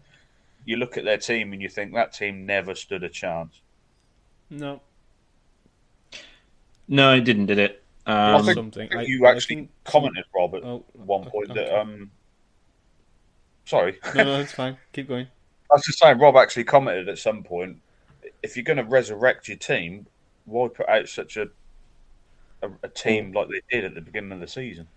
you 0.66 0.78
look 0.78 0.98
at 0.98 1.04
their 1.04 1.18
team 1.18 1.52
and 1.52 1.62
you 1.62 1.70
think 1.70 1.94
that 1.94 2.14
team 2.14 2.46
never 2.46 2.76
stood 2.76 3.04
a 3.04 3.10
chance. 3.10 3.62
No, 4.50 4.82
No, 6.88 7.14
it 7.16 7.22
didn't, 7.22 7.48
did 7.48 7.58
it? 7.60 7.84
I 8.06 8.34
Um, 8.34 8.46
think 8.46 8.56
something. 8.56 8.90
You 9.06 9.26
I 9.26 9.32
actually 9.32 9.56
think 9.56 9.70
commented, 9.86 10.26
Rob, 10.36 10.56
at 10.56 10.64
Oh, 10.64 10.84
one 10.94 11.24
point 11.26 11.52
okay. 11.52 11.64
that 11.64 11.80
um, 11.80 12.12
sorry. 13.66 14.00
no, 14.14 14.24
no, 14.24 14.40
it's 14.42 14.52
fine. 14.52 14.78
Keep 14.92 15.08
going. 15.08 15.28
I 15.74 15.78
was 15.78 15.86
just 15.86 15.98
saying, 15.98 16.20
Rob 16.20 16.36
actually 16.36 16.66
commented 16.66 17.10
at 17.10 17.18
some 17.18 17.42
point, 17.42 17.78
if 18.44 18.56
you're 18.56 18.64
going 18.64 18.78
to 18.78 18.84
resurrect 18.84 19.48
your 19.48 19.58
team, 19.58 20.06
why 20.46 20.68
put 20.68 20.88
out 20.88 21.10
such 21.10 21.36
a 21.36 21.50
a, 22.62 22.70
a 22.84 22.88
team 22.88 23.34
like 23.34 23.48
they 23.50 23.62
did 23.76 23.86
at 23.86 23.96
the 23.96 24.02
beginning 24.02 24.32
of 24.34 24.40
the 24.40 24.48
season? 24.48 24.88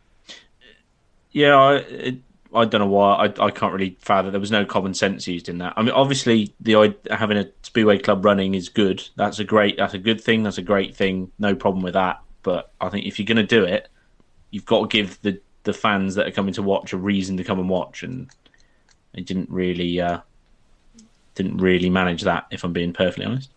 Yeah, 1.33 1.57
I, 1.57 1.75
it, 1.77 2.19
I 2.55 2.67
don't 2.67 2.81
know 2.81 2.87
why. 2.87 3.15
I, 3.15 3.47
I 3.47 3.51
can't 3.51 3.73
really 3.73 3.97
fathom. 4.01 4.33
There 4.33 4.41
was 4.41 4.51
no 4.51 4.67
common 4.67 4.93
sense 4.93 5.27
used 5.27 5.49
in 5.49 5.59
that. 5.59 5.73
I 5.77 5.83
mean, 5.83 5.93
obviously, 5.93 6.55
the 6.61 6.95
having 7.11 7.39
a 7.39 7.47
speedway 7.63 7.99
club 7.99 8.23
running 8.23 8.55
is 8.55 8.69
good. 8.69 9.03
That's 9.17 9.39
a 9.39 9.45
great. 9.45 9.79
That's 9.79 9.95
a 9.95 9.99
good 9.99 10.21
thing. 10.21 10.43
That's 10.43 10.59
a 10.59 10.63
great 10.63 10.95
thing. 10.95 11.33
No 11.39 11.55
problem 11.55 11.83
with 11.83 11.95
that. 11.95 12.21
But 12.43 12.71
I 12.83 12.91
think 12.91 13.07
if 13.07 13.19
you're 13.19 13.27
going 13.27 13.37
to 13.37 13.43
do 13.43 13.65
it, 13.65 13.89
you've 14.51 14.67
got 14.67 14.83
to 14.83 14.97
give 14.97 15.21
the 15.23 15.41
the 15.65 15.73
fans 15.73 16.15
that 16.15 16.29
are 16.29 16.33
coming 16.33 16.55
to 16.55 16.63
watch 16.63 16.93
a 16.93 16.97
reason 16.99 17.39
to 17.39 17.45
come 17.45 17.59
and 17.59 17.69
watch. 17.69 18.03
And 18.03 18.31
they 19.15 19.23
didn't 19.23 19.51
really 19.51 20.01
uh, 20.01 20.21
didn't 21.37 21.59
really 21.59 21.89
manage 21.89 22.23
that. 22.23 22.47
If 22.51 22.65
I'm 22.65 22.73
being 22.73 22.93
perfectly 22.93 23.27
honest. 23.27 23.51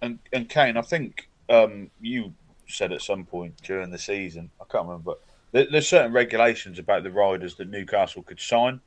And 0.00 0.18
and 0.32 0.48
Kane, 0.48 0.78
I 0.78 0.82
think 0.82 1.28
um, 1.50 1.90
you 2.00 2.32
said 2.66 2.92
at 2.92 3.02
some 3.02 3.26
point 3.26 3.54
during 3.62 3.90
the 3.90 3.98
season, 3.98 4.50
I 4.60 4.64
can't 4.70 4.86
remember, 4.86 5.12
but 5.12 5.20
there, 5.52 5.66
there's 5.70 5.88
certain 5.88 6.12
regulations 6.12 6.78
about 6.78 7.02
the 7.02 7.10
riders 7.10 7.56
that 7.56 7.68
Newcastle 7.68 8.22
could 8.22 8.40
sign. 8.40 8.80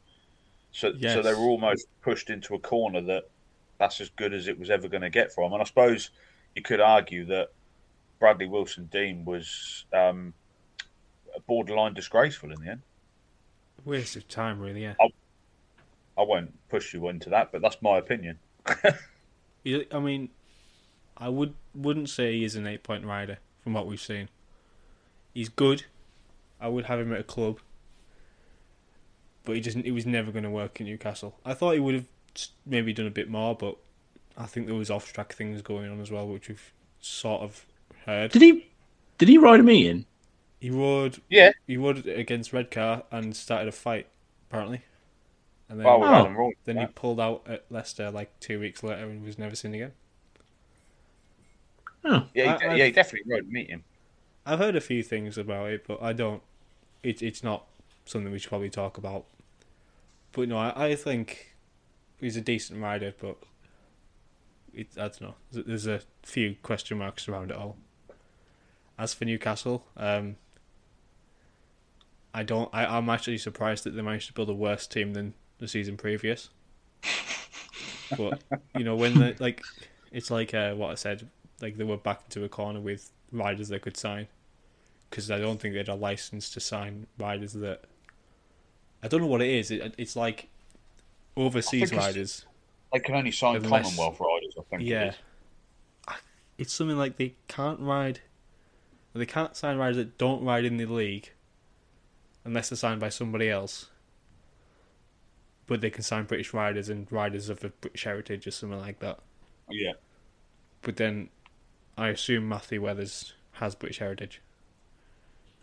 So 0.72 0.94
so 1.00 1.22
they 1.22 1.34
were 1.34 1.40
almost 1.40 1.88
pushed 2.02 2.30
into 2.30 2.56
a 2.56 2.60
corner 2.60 3.02
that 3.02 3.30
that's 3.78 4.02
as 4.02 4.10
good 4.10 4.34
as 4.34 4.48
it 4.48 4.60
was 4.60 4.70
ever 4.70 4.88
going 4.88 5.04
to 5.04 5.10
get 5.10 5.32
from. 5.32 5.54
And 5.54 5.62
I 5.62 5.66
suppose 5.66 6.10
you 6.56 6.62
could 6.62 6.82
argue 6.82 7.26
that 7.26 7.50
Bradley 8.20 8.48
Wilson 8.48 8.90
Dean 8.92 9.24
was 9.26 9.86
um, 9.94 10.34
borderline 11.48 11.94
disgraceful 11.94 12.52
in 12.52 12.62
the 12.62 12.72
end. 12.72 12.82
Waste 13.84 14.16
of 14.16 14.28
time, 14.28 14.60
really. 14.60 14.84
Yeah. 14.84 14.96
I 15.00 15.10
won't 16.24 16.54
push 16.70 16.94
you 16.94 17.08
into 17.10 17.30
that, 17.30 17.52
but 17.52 17.62
that's 17.62 17.82
my 17.82 17.98
opinion. 17.98 18.40
I 18.66 20.00
mean, 20.00 20.30
I 21.18 21.30
would 21.30 21.54
wouldn't 21.74 22.10
say 22.10 22.34
he 22.34 22.44
is 22.44 22.56
an 22.56 22.68
eight 22.68 22.84
point 22.84 23.06
rider 23.06 23.40
from 23.64 23.74
what 23.74 23.88
we've 23.88 24.00
seen. 24.02 24.30
He's 25.34 25.50
good. 25.50 25.86
I 26.62 26.68
would 26.68 26.86
have 26.86 27.00
him 27.00 27.14
at 27.14 27.20
a 27.20 27.24
club, 27.24 27.60
but 29.44 29.56
he 29.56 29.62
doesn't. 29.62 29.86
He 29.86 29.92
was 29.92 30.06
never 30.06 30.32
going 30.32 30.44
to 30.44 30.50
work 30.50 30.80
in 30.80 30.88
Newcastle. 30.88 31.36
I 31.44 31.54
thought 31.54 31.74
he 31.74 31.80
would 31.80 31.96
have 31.96 32.06
maybe 32.66 32.94
done 32.94 33.08
a 33.08 33.12
bit 33.12 33.30
more, 33.30 33.56
but 33.56 33.76
I 34.38 34.46
think 34.46 34.68
there 34.68 34.76
was 34.76 34.92
off 34.92 35.12
track 35.12 35.34
things 35.34 35.62
going 35.62 35.90
on 35.92 36.00
as 36.00 36.12
well, 36.12 36.28
which 36.28 36.48
we've 36.48 36.72
sort 37.02 37.42
of 37.42 37.66
heard. 38.06 38.32
Did 38.32 38.42
he? 38.42 38.68
Did 39.18 39.30
he 39.30 39.38
ride 39.38 39.60
a 39.60 39.64
meeting? 39.64 40.06
He 40.60 40.70
rode. 40.70 41.22
Yeah. 41.30 41.52
He 41.68 41.78
rode 41.78 42.06
against 42.08 42.54
Redcar 42.54 43.04
and 43.12 43.36
started 43.36 43.68
a 43.68 43.72
fight 43.72 44.08
apparently, 44.50 44.82
and 45.70 45.80
then 45.80 45.86
Well, 45.86 46.04
Oh. 46.04 46.08
Alan 46.08 46.34
Roy, 46.36 46.52
then 46.66 46.78
he 46.78 46.86
pulled 46.88 47.20
out 47.20 47.44
at 47.48 47.66
Leicester 47.70 48.12
like 48.12 48.40
two 48.40 48.60
weeks 48.60 48.84
later 48.84 49.04
and 49.10 49.24
was 49.24 49.38
never 49.40 49.56
seen 49.56 49.74
again. 49.74 49.94
Oh, 52.04 52.28
yeah, 52.34 52.44
he, 52.44 52.50
I- 52.50 52.58
de- 52.58 52.66
I've- 52.70 52.80
yeah, 52.80 52.86
he 52.86 52.92
definitely 52.92 53.32
rode 53.32 53.48
meet 53.50 53.70
him. 53.70 53.84
I've 54.46 54.60
heard 54.60 54.76
a 54.76 54.82
few 54.82 55.02
things 55.02 55.38
about 55.40 55.70
it, 55.72 55.86
but 55.88 56.02
I 56.04 56.14
don't. 56.14 56.44
It, 57.02 57.24
it's 57.24 57.44
not 57.44 57.66
something 58.06 58.32
we 58.32 58.38
should 58.38 58.50
probably 58.50 58.70
talk 58.70 58.98
about. 58.98 59.26
But 60.34 60.50
no, 60.50 60.58
I, 60.58 60.90
I 60.90 60.96
think 60.96 61.56
he's 62.20 62.38
a 62.38 62.42
decent 62.42 62.80
rider, 62.82 63.14
but 63.20 63.38
it, 64.74 64.90
I 64.98 65.02
don't 65.08 65.22
know. 65.22 65.36
There's- 65.52 65.66
There's 65.68 65.88
a 65.88 66.02
few 66.22 66.56
question 66.62 67.00
marks 67.00 67.28
around 67.28 67.50
it 67.52 67.58
all. 67.58 67.78
As 69.00 69.14
for 69.16 69.26
Newcastle, 69.26 69.84
um, 69.98 70.36
I 72.34 72.44
don't. 72.44 72.70
I, 72.74 72.86
I'm 72.86 73.10
actually 73.10 73.40
surprised 73.40 73.84
that 73.86 73.96
they 73.96 74.02
managed 74.04 74.28
to 74.28 74.34
build 74.34 74.50
a 74.50 74.54
worse 74.54 74.86
team 74.88 75.14
than 75.14 75.34
the 75.66 75.70
season 75.70 75.98
previous. 75.98 76.50
but 78.18 78.42
you 78.78 78.84
know, 78.84 78.96
when 78.96 79.16
the 79.16 79.36
like, 79.40 79.62
it's 80.12 80.32
like 80.32 80.54
uh, 80.54 80.74
what 80.74 80.92
I 80.92 80.96
said. 80.96 81.30
Like 81.62 81.78
they 81.78 81.86
were 81.86 81.98
backed 81.98 82.36
into 82.36 82.46
a 82.46 82.50
corner 82.50 82.82
with 82.82 83.12
riders 83.32 83.70
they 83.70 83.80
could 83.80 83.96
sign, 83.96 84.28
because 85.10 85.32
I 85.32 85.40
don't 85.40 85.60
think 85.60 85.74
they 85.74 85.78
had 85.78 85.88
a 85.88 85.96
license 85.96 86.50
to 86.52 86.60
sign 86.60 87.08
riders 87.18 87.54
that. 87.54 87.86
I 89.02 89.08
don't 89.08 89.22
know 89.22 89.28
what 89.28 89.42
it 89.42 89.50
is. 89.50 89.72
It, 89.72 89.96
it's 89.98 90.16
like 90.16 90.50
overseas 91.38 91.94
riders. 91.94 92.46
They 92.92 93.00
can 93.00 93.16
only 93.16 93.32
sign 93.32 93.58
Unless- 93.58 93.96
Commonwealth 93.96 94.20
riders, 94.20 94.54
I 94.58 94.64
think. 94.70 94.84
Yeah. 94.84 95.14
It's 96.58 96.74
something 96.74 96.98
like 96.98 97.18
they 97.18 97.36
can't 97.48 97.80
ride. 97.80 98.22
They 99.14 99.26
can't 99.26 99.56
sign 99.56 99.78
riders 99.78 99.98
that 99.98 100.18
don't 100.18 100.44
ride 100.44 100.66
in 100.66 100.78
the 100.78 100.86
league, 100.86 101.32
unless 102.44 102.70
they're 102.70 102.78
signed 102.78 103.00
by 103.00 103.10
somebody 103.10 103.50
else. 103.50 103.90
But 105.68 105.82
they 105.82 105.90
can 105.90 106.04
sign 106.04 106.26
British 106.26 106.54
riders 106.54 106.90
and 106.90 107.12
riders 107.12 107.50
of 107.50 107.64
a 107.64 107.70
British 107.70 108.04
heritage 108.04 108.46
or 108.46 108.52
something 108.52 108.80
like 108.80 109.00
that. 109.00 109.20
Yeah. 109.70 109.94
But 110.82 110.98
then, 110.98 111.30
I 111.98 112.10
assume 112.10 112.48
Matthew 112.48 112.82
Wethers 112.82 113.34
has 113.54 113.74
British 113.74 114.00
heritage. 114.00 114.42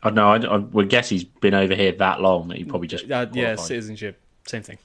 I 0.03 0.09
don't 0.09 0.17
know. 0.17 0.29
I, 0.33 0.55
I 0.55 0.59
would 0.59 0.89
guess 0.89 1.09
he's 1.09 1.25
been 1.25 1.55
over 1.55 1.75
here 1.75 1.93
that 1.93 2.21
long 2.21 2.49
that 2.49 2.59
he 2.59 2.65
probably 2.65 2.89
just 2.89 3.09
Uh, 3.11 3.27
yeah, 3.33 3.55
citizenship, 3.55 4.19
same 4.47 4.63
thing. 4.63 4.79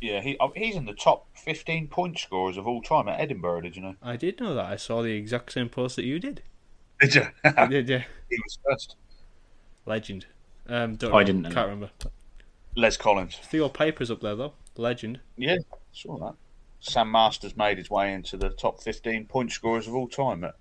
Yeah, 0.00 0.20
he 0.20 0.36
oh, 0.40 0.52
he's 0.56 0.74
in 0.74 0.86
the 0.86 0.94
top 0.94 1.26
15 1.36 1.86
point 1.88 2.18
scorers 2.18 2.56
of 2.56 2.66
all 2.66 2.82
time 2.82 3.08
at 3.08 3.20
Edinburgh, 3.20 3.60
did 3.60 3.76
you 3.76 3.82
know? 3.82 3.94
I 4.02 4.16
did 4.16 4.40
know 4.40 4.54
that. 4.54 4.64
I 4.64 4.76
saw 4.76 5.02
the 5.02 5.12
exact 5.12 5.52
same 5.52 5.68
post 5.68 5.96
that 5.96 6.04
you 6.04 6.18
did. 6.18 6.42
Did 7.00 7.14
you? 7.14 7.26
I 7.44 7.66
did, 7.66 7.88
yeah. 7.88 8.04
he 8.30 8.38
was 8.42 8.58
first. 8.68 8.96
Legend. 9.84 10.26
Um, 10.68 10.96
don't 10.96 11.12
I 11.12 11.18
know. 11.18 11.24
didn't 11.24 11.42
know 11.42 11.50
Can't 11.50 11.68
remember. 11.68 11.90
Les 12.74 12.96
Collins. 12.96 13.36
Theo 13.42 13.68
Pijper's 13.68 14.10
up 14.10 14.20
there 14.20 14.34
though. 14.34 14.54
Legend. 14.76 15.20
Yeah, 15.36 15.58
saw 15.92 16.18
that. 16.18 16.34
Sam 16.80 17.10
Masters 17.10 17.56
made 17.56 17.78
his 17.78 17.90
way 17.90 18.12
into 18.12 18.36
the 18.36 18.48
top 18.48 18.82
15 18.82 19.26
point 19.26 19.52
scorers 19.52 19.86
of 19.86 19.94
all 19.94 20.08
time 20.08 20.44
at 20.44 20.54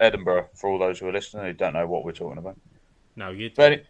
Edinburgh, 0.00 0.48
for 0.54 0.70
all 0.70 0.78
those 0.78 0.98
who 0.98 1.08
are 1.08 1.12
listening 1.12 1.46
who 1.46 1.52
don't 1.52 1.72
know 1.72 1.86
what 1.86 2.04
we're 2.04 2.12
talking 2.12 2.38
about. 2.38 2.56
No, 3.16 3.30
you. 3.30 3.50
But 3.54 3.72
it, 3.72 3.86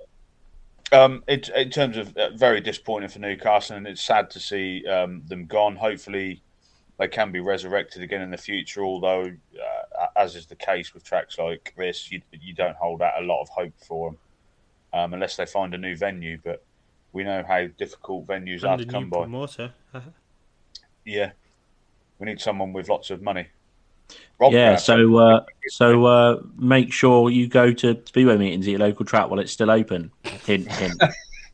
um, 0.92 1.24
it, 1.26 1.49
in 1.51 1.70
terms 1.70 1.97
of 1.97 2.16
uh, 2.16 2.30
very 2.36 2.61
disappointing 2.61 3.09
for 3.09 3.18
Newcastle, 3.18 3.76
and 3.76 3.86
it's 3.86 4.03
sad 4.03 4.30
to 4.30 4.40
see 4.40 4.86
um, 4.86 5.22
them 5.26 5.47
gone. 5.47 5.76
Hopefully, 5.76 6.42
they 6.99 7.09
can 7.09 7.32
be 7.32 7.40
resurrected 7.40 8.03
again 8.03 8.22
in 8.22 8.30
the 8.30 8.36
future. 8.36 8.82
Although, 8.82 9.32
uh, 9.55 10.07
as 10.16 10.36
is 10.36 10.47
the 10.47 10.57
case 10.57 10.95
with 10.95 11.05
tracks 11.05 11.38
like 11.38 11.74
this, 11.76 12.11
you, 12.11 12.20
you 12.32 12.55
don't 12.55 12.76
hold 12.76 13.03
out 13.03 13.20
a 13.20 13.24
lot 13.24 13.42
of 13.42 13.49
hope 13.49 13.74
for 13.86 14.11
them 14.11 14.18
um, 14.92 15.14
unless 15.14 15.36
they 15.36 15.47
find 15.47 15.74
a 15.74 15.78
new 15.78 15.97
venue. 15.97 16.38
But 16.42 16.64
we 17.14 17.24
know 17.24 17.42
how 17.46 17.66
difficult 17.78 18.26
venues 18.26 18.64
are 18.68 18.76
to 18.76 18.82
a 18.82 18.86
come 18.86 19.04
new 19.04 19.10
by. 19.10 19.18
promoter. 19.22 19.72
Yeah, 21.06 21.30
we 22.18 22.26
need 22.26 22.40
someone 22.40 22.72
with 22.74 22.88
lots 22.90 23.10
of 23.10 23.22
money. 23.22 23.46
Rob 24.38 24.52
yeah, 24.52 24.70
Craft- 24.72 24.82
so 24.84 25.16
uh, 25.16 25.44
so 25.68 26.04
uh, 26.04 26.42
make 26.58 26.92
sure 26.92 27.30
you 27.30 27.48
go 27.48 27.72
to 27.72 28.00
speedway 28.04 28.36
meetings 28.36 28.66
at 28.66 28.70
your 28.72 28.80
local 28.80 29.06
track 29.06 29.30
while 29.30 29.40
it's 29.40 29.52
still 29.52 29.70
open. 29.70 30.10
Hint, 30.44 30.70
hint. 30.70 31.00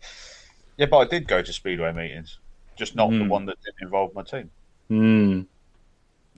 yeah, 0.77 0.87
but 0.87 0.99
I 0.99 1.05
did 1.05 1.29
go 1.29 1.43
to 1.43 1.53
speedway 1.53 1.93
meetings, 1.93 2.39
just 2.77 2.97
not 2.97 3.11
the 3.11 3.19
Hmm. 3.19 3.29
one 3.29 3.47
that 3.47 3.57
didn't 3.65 3.83
involve 3.83 4.15
my 4.15 4.23
team. 4.23 4.51
Hmm. 4.89 5.43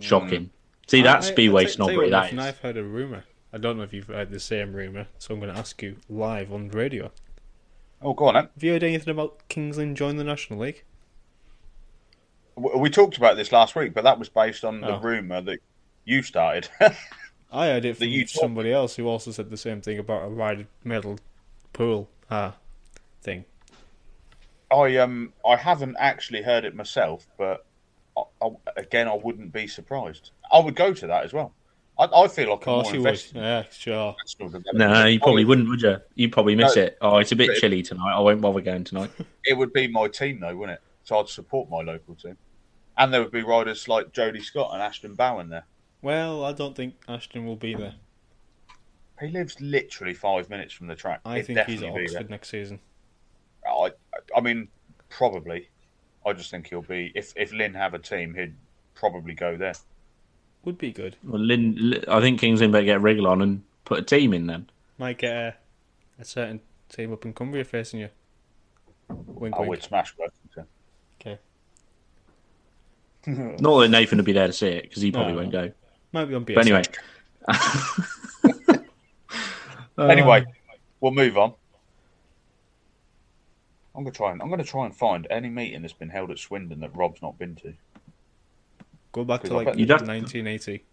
Shocking. 0.01 0.51
See 0.89 1.01
I- 1.01 1.05
that 1.05 1.17
I- 1.19 1.21
speedway 1.21 1.63
I 1.63 1.65
tell- 1.67 1.87
tell 1.87 1.95
you 1.95 2.01
snobbery. 2.11 2.11
what, 2.11 2.31
That 2.37 2.39
I've 2.41 2.59
heard 2.59 2.77
a 2.77 2.83
rumor. 2.85 3.25
I 3.53 3.59
don't 3.59 3.77
know 3.77 3.83
if 3.85 3.93
you've 3.93 4.07
heard 4.09 4.31
the 4.31 4.41
same 4.41 4.73
rumor, 4.73 5.07
so 5.19 5.35
I'm 5.35 5.41
going 5.41 5.53
to 5.53 5.59
ask 5.59 5.81
you 5.83 5.97
live 6.09 6.53
on 6.53 6.69
radio. 6.71 7.13
Oh, 8.03 8.15
go 8.15 8.27
on 8.27 8.35
then. 8.35 8.49
Have 8.55 8.63
you 8.65 8.73
heard 8.73 8.83
anything 8.83 9.11
about 9.13 9.47
Kings 9.49 9.79
Lynn 9.79 9.95
joining 9.95 10.17
the 10.17 10.25
National 10.25 10.59
League? 10.59 10.83
We 12.57 12.91
talked 12.91 13.17
about 13.17 13.37
this 13.37 13.53
last 13.53 13.75
week, 13.77 13.95
but 13.95 14.05
that 14.05 14.19
was 14.19 14.29
based 14.29 14.65
on 14.65 14.81
the 14.81 14.97
Oh. 14.97 15.01
rumor 15.01 15.41
that 15.41 15.61
you 16.05 16.23
started. 16.23 16.69
I 17.53 17.67
heard 17.67 17.85
it 17.85 17.97
from 17.97 18.09
you 18.09 18.25
talk- 18.25 18.41
somebody 18.43 18.73
else 18.73 18.97
who 18.97 19.07
also 19.07 19.31
said 19.31 19.51
the 19.51 19.57
same 19.57 19.81
thing 19.81 19.99
about 19.99 20.25
a 20.25 20.29
rider 20.29 20.67
medal 20.85 21.19
pool 21.73 22.09
ah, 22.31 22.57
thing. 23.23 23.45
I 24.71 24.97
um 24.97 25.33
I 25.47 25.57
haven't 25.57 25.97
actually 25.99 26.43
heard 26.43 26.65
it 26.65 26.75
myself, 26.75 27.27
but 27.39 27.65
I, 28.17 28.23
I, 28.43 28.49
again, 28.77 29.07
I 29.09 29.15
wouldn't 29.15 29.53
be 29.53 29.67
surprised. 29.67 30.31
I 30.51 30.59
would 30.61 30.75
go 30.77 30.93
to 30.95 31.07
that 31.07 31.25
as 31.25 31.33
well. 31.33 31.53
I, 32.11 32.23
I 32.25 32.29
feel 32.29 32.51
like 32.51 32.59
Of 32.59 32.65
course 32.65 32.89
I'm 32.89 32.95
more 32.95 33.03
would. 33.03 33.09
invested. 33.11 33.37
in 33.37 33.43
Yeah, 33.43 33.65
sure. 33.71 34.17
No, 34.75 35.07
you 35.07 35.19
probably 35.21 35.45
would- 35.45 35.49
wouldn't, 35.67 35.69
would 35.69 35.83
you? 35.83 35.97
You 36.15 36.29
probably 36.29 36.55
miss 36.57 36.77
No. 36.77 36.83
it. 36.83 36.99
Oh, 37.01 37.19
it's 37.19 37.33
a 37.33 37.37
bit 37.37 37.57
chilly 37.59 37.83
tonight. 37.83 38.15
I 38.15 38.21
won't 38.21 38.41
bother 38.41 38.61
going 38.61 38.85
tonight. 38.85 39.11
It 39.45 39.55
would 39.59 39.73
be 39.73 39.89
my 39.89 40.07
team 40.09 40.39
though, 40.41 40.55
wouldn't 40.57 40.79
it? 40.79 40.83
So 41.05 41.19
I'd 41.19 41.29
support 41.29 41.69
my 41.69 41.81
local 41.83 42.15
team, 42.15 42.37
and 42.97 43.13
there 43.13 43.21
would 43.21 43.33
be 43.33 43.43
riders 43.43 43.89
like 43.89 44.13
Jody 44.13 44.41
Scott 44.41 44.71
and 44.73 44.81
Ashton 44.81 45.17
Boughen 45.17 45.49
there. 45.51 45.67
Well, 46.01 46.45
I 46.45 46.53
don't 46.53 46.77
think 46.77 46.95
Ashton 47.09 47.45
will 47.45 47.57
be 47.57 47.75
there. 47.75 47.95
He 49.21 49.29
lives 49.29 49.61
literally 49.61 50.15
five 50.15 50.49
minutes 50.49 50.73
from 50.73 50.87
the 50.87 50.95
track. 50.95 51.21
I 51.25 51.37
He'd 51.39 51.47
think 51.47 51.59
he's 51.67 51.79
at 51.83 51.87
definitely 51.87 52.01
be 52.03 52.07
Oxford 52.07 52.31
next 52.31 52.49
season. 52.51 52.79
I, 53.67 53.91
I 54.37 54.41
mean, 54.41 54.69
probably. 55.09 55.69
I 56.25 56.33
just 56.33 56.51
think 56.53 56.69
he'll 56.69 56.83
be 56.83 57.11
if 57.17 57.33
if 57.37 57.53
Lynn 57.53 57.75
have 57.75 57.95
a 57.95 57.99
team, 57.99 58.35
he'd 58.35 58.55
probably 58.95 59.35
go 59.35 59.57
there. 59.57 59.75
Would 60.65 60.79
be 60.79 60.93
good. 60.93 61.17
Well, 61.25 61.41
Lynn, 61.41 61.75
Lynn- 61.79 62.05
I 62.09 62.21
think 62.21 62.39
Kings 62.41 62.61
Lynn 62.61 62.71
better 62.71 62.85
get 62.85 63.01
Wriggle 63.03 63.27
on 63.27 63.43
and 63.43 63.63
put 63.85 63.99
a 63.99 64.03
team 64.03 64.33
in 64.33 64.47
then. 64.47 64.71
Might 64.99 65.19
get 65.19 65.35
a, 65.37 65.55
a 66.21 66.25
certain 66.25 66.61
team 66.89 67.13
up 67.13 67.25
in 67.25 67.33
Cumbria 67.33 67.65
facing 67.65 68.01
you. 68.01 68.09
Wink, 69.09 69.57
I 69.57 69.61
wink. 69.61 69.71
would 69.71 69.83
smash 69.83 70.15
Workington. 70.17 70.67
Okay. 71.21 71.39
Not 73.61 73.81
that 73.81 73.89
Nathan 73.89 74.19
would 74.19 74.25
be 74.25 74.33
there 74.33 74.47
to 74.47 74.53
see 74.53 74.69
it 74.69 74.83
because 74.83 75.03
he 75.03 75.11
probably 75.11 75.33
No, 75.33 75.39
won't 75.39 75.53
no. 75.53 75.67
go. 75.69 75.75
Might 76.13 76.25
be 76.27 76.35
on 76.35 76.45
BS. 76.45 76.55
But 76.55 76.67
anyway, 76.67 76.83
Anyway, 79.99 80.41
um, 80.41 80.47
we'll 81.01 81.13
move 81.13 81.37
on. 81.39 81.55
I'm 83.95 84.05
gonna 84.05 84.15
try 84.15 84.33
and 84.33 84.41
I'm 84.41 84.49
gonna 84.49 84.65
try 84.65 84.87
and 84.87 84.97
find 84.97 85.27
any 85.31 85.49
meeting 85.51 85.83
that's 85.83 85.93
been 85.93 86.09
held 86.09 86.31
at 86.31 86.39
Swindon 86.39 86.81
that 86.81 86.97
Rob's 86.97 87.21
not 87.21 87.39
been 87.39 87.55
to. 87.57 87.75
Go 89.13 89.25
back 89.25 89.43
to 89.45 89.55
like 89.55 89.67
bet- 89.67 89.79
You'd 89.79 89.91
have 89.91 90.01
to- 90.01 90.07
1980. 90.07 90.85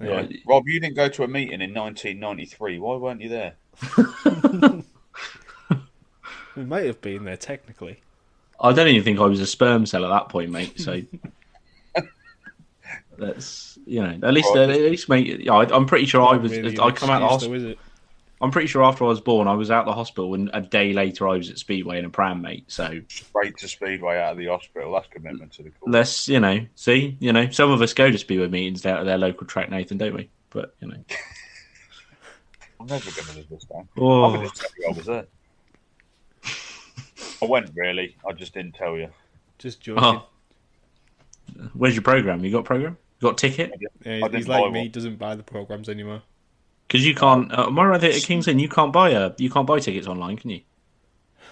Yeah. 0.00 0.26
Rob, 0.46 0.66
you 0.66 0.80
didn't 0.80 0.96
go 0.96 1.08
to 1.08 1.22
a 1.22 1.28
meeting 1.28 1.60
in 1.60 1.72
1993. 1.72 2.78
Why 2.78 2.96
weren't 2.96 3.20
you 3.20 3.28
there? 3.28 3.54
We 6.56 6.64
might 6.64 6.84
have 6.86 7.00
been 7.00 7.24
there 7.24 7.36
technically. 7.36 8.00
I 8.60 8.72
don't 8.72 8.86
even 8.86 9.02
think 9.02 9.18
I 9.18 9.24
was 9.26 9.40
a 9.40 9.46
sperm 9.46 9.86
cell 9.86 10.04
at 10.04 10.08
that 10.10 10.28
point, 10.28 10.52
mate. 10.52 10.78
So 10.78 11.02
that's 13.18 13.76
you 13.86 14.00
know 14.02 14.18
at 14.22 14.32
least 14.34 14.54
Right. 14.54 14.70
at 14.70 14.76
least 14.80 15.08
mate. 15.08 15.40
Yeah, 15.40 15.54
I, 15.54 15.74
I'm 15.76 15.86
pretty 15.86 16.06
sure 16.06 16.22
I 16.22 16.36
was. 16.36 16.52
really 16.52 16.78
I 16.78 16.90
come 16.92 17.10
out 17.10 17.18
the 17.20 17.24
excuse 17.26 17.30
hospital. 17.32 17.50
though, 17.50 17.54
is 17.56 17.64
it? 17.64 17.78
I'm 18.40 18.50
pretty 18.50 18.66
sure 18.66 18.82
after 18.82 19.04
I 19.04 19.08
was 19.08 19.20
born, 19.20 19.46
I 19.48 19.54
was 19.54 19.70
out 19.70 19.80
of 19.80 19.86
the 19.86 19.94
hospital, 19.94 20.34
and 20.34 20.50
a 20.52 20.60
day 20.60 20.92
later 20.92 21.28
I 21.28 21.36
was 21.36 21.50
at 21.50 21.58
Speedway 21.58 21.98
in 21.98 22.04
a 22.04 22.10
pram, 22.10 22.42
mate. 22.42 22.64
So 22.66 23.00
Straight 23.08 23.56
to 23.58 23.68
Speedway 23.68 24.18
out 24.18 24.32
of 24.32 24.38
the 24.38 24.46
hospital. 24.46 24.92
That's 24.92 25.06
commitment 25.08 25.52
to 25.52 25.62
the 25.62 25.70
cause. 25.70 25.82
let's 25.86 26.28
you 26.28 26.40
know 26.40 26.66
see 26.74 27.16
you 27.20 27.32
know 27.32 27.48
some 27.50 27.70
of 27.70 27.80
us 27.80 27.94
go 27.94 28.10
to 28.10 28.18
Speedway 28.18 28.48
meetings 28.48 28.84
out 28.84 29.00
at 29.00 29.06
their 29.06 29.18
local 29.18 29.46
track, 29.46 29.70
Nathan, 29.70 29.98
don't 29.98 30.14
we? 30.14 30.28
But 30.50 30.74
you 30.80 30.88
know, 30.88 30.96
I'm 32.80 32.86
never 32.86 33.10
going 33.10 33.26
to 33.28 33.36
live 33.36 33.48
this 33.48 33.64
down. 33.64 33.88
Oh. 33.96 34.24
I'm 34.24 34.34
going 34.34 34.50
to 34.50 34.56
tell 34.56 34.70
you 34.78 34.88
I 34.88 34.92
was 34.92 35.06
there. 35.06 35.26
I 37.42 37.46
went 37.46 37.70
really. 37.74 38.16
I 38.28 38.32
just 38.32 38.54
didn't 38.54 38.74
tell 38.74 38.96
you. 38.96 39.08
Just 39.58 39.80
joking. 39.80 40.04
oh, 40.04 40.26
where's 41.74 41.94
your 41.94 42.02
program? 42.02 42.44
You 42.44 42.50
got 42.50 42.64
program? 42.64 42.96
You 43.20 43.28
got 43.28 43.38
ticket? 43.38 43.72
Yeah, 44.04 44.28
he's 44.28 44.48
like 44.48 44.72
me, 44.72 44.80
one. 44.80 44.90
doesn't 44.90 45.16
buy 45.16 45.34
the 45.34 45.42
programs 45.42 45.88
anymore. 45.88 46.22
Because 46.94 47.08
you 47.08 47.14
can't. 47.16 47.52
Uh, 47.52 47.66
am 47.66 47.76
I 47.76 47.86
right 47.86 48.00
that 48.00 48.14
at 48.14 48.22
Kings 48.22 48.46
Lynn 48.46 48.60
you 48.60 48.68
can't 48.68 48.92
buy 48.92 49.10
a 49.10 49.32
you 49.38 49.50
can't 49.50 49.66
buy 49.66 49.80
tickets 49.80 50.06
online, 50.06 50.36
can 50.36 50.50
you? 50.50 50.60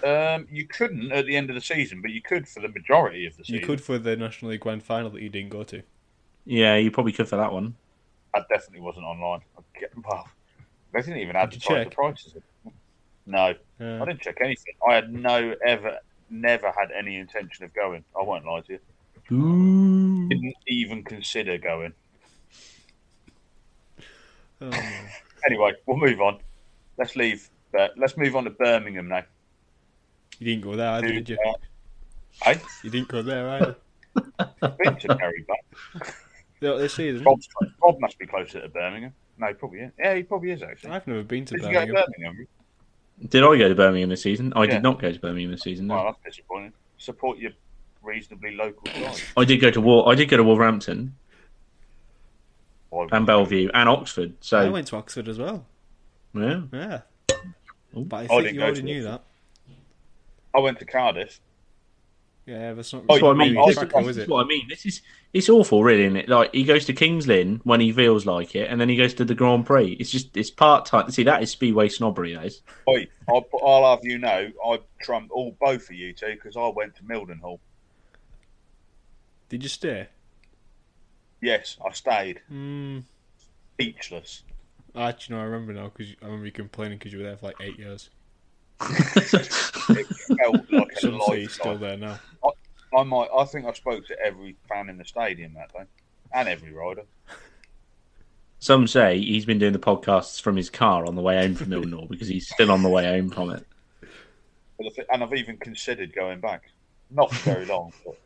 Um, 0.04 0.46
you 0.48 0.68
couldn't 0.68 1.10
at 1.10 1.26
the 1.26 1.34
end 1.34 1.50
of 1.50 1.56
the 1.56 1.60
season, 1.60 2.00
but 2.00 2.12
you 2.12 2.22
could 2.22 2.46
for 2.46 2.60
the 2.60 2.68
majority 2.68 3.26
of 3.26 3.36
the 3.36 3.42
season. 3.42 3.60
You 3.60 3.66
could 3.66 3.80
for 3.80 3.98
the 3.98 4.14
National 4.14 4.52
League 4.52 4.60
Grand 4.60 4.84
Final 4.84 5.10
that 5.10 5.20
you 5.20 5.28
didn't 5.28 5.48
go 5.50 5.64
to. 5.64 5.82
Yeah, 6.46 6.76
you 6.76 6.92
probably 6.92 7.10
could 7.10 7.26
for 7.26 7.34
that 7.34 7.52
one. 7.52 7.74
That 8.32 8.46
definitely 8.48 8.82
wasn't 8.82 9.04
online. 9.04 9.40
Well, 10.04 10.28
they 10.92 11.00
didn't 11.00 11.16
even 11.16 11.34
Did 11.34 11.68
you 11.68 11.76
advertise 11.76 11.84
the 11.86 11.90
prices. 11.90 12.34
No, 13.26 13.54
Uh, 13.80 14.00
I 14.00 14.04
didn't 14.04 14.20
check 14.20 14.38
anything. 14.40 14.74
I 14.88 14.94
had 14.94 15.12
no 15.12 15.56
ever, 15.66 15.98
never 16.30 16.68
had 16.68 16.92
any 16.96 17.16
intention 17.16 17.64
of 17.64 17.74
going. 17.74 18.04
I 18.16 18.22
won't 18.22 18.46
lie 18.46 18.60
to 18.60 18.74
you. 18.74 19.36
Ooh. 19.36 20.28
Didn't 20.28 20.54
even 20.68 21.02
consider 21.02 21.58
going. 21.58 21.94
oh, 24.60 24.70
no. 24.70 24.80
Anyway, 25.46 25.72
we'll 25.86 25.96
move 25.96 26.20
on. 26.20 26.38
Let's 26.98 27.16
leave. 27.16 27.48
Uh, 27.78 27.88
let's 27.96 28.16
move 28.16 28.36
on 28.36 28.44
to 28.44 28.50
Birmingham 28.50 29.08
now. 29.08 29.22
You 30.38 30.46
didn't 30.46 30.64
go 30.64 30.76
there 30.76 30.90
either, 30.90 31.08
did 31.08 31.28
you? 31.28 31.38
Uh, 31.46 31.52
hey, 32.42 32.60
You 32.82 32.90
didn't 32.90 33.08
go 33.08 33.22
there 33.22 33.48
either. 33.48 33.76
been 34.78 34.96
to 34.96 35.16
Perry 35.16 35.44
Barr. 35.48 36.02
Yeah, 36.60 36.74
this 36.76 36.94
season. 36.94 37.24
Rob's, 37.24 37.48
Rob 37.82 37.98
must 38.00 38.18
be 38.18 38.26
closer 38.26 38.60
to 38.60 38.68
Birmingham. 38.68 39.12
No, 39.38 39.48
he 39.48 39.54
probably 39.54 39.80
is. 39.80 39.92
Yeah, 39.98 40.14
he 40.14 40.22
probably 40.22 40.50
is 40.50 40.62
actually. 40.62 40.90
I've 40.90 41.06
never 41.06 41.22
been 41.22 41.44
to 41.46 41.54
Did 41.54 41.64
you 41.64 41.72
go 41.72 41.80
to 41.80 41.86
Birmingham. 41.86 42.04
Birmingham? 42.18 42.46
Did 43.28 43.42
I 43.44 43.56
go 43.58 43.68
to 43.68 43.74
Birmingham 43.74 44.08
this 44.10 44.22
season? 44.22 44.52
I 44.54 44.64
Yeah. 44.64 44.70
did 44.72 44.82
not 44.82 45.00
go 45.00 45.10
to 45.12 45.18
Birmingham 45.18 45.50
this 45.50 45.62
season. 45.62 45.86
No. 45.86 45.94
Well, 45.96 46.04
that's 46.04 46.36
disappointing. 46.36 46.72
Support 46.98 47.38
your 47.38 47.52
reasonably 48.02 48.54
local 48.54 48.86
side. 48.92 49.22
I 49.36 49.44
did 49.44 49.58
go 49.60 49.70
to 49.70 49.80
War. 49.80 50.10
I 50.10 50.14
did 50.14 50.28
go 50.28 50.36
to 50.36 50.44
Wolverhampton 50.44 51.14
Why 51.14 51.21
and 52.92 53.26
Belle 53.26 53.44
Vue 53.46 53.70
and 53.72 53.88
Oxford. 53.88 54.34
So 54.40 54.58
I 54.58 54.68
went 54.68 54.86
to 54.88 54.96
Oxford 54.96 55.28
as 55.28 55.38
well. 55.38 55.66
yeah, 56.34 56.62
Yeah. 56.72 57.00
But 57.94 58.16
I 58.16 58.20
I 58.20 58.26
think 58.26 58.42
didn't 58.42 58.54
you 58.54 58.60
already 58.62 58.80
to 58.80 58.82
knew 58.86 59.02
that. 59.04 59.22
I 60.54 60.60
went 60.60 60.78
to 60.80 60.84
Cardiff. 60.84 61.40
Yeah, 62.46 62.72
that's 62.72 62.92
not 62.92 63.04
Oh, 63.08 63.18
what 63.20 63.36
I 63.36 63.38
mean. 63.38 63.56
I- 63.56 63.66
This, 63.66 63.76
practical, 63.76 64.00
this 64.02 64.16
is 64.16 64.22
is 64.24 64.28
what 64.28 64.44
I 64.44 64.48
mean. 64.48 64.66
This 64.68 64.84
is 64.84 65.00
it's 65.32 65.48
awful, 65.48 65.84
really, 65.84 66.04
isn't 66.04 66.16
it? 66.16 66.28
Like 66.28 66.52
he 66.52 66.64
goes 66.64 66.84
to 66.86 66.92
Kings 66.92 67.26
Lynn 67.26 67.60
when 67.64 67.80
he 67.80 67.92
feels 67.92 68.26
like 68.26 68.54
it, 68.56 68.68
and 68.70 68.80
then 68.80 68.88
he 68.88 68.96
goes 68.96 69.14
to 69.14 69.24
the 69.24 69.34
Grand 69.34 69.64
Prix. 69.64 69.92
It's 70.00 70.10
just 70.10 70.36
it's 70.36 70.50
part 70.50 70.84
time. 70.86 71.10
See, 71.10 71.22
that 71.22 71.42
is 71.42 71.50
speedway 71.50 71.88
snobbery. 71.88 72.34
That 72.34 72.46
is. 72.46 72.62
Oi, 72.88 73.06
I'll, 73.28 73.44
I'll 73.64 73.90
have 73.96 74.00
you 74.04 74.18
know, 74.18 74.50
I 74.66 74.80
trumped 75.00 75.30
all 75.30 75.56
both 75.60 75.88
of 75.88 75.94
you 75.94 76.12
two 76.12 76.32
because 76.34 76.56
I 76.56 76.66
went 76.68 76.96
to 76.96 77.02
Mildenhall. 77.04 77.60
Did 79.48 79.62
you 79.62 79.68
stay? 79.68 80.08
Yes, 81.42 81.76
I 81.84 81.92
stayed. 81.92 82.40
Hmm. 82.48 83.00
Speechless. 83.74 84.44
Actually, 84.94 85.36
no, 85.36 85.42
I 85.42 85.44
remember 85.44 85.72
now 85.72 85.90
because 85.94 86.14
I 86.22 86.26
remember 86.26 86.46
you 86.46 86.52
complaining 86.52 86.98
because 86.98 87.12
you 87.12 87.18
were 87.18 87.24
there 87.24 87.36
for 87.36 87.46
like 87.46 87.56
eight 87.60 87.78
years. 87.78 88.10
It 88.80 90.06
felt 90.38 90.70
like 90.70 90.92
a 90.92 90.96
Some 91.00 91.20
say 91.28 91.40
you're 91.40 91.48
still 91.48 91.78
there 91.78 91.96
now. 91.96 92.18
I 92.96 93.02
might. 93.02 93.28
I 93.36 93.44
think 93.44 93.66
I 93.66 93.72
spoke 93.72 94.06
to 94.06 94.16
every 94.24 94.56
fan 94.68 94.88
in 94.88 94.98
the 94.98 95.04
stadium 95.04 95.54
that 95.54 95.72
day, 95.72 95.84
and 96.32 96.48
every 96.48 96.72
rider. 96.72 97.04
Some 98.58 98.86
say 98.86 99.18
he's 99.18 99.44
been 99.44 99.58
doing 99.58 99.72
the 99.72 99.78
podcasts 99.80 100.40
from 100.40 100.56
his 100.56 100.70
car 100.70 101.06
on 101.06 101.16
the 101.16 101.22
way 101.22 101.36
home 101.36 101.56
from 101.56 101.68
Mildenhall 101.68 102.08
because 102.08 102.28
he's 102.28 102.48
still 102.48 102.70
on 102.70 102.84
the 102.84 102.88
way 102.88 103.04
home 103.04 103.30
from 103.30 103.50
it. 103.50 103.66
And 105.10 105.22
I've 105.22 105.34
even 105.34 105.56
considered 105.56 106.14
going 106.14 106.40
back. 106.40 106.62
Not 107.10 107.32
for 107.32 107.50
very 107.50 107.66
long, 107.66 107.92
but 108.04 108.16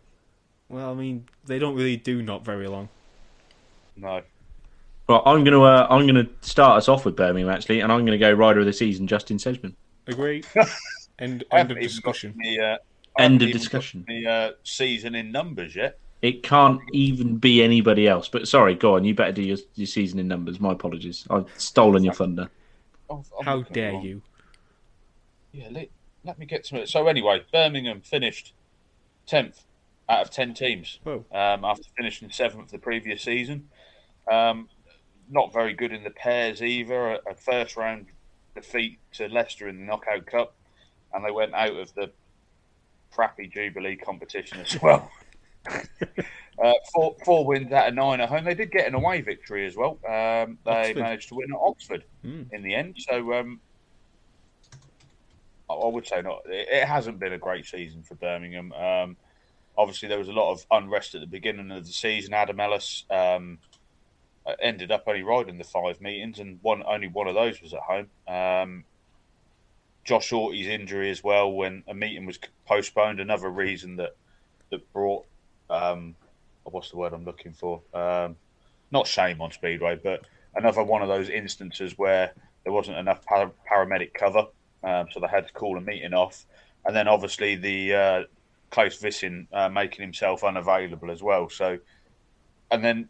Well, 0.69 0.91
I 0.91 0.95
mean, 0.95 1.27
they 1.47 1.59
don't 1.59 1.75
really 1.75 1.97
do 1.97 2.23
not 2.23 2.45
very 2.45 2.69
long. 2.69 2.89
No. 3.97 4.23
Well, 5.09 5.23
I'm 5.25 5.45
gonna 5.45 5.63
uh, 5.63 5.87
I'm 5.89 6.07
gonna 6.07 6.27
start 6.41 6.79
us 6.79 6.89
off 6.89 7.05
with 7.05 7.17
Birmingham 7.17 7.49
actually, 7.53 7.81
and 7.81 7.93
I'm 7.93 8.05
gonna 8.05 8.19
go 8.19 8.33
rider 8.33 8.61
of 8.61 8.67
the 8.67 8.73
season, 8.73 9.07
Justin 9.07 9.37
Sedgman. 9.39 9.75
Agree. 10.07 10.43
End, 11.19 11.45
end 11.51 11.71
of 11.71 11.81
discussion. 11.81 12.35
The, 12.39 12.61
uh, 12.61 12.77
End 13.19 13.41
of 13.41 13.51
discussion. 13.51 14.05
The 14.07 14.27
uh, 14.27 14.51
season 14.65 15.15
in 15.15 15.33
numbers 15.33 15.75
yet. 15.75 15.99
It 16.21 16.43
can't 16.43 16.79
even 16.93 17.37
be 17.39 17.63
anybody 17.63 18.07
else. 18.07 18.29
But 18.29 18.47
sorry, 18.49 18.75
go 18.75 18.97
on. 18.97 19.05
You 19.07 19.15
better 19.15 19.33
do 19.33 19.41
your, 19.43 19.57
your 19.77 19.87
season 19.87 20.19
in 20.19 20.29
numbers. 20.29 20.61
My 20.61 20.73
apologies. 20.73 21.27
I've 21.31 21.47
stolen 21.57 22.05
your 22.05 22.13
thunder. 22.13 22.51
I'm- 23.09 23.23
I'm 23.39 23.45
How 23.47 23.63
dare 23.63 23.93
wrong. 23.93 24.03
you? 24.03 24.23
Yeah, 25.53 25.69
let, 25.71 25.89
let 26.23 26.39
me 26.39 26.45
get 26.45 26.65
to 26.65 26.83
it. 26.83 26.89
So 26.91 27.07
anyway, 27.07 27.43
Birmingham 27.51 28.03
finished 28.03 28.53
tenth 29.27 29.65
out 30.11 30.21
of 30.21 30.31
ten 30.31 30.53
teams 30.53 30.99
Whoa. 31.03 31.25
um, 31.33 31.65
after 31.65 31.85
finishing 31.97 32.31
seventh 32.31 32.71
the 32.73 32.79
previous 32.79 33.23
season. 33.23 33.69
Um, 34.31 34.69
not 35.31 35.53
very 35.53 35.73
good 35.75 35.93
in 35.93 36.05
the 36.05 36.11
pairs 36.11 36.63
either. 36.63 37.13
A, 37.15 37.19
a 37.31 37.35
first 37.35 37.77
round 37.77 38.07
defeat 38.55 38.99
to 39.15 39.29
Leicester 39.29 39.69
in 39.69 39.79
the 39.79 39.85
Knockout 39.85 40.27
Cup, 40.27 40.55
and 41.13 41.25
they 41.25 41.31
went 41.31 41.55
out 41.55 41.77
of 41.77 41.93
the 41.95 42.11
crappy 43.13 43.47
Jubilee 43.49 43.97
competition 43.97 44.61
as 44.61 44.81
well. 44.81 45.11
uh, 45.69 46.73
four, 46.95 47.17
four 47.25 47.45
wins 47.47 47.73
out 47.73 47.89
of 47.89 47.95
nine 47.95 48.21
at 48.21 48.29
home. 48.29 48.45
They 48.45 48.55
did 48.55 48.71
get 48.71 48.87
an 48.87 48.95
away 48.95 49.21
victory 49.21 49.67
as 49.67 49.77
well. 49.77 49.99
Um, 50.09 50.59
they 50.65 50.71
Oxford. 50.91 50.97
managed 50.97 51.29
to 51.31 51.35
win 51.35 51.53
at 51.53 51.59
Oxford 51.61 52.05
Hmm. 52.23 52.43
in 52.53 52.63
the 52.63 52.75
end. 52.75 52.97
So 52.99 53.33
um, 53.35 53.61
I- 55.69 55.75
I 55.75 55.87
would 55.89 56.07
say 56.07 56.23
not. 56.23 56.43
It 56.47 56.69
it 56.71 56.85
hasn't 56.87 57.19
been 57.19 57.33
a 57.33 57.39
great 57.39 57.67
season 57.67 58.03
for 58.03 58.15
Birmingham. 58.15 58.73
Um, 58.73 59.17
obviously, 59.77 60.09
there 60.09 60.19
was 60.19 60.29
a 60.29 60.33
lot 60.33 60.53
of 60.53 60.65
unrest 60.71 61.15
at 61.15 61.21
the 61.21 61.27
beginning 61.27 61.71
of 61.73 61.85
the 61.85 61.93
season. 61.93 62.33
Adam 62.35 62.61
Ellis 62.61 63.05
um, 63.11 63.59
ended 64.61 64.91
up 64.91 65.05
only 65.07 65.23
riding 65.23 65.59
the 65.59 65.65
five 65.65 66.01
meetings, 66.01 66.39
and 66.39 66.59
one 66.63 66.83
only 66.87 67.09
one 67.09 67.27
of 67.27 67.35
those 67.35 67.61
was 67.61 67.75
at 67.75 67.81
home. 67.81 68.09
Um, 68.29 68.85
Josh 70.05 70.33
Auty's 70.33 70.69
injury 70.69 71.11
as 71.11 71.25
well, 71.25 71.51
when 71.51 71.83
a 71.89 71.95
meeting 71.95 72.27
was 72.27 72.39
postponed, 72.67 73.19
another 73.19 73.51
reason 73.51 73.97
that 73.97 74.17
that 74.71 74.93
brought 74.93 75.25
um, 75.71 76.15
what's 76.65 76.91
the 76.91 76.97
word 76.97 77.13
I'm 77.13 77.25
looking 77.25 77.53
for? 77.53 77.83
Um, 77.95 78.37
not 78.91 79.07
shame 79.07 79.41
on 79.41 79.51
Speedway, 79.51 79.99
but 80.03 80.25
another 80.55 80.83
one 80.83 81.03
of 81.03 81.09
those 81.09 81.29
instances 81.29 81.97
where 81.97 82.33
there 82.65 82.73
wasn't 82.73 82.99
enough 82.99 83.25
par- 83.25 83.53
paramedic 83.71 84.15
cover, 84.15 84.47
um, 84.83 85.07
so 85.13 85.21
they 85.21 85.29
had 85.29 85.47
to 85.47 85.53
call 85.53 85.77
a 85.77 85.81
meeting 85.81 86.15
off. 86.15 86.45
And 86.85 86.95
then 86.95 87.09
obviously 87.09 87.57
the 87.57 87.95
uh, 87.95 88.23
Klaus 88.71 89.01
Vissing 89.01 89.47
uh, 89.53 89.69
making 89.69 90.03
himself 90.03 90.45
unavailable 90.45 91.11
as 91.11 91.23
well. 91.23 91.49
So, 91.49 91.79
and 92.71 92.85
then 92.85 93.09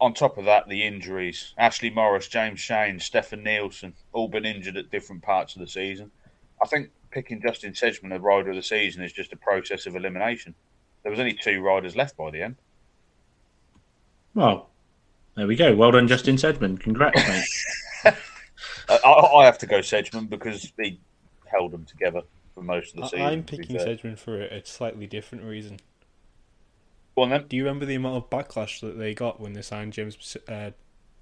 on 0.00 0.14
top 0.14 0.38
of 0.38 0.44
that, 0.44 0.68
the 0.68 0.84
injuries: 0.84 1.54
Ashley 1.58 1.90
Morris, 1.90 2.28
James 2.28 2.60
Shanes, 2.60 3.02
Stefan 3.02 3.42
Nielsen, 3.42 3.94
all 4.12 4.28
been 4.28 4.44
injured 4.44 4.76
at 4.76 4.90
different 4.90 5.22
parts 5.22 5.54
of 5.56 5.60
the 5.60 5.68
season. 5.68 6.10
I 6.62 6.66
think 6.66 6.90
picking 7.10 7.40
Justin 7.40 7.72
Sedgman 7.72 8.14
as 8.14 8.20
rider 8.20 8.50
of 8.50 8.56
the 8.56 8.62
season 8.62 9.02
is 9.02 9.12
just 9.12 9.32
a 9.32 9.36
process 9.36 9.86
of 9.86 9.96
elimination. 9.96 10.54
There 11.02 11.10
was 11.10 11.20
only 11.20 11.34
two 11.34 11.60
riders 11.60 11.96
left 11.96 12.16
by 12.16 12.30
the 12.30 12.42
end. 12.42 12.56
Well, 14.34 14.68
there 15.36 15.46
we 15.46 15.56
go. 15.56 15.74
Well 15.74 15.92
done, 15.92 16.08
Justin 16.08 16.36
Sedgman. 16.36 16.78
Congrats, 16.78 17.26
mate. 18.04 18.14
I, 18.88 18.96
I 19.04 19.44
have 19.44 19.58
to 19.58 19.66
go 19.66 19.78
Sedgman 19.78 20.28
because 20.28 20.72
he 20.78 21.00
held 21.46 21.72
them 21.72 21.84
together 21.84 22.22
for 22.54 22.62
most 22.62 22.94
of 22.94 23.02
the 23.02 23.08
season. 23.08 23.26
I'm 23.26 23.42
picking. 23.42 23.76
Sedgman 23.76 24.18
for 24.18 24.40
a, 24.40 24.58
a 24.58 24.64
slightly 24.64 25.06
different 25.06 25.44
reason. 25.44 25.78
Go 27.18 27.22
on 27.22 27.30
then. 27.30 27.46
Do 27.48 27.56
you 27.56 27.64
remember 27.64 27.84
the 27.84 27.96
amount 27.96 28.16
of 28.16 28.30
backlash 28.30 28.80
that 28.80 28.96
they 28.96 29.12
got 29.12 29.40
when 29.40 29.54
they 29.54 29.62
signed 29.62 29.92
James 29.92 30.36
uh, 30.48 30.70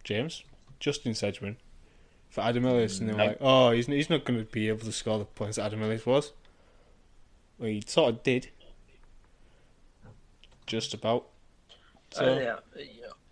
James 0.05 0.45
Justin 0.79 1.13
Sedgman 1.13 1.57
for 2.29 2.43
Adam 2.43 2.67
Ellis, 2.67 3.01
and 3.01 3.09
they 3.09 3.13
were 3.15 3.19
No. 3.19 3.25
like, 3.29 3.39
"Oh, 3.41 3.71
he's 3.71 3.87
he's 3.87 4.11
not 4.11 4.25
going 4.27 4.39
to 4.39 4.45
be 4.45 4.69
able 4.69 4.85
to 4.85 4.93
score 4.93 5.19
the 5.19 5.25
points 5.25 5.57
that 5.57 5.65
Adam 5.65 5.83
Ellis 5.83 6.05
was." 6.05 6.35
Well, 7.59 7.71
he 7.71 7.83
sort 7.87 8.13
of 8.13 8.23
did, 8.23 8.51
just 10.67 10.93
about. 10.93 11.29
So 12.11 12.57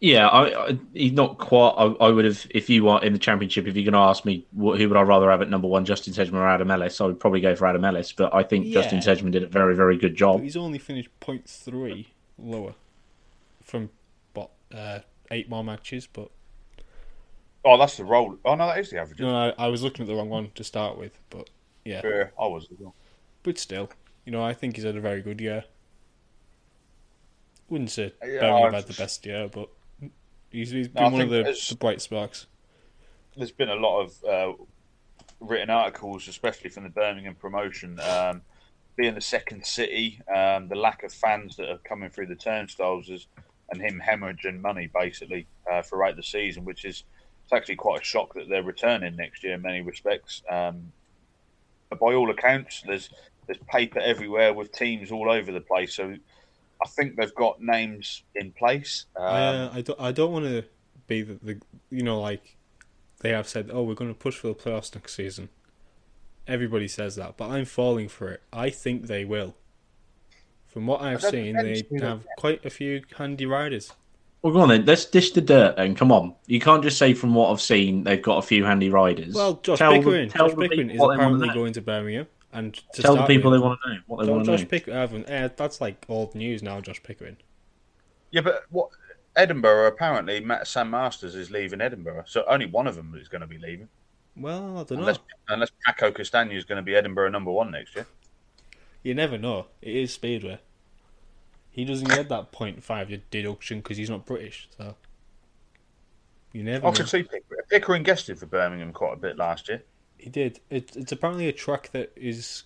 Yeah, 0.00 0.28
I, 0.28 0.68
I, 0.68 0.78
he's 0.94 1.12
not 1.12 1.36
quite. 1.38 1.74
I, 1.76 1.84
I 2.06 2.08
would 2.10 2.24
have, 2.24 2.46
if 2.50 2.70
you 2.70 2.88
are 2.88 3.04
in 3.04 3.12
the 3.12 3.18
championship, 3.18 3.66
if 3.66 3.76
you're 3.76 3.84
going 3.84 3.92
to 3.92 3.98
ask 4.08 4.24
me 4.24 4.46
wh- 4.52 4.76
who 4.78 4.88
would 4.88 4.96
I 4.96 5.02
rather 5.02 5.30
have 5.30 5.42
at 5.42 5.50
number 5.50 5.68
one, 5.68 5.84
Justin 5.84 6.14
Sedgman 6.14 6.34
or 6.34 6.48
Adam 6.48 6.70
Ellis, 6.70 7.00
I 7.00 7.04
would 7.06 7.20
probably 7.20 7.40
go 7.42 7.54
for 7.54 7.66
Adam 7.66 7.84
Ellis. 7.84 8.12
But 8.12 8.34
I 8.34 8.42
think 8.42 8.68
Justin 8.68 9.00
Sedgman 9.00 9.32
did 9.32 9.42
a 9.42 9.46
very, 9.46 9.76
very 9.76 9.96
good 9.98 10.12
but 10.12 10.18
job. 10.18 10.42
he's 10.42 10.56
only 10.56 10.78
finished 10.78 11.10
0.3 11.20 12.06
lower 12.39 12.74
from 13.62 13.91
what 14.35 14.51
uh, 14.74 15.01
eight 15.30 15.49
more 15.49 15.64
matches, 15.64 16.07
but 16.07 16.30
Oh, 17.66 17.78
that's 17.78 17.97
the 17.97 18.05
roll. 18.05 18.37
Oh 18.45 18.55
no, 18.57 18.66
that 18.66 18.78
is 18.78 18.91
the 18.91 18.99
average. 19.01 19.20
no, 19.20 19.35
I, 19.35 19.64
I 19.64 19.68
was 19.68 19.82
looking 19.82 20.03
at 20.03 20.07
the 20.07 20.14
wrong 20.14 20.28
one 20.28 20.51
to 20.55 20.62
start 20.64 20.99
with, 20.99 21.18
but 21.30 21.49
yeah. 21.85 22.03
Yeah, 22.05 22.24
I 22.39 22.47
was. 22.47 22.64
as 22.70 22.78
well. 22.78 22.95
But 23.43 23.59
still, 23.59 23.91
you 24.26 24.32
know, 24.32 24.43
I 24.45 24.53
think 24.53 24.76
he's 24.76 24.85
had 24.85 24.97
a 24.97 25.01
very 25.01 25.22
good 25.22 25.41
year. 25.41 25.64
Wouldn't 27.70 27.91
say 27.91 28.12
Yeah, 28.22 28.41
Birmingham 28.41 28.74
had 28.74 28.87
the 28.87 28.93
best 28.95 29.24
year, 29.24 29.49
but 29.49 29.68
he's, 30.51 30.70
he's 30.70 30.89
No, 30.95 31.05
been 31.05 31.12
one 31.12 31.20
of 31.22 31.30
the, 31.30 31.43
the 31.68 31.76
bright 31.76 32.03
sparks. 32.03 32.47
There's 33.37 33.51
been 33.51 33.70
a 33.70 33.74
lot 33.74 34.01
of 34.03 34.24
uh, 34.24 34.53
written 35.41 35.70
articles, 35.70 36.28
especially 36.28 36.70
from 36.70 36.85
the 36.85 36.91
Birmingham 36.91 37.35
promotion, 37.35 37.99
um, 38.01 38.43
being 38.97 39.14
the 39.14 39.20
second 39.20 39.66
city, 39.66 40.20
um, 40.34 40.68
the 40.68 40.76
lack 40.76 41.03
of 41.03 41.12
fans 41.12 41.57
that 41.57 41.68
are 41.68 41.78
coming 41.78 42.11
through 42.11 42.26
the 42.26 42.36
turnstiles, 42.36 43.09
is, 43.09 43.26
and 43.70 43.80
him 43.80 44.01
hemorrhaging 44.05 44.61
money 44.61 44.88
basically 44.92 45.47
uh, 45.70 45.82
throughout 45.82 46.16
the 46.16 46.22
season, 46.22 46.64
which 46.64 46.84
is 46.84 47.05
it's 47.45 47.53
actually 47.53 47.76
quite 47.76 48.01
a 48.01 48.05
shock 48.05 48.34
that 48.34 48.49
they're 48.49 48.62
returning 48.62 49.16
next 49.16 49.42
year 49.45 49.55
in 49.55 49.62
many 49.62 49.82
respects. 49.82 50.42
Um, 50.51 50.92
but 51.90 51.99
by 51.99 52.14
all 52.14 52.30
accounts, 52.30 52.82
there's 52.86 53.11
there's 53.47 53.59
paper 53.68 54.01
everywhere 54.01 54.55
with 54.55 54.72
teams 54.72 55.12
all 55.12 55.30
over 55.30 55.53
the 55.53 55.61
place. 55.61 55.95
So 55.95 56.16
I 56.82 56.88
think 56.88 57.16
they've 57.16 57.34
got 57.34 57.61
names 57.61 58.22
in 58.34 58.53
place. 58.53 59.07
Um, 59.16 59.24
I, 59.24 59.28
uh, 59.28 59.70
I 59.74 59.80
don't, 59.82 60.01
I 60.01 60.12
don't 60.12 60.32
want 60.32 60.47
to 60.47 60.64
be 61.07 61.22
the, 61.22 61.34
the, 61.42 61.61
you 61.90 62.03
know, 62.03 62.20
like 62.20 62.57
they 63.20 63.30
have 63.30 63.49
said, 63.49 63.70
oh, 63.72 63.82
we're 63.82 63.95
going 63.95 64.12
to 64.12 64.18
push 64.18 64.36
for 64.36 64.49
the 64.49 64.55
playoffs 64.55 64.95
next 64.95 65.14
season. 65.14 65.49
Everybody 66.47 66.88
says 66.88 67.16
that, 67.16 67.36
but 67.36 67.51
I'm 67.51 67.64
falling 67.64 68.09
for 68.09 68.28
it. 68.28 68.42
I 68.53 68.70
think 68.70 69.07
they 69.07 69.24
will. 69.24 69.55
From 70.66 70.86
what 70.86 71.01
I've 71.01 71.22
seen, 71.22 71.57
they 71.57 71.74
depends, 71.74 71.84
you 71.90 72.01
have 72.03 72.26
quite 72.36 72.64
a 72.64 72.70
few 72.70 73.03
handy 73.16 73.47
riders. 73.47 73.92
Well, 74.42 74.53
go 74.53 74.61
on 74.61 74.68
then. 74.68 74.84
Let's 74.84 75.07
dish 75.07 75.30
the 75.30 75.40
dirt 75.40 75.76
then. 75.76 75.95
Come 75.95 76.12
on. 76.12 76.34
You 76.47 76.61
can't 76.61 76.82
just 76.82 76.99
say 76.99 77.14
from 77.14 77.34
what 77.34 77.51
I've 77.51 77.62
seen 77.62 78.05
they've 78.05 78.20
got 78.20 78.38
a 78.38 78.42
few 78.42 78.64
handy 78.64 78.90
riders. 78.90 79.34
Well, 79.34 79.55
Josh 79.62 79.78
Tell 79.78 79.92
Pickering, 79.92 80.28
tell 80.28 80.49
Josh 80.49 80.59
Pickering 80.59 80.90
is 80.90 80.99
what 80.99 81.11
wanna 81.11 81.22
apparently 81.22 81.49
going 81.49 81.72
to 81.72 81.80
Birmingham, 81.80 82.26
and 82.53 82.74
to 82.92 83.03
Tell 83.03 83.16
the 83.16 83.24
people 83.24 83.53
with, 83.53 83.61
they 83.61 83.66
want 83.66 83.80
to 83.84 83.90
know 83.90 83.99
what 84.07 84.26
they 84.26 84.32
want 84.32 84.45
to 84.45 84.51
Josh 84.51 84.61
know. 84.61 84.66
Pickering, 84.66 85.24
eh, 85.26 85.49
that's 85.57 85.80
like 85.80 86.05
old 86.11 86.34
news 86.34 86.62
now. 86.62 86.78
Josh 86.82 87.03
Pickering. 87.03 87.38
Yeah, 88.32 88.42
but 88.42 88.64
what 88.68 88.90
Edinburgh 89.34 89.86
apparently 89.86 90.45
Sam 90.64 90.90
Masters 90.90 91.34
is 91.34 91.51
leaving 91.51 91.80
Edinburgh, 91.80 92.24
so 92.26 92.45
only 92.47 92.66
one 92.66 92.86
of 92.86 92.97
them 92.97 93.14
is 93.18 93.28
going 93.28 93.40
to 93.40 93.47
be 93.47 93.59
leaving. 93.59 93.88
Well, 94.37 94.78
I 94.78 94.85
don't 94.85 94.93
know. 94.93 94.99
Unless 94.99 95.18
unless 95.49 95.70
Paco 95.85 96.11
Castagna 96.12 96.55
is 96.55 96.64
going 96.64 96.76
to 96.76 96.82
be 96.82 96.95
Edinburgh 96.95 97.30
number 97.30 97.51
one 97.51 97.70
next 97.70 97.95
year. 97.95 98.07
You 99.03 99.14
never 99.14 99.39
know. 99.39 99.66
It 99.82 99.95
is 99.95 100.12
Speedway. 100.12 100.59
He 101.70 101.85
doesn't 101.85 102.09
get 102.09 102.28
that 102.28 102.53
0.5 102.53 103.20
deduction 103.30 103.78
because 103.78 103.97
he's 103.97 104.09
not 104.09 104.24
British, 104.24 104.68
so 104.78 104.95
you 106.53 106.62
never 106.62 106.87
I 106.87 106.91
know. 106.91 106.97
could 106.97 107.09
see 107.09 107.22
Pickering. 107.24 107.62
Pickering 107.68 108.03
guested 108.05 108.39
for 108.39 108.47
Birmingham 108.47 108.93
quite 108.93 109.14
a 109.14 109.16
bit 109.16 109.37
last 109.37 109.68
year. 109.68 109.82
He 110.16 110.30
did. 110.30 110.61
It, 110.70 110.97
it's 110.97 111.12
apparently 111.12 111.49
a 111.49 111.53
track 111.53 111.91
that 111.93 112.12
is 112.16 112.62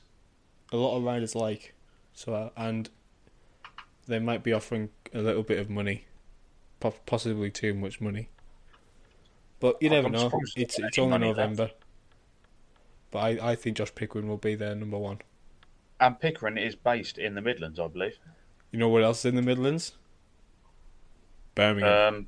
a 0.70 0.76
lot 0.76 0.96
of 0.96 1.04
riders 1.04 1.34
like, 1.34 1.74
so 2.12 2.34
uh, 2.34 2.50
and 2.56 2.90
they 4.06 4.18
might 4.18 4.42
be 4.42 4.52
offering 4.52 4.90
a 5.14 5.20
little 5.20 5.42
bit 5.42 5.58
of 5.58 5.70
money, 5.70 6.04
possibly 7.06 7.50
too 7.50 7.72
much 7.74 8.00
money. 8.00 8.28
But 9.60 9.76
you 9.82 9.90
never 9.90 10.08
know. 10.08 10.30
It's 10.56 10.78
it's 10.78 10.98
only 10.98 11.10
money 11.10 11.26
left. 11.28 11.38
November. 11.38 11.70
But 13.10 13.18
I, 13.18 13.50
I 13.50 13.54
think 13.54 13.76
Josh 13.78 13.94
Pickering 13.94 14.28
will 14.28 14.36
be 14.36 14.54
their 14.54 14.74
number 14.74 14.98
one. 14.98 15.18
And 15.98 16.20
Pickering 16.20 16.58
is 16.58 16.76
based 16.76 17.18
in 17.18 17.34
the 17.34 17.40
Midlands, 17.40 17.80
I 17.80 17.88
believe. 17.88 18.18
You 18.70 18.78
know 18.78 18.88
what 18.88 19.02
else 19.02 19.20
is 19.20 19.26
in 19.26 19.36
the 19.36 19.42
Midlands? 19.42 19.92
Birmingham. 21.54 22.14
Um, 22.14 22.26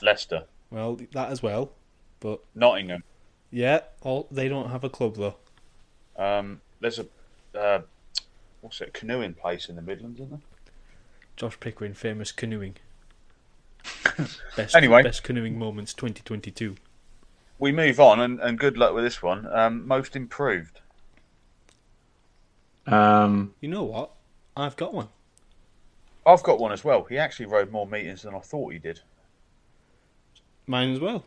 Leicester, 0.00 0.44
well, 0.70 0.98
that 1.12 1.30
as 1.30 1.42
well. 1.42 1.72
But 2.20 2.40
Nottingham. 2.54 3.04
yeah, 3.50 3.80
all 4.00 4.26
they 4.30 4.48
don't 4.48 4.70
have 4.70 4.84
a 4.84 4.88
club 4.88 5.16
though. 5.16 5.36
Um, 6.16 6.62
there's 6.80 6.98
a 6.98 7.06
uh, 7.58 7.82
what's 8.62 8.80
it? 8.80 8.94
Canoeing 8.94 9.34
place 9.34 9.68
in 9.68 9.76
the 9.76 9.82
Midlands, 9.82 10.18
isn't 10.20 10.30
there? 10.30 10.40
Josh 11.36 11.58
Pickering, 11.60 11.94
famous 11.94 12.32
canoeing. 12.32 12.76
Best 14.56 14.74
Anyway. 14.74 15.02
best 15.02 15.22
canoeing 15.22 15.58
moments 15.58 15.92
2022. 15.94 16.76
We 17.58 17.72
move 17.72 18.00
on, 18.00 18.20
and, 18.20 18.40
and 18.40 18.58
good 18.58 18.78
luck 18.78 18.94
with 18.94 19.04
this 19.04 19.22
one. 19.22 19.46
Um, 19.52 19.86
most 19.86 20.16
improved. 20.16 20.80
Um, 22.86 23.54
You 23.60 23.68
know 23.68 23.84
what? 23.84 24.10
I've 24.56 24.76
got 24.76 24.94
one. 24.94 25.08
I've 26.26 26.42
got 26.42 26.58
one 26.58 26.72
as 26.72 26.84
well. 26.84 27.04
He 27.04 27.18
actually 27.18 27.46
rode 27.46 27.70
more 27.70 27.86
meetings 27.86 28.22
than 28.22 28.34
I 28.34 28.40
thought 28.40 28.72
he 28.72 28.78
did. 28.78 29.00
Mine 30.66 30.92
as 30.92 31.00
well. 31.00 31.24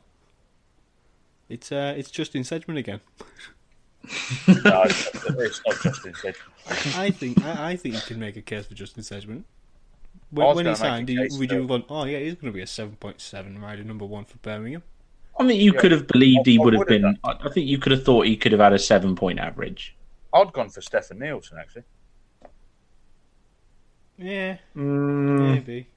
It's 1.49 1.71
uh, 1.71 1.93
it's 1.97 2.09
Justin 2.09 2.43
Sedgman 2.43 2.77
again. 2.77 3.01
no, 4.47 4.83
it's 4.85 5.61
not 5.67 5.81
Justin 5.81 6.13
said. 6.15 6.35
I 6.95 7.11
think 7.11 7.43
I, 7.43 7.71
I 7.71 7.75
think 7.75 7.95
you 7.95 8.01
can 8.01 8.19
make 8.19 8.37
a 8.37 8.41
case 8.41 8.65
for 8.65 8.73
Justin 8.75 9.03
Sedgman. 9.03 9.43
I 10.35 10.39
When, 10.39 10.55
when 10.55 10.65
he 10.65 10.69
gonna 10.69 10.75
signed, 10.75 11.09
you, 11.09 11.27
would 11.37 11.51
you 11.51 11.59
have 11.59 11.67
gone, 11.67 11.83
oh 11.89 12.05
yeah, 12.05 12.19
he's 12.19 12.35
going 12.35 12.51
to 12.51 12.55
be 12.55 12.61
a 12.61 12.67
seven 12.67 12.95
point 12.95 13.21
seven 13.21 13.59
rider 13.61 13.83
number 13.83 14.05
one 14.05 14.25
for 14.25 14.37
Birmingham? 14.37 14.83
I 15.39 15.47
think 15.47 15.61
you 15.61 15.73
Yeah. 15.73 15.79
could 15.79 15.91
have 15.91 16.07
believed 16.07 16.45
he 16.45 16.57
I- 16.57 16.61
I 16.61 16.65
would 16.65 16.73
have 16.73 16.87
been. 16.87 17.17
I 17.23 17.31
I 17.43 17.49
think 17.49 17.67
you 17.67 17.77
could 17.77 17.91
have 17.91 18.03
thought 18.03 18.25
he 18.27 18.35
could 18.37 18.51
have 18.51 18.61
had 18.61 18.73
a 18.73 18.79
seven 18.79 19.15
point 19.15 19.39
average. 19.39 19.95
I'd 20.33 20.51
gone 20.53 20.69
for 20.69 20.81
Stefan 20.81 21.19
Nielsen 21.19 21.57
actually. 21.59 21.83
Yeah, 24.17 24.57
Mm, 24.75 25.39
maybe. 25.39 25.87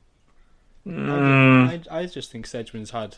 mm. 0.86 1.86
I, 1.90 1.98
I 2.00 2.06
just 2.06 2.30
think 2.32 2.46
Sedgman's 2.46 2.90
had 2.90 3.16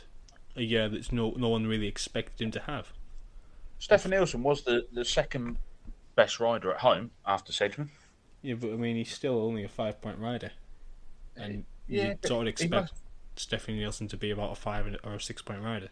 a 0.57 0.63
year 0.63 0.89
that's 0.89 1.13
no 1.13 1.31
no 1.37 1.49
one 1.51 1.67
really 1.67 1.87
expected 1.87 2.41
him 2.45 2.51
to 2.53 2.61
have. 2.61 2.93
Stefan 3.79 4.11
Nielsen 4.11 4.43
was 4.43 4.63
the, 4.65 4.87
the 4.93 5.05
second 5.05 5.57
best 6.17 6.41
rider 6.41 6.73
at 6.73 6.81
home 6.81 7.13
after 7.25 7.53
Sedgman. 7.53 7.91
Yeah, 8.43 8.55
but 8.55 8.73
I 8.73 8.77
mean, 8.77 8.97
he's 8.97 9.13
still 9.15 9.41
only 9.41 9.63
a 9.63 9.69
five 9.69 10.01
point 10.03 10.19
rider, 10.19 10.51
and 11.39 11.65
Yeah, 11.87 12.09
you 12.09 12.19
sort 12.25 12.47
of 12.47 12.49
expect 12.49 12.93
Stefan 13.37 13.77
Nielsen 13.77 14.09
to 14.09 14.17
be 14.17 14.31
about 14.31 14.53
a 14.53 14.55
five 14.55 14.87
or 15.05 15.15
a 15.15 15.21
six 15.21 15.43
point 15.43 15.63
rider. 15.63 15.89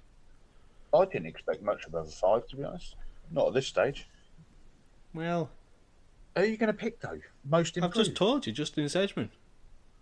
I 0.94 1.04
didn't 1.04 1.26
expect 1.26 1.62
much 1.62 1.86
above 1.86 2.08
a 2.08 2.10
five, 2.10 2.46
to 2.48 2.56
be 2.56 2.64
honest. 2.64 2.96
Not 3.30 3.48
at 3.48 3.54
this 3.54 3.66
stage. 3.66 4.06
Well, 5.14 5.50
Who 6.36 6.42
are 6.42 6.46
you 6.46 6.56
going 6.56 6.68
to 6.68 6.72
pick 6.78 7.00
though? 7.00 7.18
Most 7.44 7.76
improved. 7.76 7.96
I've 7.98 8.04
just 8.04 8.16
told 8.16 8.46
you, 8.46 8.52
Justin 8.52 8.84
Sedgman. 8.84 9.30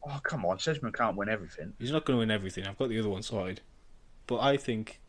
Oh 0.07 0.21
come 0.23 0.45
on, 0.45 0.59
Sedgman 0.59 0.93
can't 0.93 1.17
win 1.17 1.29
everything. 1.29 1.73
He's 1.79 1.91
not 1.93 2.05
going 2.05 2.17
to 2.17 2.21
win 2.21 2.31
everything. 2.31 2.67
I've 2.67 2.77
got 2.79 2.89
the 2.91 2.99
other 2.99 3.09
one 3.09 3.23
sorted, 3.23 3.61
but 4.27 4.41
I 4.41 4.57
think 4.57 5.01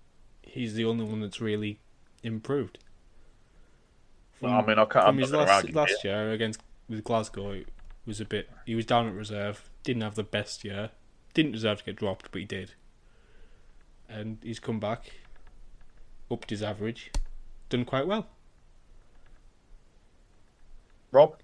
he's 0.41 0.73
the 0.75 0.85
only 0.85 1.03
one 1.03 1.19
that's 1.21 1.41
really 1.41 1.79
improved. 2.23 2.77
I 4.43 4.61
mean, 4.61 4.77
I 4.77 4.85
can't. 4.85 4.95
I'm 5.07 5.15
From 5.15 5.17
not 5.17 5.21
his 5.21 5.31
last 5.31 5.73
last 5.73 6.03
year 6.03 6.31
against 6.31 6.61
with 6.87 7.03
Glasgow, 7.03 7.63
was 8.05 8.21
a 8.21 8.25
bit. 8.25 8.49
He 8.65 8.75
was 8.75 8.85
down 8.85 9.07
at 9.07 9.13
reserve. 9.13 9.69
Didn't 9.83 10.03
have 10.03 10.15
the 10.15 10.23
best 10.23 10.63
year. 10.63 10.91
Didn't 11.33 11.51
deserve 11.53 11.79
to 11.79 11.85
get 11.85 11.95
dropped, 11.95 12.31
but 12.31 12.39
he 12.39 12.45
did. 12.45 12.73
And 14.07 14.37
he's 14.43 14.59
come 14.59 14.79
back, 14.79 15.11
upped 16.29 16.49
his 16.51 16.61
average, 16.63 17.11
done 17.69 17.85
quite 17.85 18.05
well. 18.07 18.27
Rob, 21.11 21.37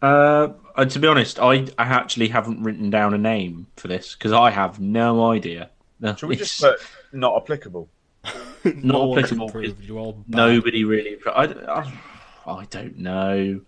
Uh, 0.00 0.48
uh, 0.76 0.84
to 0.84 0.98
be 0.98 1.06
honest, 1.08 1.38
I, 1.40 1.66
I 1.76 1.84
actually 1.84 2.28
haven't 2.28 2.62
written 2.62 2.90
down 2.90 3.12
a 3.14 3.18
name 3.18 3.66
for 3.76 3.88
this 3.88 4.14
because 4.14 4.32
I 4.32 4.50
have 4.50 4.78
no 4.80 5.30
idea. 5.30 5.70
No, 6.00 6.14
should 6.14 6.28
we 6.28 6.36
just 6.36 6.60
put 6.60 6.78
not 7.12 7.36
applicable? 7.42 7.88
not 8.64 8.84
no 8.84 9.12
applicable. 9.12 9.46
improved. 9.46 9.82
You're 9.84 9.98
all 9.98 10.12
bad. 10.12 10.36
Nobody 10.36 10.84
really. 10.84 11.18
I, 11.26 11.44
I, 11.44 11.92
I 12.46 12.64
don't 12.70 12.98
know. 12.98 13.60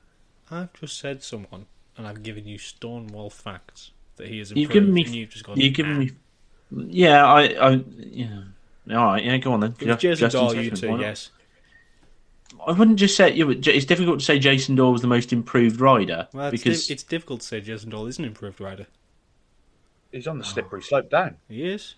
I've 0.50 0.72
just 0.74 0.98
said 0.98 1.22
someone, 1.22 1.66
and 2.00 2.08
I've 2.08 2.22
given 2.22 2.46
you 2.46 2.58
stonewall 2.58 3.30
facts 3.30 3.92
that 4.16 4.28
he 4.28 4.38
has 4.38 4.50
improved. 4.50 4.60
You've 4.62 4.72
given 4.72 4.92
me. 4.94 5.04
and 5.04 5.14
you've 5.14 5.30
just 5.30 5.44
gone. 5.44 5.58
You've 5.60 5.74
given 5.74 5.92
"Nah." 5.92 5.98
me. 5.98 6.86
Yeah, 6.90 7.24
I. 7.24 7.42
I 7.42 7.84
yeah. 7.98 8.42
All 8.90 8.96
right. 9.06 9.24
Yeah, 9.24 9.36
go 9.38 9.52
on 9.52 9.60
then. 9.60 9.74
It 9.78 9.86
was 9.86 9.96
Jason 9.98 10.20
Justin 10.30 10.40
Dahl, 10.40 10.54
you 10.54 10.70
Sedgman, 10.72 10.80
two, 10.80 11.00
yes. 11.00 11.30
I 12.66 12.72
wouldn't 12.72 12.98
just 12.98 13.16
say. 13.16 13.32
Yeah, 13.32 13.44
but 13.44 13.66
it's 13.66 13.86
difficult 13.86 14.20
to 14.20 14.24
say 14.24 14.38
Jason 14.38 14.74
Dahl 14.74 14.92
was 14.92 15.00
the 15.02 15.06
most 15.08 15.32
improved 15.32 15.80
rider 15.80 16.28
Well, 16.32 16.48
it's, 16.48 16.62
because 16.62 16.86
di- 16.86 16.94
it's 16.94 17.02
difficult 17.02 17.40
to 17.42 17.46
say 17.46 17.60
Jason 17.60 17.90
Dahl 17.90 18.06
is 18.06 18.18
an 18.18 18.24
improved 18.24 18.60
rider. 18.60 18.86
He's 20.12 20.26
on 20.26 20.38
the 20.38 20.44
slippery 20.44 20.82
slope 20.82 21.08
down. 21.10 21.36
He 21.48 21.70
is. 21.70 21.94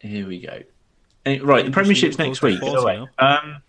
Here 0.00 0.26
we 0.26 0.40
go. 0.40 0.62
Right, 1.24 1.64
the 1.64 1.70
Premiership's 1.70 2.18
next 2.18 2.42
week. 2.42 2.58
to 2.58 2.66
by 2.66 2.72
the 2.72 2.80
40 2.80 2.86
way. 3.02 3.08
Um, 3.18 3.62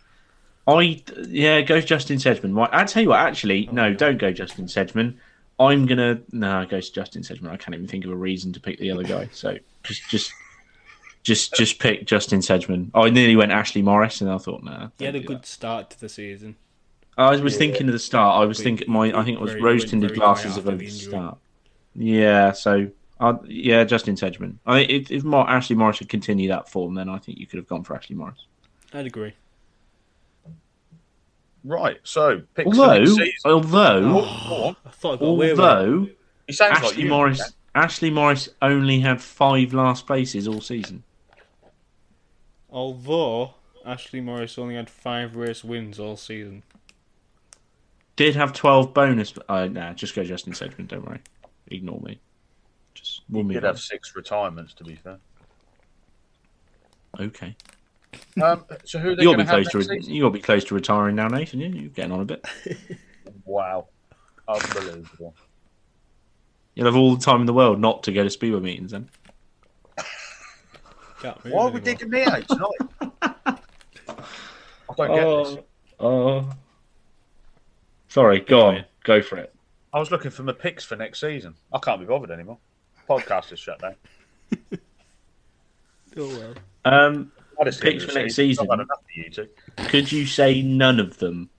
I 0.68 1.04
yeah, 1.28 1.62
go 1.62 1.80
Justin 1.80 2.18
Sedgman. 2.18 2.56
Right, 2.58 2.70
I 2.72 2.86
tell 2.86 3.04
you 3.04 3.10
what, 3.10 3.20
actually, 3.20 3.68
Oh, 3.70 3.74
no, 3.74 3.88
yeah. 3.88 3.94
don't 3.96 4.18
go 4.18 4.32
Justin 4.32 4.66
Sedgman. 4.66 5.16
I'm 5.60 5.86
gonna 5.86 6.22
no, 6.32 6.66
go 6.66 6.80
to 6.80 6.92
Justin 6.94 7.22
Sedgman. 7.22 7.50
I 7.50 7.58
can't 7.58 7.76
even 7.76 7.88
think 7.88 8.06
of 8.06 8.12
a 8.12 8.16
reason 8.16 8.54
to 8.54 8.60
pick 8.60 8.80
the 8.80 8.92
other 8.92 9.04
guy. 9.04 9.30
So 9.32 9.58
just 9.84 10.10
just 10.10 10.34
just 11.24 11.54
just 11.54 11.80
pick 11.80 12.06
Justin 12.06 12.40
Sedgman. 12.40 12.90
I 12.94 13.10
nearly 13.10 13.36
went 13.36 13.52
Ashley 13.52 13.82
Morris, 13.82 14.22
and 14.22 14.30
I 14.30 14.38
thought, 14.38 14.64
nah. 14.64 14.90
He 14.98 15.06
had 15.06 15.16
a 15.16 15.20
don't 15.20 15.28
do 15.28 15.36
good 15.36 15.46
start 15.46 15.90
to 15.92 16.00
the 16.00 16.10
season. 16.10 16.56
I 17.18 17.36
was 17.38 17.58
thinking 17.58 17.88
of 17.88 17.94
the 17.94 18.00
start. 18.00 18.42
I 18.42 18.46
was 18.46 18.58
But 18.58 18.64
thinking 18.64 18.92
my. 18.92 19.18
I 19.18 19.24
think 19.24 19.38
it 19.38 19.42
was 19.42 19.56
rose 19.56 19.86
tinted 19.86 20.16
glasses 20.16 20.58
of 20.58 20.66
after 20.66 20.72
at 20.74 20.80
the 20.80 20.86
the 20.86 20.92
start. 20.92 21.38
Yeah, 21.96 22.52
so 22.54 22.90
I 23.20 23.36
yeah, 23.46 23.84
Justin 23.84 24.16
Sedgman. 24.16 24.56
I 24.66 24.80
if, 24.82 25.12
if 25.12 25.24
Mar- 25.24 25.48
Ashley 25.48 25.76
Morris 25.76 26.00
had 26.00 26.10
continued 26.10 26.52
that 26.52 26.70
form, 26.70 26.96
then 26.96 27.10
I 27.10 27.20
think 27.20 27.38
you 27.38 27.46
could 27.46 27.58
have 27.58 27.68
gone 27.68 27.84
for 27.84 27.96
Ashley 27.96 28.16
Morris. 28.16 28.46
I'd 28.94 29.06
agree. 29.06 29.34
Right. 31.64 31.98
So 32.04 32.42
pick 32.56 32.68
Although, 32.68 33.06
some 33.06 33.16
season. 33.16 33.34
although, 33.46 34.02
Go 34.02 34.20
on. 34.20 34.76
I 34.86 34.90
thought 34.90 35.14
about 35.16 35.34
where 35.38 35.50
although 35.52 36.08
He 36.48 36.56
like 36.60 36.72
Ashley 36.72 37.04
you. 37.04 37.10
Morris, 37.10 37.54
Ashley 37.74 38.10
Morris 38.10 38.50
only 38.62 39.00
had 39.00 39.22
five 39.22 39.74
last 39.74 40.06
places 40.06 40.48
all 40.48 40.62
season. 40.62 41.04
Although 42.70 43.54
Ashley 43.86 44.20
Morris 44.22 44.58
only 44.58 44.76
had 44.76 44.90
five 44.90 45.36
race 45.36 45.64
wins 45.64 46.00
all 46.00 46.18
season. 46.18 46.64
Did 48.16 48.36
have 48.36 48.54
twelve 48.54 48.94
bonus. 48.94 49.34
Uh, 49.50 49.68
nah, 49.68 49.94
just 49.94 50.16
go 50.16 50.24
Justin 50.24 50.54
Sedgman. 50.54 50.88
Don't 50.88 51.06
worry, 51.06 51.22
ignore 51.68 52.00
me. 52.02 52.20
Just 52.94 53.22
we'll 53.30 53.42
He 53.42 53.48
move 53.48 53.54
did 53.54 53.64
on. 53.64 53.70
have 53.70 53.80
six 53.80 54.16
retirements, 54.16 54.74
to 54.76 54.84
be 54.84 54.96
fair. 54.96 55.18
Okay, 57.20 57.56
Um, 58.42 58.66
so 58.86 59.00
who 59.00 59.12
are 59.12 59.22
you'll 59.22 59.38
be 59.38 59.44
close 59.46 59.70
to 59.70 59.80
re- 59.80 60.02
you'll 60.02 60.30
be 60.30 60.42
close 60.42 60.64
to 60.66 60.76
retiring 60.76 61.16
now, 61.16 61.28
Nathan. 61.28 61.60
You 61.60 61.70
you're 61.70 61.90
getting 61.90 62.12
on 62.12 62.22
a 62.22 62.26
bit. 62.26 62.46
Wow, 63.46 63.88
unbelievable. 64.48 65.36
You'll 66.76 66.86
have 66.86 66.96
all 66.96 67.16
the 67.16 67.24
time 67.24 67.42
in 67.42 67.46
the 67.46 67.54
world 67.54 67.80
not 67.80 68.04
to 68.04 68.14
go 68.14 68.24
to 68.24 68.30
speedway 68.30 68.62
meetings. 68.62 68.92
Then 68.92 69.10
Why 71.44 71.64
are 71.64 71.70
we 71.70 71.82
digging 71.82 72.10
me 72.10 72.24
out 72.24 72.48
tonight? 72.48 72.80
I 73.48 74.96
don't 74.96 75.16
get 75.16 75.56
this. 75.56 75.66
oh, 76.00 76.50
sorry. 78.08 78.40
Go 78.40 78.62
on, 78.68 78.86
go 79.04 79.22
for 79.22 79.38
it. 79.38 79.54
I 79.94 80.00
was 80.00 80.10
looking 80.10 80.32
for 80.32 80.44
my 80.44 80.54
picks 80.54 80.86
for 80.86 80.96
next 80.96 81.20
season. 81.20 81.56
I 81.74 81.80
can't 81.80 82.00
be 82.00 82.06
bothered 82.06 82.32
anymore. 82.32 82.60
Podcast 83.10 83.52
is 83.52 83.60
shut 83.60 83.80
down. 83.80 83.96
Oh 86.16 86.28
well. 86.28 86.54
Um, 86.86 87.32
I 87.60 87.64
Picks 87.66 88.04
for 88.04 88.14
next 88.14 88.36
season. 88.36 88.66
season. 88.66 88.68
I've 88.72 88.80
had 88.80 88.84
enough 88.86 89.00
of 89.00 89.06
you 89.16 89.88
could 89.90 90.12
you 90.12 90.26
say 90.26 90.62
none 90.62 91.00
of 91.00 91.18
them 91.18 91.50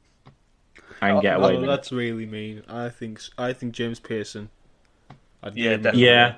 and 1.01 1.19
oh, 1.19 1.21
get 1.21 1.37
away 1.37 1.53
Oh, 1.53 1.55
with 1.57 1.65
it? 1.65 1.67
that's 1.67 1.93
really 1.93 2.27
mean. 2.27 2.63
I 2.69 2.89
think 2.89 3.19
s- 3.19 3.31
I 3.39 3.53
think 3.53 3.73
James 3.75 4.01
Pearson. 4.01 4.51
I'd 5.43 5.57
Yeah, 5.57 5.77
definitely. 5.77 6.05
Yeah, 6.07 6.37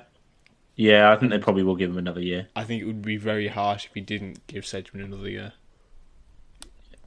yeah. 0.75 1.11
I 1.11 1.15
think 1.15 1.31
they 1.31 1.37
probably 1.39 1.63
will 1.63 1.75
give 1.75 1.89
him 1.89 1.97
another 1.97 2.21
year. 2.21 2.47
I 2.55 2.63
think 2.63 2.81
it 2.81 2.85
would 2.85 3.01
be 3.01 3.17
very 3.17 3.47
harsh 3.47 3.85
if 3.85 3.93
he 3.93 4.01
didn't 4.01 4.45
give 4.47 4.63
Sedgman 4.63 5.03
another 5.05 5.29
year. 5.29 5.53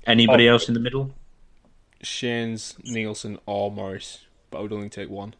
Anybody 0.06 0.48
Oh. 0.48 0.52
else 0.52 0.68
in 0.68 0.74
the 0.74 0.80
middle? 0.80 1.12
Shanes, 2.02 2.82
Nielsen, 2.84 3.38
or 3.46 3.70
Morris, 3.70 4.24
but 4.50 4.58
I 4.58 4.62
would 4.62 4.72
only 4.72 4.88
take 4.88 5.10
one. 5.10 5.34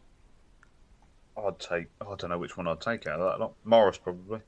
I'd 1.35 1.59
take. 1.59 1.87
I 1.99 2.05
don't 2.15 2.29
know 2.29 2.37
which 2.37 2.55
one 2.57 2.67
I'd 2.67 2.81
take 2.81 3.07
out 3.07 3.19
of 3.19 3.31
that 3.31 3.39
lot. 3.43 3.53
Morris 3.63 3.97
probably. 3.97 4.41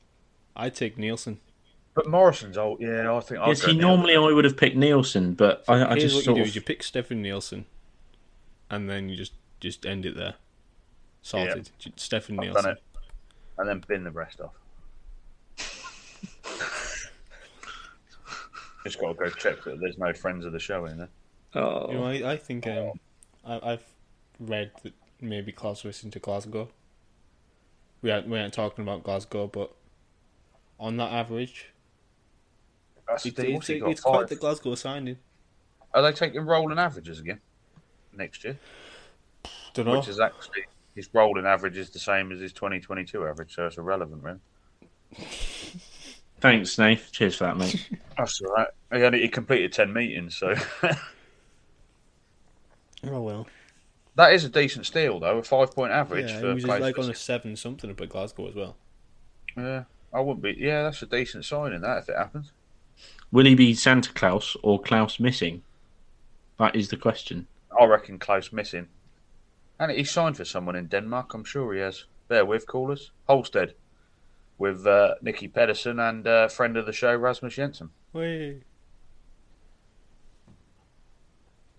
I'd 0.56 0.76
take 0.76 0.98
Nielsen. 0.98 1.40
But 1.95 2.10
Morrison's 2.10 2.57
old. 2.57 2.82
Yeah, 2.82 3.14
I 3.15 3.20
think. 3.20 3.40
I'd 3.40 3.48
Yes, 3.49 3.61
go 3.61 3.68
see, 3.68 3.78
Neil. 3.78 3.88
normally 3.90 4.15
I 4.15 4.20
would 4.20 4.45
have 4.45 4.57
picked 4.57 4.76
Nielsen, 4.76 5.34
but 5.34 5.64
I, 5.68 5.84
I 5.84 5.88
Here's 5.90 6.03
just 6.03 6.15
what 6.15 6.24
sort 6.26 6.38
you 6.38 6.44
do: 6.44 6.44
of 6.44 6.48
is 6.49 6.56
you 6.56 6.61
pick 6.61 6.82
Stefan 6.82 7.22
Nielsen, 7.22 7.65
and 8.70 8.90
then 8.90 9.10
you 9.10 9.15
just 9.15 9.34
just 9.60 9.86
end 9.86 10.06
it 10.06 10.15
there. 10.15 10.36
Sorted. 11.22 11.70
Stefan 11.95 12.40
I've 12.40 12.45
done 12.53 12.64
Nielsen. 12.64 12.72
it, 12.72 12.82
and 13.60 13.70
then 13.70 13.84
bin 13.88 14.03
the 14.03 14.11
rest 14.11 14.41
off. 14.41 14.53
Just 18.84 18.99
got 18.99 19.10
to 19.10 19.14
go 19.14 19.30
check 19.30 19.64
that 19.64 19.80
there's 19.80 19.98
no 19.98 20.11
friends 20.14 20.45
of 20.45 20.52
the 20.52 20.60
show 20.60 20.86
in 20.86 20.98
there. 20.98 21.10
Oh. 21.56 21.90
You 21.90 21.98
know, 21.98 22.06
I, 22.06 22.32
I 22.34 22.38
think 22.38 22.68
um, 22.68 22.99
I, 23.45 23.72
I've 23.74 23.84
read 24.40 24.72
that 24.84 24.94
maybe 25.22 25.52
Klaus 25.53 25.84
Vissing 25.84 26.11
to 26.11 26.20
Glasgow. 26.20 26.68
We 28.02 28.11
aren't, 28.11 28.28
we 28.28 28.38
aren't 28.38 28.53
talking 28.53 28.84
about 28.84 29.03
Glasgow, 29.03 29.48
but 29.48 29.72
on 30.80 30.98
that 30.98 31.14
average, 31.14 31.70
That's 33.08 33.26
it's, 33.26 33.36
the 33.36 33.42
thing. 33.42 33.52
it's, 33.52 33.56
What's 33.56 33.68
he 33.68 33.74
it's, 33.76 34.02
got? 34.02 34.12
quite 34.12 34.28
the 34.28 34.36
Glasgow 34.36 34.76
signing. 34.76 35.18
Are 35.94 36.02
they 36.02 36.12
taking 36.12 36.42
rolling 36.46 36.80
averages 36.80 37.20
again 37.20 37.40
next 38.16 38.44
year? 38.44 38.58
Don't 39.74 39.86
know. 39.86 39.98
Which 39.98 40.08
is 40.08 40.20
actually 40.20 40.64
his 40.96 41.10
rolling 41.14 41.46
average 41.46 41.78
is 41.78 41.90
the 41.90 42.00
same 42.00 42.32
as 42.32 42.40
his 42.40 42.54
2022 42.54 43.26
average, 43.28 43.56
so 43.56 43.66
it's 43.68 43.78
irrelevant, 43.78 44.24
really. 44.24 44.40
Thanks, 46.40 46.74
Snaith. 46.74 47.10
Cheers 47.12 47.36
for 47.36 47.46
that, 47.46 47.58
mate. 47.58 47.90
That's 48.18 48.42
all 48.42 48.54
right. 48.54 48.68
He 48.92 49.04
only 49.04 49.22
he 49.22 49.28
completed 49.28 49.72
10 49.74 49.94
meetings, 49.94 50.36
so 50.36 50.56
oh 53.08 53.22
well. 53.22 53.48
that 54.16 54.34
is 54.34 54.44
a 54.44 54.50
decent 54.50 54.86
steal, 54.86 55.20
though. 55.20 55.38
A 55.40 55.44
five 55.44 55.74
point 55.74 55.92
average 55.92 56.32
Yeah, 56.32 56.40
for 56.42 56.48
he 56.50 56.54
was 56.54 56.66
like 56.68 56.98
on 56.98 57.10
a 57.10 57.16
seven 57.16 57.56
something 57.56 57.90
up 57.90 58.02
at 58.02 58.10
Glasgow 58.10 58.50
as 58.50 58.56
well. 58.56 58.76
Yeah, 59.58 59.86
I 60.14 60.20
wouldn't 60.20 60.44
be. 60.44 60.56
Yeah, 60.58 60.84
that's 60.84 61.02
a 61.02 61.06
decent 61.06 61.46
signing. 61.46 61.82
That 61.82 62.00
if 62.00 62.10
it 62.10 62.18
happens. 62.18 62.52
Will 63.34 63.45
he 63.47 63.55
be 63.55 63.73
Santa 63.73 64.14
Claus 64.14 64.55
or 64.61 64.80
Klaus 64.80 65.19
missing? 65.19 65.64
That 66.60 66.76
is 66.76 66.89
the 66.89 66.97
question. 66.97 67.47
I 67.81 67.85
reckon 67.85 68.19
Klaus 68.19 68.53
missing. 68.53 68.88
And 69.80 69.91
he 69.91 70.03
signed 70.03 70.38
for 70.38 70.45
someone 70.45 70.76
in 70.76 70.85
Denmark, 70.85 71.34
I'm 71.34 71.43
sure 71.43 71.73
he 71.73 71.80
has. 71.80 72.05
Bear 72.27 72.45
with 72.45 72.68
callers. 72.68 73.10
Holsted. 73.27 73.73
With 74.60 74.85
uh, 74.85 75.15
Nicki 75.23 75.47
Pedersen 75.47 75.99
and 75.99 76.27
uh, 76.27 76.47
friend 76.47 76.77
of 76.77 76.85
the 76.85 76.93
show, 76.93 77.15
Rasmus 77.15 77.55
Jensen. 77.55 77.89
Wait. 78.14 78.61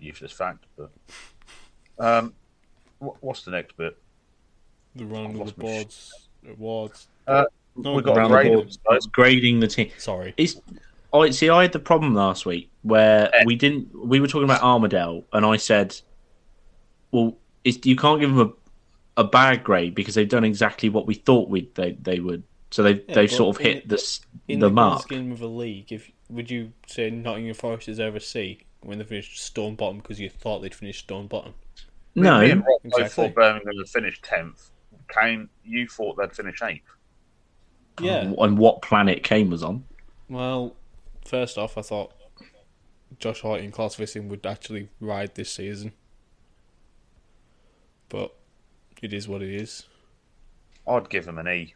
Useless 0.01 0.33
fact, 0.33 0.65
but. 0.77 0.91
Um, 2.01 2.35
wh- 2.99 3.23
what's 3.23 3.43
the 3.45 3.53
next 3.53 3.77
bit? 3.77 3.97
The 4.97 5.07
round 5.07 5.35
of 5.37 5.41
lost 5.41 5.57
the 5.57 5.63
my 5.63 5.69
sh- 5.69 5.75
boards 5.77 6.29
awards. 6.51 7.09
Uh, 7.29 7.45
No, 7.77 7.95
we've 7.95 8.05
got 8.05 8.17
Round 8.17 8.33
a 8.33 8.37
the 8.37 8.43
grade. 8.43 8.53
board, 8.55 8.77
it's 8.97 9.07
grading 9.07 9.61
the 9.61 9.69
team. 9.69 9.91
Sorry. 9.99 10.35
It's 10.37 10.61
I 11.15 11.31
see. 11.31 11.49
I 11.49 11.63
had 11.63 11.73
the 11.73 11.79
problem 11.79 12.15
last 12.15 12.45
week 12.45 12.71
where 12.83 13.31
we 13.47 13.55
didn't. 13.57 13.89
We 14.07 14.21
were 14.21 14.27
talking 14.27 14.45
about 14.45 14.63
Armadale, 14.63 15.25
and 15.33 15.47
I 15.47 15.57
said, 15.57 15.97
"Well, 17.13 17.37
it's, 17.63 17.85
you 17.87 17.97
can't 17.97 18.21
give 18.21 18.35
them 18.35 18.49
a 19.17 19.23
a 19.23 19.25
bad 19.25 19.63
grade 19.63 19.95
because 19.95 20.17
they've 20.17 20.29
done 20.29 20.43
exactly 20.45 20.89
what 20.89 21.07
we 21.07 21.15
thought 21.15 21.49
we 21.49 21.71
they 21.75 21.93
they 22.03 22.19
would. 22.21 22.43
So 22.73 22.83
they've 22.83 23.01
Yeah, 23.09 23.15
they've 23.15 23.31
sort 23.31 23.57
of 23.57 23.63
hit 23.63 23.89
the 23.89 23.95
s- 23.95 24.21
In 24.49 24.59
the 24.59 24.69
the, 24.69 24.75
mark. 24.75 25.03
scheme 25.03 25.31
of 25.31 25.41
a 25.41 25.47
league, 25.47 25.93
if 25.93 26.11
would 26.29 26.51
you 26.51 26.73
say 26.89 27.11
Nottingham 27.11 27.55
Forest 27.55 27.87
deserve 27.87 28.17
a 28.17 28.21
C 28.21 28.65
when 28.81 28.99
they 28.99 29.05
finished 29.05 29.39
stone 29.39 29.77
bottom 29.77 29.99
because 29.99 30.19
you 30.19 30.29
thought 30.29 30.61
they'd 30.63 30.75
finish 30.75 30.99
stone 30.99 31.29
bottom? 31.29 31.55
No, 32.17 32.41
Me 32.41 32.51
and 32.51 32.65
exactly. 32.83 33.09
thought 33.09 33.35
Birmingham 33.35 33.73
would 33.77 33.89
finish 33.89 34.21
10th. 34.23 34.71
Kane, 35.09 35.49
you 35.65 35.87
thought 35.87 36.17
they'd 36.17 36.33
finish 36.35 36.61
8th. 36.61 36.81
Yeah. 38.01 38.33
and 38.39 38.59
what 38.59 38.83
planet 38.83 39.23
Kane 39.23 39.51
was 39.51 39.63
on? 39.63 39.85
Well, 40.29 40.75
first 41.25 41.59
off, 41.59 41.77
I 41.79 41.83
thought 41.83 42.13
Josh 43.19 43.43
Auty 43.43 43.65
and 43.65 43.73
Klaus 43.73 43.97
Vissing 43.97 44.29
would 44.29 44.47
actually 44.47 44.89
ride 45.01 45.35
this 45.35 45.51
season, 45.51 45.93
but 48.09 48.35
it 49.03 49.13
is 49.13 49.29
what 49.29 49.43
it 49.43 49.51
is. 49.51 49.85
I'd 50.87 51.09
give 51.09 51.27
him 51.27 51.39
an 51.39 51.49
E. 51.49 51.75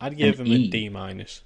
I'd 0.00 0.16
give 0.16 0.40
An 0.40 0.46
him 0.46 0.52
E. 0.52 0.66
a 0.66 0.70
D 0.70 0.88
minus. 0.88 1.42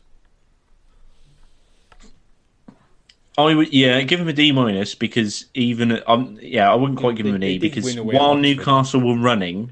I 3.39 3.55
would, 3.55 3.73
yeah, 3.73 4.01
give 4.03 4.20
him 4.20 4.28
a 4.28 4.32
D 4.32 4.53
minus 4.53 4.95
because 4.95 5.47
even 5.55 6.03
um, 6.07 6.39
yeah, 6.43 6.70
I 6.70 6.74
wouldn't 6.74 6.99
quite 6.99 7.16
give 7.16 7.27
him 7.27 7.35
an 7.37 7.43
E 7.43 7.59
because 7.59 7.85
win 7.85 7.99
away 7.99 8.15
at 8.15 8.20
while 8.20 8.35
Newcastle 8.35 9.01
were 9.01 9.16
running, 9.16 9.70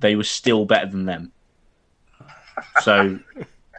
they 0.00 0.16
were 0.16 0.24
still 0.24 0.64
better 0.64 0.86
than 0.86 1.04
them. 1.04 1.32
So 2.80 3.18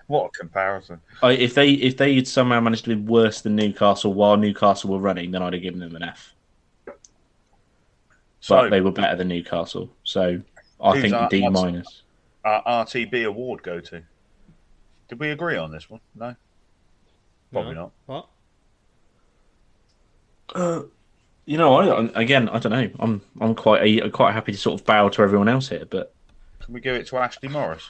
What 0.08 0.26
a 0.28 0.30
comparison. 0.38 1.00
I, 1.22 1.32
if 1.32 1.54
they 1.56 1.72
if 1.72 1.98
they 1.98 2.16
had 2.16 2.28
somehow 2.28 2.60
managed 2.60 2.86
to 2.86 2.96
be 2.96 3.02
worse 3.02 3.42
than 3.42 3.56
Newcastle 3.56 4.14
while 4.14 4.36
Newcastle 4.38 4.90
were 4.92 5.00
running, 5.00 5.32
then 5.32 5.42
I'd 5.42 5.54
have 5.54 5.62
given 5.62 5.80
them 5.80 5.96
an 5.96 6.04
F. 6.04 6.34
So, 8.42 8.56
But 8.58 8.70
they 8.72 8.82
were 8.82 8.92
better 8.92 9.16
than 9.16 9.30
Newcastle, 9.30 9.90
so 10.04 10.42
I 10.84 11.00
think 11.02 11.14
our- 11.14 11.30
D 11.30 11.44
our- 11.46 11.52
minus. 11.52 12.04
our 12.44 12.62
RTB 12.86 13.24
award 13.26 13.64
go 13.64 13.80
to? 13.80 14.04
Did 15.08 15.20
we 15.20 15.30
agree 15.30 15.56
on 15.56 15.72
this 15.72 15.90
one? 15.90 16.02
No? 16.16 16.36
Probably 17.54 17.74
No? 17.76 17.82
not. 18.08 18.28
What? 20.54 20.56
Uh, 20.56 20.82
you 21.46 21.58
know, 21.58 21.76
I 21.76 22.22
again, 22.22 22.50
I 22.50 22.60
don't 22.60 22.72
know. 22.72 22.90
I'm 23.00 23.22
I'm 23.40 23.56
quite 23.56 23.82
I'm 24.04 24.12
quite 24.12 24.34
happy 24.34 24.52
to 24.52 24.58
sort 24.58 24.80
of 24.80 24.86
bow 24.86 25.10
to 25.10 25.22
everyone 25.22 25.48
else 25.48 25.70
here, 25.70 25.86
but 25.90 26.14
Can 26.60 26.74
we 26.74 26.82
give 26.82 26.96
it 26.96 27.08
to 27.08 27.18
Ashley 27.18 27.50
Morris? 27.50 27.90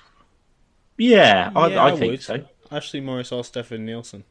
Yeah, 0.98 1.52
I, 1.56 1.68
Yeah, 1.68 1.84
I, 1.84 1.88
I 1.94 1.96
think 1.98 2.12
would. 2.12 2.22
so. 2.22 2.46
Ashley 2.72 3.02
Morris 3.02 3.32
or 3.32 3.44
Stefan 3.44 3.86
Nielsen. 3.86 4.24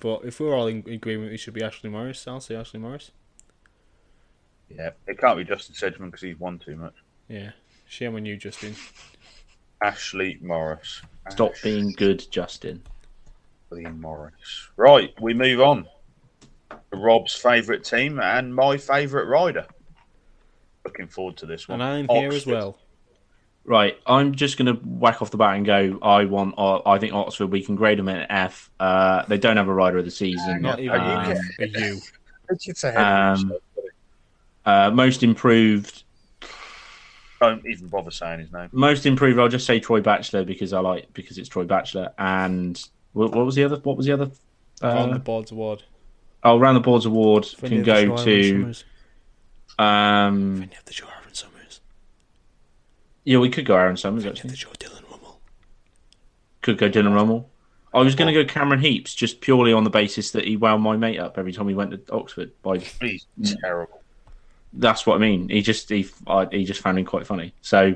But 0.00 0.24
if 0.24 0.40
we're 0.40 0.54
all 0.54 0.66
in 0.66 0.84
agreement, 0.88 1.32
it 1.32 1.38
should 1.38 1.54
be 1.54 1.62
Ashley 1.62 1.88
Morris. 1.88 2.26
I'll 2.26 2.40
say 2.40 2.56
Ashley 2.56 2.80
Morris. 2.80 3.12
Yeah. 4.68 4.90
It 5.06 5.18
can't 5.18 5.38
be 5.38 5.44
Justin 5.44 5.74
Sedgman 5.74 6.06
because 6.06 6.22
he's 6.22 6.38
won 6.40 6.58
too 6.58 6.76
much. 6.76 6.94
Yeah. 7.28 7.50
Shame 7.86 8.16
on 8.16 8.24
you, 8.24 8.36
Justin. 8.36 8.74
Ashley 9.80 10.38
Morris. 10.40 11.02
Stop 11.30 11.52
being 11.62 11.92
good, 11.92 12.24
Justin. 12.30 12.82
Ashley 13.70 13.86
Morris. 13.86 14.68
Right, 14.76 15.14
we 15.20 15.34
move 15.34 15.60
on. 15.60 15.86
Rob's 16.92 17.34
favourite 17.34 17.84
team 17.84 18.18
and 18.20 18.54
my 18.54 18.76
favourite 18.76 19.26
rider. 19.26 19.66
Looking 20.84 21.06
forward 21.06 21.36
to 21.38 21.46
this 21.46 21.68
one. 21.68 21.80
And 21.80 22.08
I'm 22.10 22.16
here 22.16 22.30
as 22.32 22.46
well. 22.46 22.78
Right, 23.64 23.96
I'm 24.06 24.34
just 24.34 24.58
going 24.58 24.66
to 24.66 24.80
whack 24.84 25.22
off 25.22 25.30
the 25.30 25.36
bat 25.36 25.54
and 25.56 25.64
go. 25.64 25.98
I 26.02 26.24
want. 26.24 26.56
Uh, 26.58 26.80
I 26.84 26.98
think 26.98 27.12
Oxford. 27.14 27.46
We 27.46 27.62
can 27.62 27.76
grade 27.76 27.98
them 27.98 28.08
at 28.08 28.26
F. 28.28 28.70
Uh, 28.80 29.24
they 29.28 29.38
don't 29.38 29.56
have 29.56 29.68
a 29.68 29.72
rider 29.74 29.98
of 29.98 30.04
the 30.04 30.10
season. 30.10 30.62
Not 30.62 30.80
even 30.80 30.90
Are 31.00 31.24
you 31.24 31.30
an 31.32 31.38
F, 31.60 31.74
a 31.76 31.80
U. 31.94 32.00
It's 32.50 32.82
ahead 32.84 33.00
of 33.00 33.38
Um. 33.40 33.52
Uh, 34.64 34.90
most 34.92 35.22
improved. 35.22 36.02
Don't 37.40 37.64
even 37.66 37.88
bother 37.88 38.10
saying 38.10 38.40
his 38.40 38.52
name. 38.52 38.68
Most 38.72 39.06
improved. 39.06 39.38
I'll 39.38 39.48
just 39.48 39.66
say 39.66 39.78
Troy 39.80 40.00
Batchelor 40.00 40.44
because 40.44 40.72
I 40.72 40.80
like 40.80 41.12
because 41.12 41.38
it's 41.38 41.48
Troy 41.48 41.64
Batchelor. 41.64 42.12
And 42.18 42.80
what, 43.12 43.32
what 43.34 43.44
was 43.46 43.54
the 43.54 43.62
other? 43.64 43.76
What 43.76 43.96
was 43.96 44.06
the 44.06 44.12
other? 44.12 44.30
round 44.82 45.12
the 45.12 45.16
Uh, 45.16 45.18
boards 45.18 45.52
award. 45.52 45.82
oh, 46.42 46.58
round 46.58 46.76
the 46.76 46.80
boards 46.80 47.06
award 47.06 47.46
Friend 47.46 47.74
can 47.76 47.82
go 47.84 47.94
show, 47.94 48.12
Aaron 48.12 48.24
to. 48.24 48.50
Summers. 48.60 48.84
Um, 49.78 50.56
Friend 50.58 50.72
of 50.78 50.84
the 50.84 50.92
show, 50.92 51.06
Aaron 51.06 51.34
Summers. 51.34 51.80
Yeah, 53.24 53.38
we 53.38 53.48
could 53.50 53.64
go 53.64 53.76
Aaron 53.76 53.96
Summers 53.96 54.26
actually. 54.26 54.50
the 54.50 54.56
show, 54.56 54.70
Dylan 54.78 55.02
Rummel. 55.10 55.40
Could 56.62 56.78
go 56.78 56.88
Dylan 56.90 57.14
Rummel. 57.14 57.48
I 57.94 58.00
was 58.00 58.14
going 58.14 58.32
to 58.32 58.42
go 58.44 58.50
Cameron 58.50 58.80
Heeps 58.80 59.14
just 59.14 59.40
purely 59.40 59.72
on 59.72 59.84
the 59.84 59.90
basis 59.90 60.30
that 60.30 60.44
he 60.46 60.56
wound 60.56 60.82
my 60.82 60.96
mate 60.96 61.18
up 61.18 61.36
every 61.38 61.52
time 61.52 61.68
he 61.68 61.74
went 61.74 61.90
to 62.06 62.12
Oxford. 62.12 62.50
By 62.62 62.78
He's 62.78 63.26
terrible. 63.60 64.00
that's 64.72 65.06
what 65.06 65.16
I 65.16 65.18
mean. 65.18 65.48
He 65.50 65.60
just 65.62 65.88
he 65.90 66.08
I, 66.26 66.46
he 66.50 66.64
just 66.64 66.80
found 66.80 66.98
him 66.98 67.04
quite 67.04 67.26
funny. 67.26 67.52
So 67.60 67.94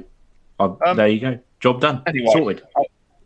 uh, 0.61 0.75
Um, 0.87 0.97
there 0.97 1.09
you 1.09 1.21
go. 1.21 1.39
Job 1.61 1.81
done. 1.81 2.03
anyway. 2.07 2.27
Sorted. 2.33 2.63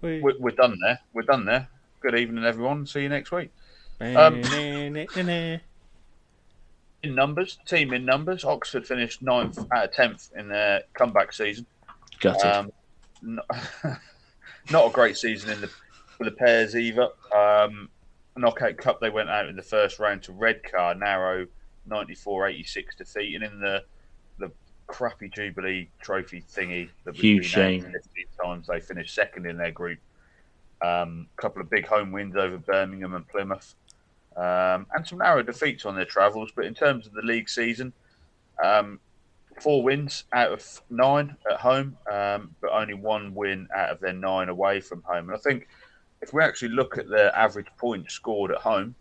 Wait. 0.01 0.23
We're, 0.23 0.39
we're 0.39 0.51
done 0.53 0.79
there. 0.81 1.01
We're 1.13 1.23
done 1.23 1.45
there. 1.45 1.69
Good 2.01 2.15
evening, 2.15 2.45
everyone. 2.45 2.87
See 2.87 3.03
you 3.03 3.09
next 3.11 3.31
week. 3.33 3.51
Um, 4.01 4.41
In 7.03 7.15
numbers, 7.15 7.59
team 7.67 7.93
in 7.95 8.05
numbers, 8.05 8.45
Oxford 8.45 8.87
finished 8.87 9.23
ninth 9.23 9.59
out 9.73 9.85
of 9.87 9.93
tenth 9.93 10.31
in 10.37 10.49
their 10.49 10.83
comeback 10.95 11.33
season. 11.33 11.67
Gutted. 12.21 12.45
Um, 12.45 12.71
not, 13.23 13.47
not 14.71 14.87
a 14.87 14.91
great 14.91 15.17
season 15.17 15.51
in 15.51 15.61
the 15.61 15.71
for 16.17 16.25
the 16.25 16.31
pairs 16.31 16.77
either. 16.77 17.09
Um, 17.35 17.89
knockout 18.37 18.77
cup, 18.77 19.01
they 19.01 19.11
went 19.11 19.31
out 19.31 19.49
in 19.49 19.57
the 19.57 19.63
first 19.63 19.99
round 19.99 20.23
to 20.25 20.33
Redcar, 20.33 20.95
narrow 20.95 21.47
94-86 21.89 22.97
defeat, 22.97 23.35
and 23.35 23.45
in 23.45 23.61
the 23.61 23.85
the 24.39 24.51
crappy 24.87 25.29
Jubilee 25.29 25.89
Trophy 26.01 26.43
thingy 26.43 26.89
that 27.05 27.13
was 27.13 27.21
Huge 27.21 27.47
shame. 27.47 27.83
15 27.83 28.03
times, 28.43 28.67
they 28.67 28.81
finished 28.81 29.15
second 29.15 29.47
in 29.47 29.57
their 29.57 29.71
group. 29.71 29.99
A 30.83 31.07
couple 31.37 31.61
of 31.61 31.69
big 31.69 31.87
home 31.87 32.13
wins 32.13 32.37
over 32.37 32.59
Birmingham 32.59 33.15
and 33.15 33.27
Plymouth. 33.29 33.75
um, 34.37 34.87
and 34.95 35.07
some 35.07 35.19
narrow 35.19 35.43
defeats 35.43 35.85
on 35.85 35.95
their 35.95 36.07
travels. 36.07 36.51
But 36.55 36.65
in 36.65 36.75
terms 36.75 37.07
of 37.07 37.13
the 37.13 37.23
league 37.23 37.49
season, 37.49 37.93
um, 38.63 38.99
four 39.61 39.83
wins 39.83 40.25
out 40.33 40.53
of 40.53 40.81
nine 40.91 41.37
at 41.51 41.61
home, 41.61 41.97
um, 42.11 42.55
but 42.61 42.71
only 42.73 42.95
one 42.95 43.35
win 43.35 43.69
out 43.75 43.91
of 43.91 44.01
their 44.01 44.13
nine 44.13 44.49
away 44.49 44.81
from 44.81 45.03
home. 45.03 45.29
And 45.29 45.37
I 45.37 45.41
think 45.41 45.69
if 46.23 46.33
we 46.33 46.43
actually 46.43 46.71
look 46.71 46.99
at 46.99 47.09
their 47.09 47.35
average 47.37 47.69
points 47.77 48.15
scored 48.15 48.51
at 48.51 48.59
home 48.59 48.95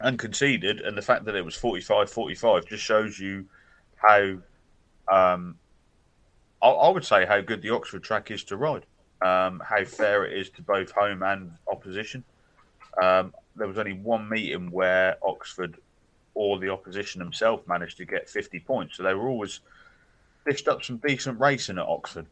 and 0.00 0.18
conceded, 0.18 0.80
and 0.80 0.96
the 0.96 1.02
fact 1.02 1.24
that 1.24 1.36
it 1.36 1.44
was 1.44 1.54
45 1.54 2.10
45 2.10 2.66
just 2.66 2.82
shows 2.82 3.18
you 3.18 3.46
how, 3.96 4.38
um, 5.08 5.56
I, 6.62 6.68
I, 6.68 6.88
would 6.88 7.04
say, 7.04 7.24
how 7.26 7.40
good 7.40 7.62
the 7.62 7.70
Oxford 7.70 8.02
track 8.02 8.30
is 8.30 8.44
to 8.44 8.56
ride, 8.56 8.86
um, 9.22 9.62
how 9.64 9.84
fair 9.84 10.24
it 10.24 10.36
is 10.38 10.50
to 10.50 10.62
both 10.62 10.90
home 10.90 11.22
and 11.22 11.52
opposition. 11.70 12.24
Um, 13.00 13.34
there 13.56 13.68
was 13.68 13.78
only 13.78 13.94
one 13.94 14.28
meeting 14.28 14.70
where 14.70 15.16
Oxford 15.22 15.78
or 16.34 16.58
the 16.58 16.68
opposition 16.68 17.20
themselves 17.20 17.66
managed 17.66 17.96
to 17.98 18.04
get 18.04 18.28
50 18.28 18.60
points. 18.60 18.96
So 18.96 19.02
they 19.02 19.14
were 19.14 19.28
always 19.28 19.60
dished 20.46 20.68
up 20.68 20.82
some 20.82 20.98
decent 20.98 21.38
racing 21.40 21.78
at 21.78 21.86
Oxford. 21.86 22.26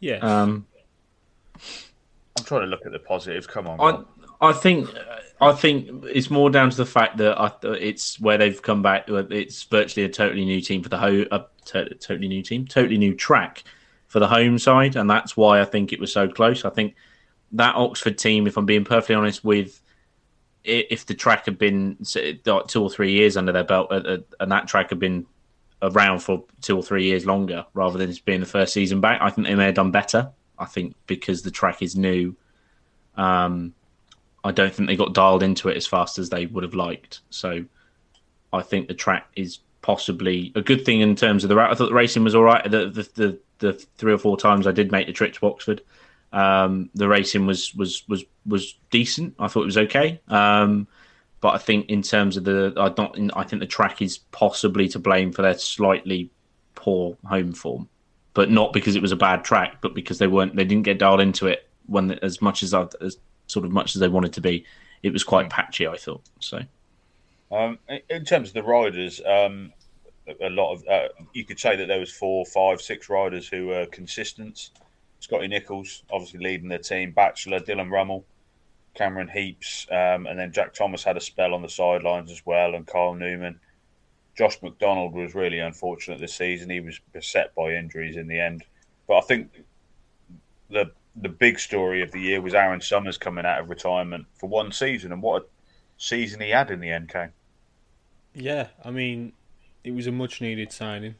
Yeah. 0.00 0.18
Um, 0.18 0.66
I'm 2.36 2.44
trying 2.44 2.62
to 2.62 2.66
look 2.66 2.84
at 2.84 2.92
the 2.92 2.98
positives. 2.98 3.46
Come 3.46 3.66
on. 3.68 4.06
I, 4.40 4.48
I 4.48 4.52
think 4.52 4.90
I 5.40 5.52
think 5.52 6.04
it's 6.04 6.30
more 6.30 6.50
down 6.50 6.70
to 6.70 6.76
the 6.76 6.86
fact 6.86 7.16
that 7.18 7.40
I, 7.40 7.52
it's 7.62 8.20
where 8.20 8.38
they've 8.38 8.60
come 8.60 8.82
back. 8.82 9.04
It's 9.08 9.62
virtually 9.64 10.04
a 10.04 10.08
totally 10.08 10.44
new 10.44 10.60
team 10.60 10.82
for 10.82 10.88
the 10.88 10.98
home, 10.98 11.26
a 11.30 11.44
to, 11.66 11.94
totally 11.94 12.28
new 12.28 12.42
team, 12.42 12.66
totally 12.66 12.98
new 12.98 13.14
track 13.14 13.64
for 14.06 14.20
the 14.20 14.28
home 14.28 14.58
side, 14.58 14.96
and 14.96 15.08
that's 15.08 15.36
why 15.36 15.60
I 15.60 15.64
think 15.64 15.92
it 15.92 16.00
was 16.00 16.12
so 16.12 16.28
close. 16.28 16.64
I 16.64 16.70
think 16.70 16.94
that 17.52 17.74
Oxford 17.74 18.18
team, 18.18 18.46
if 18.46 18.56
I'm 18.56 18.66
being 18.66 18.84
perfectly 18.84 19.14
honest, 19.14 19.44
with 19.44 19.80
if 20.64 21.04
the 21.06 21.14
track 21.14 21.44
had 21.44 21.58
been 21.58 21.98
two 22.04 22.82
or 22.82 22.90
three 22.90 23.12
years 23.12 23.36
under 23.36 23.52
their 23.52 23.64
belt, 23.64 23.88
uh, 23.90 23.96
uh, 23.96 24.18
and 24.40 24.50
that 24.50 24.66
track 24.66 24.90
had 24.90 24.98
been 24.98 25.26
around 25.82 26.20
for 26.20 26.44
two 26.62 26.76
or 26.76 26.82
three 26.82 27.04
years 27.04 27.26
longer, 27.26 27.66
rather 27.74 27.98
than 27.98 28.08
just 28.08 28.24
being 28.24 28.40
the 28.40 28.46
first 28.46 28.72
season 28.72 29.00
back, 29.00 29.20
I 29.20 29.30
think 29.30 29.46
they 29.46 29.54
may 29.54 29.66
have 29.66 29.74
done 29.74 29.90
better. 29.90 30.30
I 30.58 30.64
think 30.64 30.94
because 31.06 31.42
the 31.42 31.50
track 31.50 31.82
is 31.82 31.96
new, 31.96 32.34
um, 33.16 33.74
I 34.42 34.52
don't 34.52 34.72
think 34.72 34.88
they 34.88 34.96
got 34.96 35.12
dialed 35.12 35.42
into 35.42 35.68
it 35.68 35.76
as 35.76 35.86
fast 35.86 36.18
as 36.18 36.30
they 36.30 36.46
would 36.46 36.64
have 36.64 36.74
liked. 36.74 37.20
So 37.30 37.64
I 38.52 38.62
think 38.62 38.88
the 38.88 38.94
track 38.94 39.28
is 39.36 39.58
possibly 39.82 40.50
a 40.54 40.62
good 40.62 40.86
thing 40.86 41.00
in 41.00 41.14
terms 41.14 41.44
of 41.44 41.48
the. 41.48 41.56
route. 41.56 41.70
I 41.70 41.74
thought 41.74 41.88
the 41.88 41.94
racing 41.94 42.24
was 42.24 42.34
all 42.34 42.42
right. 42.42 42.70
The 42.70 42.88
the 42.88 43.08
the, 43.14 43.38
the 43.58 43.72
three 43.98 44.12
or 44.12 44.18
four 44.18 44.36
times 44.36 44.66
I 44.66 44.72
did 44.72 44.90
make 44.90 45.06
the 45.06 45.12
trip 45.12 45.34
to 45.34 45.46
Oxford, 45.46 45.82
um, 46.34 46.90
the 46.94 47.08
racing 47.08 47.46
was 47.46 47.74
was 47.74 48.02
was 48.08 48.24
was 48.44 48.74
decent. 48.90 49.34
I 49.38 49.46
thought 49.46 49.62
it 49.62 49.66
was 49.66 49.78
okay. 49.78 50.20
Um, 50.28 50.88
but 51.40 51.54
I 51.54 51.58
think 51.58 51.88
in 51.88 52.02
terms 52.02 52.36
of 52.36 52.44
the, 52.44 52.74
I 52.76 52.88
don't. 52.88 53.30
I 53.36 53.44
think 53.44 53.60
the 53.60 53.66
track 53.66 54.02
is 54.02 54.18
possibly 54.18 54.88
to 54.88 54.98
blame 54.98 55.30
for 55.30 55.42
their 55.42 55.56
slightly 55.56 56.30
poor 56.74 57.16
home 57.24 57.52
form, 57.52 57.88
but 58.32 58.50
not 58.50 58.72
because 58.72 58.96
it 58.96 59.02
was 59.02 59.12
a 59.12 59.16
bad 59.16 59.44
track, 59.44 59.76
but 59.80 59.94
because 59.94 60.18
they 60.18 60.26
weren't. 60.26 60.56
They 60.56 60.64
didn't 60.64 60.84
get 60.84 60.98
dialed 60.98 61.20
into 61.20 61.46
it 61.46 61.68
when 61.86 62.12
as 62.22 62.42
much 62.42 62.62
as 62.64 62.74
as 62.74 63.18
sort 63.46 63.64
of 63.64 63.70
much 63.70 63.94
as 63.94 64.00
they 64.00 64.08
wanted 64.08 64.32
to 64.32 64.40
be. 64.40 64.64
It 65.04 65.12
was 65.12 65.22
quite 65.22 65.50
patchy. 65.50 65.86
I 65.86 65.96
thought 65.96 66.22
so. 66.40 66.62
Um, 67.52 67.78
in 68.10 68.24
terms 68.24 68.48
of 68.48 68.54
the 68.54 68.62
riders, 68.62 69.20
um, 69.24 69.72
a 70.40 70.50
lot 70.50 70.72
of 70.72 70.88
uh, 70.88 71.08
you 71.32 71.44
could 71.44 71.60
say 71.60 71.76
that 71.76 71.86
there 71.86 72.00
was 72.00 72.10
four, 72.10 72.44
five, 72.46 72.80
six 72.80 73.08
riders 73.08 73.46
who 73.46 73.66
were 73.66 73.86
consistent. 73.86 74.70
Scotty 75.24 75.48
Nicholls, 75.48 76.02
obviously 76.10 76.40
leading 76.40 76.68
the 76.68 76.78
team, 76.78 77.12
Batchelor, 77.12 77.60
Dylan 77.60 77.90
Rummel, 77.90 78.26
Cameron 78.94 79.28
Heeps, 79.28 79.86
um, 79.90 80.26
and 80.26 80.38
then 80.38 80.52
Jack 80.52 80.74
Thomas 80.74 81.02
had 81.02 81.16
a 81.16 81.20
spell 81.20 81.54
on 81.54 81.62
the 81.62 81.68
sidelines 81.68 82.30
as 82.30 82.44
well, 82.44 82.74
and 82.74 82.86
Kyle 82.86 83.14
Newman. 83.14 83.58
Josh 84.36 84.60
McDonald 84.62 85.14
was 85.14 85.34
really 85.34 85.60
unfortunate 85.60 86.20
this 86.20 86.34
season. 86.34 86.68
He 86.68 86.80
was 86.80 87.00
beset 87.14 87.54
by 87.54 87.72
injuries 87.72 88.18
in 88.18 88.28
the 88.28 88.38
end. 88.38 88.64
But 89.08 89.18
I 89.18 89.20
think 89.22 89.64
the 90.68 90.92
the 91.16 91.28
big 91.30 91.58
story 91.58 92.02
of 92.02 92.10
the 92.12 92.20
year 92.20 92.42
was 92.42 92.54
Aaron 92.54 92.80
Summers 92.80 93.16
coming 93.16 93.46
out 93.46 93.60
of 93.60 93.70
retirement 93.70 94.26
for 94.34 94.48
one 94.48 94.72
season, 94.72 95.10
and 95.10 95.22
what 95.22 95.42
a 95.42 95.46
season 95.96 96.42
he 96.42 96.50
had 96.50 96.70
in 96.70 96.80
the 96.80 97.06
Kane. 97.08 97.32
Yeah, 98.34 98.68
I 98.84 98.90
mean, 98.90 99.32
it 99.84 99.94
was 99.94 100.06
a 100.06 100.12
much 100.12 100.42
needed 100.42 100.70
signing. 100.70 101.14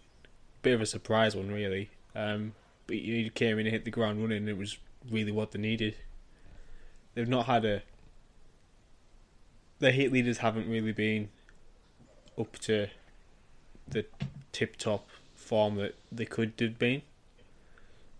Bit 0.60 0.74
of 0.74 0.80
a 0.82 0.86
surprise 0.86 1.34
one, 1.34 1.50
really. 1.50 1.90
Um, 2.14 2.54
but 2.86 2.96
he 2.96 3.30
came 3.30 3.58
in 3.58 3.66
and 3.66 3.72
hit 3.72 3.84
the 3.84 3.90
ground 3.90 4.20
running. 4.20 4.48
It 4.48 4.58
was 4.58 4.78
really 5.10 5.32
what 5.32 5.52
they 5.52 5.58
needed. 5.58 5.96
They've 7.14 7.28
not 7.28 7.46
had 7.46 7.64
a. 7.64 7.82
The 9.78 9.92
hit 9.92 10.12
leaders 10.12 10.38
haven't 10.38 10.68
really 10.68 10.92
been 10.92 11.28
up 12.38 12.58
to 12.60 12.88
the 13.88 14.06
tip 14.52 14.76
top 14.76 15.08
form 15.34 15.76
that 15.76 15.94
they 16.10 16.24
could 16.24 16.54
have 16.58 16.78
been. 16.78 17.02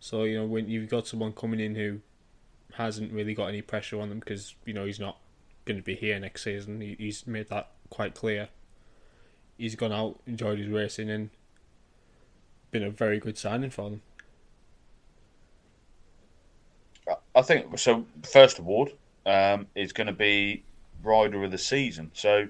So 0.00 0.24
you 0.24 0.38
know 0.38 0.46
when 0.46 0.68
you've 0.68 0.90
got 0.90 1.06
someone 1.06 1.32
coming 1.32 1.60
in 1.60 1.74
who 1.74 2.00
hasn't 2.74 3.12
really 3.12 3.34
got 3.34 3.46
any 3.46 3.62
pressure 3.62 4.00
on 4.00 4.08
them 4.08 4.18
because 4.18 4.54
you 4.64 4.74
know 4.74 4.84
he's 4.84 5.00
not 5.00 5.16
going 5.64 5.78
to 5.78 5.82
be 5.82 5.94
here 5.94 6.18
next 6.18 6.44
season. 6.44 6.80
He, 6.80 6.96
he's 6.98 7.26
made 7.26 7.48
that 7.48 7.70
quite 7.88 8.14
clear. 8.14 8.48
He's 9.56 9.76
gone 9.76 9.92
out, 9.92 10.20
enjoyed 10.26 10.58
his 10.58 10.68
racing, 10.68 11.08
and 11.08 11.30
been 12.70 12.82
a 12.82 12.90
very 12.90 13.18
good 13.18 13.38
signing 13.38 13.70
for 13.70 13.88
them. 13.88 14.02
I 17.34 17.42
think 17.42 17.78
so. 17.78 18.06
First 18.22 18.58
award 18.58 18.92
um, 19.26 19.66
is 19.74 19.92
going 19.92 20.06
to 20.06 20.12
be 20.12 20.64
rider 21.02 21.42
of 21.44 21.50
the 21.50 21.58
season. 21.58 22.10
So, 22.14 22.48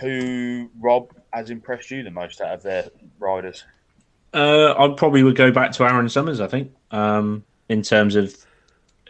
who 0.00 0.70
Rob 0.80 1.14
has 1.32 1.50
impressed 1.50 1.90
you 1.90 2.02
the 2.02 2.10
most 2.10 2.40
out 2.40 2.54
of 2.54 2.62
their 2.62 2.88
riders? 3.18 3.64
Uh, 4.32 4.74
I 4.78 4.94
probably 4.96 5.22
would 5.22 5.36
go 5.36 5.50
back 5.50 5.72
to 5.72 5.84
Aaron 5.84 6.08
Summers. 6.08 6.40
I 6.40 6.46
think 6.46 6.72
um, 6.90 7.44
in 7.68 7.82
terms 7.82 8.16
of 8.16 8.36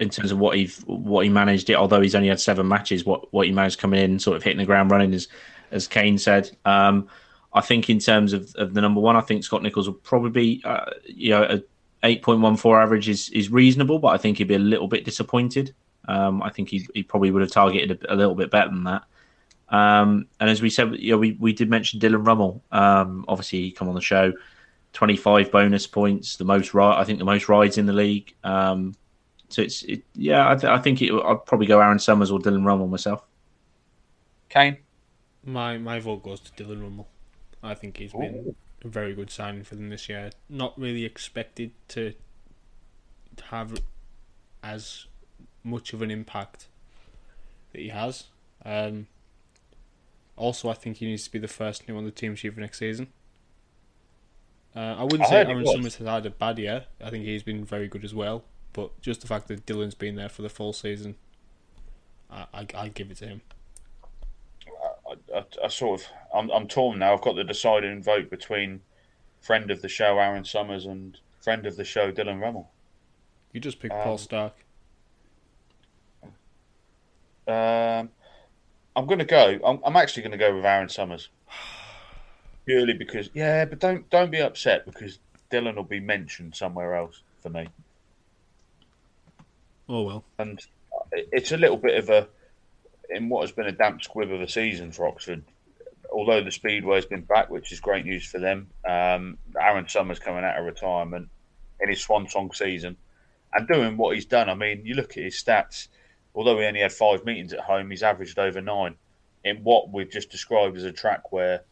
in 0.00 0.08
terms 0.08 0.32
of 0.32 0.38
what 0.38 0.56
he 0.56 0.66
what 0.86 1.24
he 1.24 1.30
managed 1.30 1.70
it. 1.70 1.74
Although 1.74 2.00
he's 2.00 2.14
only 2.14 2.28
had 2.28 2.40
seven 2.40 2.66
matches, 2.66 3.04
what 3.04 3.32
what 3.32 3.46
he 3.46 3.52
managed 3.52 3.78
coming 3.78 4.00
in, 4.00 4.18
sort 4.18 4.36
of 4.36 4.42
hitting 4.42 4.58
the 4.58 4.64
ground 4.64 4.90
running, 4.90 5.14
as 5.14 5.28
as 5.70 5.86
Kane 5.86 6.18
said. 6.18 6.50
Um, 6.64 7.08
I 7.52 7.60
think 7.60 7.90
in 7.90 7.98
terms 7.98 8.32
of, 8.32 8.54
of 8.56 8.74
the 8.74 8.80
number 8.80 9.00
one, 9.00 9.16
I 9.16 9.20
think 9.20 9.44
Scott 9.44 9.62
Nicholls 9.62 9.88
will 9.88 9.94
probably 9.96 10.30
be 10.30 10.62
uh, 10.64 10.90
you 11.04 11.30
know 11.30 11.42
a 11.44 11.62
8.14 12.02 12.82
average 12.82 13.08
is, 13.08 13.28
is 13.30 13.50
reasonable, 13.50 13.98
but 13.98 14.08
I 14.08 14.18
think 14.18 14.38
he'd 14.38 14.48
be 14.48 14.54
a 14.54 14.58
little 14.58 14.88
bit 14.88 15.04
disappointed. 15.04 15.74
Um, 16.08 16.42
I 16.42 16.50
think 16.50 16.68
he, 16.70 16.86
he 16.94 17.02
probably 17.02 17.30
would 17.30 17.42
have 17.42 17.50
targeted 17.50 18.04
a, 18.04 18.14
a 18.14 18.16
little 18.16 18.34
bit 18.34 18.50
better 18.50 18.70
than 18.70 18.84
that. 18.84 19.04
Um, 19.68 20.26
and 20.40 20.50
as 20.50 20.60
we 20.62 20.70
said, 20.70 20.96
you 20.96 21.12
know, 21.12 21.18
we, 21.18 21.32
we 21.32 21.52
did 21.52 21.70
mention 21.70 22.00
Dylan 22.00 22.26
Rummel. 22.26 22.62
Um, 22.72 23.24
obviously, 23.28 23.60
he 23.60 23.70
come 23.70 23.88
on 23.88 23.94
the 23.94 24.00
show, 24.00 24.32
25 24.94 25.52
bonus 25.52 25.86
points, 25.86 26.36
the 26.36 26.44
most 26.44 26.74
I 26.74 27.04
think 27.04 27.18
the 27.18 27.24
most 27.24 27.48
rides 27.48 27.78
in 27.78 27.86
the 27.86 27.92
league. 27.92 28.34
Um, 28.42 28.94
so 29.48 29.62
it's 29.62 29.82
it, 29.82 30.02
yeah, 30.14 30.50
I, 30.50 30.54
th- 30.54 30.70
I 30.70 30.78
think 30.78 31.02
it, 31.02 31.12
I'd 31.12 31.44
probably 31.44 31.66
go 31.66 31.80
Aaron 31.80 31.98
Summers 31.98 32.30
or 32.30 32.38
Dylan 32.38 32.64
Rummel 32.64 32.88
myself. 32.88 33.24
Kane, 34.48 34.78
my 35.44 35.78
my 35.78 36.00
vote 36.00 36.22
goes 36.22 36.40
to 36.40 36.64
Dylan 36.64 36.82
Rummel. 36.82 37.06
I 37.62 37.74
think 37.74 37.96
he's 37.96 38.14
Ooh. 38.14 38.18
been 38.18 38.54
a 38.84 38.88
very 38.88 39.14
good 39.14 39.30
signing 39.30 39.64
for 39.64 39.74
them 39.74 39.90
this 39.90 40.08
year. 40.08 40.30
Not 40.48 40.78
really 40.78 41.04
expected 41.04 41.72
to 41.88 42.14
have 43.50 43.80
as 44.62 45.06
much 45.62 45.92
of 45.92 46.02
an 46.02 46.10
impact 46.10 46.66
that 47.72 47.80
he 47.80 47.88
has. 47.88 48.24
Um, 48.64 49.06
also, 50.36 50.68
I 50.68 50.74
think 50.74 50.98
he 50.98 51.06
needs 51.06 51.24
to 51.24 51.32
be 51.32 51.38
the 51.38 51.48
first 51.48 51.88
new 51.88 51.96
on 51.96 52.04
the 52.04 52.10
team 52.10 52.34
sheet 52.34 52.54
for 52.54 52.60
next 52.60 52.78
season. 52.78 53.08
Uh, 54.74 54.96
I 54.98 55.02
wouldn't 55.02 55.22
I 55.22 55.26
say 55.26 55.36
Aaron 55.44 55.66
Summers 55.66 55.96
has 55.96 56.06
had 56.06 56.26
a 56.26 56.30
bad 56.30 56.58
year. 56.58 56.86
I 57.02 57.10
think 57.10 57.24
he's 57.24 57.42
been 57.42 57.64
very 57.64 57.88
good 57.88 58.04
as 58.04 58.14
well. 58.14 58.44
But 58.72 59.00
just 59.00 59.20
the 59.20 59.26
fact 59.26 59.48
that 59.48 59.66
Dylan's 59.66 59.94
been 59.96 60.14
there 60.14 60.28
for 60.28 60.42
the 60.42 60.48
full 60.48 60.72
season, 60.72 61.16
I, 62.30 62.46
I, 62.54 62.66
I'd 62.76 62.94
give 62.94 63.10
it 63.10 63.16
to 63.18 63.26
him. 63.26 63.40
I, 65.34 65.44
I, 65.64 65.68
sort 65.68 66.00
of 66.00 66.06
I'm, 66.34 66.50
I'm 66.50 66.68
torn 66.68 66.98
now. 66.98 67.14
I've 67.14 67.22
got 67.22 67.36
the 67.36 67.44
deciding 67.44 68.02
vote 68.02 68.30
between 68.30 68.80
friend 69.40 69.70
of 69.70 69.82
the 69.82 69.88
show 69.88 70.18
Aaron 70.18 70.44
Summers 70.44 70.86
and 70.86 71.18
friend 71.40 71.66
of 71.66 71.76
the 71.76 71.84
show 71.84 72.12
Dylan 72.12 72.40
Rummel. 72.40 72.70
You 73.52 73.60
just 73.60 73.80
pick 73.80 73.92
um, 73.92 74.00
Paul 74.02 74.18
Starke. 74.18 74.52
Um, 77.48 78.10
I'm 78.94 79.06
going 79.06 79.18
to 79.18 79.24
go. 79.24 79.58
I'm, 79.64 79.80
I'm 79.84 79.96
actually 79.96 80.22
going 80.22 80.32
to 80.32 80.38
go 80.38 80.54
with 80.54 80.64
Aaron 80.64 80.88
Summers 80.88 81.28
purely 82.66 82.92
because 82.92 83.30
yeah, 83.34 83.64
but 83.64 83.78
don't 83.78 84.08
don't 84.10 84.30
be 84.30 84.40
upset 84.40 84.84
because 84.86 85.18
Dylan 85.50 85.76
will 85.76 85.84
be 85.84 86.00
mentioned 86.00 86.54
somewhere 86.54 86.94
else 86.94 87.22
for 87.42 87.50
me. 87.50 87.68
Oh 89.88 90.02
well, 90.02 90.24
and 90.38 90.60
it's 91.12 91.50
a 91.50 91.56
little 91.56 91.76
bit 91.76 91.98
of 91.98 92.08
a 92.08 92.28
in 93.10 93.28
what 93.28 93.42
has 93.42 93.52
been 93.52 93.66
a 93.66 93.72
damp 93.72 94.02
squib 94.02 94.32
of 94.32 94.40
a 94.40 94.48
season 94.48 94.92
for 94.92 95.06
Oxford. 95.06 95.42
Although 96.12 96.42
the 96.42 96.50
Speedway's 96.50 97.06
been 97.06 97.22
back, 97.22 97.50
which 97.50 97.72
is 97.72 97.80
great 97.80 98.04
news 98.04 98.26
for 98.26 98.38
them, 98.38 98.68
um, 98.88 99.38
Aaron 99.60 99.88
Summers 99.88 100.18
coming 100.18 100.44
out 100.44 100.58
of 100.58 100.64
retirement 100.64 101.28
in 101.80 101.88
his 101.88 102.00
swan 102.00 102.28
song 102.28 102.52
season 102.52 102.96
and 103.52 103.68
doing 103.68 103.96
what 103.96 104.14
he's 104.14 104.26
done. 104.26 104.48
I 104.48 104.54
mean, 104.54 104.84
you 104.84 104.94
look 104.94 105.16
at 105.16 105.24
his 105.24 105.42
stats 105.42 105.88
although 106.34 106.58
he 106.58 106.64
only 106.64 106.80
had 106.80 106.92
five 106.92 107.24
meetings 107.24 107.52
at 107.52 107.60
home, 107.60 107.90
he's 107.90 108.02
averaged 108.02 108.38
over 108.38 108.60
nine 108.60 108.96
in 109.44 109.58
what 109.58 109.90
we've 109.90 110.10
just 110.10 110.30
described 110.30 110.76
as 110.76 110.84
a 110.84 110.92
track 110.92 111.32
where 111.32 111.62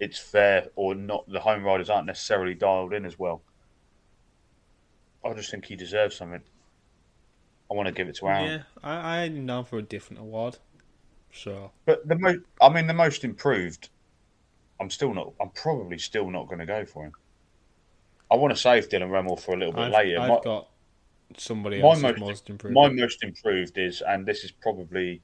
it's 0.00 0.18
fair 0.18 0.68
or 0.76 0.94
not. 0.94 1.28
The 1.28 1.40
home 1.40 1.64
riders 1.64 1.90
aren't 1.90 2.06
necessarily 2.06 2.54
dialed 2.54 2.92
in 2.92 3.04
as 3.04 3.18
well. 3.18 3.42
I 5.24 5.32
just 5.34 5.50
think 5.50 5.64
he 5.64 5.76
deserves 5.76 6.16
something. 6.16 6.42
I 7.70 7.74
want 7.74 7.86
to 7.86 7.92
give 7.92 8.08
it 8.08 8.16
to 8.16 8.28
Aaron. 8.28 8.44
Yeah, 8.44 8.62
I, 8.82 9.22
I 9.22 9.24
him 9.24 9.46
down 9.46 9.64
for 9.64 9.78
a 9.78 9.82
different 9.82 10.20
award. 10.20 10.58
So 11.38 11.70
But 11.84 12.06
the 12.06 12.16
most, 12.16 12.40
I 12.60 12.68
mean, 12.68 12.86
the 12.86 12.94
most 12.94 13.24
improved. 13.24 13.90
I'm 14.80 14.90
still 14.90 15.14
not. 15.14 15.32
I'm 15.40 15.50
probably 15.50 15.98
still 15.98 16.30
not 16.30 16.46
going 16.46 16.58
to 16.58 16.66
go 16.66 16.84
for 16.84 17.04
him. 17.04 17.12
I 18.30 18.36
want 18.36 18.54
to 18.54 18.60
save 18.60 18.88
Dylan 18.88 19.10
Rummel 19.10 19.36
for 19.36 19.54
a 19.54 19.56
little 19.56 19.72
bit 19.72 19.84
I've, 19.84 19.92
later. 19.92 20.20
I've 20.20 20.28
My- 20.28 20.40
got 20.42 20.68
somebody 21.36 21.80
my 21.80 21.96
most, 21.96 22.18
most, 22.18 22.50
improved. 22.50 22.74
my 22.74 22.88
most 22.88 23.22
improved 23.22 23.78
is, 23.78 24.02
and 24.02 24.26
this 24.26 24.44
is 24.44 24.50
probably 24.50 25.20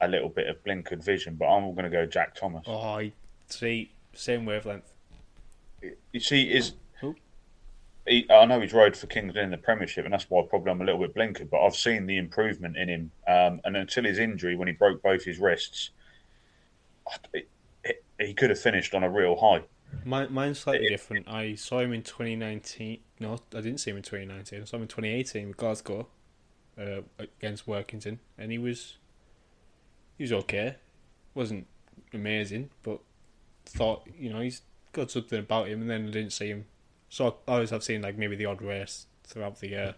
a 0.00 0.08
little 0.08 0.28
bit 0.28 0.48
of 0.48 0.62
blinkered 0.64 1.04
vision, 1.04 1.36
but 1.36 1.46
I'm 1.46 1.74
going 1.74 1.84
to 1.84 1.90
go 1.90 2.06
Jack 2.06 2.34
Thomas. 2.34 2.64
Oh, 2.66 2.78
I 2.78 3.12
see. 3.48 3.92
Same 4.14 4.46
wavelength. 4.46 4.92
You 6.12 6.20
see, 6.20 6.50
is? 6.50 6.72
He, 8.06 8.26
I 8.30 8.44
know 8.46 8.60
he's 8.60 8.72
rode 8.72 8.96
for 8.96 9.06
Kings 9.06 9.36
in 9.36 9.50
the 9.50 9.58
Premiership, 9.58 10.04
and 10.04 10.12
that's 10.12 10.28
why 10.28 10.42
probably 10.48 10.72
I'm 10.72 10.80
a 10.80 10.84
little 10.84 11.00
bit 11.00 11.14
blinkered. 11.14 11.50
But 11.50 11.64
I've 11.64 11.76
seen 11.76 12.06
the 12.06 12.16
improvement 12.16 12.76
in 12.76 12.88
him, 12.88 13.10
um, 13.26 13.60
and 13.64 13.76
until 13.76 14.04
his 14.04 14.18
injury, 14.18 14.56
when 14.56 14.68
he 14.68 14.74
broke 14.74 15.02
both 15.02 15.24
his 15.24 15.38
wrists, 15.38 15.90
it, 17.34 17.48
it, 17.84 18.04
he 18.18 18.34
could 18.34 18.50
have 18.50 18.60
finished 18.60 18.94
on 18.94 19.02
a 19.02 19.10
real 19.10 19.36
high. 19.36 19.62
Mine, 20.04 20.32
mine's 20.32 20.60
slightly 20.60 20.88
different. 20.88 21.28
I 21.28 21.54
saw 21.56 21.80
him 21.80 21.92
in 21.92 22.02
2019. 22.02 23.00
No, 23.18 23.38
I 23.54 23.60
didn't 23.60 23.78
see 23.78 23.90
him 23.90 23.96
in 23.96 24.02
2019. 24.02 24.62
I 24.62 24.64
saw 24.64 24.76
him 24.76 24.82
in 24.82 24.88
2018 24.88 25.48
with 25.48 25.56
Glasgow 25.56 26.06
uh, 26.78 27.02
against 27.18 27.66
Workington, 27.66 28.18
and 28.38 28.50
he 28.50 28.58
was 28.58 28.98
he 30.16 30.24
was 30.24 30.32
okay. 30.32 30.76
wasn't 31.34 31.66
amazing, 32.12 32.70
but 32.82 33.00
thought 33.66 34.06
you 34.18 34.32
know 34.32 34.40
he's 34.40 34.62
got 34.92 35.10
something 35.10 35.38
about 35.38 35.68
him. 35.68 35.82
And 35.82 35.90
then 35.90 36.08
I 36.08 36.10
didn't 36.10 36.32
see 36.32 36.48
him. 36.48 36.66
So 37.10 37.38
I 37.46 37.52
always 37.52 37.70
have 37.70 37.82
seen 37.82 38.00
like 38.00 38.16
maybe 38.16 38.36
the 38.36 38.46
odd 38.46 38.62
race 38.62 39.06
throughout 39.24 39.58
the 39.60 39.68
year, 39.68 39.94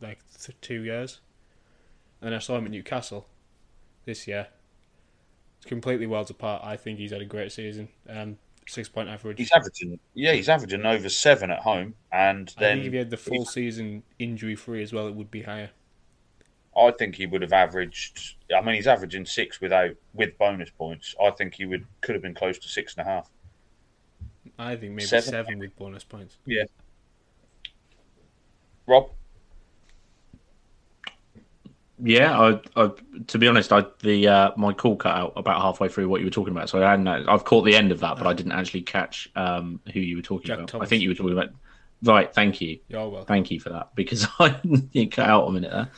like 0.00 0.18
th- 0.38 0.56
two 0.60 0.82
years. 0.82 1.20
And 2.20 2.30
then 2.30 2.36
I 2.36 2.38
saw 2.38 2.56
him 2.56 2.66
at 2.66 2.70
Newcastle 2.70 3.26
this 4.04 4.28
year. 4.28 4.48
It's 5.56 5.66
completely 5.66 6.06
worlds 6.06 6.30
apart. 6.30 6.62
I 6.62 6.76
think 6.76 6.98
he's 6.98 7.12
had 7.12 7.22
a 7.22 7.26
great 7.26 7.50
season. 7.50 7.88
Um, 8.08 8.36
six 8.66 8.90
point 8.90 9.08
average. 9.08 9.38
He's 9.38 9.52
averaging, 9.52 9.98
yeah, 10.12 10.32
he's 10.32 10.50
averaging 10.50 10.84
over 10.84 11.08
seven 11.08 11.50
at 11.50 11.60
home, 11.60 11.94
and 12.12 12.52
I 12.58 12.60
then 12.60 12.76
think 12.76 12.86
if 12.86 12.92
he 12.92 12.98
had 12.98 13.10
the 13.10 13.16
full 13.16 13.46
season 13.46 14.02
injury 14.18 14.54
free 14.54 14.82
as 14.82 14.92
well, 14.92 15.06
it 15.06 15.14
would 15.14 15.30
be 15.30 15.42
higher. 15.42 15.70
I 16.76 16.90
think 16.90 17.14
he 17.14 17.26
would 17.26 17.40
have 17.42 17.52
averaged. 17.52 18.36
I 18.54 18.60
mean, 18.60 18.74
he's 18.74 18.86
averaging 18.86 19.26
six 19.26 19.60
without 19.60 19.92
with 20.12 20.36
bonus 20.36 20.70
points. 20.70 21.14
I 21.22 21.30
think 21.30 21.54
he 21.54 21.64
would 21.64 21.86
could 22.02 22.14
have 22.14 22.22
been 22.22 22.34
close 22.34 22.58
to 22.58 22.68
six 22.68 22.94
and 22.96 23.06
a 23.06 23.10
half. 23.10 23.30
I 24.58 24.76
think 24.76 24.92
maybe 24.92 25.06
Seven. 25.06 25.30
seven, 25.30 25.58
with 25.58 25.76
bonus 25.76 26.04
points. 26.04 26.36
Yeah. 26.46 26.64
Rob, 28.86 29.10
Yeah, 32.02 32.38
I, 32.38 32.60
I, 32.76 32.90
to 33.28 33.38
be 33.38 33.48
honest, 33.48 33.72
I 33.72 33.84
the 34.02 34.28
uh, 34.28 34.50
my 34.56 34.72
call 34.72 34.96
cut 34.96 35.16
out 35.16 35.32
about 35.36 35.62
halfway 35.62 35.88
through 35.88 36.08
what 36.08 36.20
you 36.20 36.26
were 36.26 36.30
talking 36.30 36.52
about, 36.52 36.68
so 36.68 36.82
I 36.82 36.90
hadn't. 36.90 37.08
I've 37.08 37.44
caught 37.44 37.62
the 37.62 37.76
end 37.76 37.92
of 37.92 38.00
that, 38.00 38.18
but 38.18 38.26
I 38.26 38.32
didn't 38.34 38.52
actually 38.52 38.82
catch 38.82 39.30
um, 39.36 39.80
who 39.92 40.00
you 40.00 40.16
were 40.16 40.22
talking 40.22 40.46
Jack 40.46 40.58
about. 40.58 40.82
I 40.82 40.86
think 40.86 41.02
you 41.02 41.08
were 41.08 41.14
talking 41.14 41.32
about. 41.32 41.50
Right, 42.02 42.32
thank 42.34 42.60
you, 42.60 42.78
You're 42.88 43.08
welcome. 43.08 43.26
thank 43.26 43.50
you 43.50 43.58
for 43.58 43.70
that 43.70 43.94
because 43.94 44.26
I 44.38 44.60
you 44.92 45.08
cut 45.08 45.28
out 45.28 45.48
a 45.48 45.52
minute 45.52 45.70
there. 45.70 45.90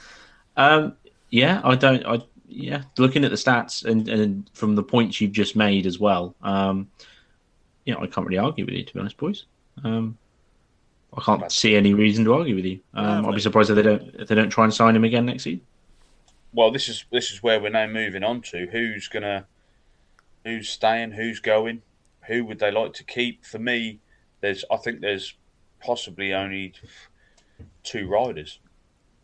Um, 0.56 0.96
yeah, 1.30 1.60
I 1.64 1.74
don't. 1.74 2.06
I 2.06 2.20
yeah, 2.46 2.82
looking 2.98 3.24
at 3.24 3.30
the 3.30 3.36
stats 3.36 3.84
and, 3.84 4.08
and 4.08 4.50
from 4.52 4.76
the 4.76 4.82
points 4.82 5.20
you've 5.20 5.32
just 5.32 5.56
made 5.56 5.86
as 5.86 5.98
well. 5.98 6.36
Um, 6.42 6.88
you 7.86 7.94
know, 7.94 8.00
I 8.00 8.06
can't 8.06 8.26
really 8.26 8.38
argue 8.38 8.66
with 8.66 8.74
you 8.74 8.84
to 8.84 8.94
be 8.94 9.00
honest, 9.00 9.16
boys. 9.16 9.44
Um, 9.82 10.18
I 11.16 11.22
can't 11.22 11.50
see 11.50 11.76
any 11.76 11.94
reason 11.94 12.24
to 12.26 12.34
argue 12.34 12.56
with 12.56 12.66
you. 12.66 12.80
Um, 12.92 13.24
I'll 13.24 13.32
be 13.32 13.40
surprised 13.40 13.70
if 13.70 13.76
they 13.76 13.82
don't 13.82 14.02
if 14.16 14.28
they 14.28 14.34
don't 14.34 14.50
try 14.50 14.64
and 14.64 14.74
sign 14.74 14.94
him 14.94 15.04
again 15.04 15.24
next 15.24 15.44
season. 15.44 15.62
well, 16.52 16.70
this 16.70 16.88
is 16.88 17.04
this 17.10 17.30
is 17.30 17.42
where 17.42 17.60
we're 17.60 17.70
now 17.70 17.86
moving 17.86 18.22
on 18.22 18.42
to 18.42 18.66
who's 18.66 19.08
gonna, 19.08 19.46
who's 20.44 20.68
staying, 20.68 21.12
who's 21.12 21.40
going, 21.40 21.82
who 22.26 22.44
would 22.44 22.58
they 22.58 22.70
like 22.70 22.92
to 22.94 23.04
keep? 23.04 23.44
For 23.44 23.58
me, 23.58 24.00
there's 24.40 24.64
I 24.70 24.76
think 24.76 25.00
there's 25.00 25.34
possibly 25.80 26.34
only 26.34 26.74
two 27.82 28.08
riders. 28.08 28.58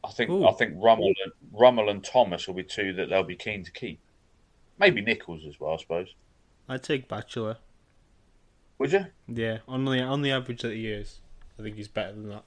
I 0.05 0.11
think 0.11 0.31
Ooh. 0.31 0.47
I 0.47 0.53
think 0.53 0.75
Rummel 0.77 1.13
and 1.25 1.33
Rummel 1.53 1.89
and 1.89 2.03
Thomas 2.03 2.47
will 2.47 2.55
be 2.55 2.63
two 2.63 2.93
that 2.95 3.11
they'll 3.11 3.23
be 3.23 3.37
keen 3.37 3.65
to 3.65 3.73
keep. 3.73 3.99
Maybe 4.79 5.01
Nicholls 5.01 5.43
as 5.47 5.61
well, 5.61 5.75
I 5.75 5.77
suppose. 5.77 6.15
I'd 6.69 6.83
take 6.83 7.09
Batchelor. 7.09 7.59
Would 8.83 8.93
you? 8.93 9.07
Yeah, 9.29 9.59
on 9.69 9.85
the 9.85 10.01
on 10.01 10.23
the 10.23 10.33
average 10.33 10.63
that 10.63 10.73
he 10.73 10.89
is, 10.89 11.21
I 11.57 11.63
think 11.63 11.77
he's 11.77 11.87
better 11.87 12.11
than 12.15 12.31
that. 12.31 12.43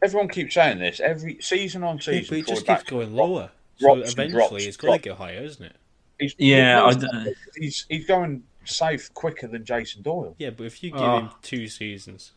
Everyone 0.00 0.28
keeps 0.28 0.54
saying 0.54 0.78
this 0.78 1.00
every 1.00 1.38
season 1.40 1.82
on 1.82 1.96
Yeah, 1.96 2.02
season. 2.02 2.26
but 2.28 2.38
it 2.38 2.46
Troy 2.46 2.54
just 2.54 2.66
keeps 2.66 2.82
going 2.84 3.12
lower. 3.16 3.50
drops 3.80 4.00
so 4.06 4.12
eventually, 4.12 4.30
drops, 4.48 4.64
it's 4.66 4.76
going 4.76 5.00
to 5.00 5.04
drops. 5.08 5.18
go 5.20 5.24
higher, 5.24 5.40
isn't 5.42 5.64
it? 5.66 5.76
He's, 6.20 6.34
Yeah, 6.38 6.84
I 6.84 6.94
he's, 6.94 7.36
he's 7.56 7.86
he's 7.88 8.06
going 8.06 8.44
safe 8.64 9.12
quicker 9.14 9.48
than 9.48 9.64
Jason 9.64 10.02
Doyle. 10.02 10.36
Yeah, 10.38 10.50
but 10.50 10.64
if 10.66 10.80
you 10.84 10.92
give 10.92 11.00
Oh. 11.00 11.18
him 11.18 11.30
two 11.42 11.66
seasons, 11.66 12.30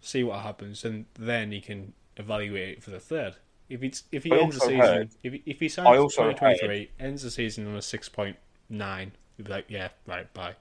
see 0.00 0.24
what 0.24 0.40
happens, 0.40 0.82
and 0.82 1.04
then 1.18 1.52
he 1.52 1.60
can 1.60 1.92
evaluate 2.16 2.78
it 2.78 2.82
for 2.82 2.88
the 2.90 3.00
third. 3.00 3.36
If 3.68 3.82
it's 3.82 4.04
if 4.12 4.24
he 4.24 4.32
I 4.32 4.38
ends 4.38 4.54
the 4.54 4.60
season, 4.62 4.80
heard- 4.80 5.10
if 5.22 5.32
he- 5.34 5.42
if 5.44 5.60
he 5.60 5.68
signs 5.68 6.14
twenty 6.14 6.32
twenty 6.34 6.58
three, 6.58 6.90
ends 6.98 7.22
the 7.22 7.30
season 7.30 7.66
on 7.66 7.76
a 7.76 7.82
six 7.82 8.08
point 8.08 8.36
nine, 8.70 9.12
you'd 9.36 9.44
be 9.46 9.50
like, 9.52 9.66
yeah, 9.68 9.88
right, 10.06 10.32
bye. 10.32 10.54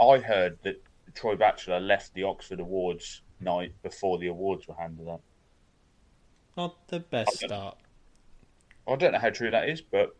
I 0.00 0.18
heard 0.18 0.58
that 0.64 0.76
Troy 1.14 1.36
Batchelor 1.36 1.80
left 1.80 2.14
the 2.14 2.24
Oxford 2.24 2.60
Awards 2.60 3.22
night 3.40 3.72
before 3.82 4.18
the 4.18 4.28
awards 4.28 4.66
were 4.66 4.74
handed 4.74 5.08
out. 5.08 5.20
Not 6.56 6.88
the 6.88 7.00
best 7.00 7.36
Okay. 7.36 7.46
start. 7.46 7.78
I 8.86 8.96
don't 8.96 9.12
know 9.12 9.18
how 9.18 9.30
true 9.30 9.50
that 9.50 9.68
is, 9.68 9.80
but 9.80 10.14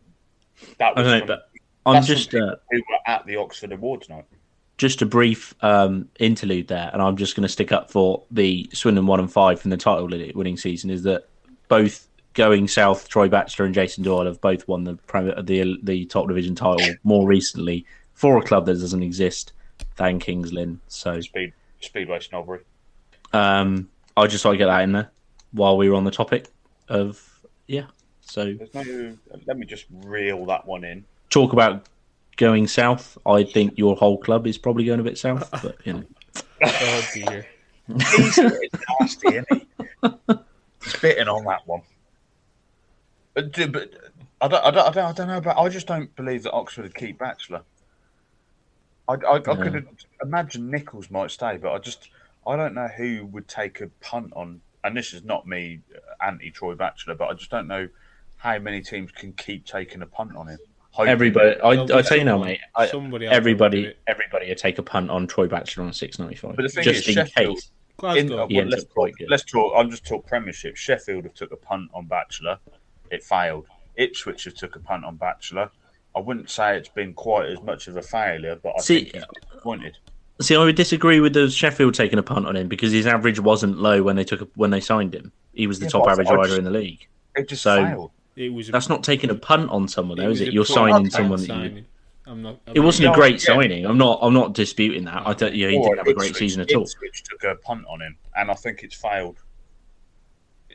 that 0.79 0.93
I 0.97 1.01
was 1.01 1.07
don't 1.07 1.11
know, 1.11 1.19
from- 1.19 1.27
but 1.27 1.41
I'm 1.85 1.93
that's 1.95 2.07
just 2.07 2.31
from 2.31 2.41
uh, 2.41 2.55
who 2.71 2.77
were 2.77 2.99
at 3.07 3.25
the 3.25 3.35
Oxford 3.35 3.71
Awards 3.71 4.09
night. 4.09 4.25
just 4.77 5.01
a 5.01 5.05
brief 5.05 5.53
um, 5.61 6.09
interlude 6.19 6.67
there, 6.67 6.89
and 6.91 7.01
I'm 7.01 7.15
just 7.15 7.35
going 7.35 7.43
to 7.43 7.49
stick 7.49 7.71
up 7.71 7.91
for 7.91 8.23
the 8.31 8.69
Swindon 8.73 9.05
one 9.05 9.19
and 9.19 9.31
five 9.31 9.59
from 9.61 9.69
the 9.71 9.77
title 9.77 10.07
winning 10.35 10.57
season. 10.57 10.89
Is 10.89 11.03
that 11.03 11.29
both 11.67 12.07
going 12.33 12.67
south? 12.67 13.07
Troy 13.07 13.27
Batchelor 13.29 13.65
and 13.65 13.75
Jason 13.75 14.03
Doyle 14.03 14.25
have 14.25 14.41
both 14.41 14.67
won 14.67 14.83
the 14.83 14.97
the 15.43 15.77
the 15.83 16.05
top 16.05 16.27
division 16.27 16.55
title 16.55 16.95
more 17.03 17.27
recently 17.27 17.85
for 18.13 18.37
a 18.37 18.41
club 18.41 18.65
that 18.65 18.73
doesn't 18.79 19.03
exist 19.03 19.53
than 19.95 20.19
Kings 20.19 20.51
Lynn. 20.53 20.79
So 20.87 21.21
Speed 21.21 21.53
Speedway 21.81 22.19
Snobbery. 22.19 22.61
um, 23.33 23.89
I 24.17 24.27
just 24.27 24.43
thought 24.43 24.53
I'd 24.53 24.57
get 24.57 24.67
that 24.67 24.81
in 24.83 24.91
there 24.93 25.11
while 25.51 25.77
we 25.77 25.89
were 25.89 25.95
on 25.95 26.03
the 26.03 26.11
topic 26.11 26.47
of 26.89 27.41
yeah. 27.67 27.85
So 28.21 28.55
no. 28.73 29.17
Let 29.45 29.57
me 29.57 29.65
just 29.65 29.85
reel 29.91 30.45
that 30.47 30.65
one 30.65 30.83
in. 30.83 31.05
talk 31.29 31.53
about 31.53 31.87
going 32.37 32.67
south. 32.67 33.17
I 33.25 33.43
think 33.43 33.77
your 33.77 33.95
whole 33.95 34.17
club 34.17 34.47
is 34.47 34.57
probably 34.57 34.85
going 34.85 34.99
a 34.99 35.03
bit 35.03 35.17
south, 35.17 35.49
but 35.63 35.77
you 35.85 35.93
know. 35.93 36.03
Oh 36.63 37.07
dear. 37.13 37.45
He's 37.87 38.35
getting 38.35 38.69
nasty, 38.99 39.27
isn't 39.27 39.47
he? 39.51 40.35
Spitting 40.81 41.27
on 41.27 41.43
that 41.45 41.67
one. 41.67 41.81
But, 43.35 43.51
do- 43.51 43.67
but 43.67 43.91
I, 44.41 44.47
don't, 44.47 44.65
I, 44.65 44.71
don't, 44.71 44.87
I, 44.87 44.91
don't, 44.91 45.05
I 45.05 45.11
don't 45.11 45.27
know 45.27 45.37
about. 45.37 45.57
I 45.57 45.69
just 45.69 45.85
don't 45.85 46.13
believe 46.15 46.43
that 46.43 46.51
Oxford 46.53 46.83
would 46.83 46.95
keep 46.95 47.19
Batchelor. 47.19 47.61
I, 49.07 49.13
I, 49.13 49.35
I 49.35 49.39
could 49.39 49.87
imagine 50.21 50.69
Nicholls 50.69 51.11
might 51.11 51.31
stay, 51.31 51.57
but 51.57 51.71
I 51.71 51.77
just 51.77 52.09
I 52.47 52.55
don't 52.55 52.73
know 52.73 52.87
who 52.87 53.25
would 53.27 53.47
take 53.47 53.81
a 53.81 53.87
punt 54.01 54.33
on. 54.35 54.61
And 54.83 54.95
this 54.95 55.13
is 55.13 55.23
not 55.23 55.47
me 55.47 55.79
anti 56.23 56.51
Troy 56.51 56.75
Batchelor, 56.75 57.15
but 57.15 57.29
I 57.29 57.33
just 57.33 57.49
don't 57.49 57.67
know 57.67 57.87
how 58.37 58.59
many 58.59 58.81
teams 58.81 59.11
can 59.11 59.33
keep 59.33 59.65
taking 59.65 60.01
a 60.01 60.05
punt 60.05 60.35
on 60.35 60.47
him. 60.47 60.59
Hoping 60.91 61.11
Everybody, 61.11 61.59
I, 61.59 61.71
I 61.71 62.01
tell 62.03 62.17
you 62.17 62.23
now, 62.23 62.37
mate. 62.37 62.59
I, 62.75 62.87
somebody 62.87 63.25
else 63.25 63.31
will 63.31 63.35
do 63.35 63.37
everybody, 63.37 63.93
everybody, 64.07 64.47
would 64.49 64.57
take 64.57 64.77
a 64.77 64.83
punt 64.83 65.09
on 65.09 65.27
Troy 65.27 65.47
Batchelor 65.47 65.85
on 65.85 65.93
six 65.93 66.19
ninety 66.19 66.35
five, 66.35 66.55
But 66.55 66.63
the 66.63 66.69
thing 66.69 66.83
just 66.83 67.07
is, 67.07 67.17
in 67.17 67.25
Sheffield- 67.25 67.55
case. 67.57 67.71
In, 68.03 68.31
uh, 68.31 68.45
well, 68.49 68.65
let's, 68.65 68.83
talk, 68.83 69.11
let's 69.29 69.43
talk. 69.45 69.73
I'm 69.77 69.89
just 69.89 70.05
talk 70.05 70.27
Premiership. 70.27 70.75
Sheffield 70.75 71.23
have 71.23 71.33
took 71.33 71.53
a 71.53 71.55
punt 71.55 71.89
on 71.93 72.07
Batchelor. 72.07 72.59
It 73.09 73.23
failed. 73.23 73.67
Ipswich 73.95 74.43
have 74.43 74.53
took 74.53 74.75
a 74.75 74.79
punt 74.79 75.05
on 75.05 75.15
Batchelor. 75.15 75.69
I 76.15 76.19
wouldn't 76.19 76.49
say 76.49 76.77
it's 76.77 76.89
been 76.89 77.13
quite 77.13 77.49
as 77.49 77.61
much 77.61 77.87
of 77.87 77.97
a 77.97 78.01
failure, 78.01 78.57
but 78.61 78.73
I 78.77 78.81
See- 78.81 79.01
think 79.09 79.15
he's 79.15 79.23
disappointed. 79.51 79.97
See, 80.41 80.55
I 80.55 80.63
would 80.63 80.75
disagree 80.75 81.21
with 81.21 81.33
the 81.33 81.49
Sheffield 81.49 81.93
taking 81.93 82.19
a 82.19 82.23
punt 82.23 82.45
on 82.45 82.55
him 82.57 82.67
because 82.67 82.91
his 82.91 83.05
average 83.07 83.39
wasn't 83.39 83.77
low 83.77 84.03
when 84.03 84.17
they 84.17 84.25
took 84.25 84.41
a, 84.41 84.47
when 84.55 84.69
they 84.69 84.81
signed 84.81 85.15
him. 85.15 85.31
He 85.53 85.65
was 85.65 85.79
the 85.79 85.85
Yeah, 85.85 85.91
top 85.91 86.07
average 86.09 86.27
rider 86.29 86.43
just- 86.47 86.57
in 86.57 86.63
the 86.65 86.71
league. 86.71 87.07
It 87.35 87.47
just 87.49 87.63
So- 87.63 87.83
failed. 87.83 88.11
It 88.35 88.51
was. 88.53 88.67
A, 88.67 88.73
That's 88.73 88.89
not 88.89 89.01
taking 89.01 89.29
a 89.29 89.35
punt 89.35 89.69
on 89.69 89.87
someone, 89.87 90.17
though, 90.17 90.27
was 90.27 90.41
is 90.41 90.49
it? 90.49 90.53
You're 90.53 90.65
signing 90.65 91.09
punt 91.09 91.13
someone 91.13 91.41
that 91.47 91.71
you. 91.71 91.85
I'm 92.27 92.41
not. 92.41 92.59
It 92.73 92.81
wasn't 92.81 93.09
a 93.09 93.13
great 93.13 93.35
yeah. 93.35 93.53
signing. 93.55 93.85
I'm 93.85 93.97
not. 93.97 94.19
I'm 94.21 94.33
not 94.33 94.51
disputing 94.53 95.05
that. 95.05 95.25
I 95.25 95.33
don't. 95.33 95.55
Yeah, 95.55 95.69
he 95.69 95.77
All 95.77 95.83
didn't 95.83 95.97
have 95.99 96.07
a 96.07 96.13
great 96.13 96.31
Ipswich- 96.31 96.39
season 96.49 96.61
at 96.61 96.73
all. 96.75 96.81
Ipswich 96.83 97.23
took 97.23 97.43
a 97.45 97.55
punt 97.55 97.85
on 97.87 98.01
him, 98.01 98.17
and 98.35 98.51
I 98.51 98.55
think 98.55 98.83
it's 98.83 98.95
failed. 98.95 99.37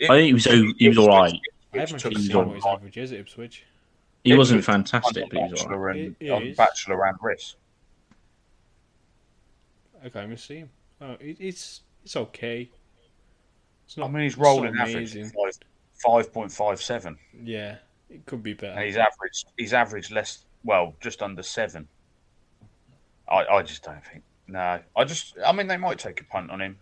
I 0.05 0.07
think 0.07 0.27
he 0.29 0.33
was. 0.33 0.45
He 0.79 0.89
was 0.89 0.97
all 0.97 1.09
right. 1.09 1.35
I 1.75 1.79
haven't 1.81 1.99
took 1.99 2.13
actually 2.13 2.15
him 2.15 2.29
seen 2.31 2.47
what 2.47 2.55
his 2.57 2.65
average 2.67 2.97
is 2.97 3.13
at 3.13 3.19
Ipswich. 3.19 3.65
He 4.25 4.35
wasn't 4.35 4.65
fantastic, 4.65 5.25
on 5.25 5.29
but 5.31 5.39
he 5.47 5.51
was 5.53 5.63
all 5.63 5.77
right. 5.79 5.79
Batchelor 5.79 5.89
and, 5.89 6.17
It- 6.21 6.27
it 6.27 6.31
on 6.31 6.43
is. 6.43 6.57
Batchelor 6.57 7.07
and 7.07 7.19
Riss. 7.21 7.55
I 10.05 10.09
can't 10.09 10.27
even 10.27 10.37
see 10.37 10.57
him. 10.59 10.71
Oh, 11.01 11.13
it, 11.21 11.37
it's 11.41 11.83
it's 12.05 12.17
okay. 12.17 12.71
It's 13.87 13.97
not. 13.97 14.09
I 14.09 14.13
mean, 14.13 14.23
he's 14.25 14.33
it's 14.33 14.39
not 14.39 14.47
rolling 14.47 14.77
average 14.79 15.15
amazing. 15.15 15.31
five 15.31 15.53
five 16.03 16.33
point 16.33 16.53
five 16.53 16.81
seven, 16.81 17.19
Yeah, 17.43 17.77
it 18.09 18.25
could 18.27 18.43
be 18.43 18.53
and 18.53 18.61
better. 18.61 18.81
he's 18.81 18.97
averaged 18.97 19.47
he's 19.59 19.73
averaged 19.73 20.11
less. 20.11 20.45
Well, 20.65 20.95
just 21.01 21.23
under 21.23 21.43
seven. 21.43 21.89
I 23.29 23.45
I 23.47 23.63
just 23.63 23.83
don't 23.83 24.05
think. 24.05 24.23
No, 24.49 24.81
I 24.97 25.05
just. 25.05 25.37
I 25.47 25.53
mean, 25.53 25.67
they 25.67 25.77
might 25.77 25.99
take 25.99 26.21
a 26.21 26.25
punt 26.25 26.51
on 26.51 26.61
him. 26.61 26.79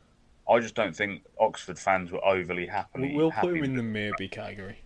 I 0.50 0.60
just 0.60 0.74
don't 0.74 0.96
think 0.96 1.22
Oxford 1.38 1.78
fans 1.78 2.10
were 2.10 2.24
overly 2.24 2.66
happy. 2.66 3.00
We'll, 3.00 3.14
we'll 3.14 3.30
happy 3.30 3.48
put 3.48 3.56
him 3.58 3.64
in 3.64 3.76
the 3.76 3.82
maybe 3.82 4.28
category. 4.28 4.78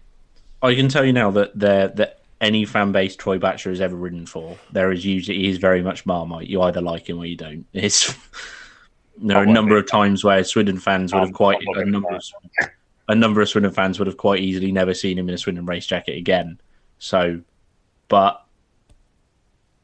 I 0.63 0.75
can 0.75 0.89
tell 0.89 1.05
you 1.05 1.13
now 1.13 1.31
that 1.33 1.57
there 1.59 1.89
that 1.89 2.22
any 2.43 2.65
fan 2.65 2.93
base 2.93 3.17
Troy 3.17 3.39
Batcher 3.39 3.71
has 3.71 3.81
ever 3.81 3.97
ridden 3.97 4.27
for, 4.27 4.59
there 4.73 4.93
is 4.93 5.05
usually 5.07 5.39
he 5.39 5.49
is 5.49 5.59
very 5.59 5.81
much 5.83 6.05
Marmite. 6.05 6.49
You 6.49 6.61
either 6.63 6.81
like 6.83 7.09
him 7.09 7.19
or 7.19 7.25
you 7.25 7.37
don't. 7.37 7.65
It's 7.73 8.15
there 9.19 9.37
are 9.39 9.45
a 9.45 9.47
number 9.47 9.77
of 9.77 9.87
times 9.87 10.25
where 10.25 10.43
Swindon 10.43 10.79
fans 10.79 11.13
would 11.13 11.21
have 11.21 11.33
quite 11.33 11.59
a 11.77 11.85
number 11.85 12.15
of 12.15 12.23
a 13.09 13.15
number 13.15 13.41
of 13.41 13.49
Swindon 13.49 13.73
fans 13.73 13.99
would 13.99 14.07
have 14.09 14.17
quite 14.17 14.41
easily 14.41 14.73
never 14.73 14.93
seen 14.95 15.19
him 15.19 15.29
in 15.29 15.35
a 15.35 15.39
Swindon 15.39 15.67
race 15.67 15.87
jacket 15.87 16.17
again. 16.19 16.59
So, 16.99 17.41
but 18.09 18.45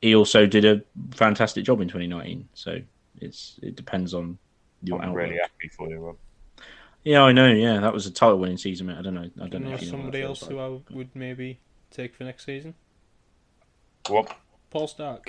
he 0.03 0.15
also 0.15 0.47
did 0.47 0.65
a 0.65 0.83
fantastic 1.15 1.65
job 1.65 1.81
in 1.81 1.89
2019. 1.89 2.49
So 2.55 2.81
it's 3.21 3.61
it 3.63 3.77
depends 3.77 4.15
on 4.15 4.39
your 4.83 4.99
I'm 4.99 5.11
outlook. 5.11 5.23
really 5.25 5.37
happy 5.39 5.69
for 5.77 5.89
you, 5.89 5.99
Rob. 5.99 6.17
Yeah, 7.05 7.23
I 7.23 7.33
know. 7.33 7.49
Yeah, 7.53 7.81
that 7.81 7.93
was 7.93 8.07
a 8.07 8.11
title 8.11 8.39
winning 8.39 8.57
season, 8.59 8.87
mate. 8.89 8.97
I 8.99 9.03
don't 9.03 9.15
know. 9.15 9.31
I 9.41 9.45
Do 9.45 9.49
don't 9.51 9.53
you 9.53 9.59
know 9.61 9.69
know 9.71 9.75
if 9.77 9.83
you 9.83 9.87
know 9.87 9.99
somebody 9.99 10.23
what 10.23 10.29
else 10.29 10.47
who. 10.47 10.59
I 10.59 10.95
would 10.95 11.11
maybe 11.15 11.59
take 11.91 12.15
for 12.15 12.25
next 12.25 12.45
season? 12.47 12.75
What? 14.09 14.37
Paul 14.71 14.89
Starke. 14.89 15.29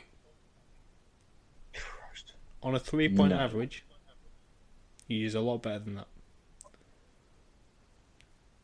Christ. 1.74 2.34
On 2.64 2.76
a 2.76 2.80
three 2.80 3.08
point 3.14 3.32
No. 3.32 3.40
average, 3.40 3.86
he 5.08 5.24
is 5.24 5.36
a 5.36 5.40
lot 5.42 5.62
better 5.64 5.80
than 5.80 5.96
that. 5.96 6.08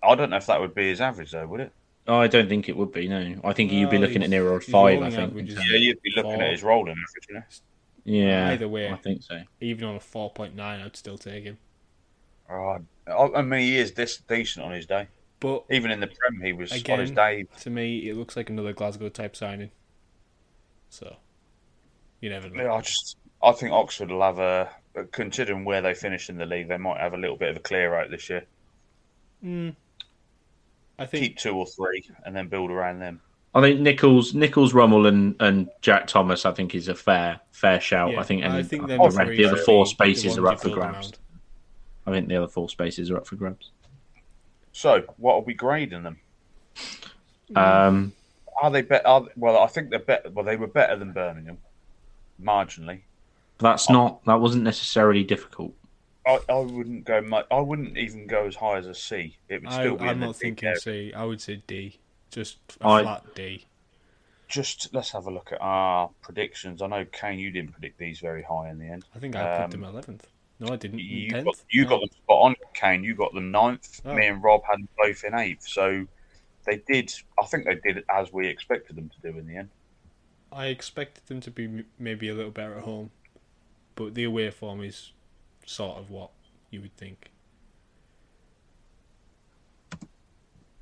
I 0.03 0.15
don't 0.15 0.30
know 0.30 0.38
if 0.38 0.45
that 0.45 0.59
would 0.61 0.76
be 0.76 0.89
his 0.89 1.01
average 1.01 1.31
though, 1.31 1.47
would 1.47 1.61
it? 1.61 1.72
Oh, 2.07 2.17
I 2.19 2.27
don't 2.27 2.47
think 2.47 2.69
it 2.69 2.77
would 2.77 2.91
be. 2.91 3.07
No, 3.07 3.39
I 3.43 3.53
think 3.53 3.72
you'd 3.72 3.89
be 3.89 3.97
looking 3.97 4.22
at 4.22 4.30
nearer 4.30 4.55
a 4.55 4.61
five. 4.61 5.01
I 5.01 5.09
think. 5.09 5.34
Yeah, 5.35 5.77
you'd 5.77 6.01
be 6.03 6.11
looking 6.15 6.34
Four. 6.34 6.43
at 6.43 6.51
his 6.51 6.61
rolling 6.61 6.91
average, 6.91 7.27
you 7.30 7.35
know. 7.35 7.43
Yeah. 8.03 8.51
Either 8.51 8.67
way. 8.67 8.91
I 8.91 8.95
think 8.95 9.23
so. 9.23 9.41
Even 9.59 9.85
on 9.88 9.95
a 9.95 9.99
four 9.99 10.31
point 10.31 10.55
nine, 10.55 10.81
I'd 10.81 10.95
still 10.95 11.17
take 11.17 11.43
him. 11.43 11.57
Oh, 12.47 12.77
I 13.07 13.39
I 13.39 13.41
mean, 13.41 13.61
he 13.61 13.77
is 13.77 13.93
this 13.93 14.17
decent 14.17 14.63
on 14.63 14.72
his 14.73 14.85
day. 14.85 15.07
But 15.40 15.66
Even 15.70 15.91
in 15.91 15.99
the 15.99 16.07
Prem, 16.07 16.41
he 16.41 16.53
was 16.53 16.72
on 16.72 16.76
his 16.99 17.10
again, 17.10 17.16
day. 17.16 17.45
to 17.62 17.70
me, 17.70 18.10
it 18.10 18.16
looks 18.16 18.36
like 18.36 18.49
another 18.49 18.74
Glasgow 18.74 19.10
type 19.10 19.36
signing. 19.36 19.70
So, 20.90 21.18
you 22.22 22.30
never 22.30 22.49
know. 22.49 22.64
Yeah, 22.64 22.74
I 22.74 22.82
just, 22.82 23.18
I 23.44 23.52
think 23.52 23.74
Oxford 23.74 24.10
will 24.10 24.22
have 24.22 24.40
a, 24.40 24.70
considering 25.12 25.66
where 25.66 25.82
they 25.82 25.94
finish 25.94 26.30
in 26.30 26.38
the 26.38 26.45
league, 26.45 26.70
they 26.70 26.78
might 26.78 26.99
have 26.99 27.14
a 27.14 27.18
little 27.18 27.36
bit 27.36 27.49
of 27.49 27.57
a 27.57 27.60
clear 27.60 27.95
out 27.95 28.10
this 28.10 28.30
year. 28.30 28.45
Mm. 29.44 29.76
I 30.98 31.06
think 31.06 31.24
Keep 31.24 31.38
two 31.38 31.56
or 31.56 31.66
three, 31.66 32.10
and 32.26 32.36
then 32.36 32.48
build 32.48 32.72
around 32.72 32.99
them. 32.99 33.22
I 33.53 33.62
think 33.62 33.80
Nicholls, 33.80 34.34
Nicholls, 34.34 34.74
Rummel, 34.74 35.06
and, 35.06 35.36
and 35.40 35.70
Jack 35.82 36.07
Thomas. 36.07 36.45
I 36.45 36.52
think 36.52 36.76
is 36.76 36.88
a 36.88 36.95
fair 36.95 37.40
fair 37.52 37.80
shout. 37.80 38.12
yeah, 38.12 38.20
I 38.20 38.24
think. 38.24 38.44
I 38.44 38.64
think 38.64 38.84
the, 38.84 38.88
them 38.90 39.02
rest- 39.02 39.18
three 39.18 39.38
the 39.38 39.45
other 39.45 39.57
four 39.57 39.86
spaces 39.86 40.38
are 40.38 40.48
up 40.48 40.62
for 40.62 40.70
grabs. 40.70 40.94
around. 40.94 41.18
I 42.06 42.12
think 42.12 42.28
the 42.28 42.36
other 42.36 42.48
four 42.48 42.70
spaces 42.70 43.10
are 43.12 43.18
up 43.18 43.28
for 43.28 43.36
grabs. 43.36 43.72
So, 44.76 45.03
what 45.15 45.35
are 45.35 45.39
we 45.41 45.53
grading 45.53 46.03
them? 46.03 46.19
Um, 47.56 48.11
Are 48.61 48.69
they 48.69 48.81
better? 48.81 49.22
Well, 49.38 49.57
I 49.57 49.68
think 49.68 49.89
they're 49.89 49.99
better. 49.99 50.30
Well, 50.30 50.43
they 50.43 50.57
were 50.57 50.68
better 50.68 50.97
than 50.97 51.14
Birmingham, 51.14 51.60
marginally. 52.43 52.99
that's 53.57 53.89
not. 53.89 54.23
That 54.26 54.41
wasn't 54.41 54.65
necessarily 54.65 55.23
difficult. 55.23 55.73
I, 56.27 56.39
I 56.49 56.60
wouldn't 56.60 57.06
go 57.06 57.22
much. 57.22 57.45
I 57.49 57.61
wouldn't 57.61 57.97
even 57.97 58.27
go 58.27 58.47
as 58.47 58.57
high 58.57 58.77
as 58.77 58.85
a 58.88 58.93
C. 58.93 59.38
It 59.47 59.61
would 59.61 59.72
I, 59.72 59.80
still 59.80 59.95
be. 59.95 60.03
I'm 60.10 60.19
not 60.19 60.35
thinking 60.35 60.68
area. 60.68 60.80
C. 60.81 61.14
I 61.15 61.23
would 61.23 61.39
say 61.39 61.64
D. 61.68 61.97
Just 62.30 62.57
a 62.81 62.88
I- 62.88 63.02
flat 63.03 63.23
D. 63.34 63.65
Just 64.49 64.93
let's 64.93 65.11
have 65.11 65.26
a 65.26 65.31
look 65.31 65.53
at 65.53 65.60
our 65.61 66.10
predictions. 66.22 66.81
I 66.81 66.88
know 66.88 67.06
Kane, 67.06 67.39
you 67.39 67.49
didn't 67.49 67.72
predict 67.72 67.97
these 67.97 68.19
very 68.19 68.43
high 68.43 68.69
in 68.69 68.77
the 68.77 68.85
end. 68.88 69.06
I 69.15 69.19
think 69.19 69.38
I 69.38 69.56
put 69.56 69.64
Um, 69.64 69.72
them 69.72 69.84
eleventh. 69.85 70.27
No, 70.60 70.73
I 70.73 70.77
didn't. 70.77 70.99
You 70.99 71.32
Tenth. 71.32 71.45
got 71.45 71.56
you 71.69 71.86
got 71.86 71.99
them 71.99 72.10
spot 72.10 72.41
on, 72.41 72.56
Kane. 72.73 73.03
You 73.03 73.15
got 73.15 73.34
them 73.34 73.52
ninth. 73.52 74.02
Oh. 74.06 74.14
Me 74.14 74.27
and 74.27 74.41
Rob 74.41 74.61
had 74.64 74.80
them 74.80 74.88
both 74.98 75.23
in 75.23 75.34
eighth. 75.36 75.68
So 75.68 76.06
they 76.65 76.82
did. 76.88 77.14
I 77.41 77.45
think 77.45 77.65
they 77.65 77.76
did 77.76 78.03
as 78.10 78.32
we 78.32 78.48
expected 78.48 78.95
them 78.95 79.10
to 79.10 79.32
do 79.32 79.38
in 79.38 79.48
the 79.48 79.57
end. 79.57 79.69
I 80.52 80.68
expected 80.68 81.26
them 81.27 81.41
to 81.41 81.52
be 81.52 81.84
maybe 81.99 82.30
a 82.30 82.34
little 82.34 82.52
better 82.52 82.77
at 82.77 82.84
home, 82.86 83.11
but 83.95 84.15
the 84.15 84.23
away 84.23 84.49
form 84.52 84.82
is 84.82 85.11
sort 85.65 85.98
of 85.98 86.10
what 86.10 86.32
you 86.69 86.82
would 86.82 86.95
think. 86.95 87.32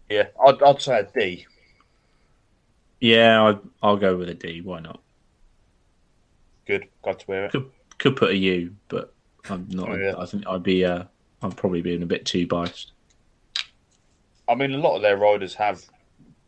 Yeah, 0.09 0.27
I'd, 0.45 0.61
I'd 0.61 0.81
say 0.81 0.99
a 0.99 1.03
D. 1.03 1.47
Yeah, 2.99 3.41
I, 3.41 3.57
I'll 3.81 3.97
go 3.97 4.15
with 4.15 4.29
a 4.29 4.35
D. 4.35 4.61
Why 4.61 4.79
not? 4.79 5.01
Good. 6.67 6.87
Glad 7.01 7.19
to 7.21 7.25
hear 7.25 7.45
it. 7.45 7.51
Could 7.51 7.71
could 7.97 8.15
put 8.15 8.31
a 8.31 8.37
U, 8.37 8.75
but 8.89 9.12
I'm 9.49 9.67
not. 9.69 9.89
Oh, 9.89 9.95
yeah. 9.95 10.13
I 10.17 10.25
think 10.25 10.45
I'd 10.47 10.63
be. 10.63 10.85
Uh, 10.85 11.03
I'm 11.41 11.51
probably 11.51 11.81
being 11.81 12.03
a 12.03 12.07
bit 12.07 12.25
too 12.25 12.47
biased. 12.47 12.93
I 14.47 14.55
mean, 14.55 14.73
a 14.73 14.77
lot 14.77 14.95
of 14.95 15.01
their 15.01 15.17
riders 15.17 15.53
have 15.55 15.83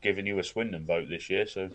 given 0.01 0.25
you 0.25 0.39
a 0.39 0.43
Swindon 0.43 0.85
vote 0.85 1.09
this 1.09 1.29
year, 1.29 1.47
so 1.47 1.69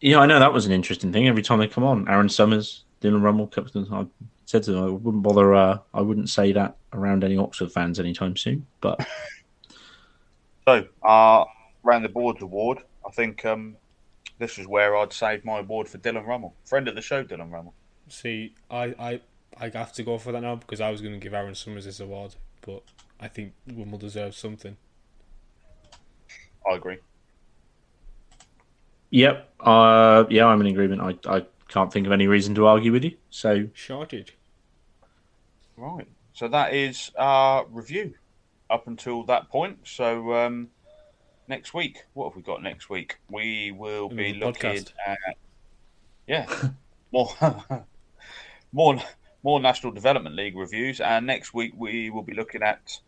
Yeah, 0.00 0.18
I 0.18 0.26
know 0.26 0.38
that 0.38 0.52
was 0.52 0.66
an 0.66 0.72
interesting 0.72 1.12
thing. 1.12 1.28
Every 1.28 1.42
time 1.42 1.58
they 1.58 1.68
come 1.68 1.84
on, 1.84 2.08
Aaron 2.08 2.28
Summers, 2.28 2.84
Dylan 3.00 3.22
Rummel, 3.22 3.46
Captain. 3.46 3.86
I 3.92 4.06
said 4.46 4.62
to 4.64 4.72
them, 4.72 4.84
I 4.84 4.88
wouldn't 4.88 5.22
bother. 5.22 5.54
Uh, 5.54 5.78
I 5.94 6.00
wouldn't 6.00 6.28
say 6.28 6.52
that 6.52 6.76
around 6.92 7.24
any 7.24 7.36
Oxford 7.36 7.72
fans 7.72 8.00
anytime 8.00 8.36
soon. 8.36 8.66
But 8.80 9.06
So, 10.66 10.86
uh, 11.02 11.44
round 11.82 12.04
the 12.04 12.08
boards 12.08 12.42
award, 12.42 12.78
I 13.06 13.10
think 13.10 13.44
um, 13.44 13.76
this 14.38 14.58
is 14.58 14.66
where 14.66 14.96
I'd 14.96 15.12
save 15.12 15.44
my 15.44 15.58
award 15.58 15.88
for 15.88 15.98
Dylan 15.98 16.26
Rummel, 16.26 16.54
friend 16.64 16.86
of 16.88 16.94
the 16.94 17.02
show, 17.02 17.24
Dylan 17.24 17.50
Rummel. 17.50 17.74
See, 18.08 18.54
I, 18.70 18.94
I, 18.98 19.20
I 19.58 19.70
have 19.70 19.92
to 19.94 20.02
go 20.02 20.18
for 20.18 20.32
that 20.32 20.42
now 20.42 20.56
because 20.56 20.80
I 20.80 20.90
was 20.90 21.00
going 21.00 21.14
to 21.14 21.20
give 21.20 21.34
Aaron 21.34 21.54
Summers 21.54 21.84
this 21.84 22.00
award, 22.00 22.34
but 22.62 22.82
I 23.20 23.28
think 23.28 23.52
Rummel 23.72 23.98
deserves 23.98 24.36
something. 24.36 24.76
I 26.70 26.74
agree. 26.74 26.98
yep, 29.10 29.52
uh, 29.60 30.24
yeah, 30.30 30.46
I'm 30.46 30.60
in 30.60 30.66
agreement. 30.68 31.00
I 31.00 31.36
I 31.36 31.46
can't 31.68 31.92
think 31.92 32.06
of 32.06 32.12
any 32.12 32.26
reason 32.26 32.54
to 32.56 32.66
argue 32.66 32.92
with 32.92 33.04
you. 33.04 33.16
So 33.30 33.68
Shortage. 33.74 34.36
Right. 35.76 36.06
So 36.34 36.48
that 36.48 36.74
is 36.74 37.10
our 37.18 37.66
review 37.66 38.14
up 38.70 38.86
until 38.86 39.24
that 39.24 39.48
point. 39.48 39.78
So 39.84 40.32
um, 40.34 40.68
next 41.48 41.74
week, 41.74 42.04
what 42.14 42.28
have 42.28 42.36
we 42.36 42.42
got 42.42 42.62
next 42.62 42.88
week? 42.88 43.18
We 43.28 43.70
will 43.70 44.08
be 44.08 44.34
looking 44.34 44.70
podcast. 44.70 44.92
at 45.06 45.18
yeah 46.26 46.46
more 47.12 47.28
more 48.72 48.96
more 49.42 49.60
National 49.60 49.92
Development 49.92 50.34
League 50.36 50.56
reviews, 50.56 51.00
and 51.00 51.26
next 51.26 51.52
week 51.52 51.72
we 51.76 52.10
will 52.10 52.22
be 52.22 52.34
looking 52.34 52.62
at 52.62 52.98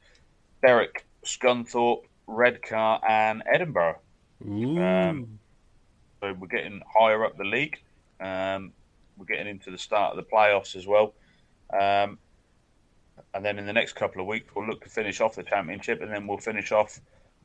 Berwick, 0.62 1.04
Scunthorpe, 1.24 2.04
Redcar, 2.26 3.00
and 3.08 3.42
Edinburgh. 3.46 3.98
Um, 4.78 5.38
So 6.20 6.32
we're 6.32 6.48
getting 6.48 6.80
higher 6.98 7.24
up 7.24 7.36
the 7.36 7.44
league. 7.44 7.80
Um, 8.20 8.72
we're 9.16 9.26
getting 9.26 9.46
into 9.46 9.70
the 9.70 9.78
start 9.78 10.16
of 10.16 10.16
the 10.16 10.30
playoffs 10.30 10.74
as 10.74 10.86
well. 10.86 11.14
Um, 11.72 12.18
and 13.32 13.44
then 13.44 13.58
in 13.58 13.66
the 13.66 13.72
next 13.72 13.94
couple 13.94 14.20
of 14.20 14.26
weeks, 14.26 14.52
we'll 14.54 14.66
look 14.66 14.82
to 14.84 14.90
finish 14.90 15.20
off 15.20 15.34
the 15.36 15.42
championship, 15.42 16.00
and 16.00 16.10
then 16.10 16.26
we'll 16.26 16.38
finish 16.38 16.72
off 16.72 17.00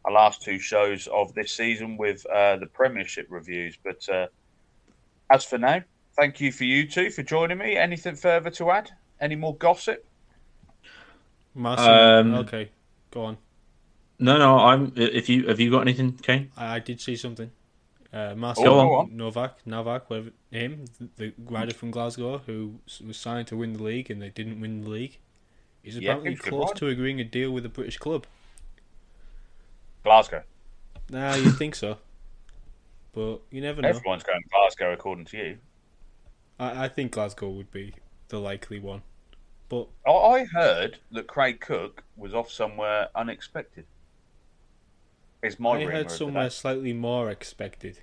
our 0.05 0.11
last 0.11 0.41
two 0.41 0.57
shows 0.59 1.07
of 1.07 1.33
this 1.33 1.51
season 1.51 1.97
with 1.97 2.25
uh, 2.25 2.55
the 2.57 2.65
Premiership 2.67 3.27
reviews. 3.29 3.77
But 3.83 4.07
uh, 4.09 4.27
as 5.29 5.45
for 5.45 5.57
now, 5.57 5.83
thank 6.19 6.41
you 6.41 6.51
for 6.51 6.63
you 6.65 6.87
two 6.87 7.09
for 7.09 7.23
joining 7.23 7.57
me. 7.57 7.75
Anything 7.75 8.15
further 8.15 8.49
to 8.51 8.71
add? 8.71 8.91
Any 9.21 9.35
more 9.35 9.55
gossip? 9.55 10.05
Um, 11.55 12.35
okay, 12.35 12.69
go 13.11 13.23
on. 13.25 13.37
no, 14.19 14.37
no, 14.37 14.59
I'm. 14.59 14.93
If 14.95 15.27
you 15.29 15.47
have 15.47 15.59
you 15.59 15.71
got 15.71 15.81
anything, 15.81 16.13
Kane? 16.13 16.51
I, 16.55 16.75
I 16.75 16.79
did 16.79 17.01
see 17.01 17.15
something. 17.15 17.51
Uh, 18.11 18.33
Marcin 18.35 18.65
Oh. 18.67 19.07
Nowak, 19.11 19.57
Nowak, 19.67 20.09
whatever 20.09 20.31
him, 20.51 20.85
the 21.17 21.31
rider 21.37 21.73
from 21.73 21.91
Glasgow 21.91 22.39
who 22.39 22.79
was 23.05 23.17
signed 23.17 23.47
to 23.49 23.57
win 23.57 23.73
the 23.73 23.83
league 23.83 24.09
and 24.09 24.19
they 24.21 24.29
didn't 24.29 24.59
win 24.59 24.81
the 24.81 24.89
league, 24.89 25.19
is 25.83 25.95
Yeah, 25.95 26.11
apparently 26.11 26.31
he's 26.31 26.41
close 26.41 26.71
to 26.73 26.87
agreeing 26.87 27.19
a 27.19 27.23
deal 27.23 27.51
with 27.51 27.65
a 27.65 27.69
British 27.69 27.97
club. 27.97 28.25
Glasgow. 30.03 30.43
Nah, 31.11 31.35
you'd 31.35 31.57
think 31.57 31.75
so, 31.75 31.97
but 33.13 33.41
you 33.51 33.61
never 33.61 33.81
know. 33.81 33.89
Everyone's 33.89 34.23
going 34.23 34.41
to 34.41 34.49
Glasgow, 34.49 34.93
according 34.93 35.25
to 35.25 35.37
you. 35.37 35.57
I, 36.59 36.85
I 36.85 36.87
think 36.89 37.11
Glasgow 37.13 37.49
would 37.49 37.71
be 37.71 37.93
the 38.27 38.39
likely 38.39 38.79
one, 38.79 39.01
but 39.69 39.87
I- 40.05 40.11
I 40.11 40.45
heard 40.45 40.99
that 41.11 41.27
Craig 41.27 41.59
Cook 41.61 42.03
was 42.17 42.33
off 42.33 42.51
somewhere 42.51 43.09
unexpected. 43.15 43.85
is 45.41 45.59
my 45.59 45.77
I 45.77 45.85
heard 45.85 46.11
somewhere 46.11 46.49
slightly 46.49 46.91
more 46.93 47.29
expected. 47.31 48.01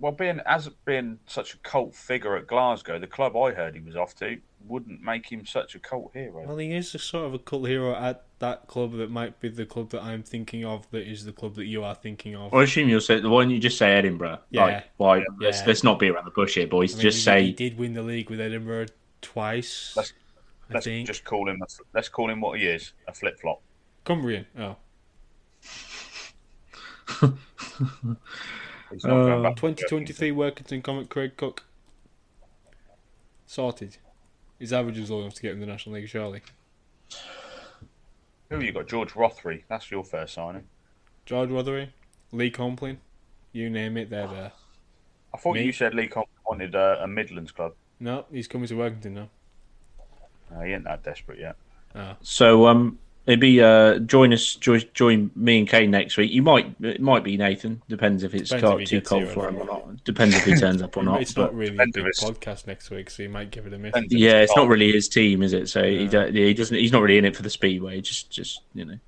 Well, 0.00 0.12
being 0.12 0.40
as 0.46 0.68
being 0.84 1.18
such 1.26 1.54
a 1.54 1.58
cult 1.58 1.92
figure 1.96 2.36
at 2.36 2.46
Glasgow, 2.46 3.00
the 3.00 3.08
club 3.08 3.36
I 3.36 3.50
heard 3.52 3.74
he 3.74 3.80
was 3.80 3.96
off 3.96 4.14
to 4.16 4.40
wouldn't 4.64 5.02
make 5.02 5.26
him 5.32 5.44
such 5.44 5.74
a 5.74 5.80
cult 5.80 6.12
hero. 6.14 6.46
Well, 6.46 6.58
he 6.58 6.72
is 6.72 6.94
a 6.94 7.00
sort 7.00 7.26
of 7.26 7.34
a 7.34 7.38
cult 7.40 7.66
hero 7.66 7.92
at 7.96 8.24
that 8.40 8.66
club 8.66 8.96
that 8.96 9.10
might 9.10 9.40
be 9.40 9.48
the 9.48 9.66
club 9.66 9.90
that 9.90 10.02
I'm 10.02 10.22
thinking 10.22 10.64
of. 10.64 10.88
That 10.90 11.08
is 11.08 11.24
the 11.24 11.32
club 11.32 11.54
that 11.56 11.66
you 11.66 11.82
are 11.84 11.94
thinking 11.94 12.36
of. 12.36 12.54
I 12.54 12.62
assume 12.62 12.88
you'll 12.88 13.00
say 13.00 13.20
why 13.20 13.42
don't 13.42 13.50
you 13.50 13.58
just 13.58 13.78
say 13.78 13.92
Edinburgh? 13.92 14.38
Yeah. 14.50 14.64
Like, 14.64 14.84
why? 14.96 15.18
Yeah. 15.18 15.24
Let's 15.40 15.66
let's 15.66 15.84
not 15.84 15.98
be 15.98 16.08
around 16.08 16.24
the 16.24 16.30
bush 16.30 16.54
here, 16.54 16.66
boys. 16.66 16.94
I 16.94 16.96
mean, 16.96 17.02
just 17.02 17.18
he, 17.18 17.22
say 17.22 17.42
he 17.44 17.52
did 17.52 17.78
win 17.78 17.94
the 17.94 18.02
league 18.02 18.30
with 18.30 18.40
Edinburgh 18.40 18.86
twice. 19.22 19.94
Let's 19.96 20.12
let's 20.72 20.84
think 20.84 21.06
just 21.06 21.24
call 21.24 21.48
him. 21.48 21.60
A, 21.62 21.66
let's 21.94 22.08
call 22.08 22.30
him 22.30 22.40
what 22.40 22.58
he 22.58 22.66
is: 22.66 22.92
a 23.06 23.12
flip 23.12 23.40
flop. 23.40 23.60
Cumbrian. 24.04 24.46
Oh. 24.58 24.76
He's 28.90 29.04
not 29.04 29.22
going 29.24 29.32
uh, 29.32 29.42
back 29.42 29.56
to 29.56 29.60
2023 29.60 30.30
Workington 30.32 30.82
Comet 30.82 31.10
Craig 31.10 31.36
Cook. 31.36 31.64
Sorted. 33.46 33.98
His 34.58 34.72
average 34.72 34.98
is 34.98 35.10
low 35.10 35.20
enough 35.20 35.34
to 35.34 35.42
get 35.42 35.52
in 35.52 35.60
the 35.60 35.66
National 35.66 35.96
League, 35.96 36.08
surely. 36.08 36.42
Who 38.50 38.60
you 38.60 38.72
got? 38.72 38.88
George 38.88 39.12
Rothery. 39.12 39.64
That's 39.68 39.90
your 39.90 40.04
first 40.04 40.34
signing. 40.34 40.64
George 41.26 41.50
Rothery, 41.50 41.90
Lee 42.32 42.50
Complin, 42.50 42.96
you 43.52 43.68
name 43.68 43.96
it, 43.98 44.08
they're 44.08 44.26
there. 44.26 44.52
I 45.34 45.36
thought 45.36 45.54
Me? 45.54 45.64
you 45.64 45.72
said 45.72 45.94
Lee 45.94 46.08
Complin 46.08 46.26
wanted 46.48 46.74
a, 46.74 47.02
a 47.02 47.06
Midlands 47.06 47.52
club. 47.52 47.74
No, 48.00 48.24
he's 48.32 48.48
coming 48.48 48.66
to 48.68 48.74
Workington 48.74 49.12
now. 49.12 49.28
No, 50.50 50.62
he 50.62 50.72
ain't 50.72 50.84
that 50.84 51.02
desperate 51.02 51.38
yet. 51.38 51.56
Ah. 51.94 52.16
so. 52.22 52.66
Um, 52.66 52.98
it'd 53.28 53.40
be 53.40 53.60
uh, 53.62 53.98
join 54.00 54.32
us, 54.32 54.54
join, 54.54 54.82
join 54.94 55.30
me 55.36 55.58
and 55.58 55.68
Kane 55.68 55.90
next 55.90 56.16
week. 56.16 56.32
You 56.32 56.42
might 56.42 56.74
it 56.80 57.00
might 57.00 57.22
be 57.22 57.36
Nathan. 57.36 57.82
Depends 57.88 58.24
if 58.24 58.34
it's 58.34 58.48
Depends 58.48 58.68
cold, 58.68 58.80
if 58.80 58.88
too 58.88 59.00
cold 59.02 59.28
for 59.28 59.48
him 59.48 59.58
or 59.58 59.66
not. 59.66 60.04
Depends 60.04 60.34
if 60.34 60.44
he 60.44 60.54
turns 60.56 60.80
up 60.80 60.96
or 60.96 61.02
not. 61.04 61.20
it's 61.20 61.36
not 61.36 61.54
really 61.54 61.68
a 61.68 61.72
depends 61.72 61.94
big 61.94 62.06
if 62.06 62.08
it's- 62.08 62.30
podcast 62.30 62.66
next 62.66 62.90
week, 62.90 63.10
so 63.10 63.22
you 63.22 63.28
might 63.28 63.50
give 63.50 63.66
it 63.66 63.74
a 63.74 63.78
miss. 63.78 63.92
Yeah, 64.08 64.40
it's 64.40 64.56
not 64.56 64.66
really 64.66 64.90
his 64.90 65.08
team, 65.08 65.42
is 65.42 65.52
it? 65.52 65.68
So 65.68 65.82
he, 65.84 66.08
he 66.08 66.54
doesn't. 66.54 66.76
He's 66.76 66.90
not 66.92 67.02
really 67.02 67.18
in 67.18 67.26
it 67.26 67.36
for 67.36 67.42
the 67.42 67.50
speedway. 67.50 68.00
Just, 68.00 68.30
just 68.30 68.62
you 68.74 68.86
know. 68.86 68.98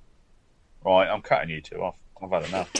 Right, 0.85 1.07
I'm 1.07 1.21
cutting 1.21 1.49
you 1.49 1.61
two 1.61 1.81
off. 1.81 1.97
I've 2.21 2.29
had 2.29 2.45
enough. 2.45 2.71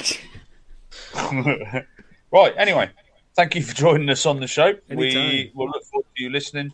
right, 2.32 2.54
anyway, 2.58 2.90
thank 3.36 3.56
you 3.56 3.64
for 3.64 3.74
joining 3.74 4.10
us 4.10 4.26
on 4.28 4.40
the 4.40 4.48
show. 4.48 4.74
We 4.90 5.52
will 5.56 5.68
look 5.68 5.84
forward 5.86 6.06
to 6.16 6.24
you 6.24 6.30
listening 6.30 6.72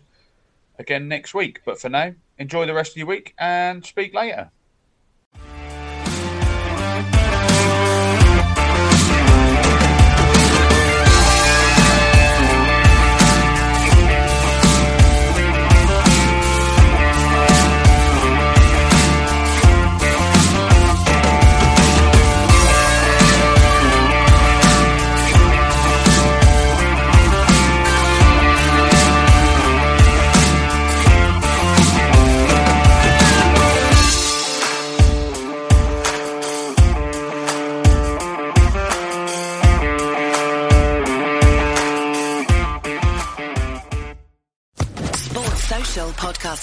again 0.78 1.08
next 1.08 1.34
week. 1.34 1.62
But 1.66 1.80
for 1.80 1.88
now, 1.90 2.14
enjoy 2.38 2.66
the 2.66 2.74
rest 2.74 2.92
of 2.92 2.98
your 2.98 3.08
week 3.08 3.34
and 3.40 3.86
speak 3.86 4.14
later. 4.14 4.52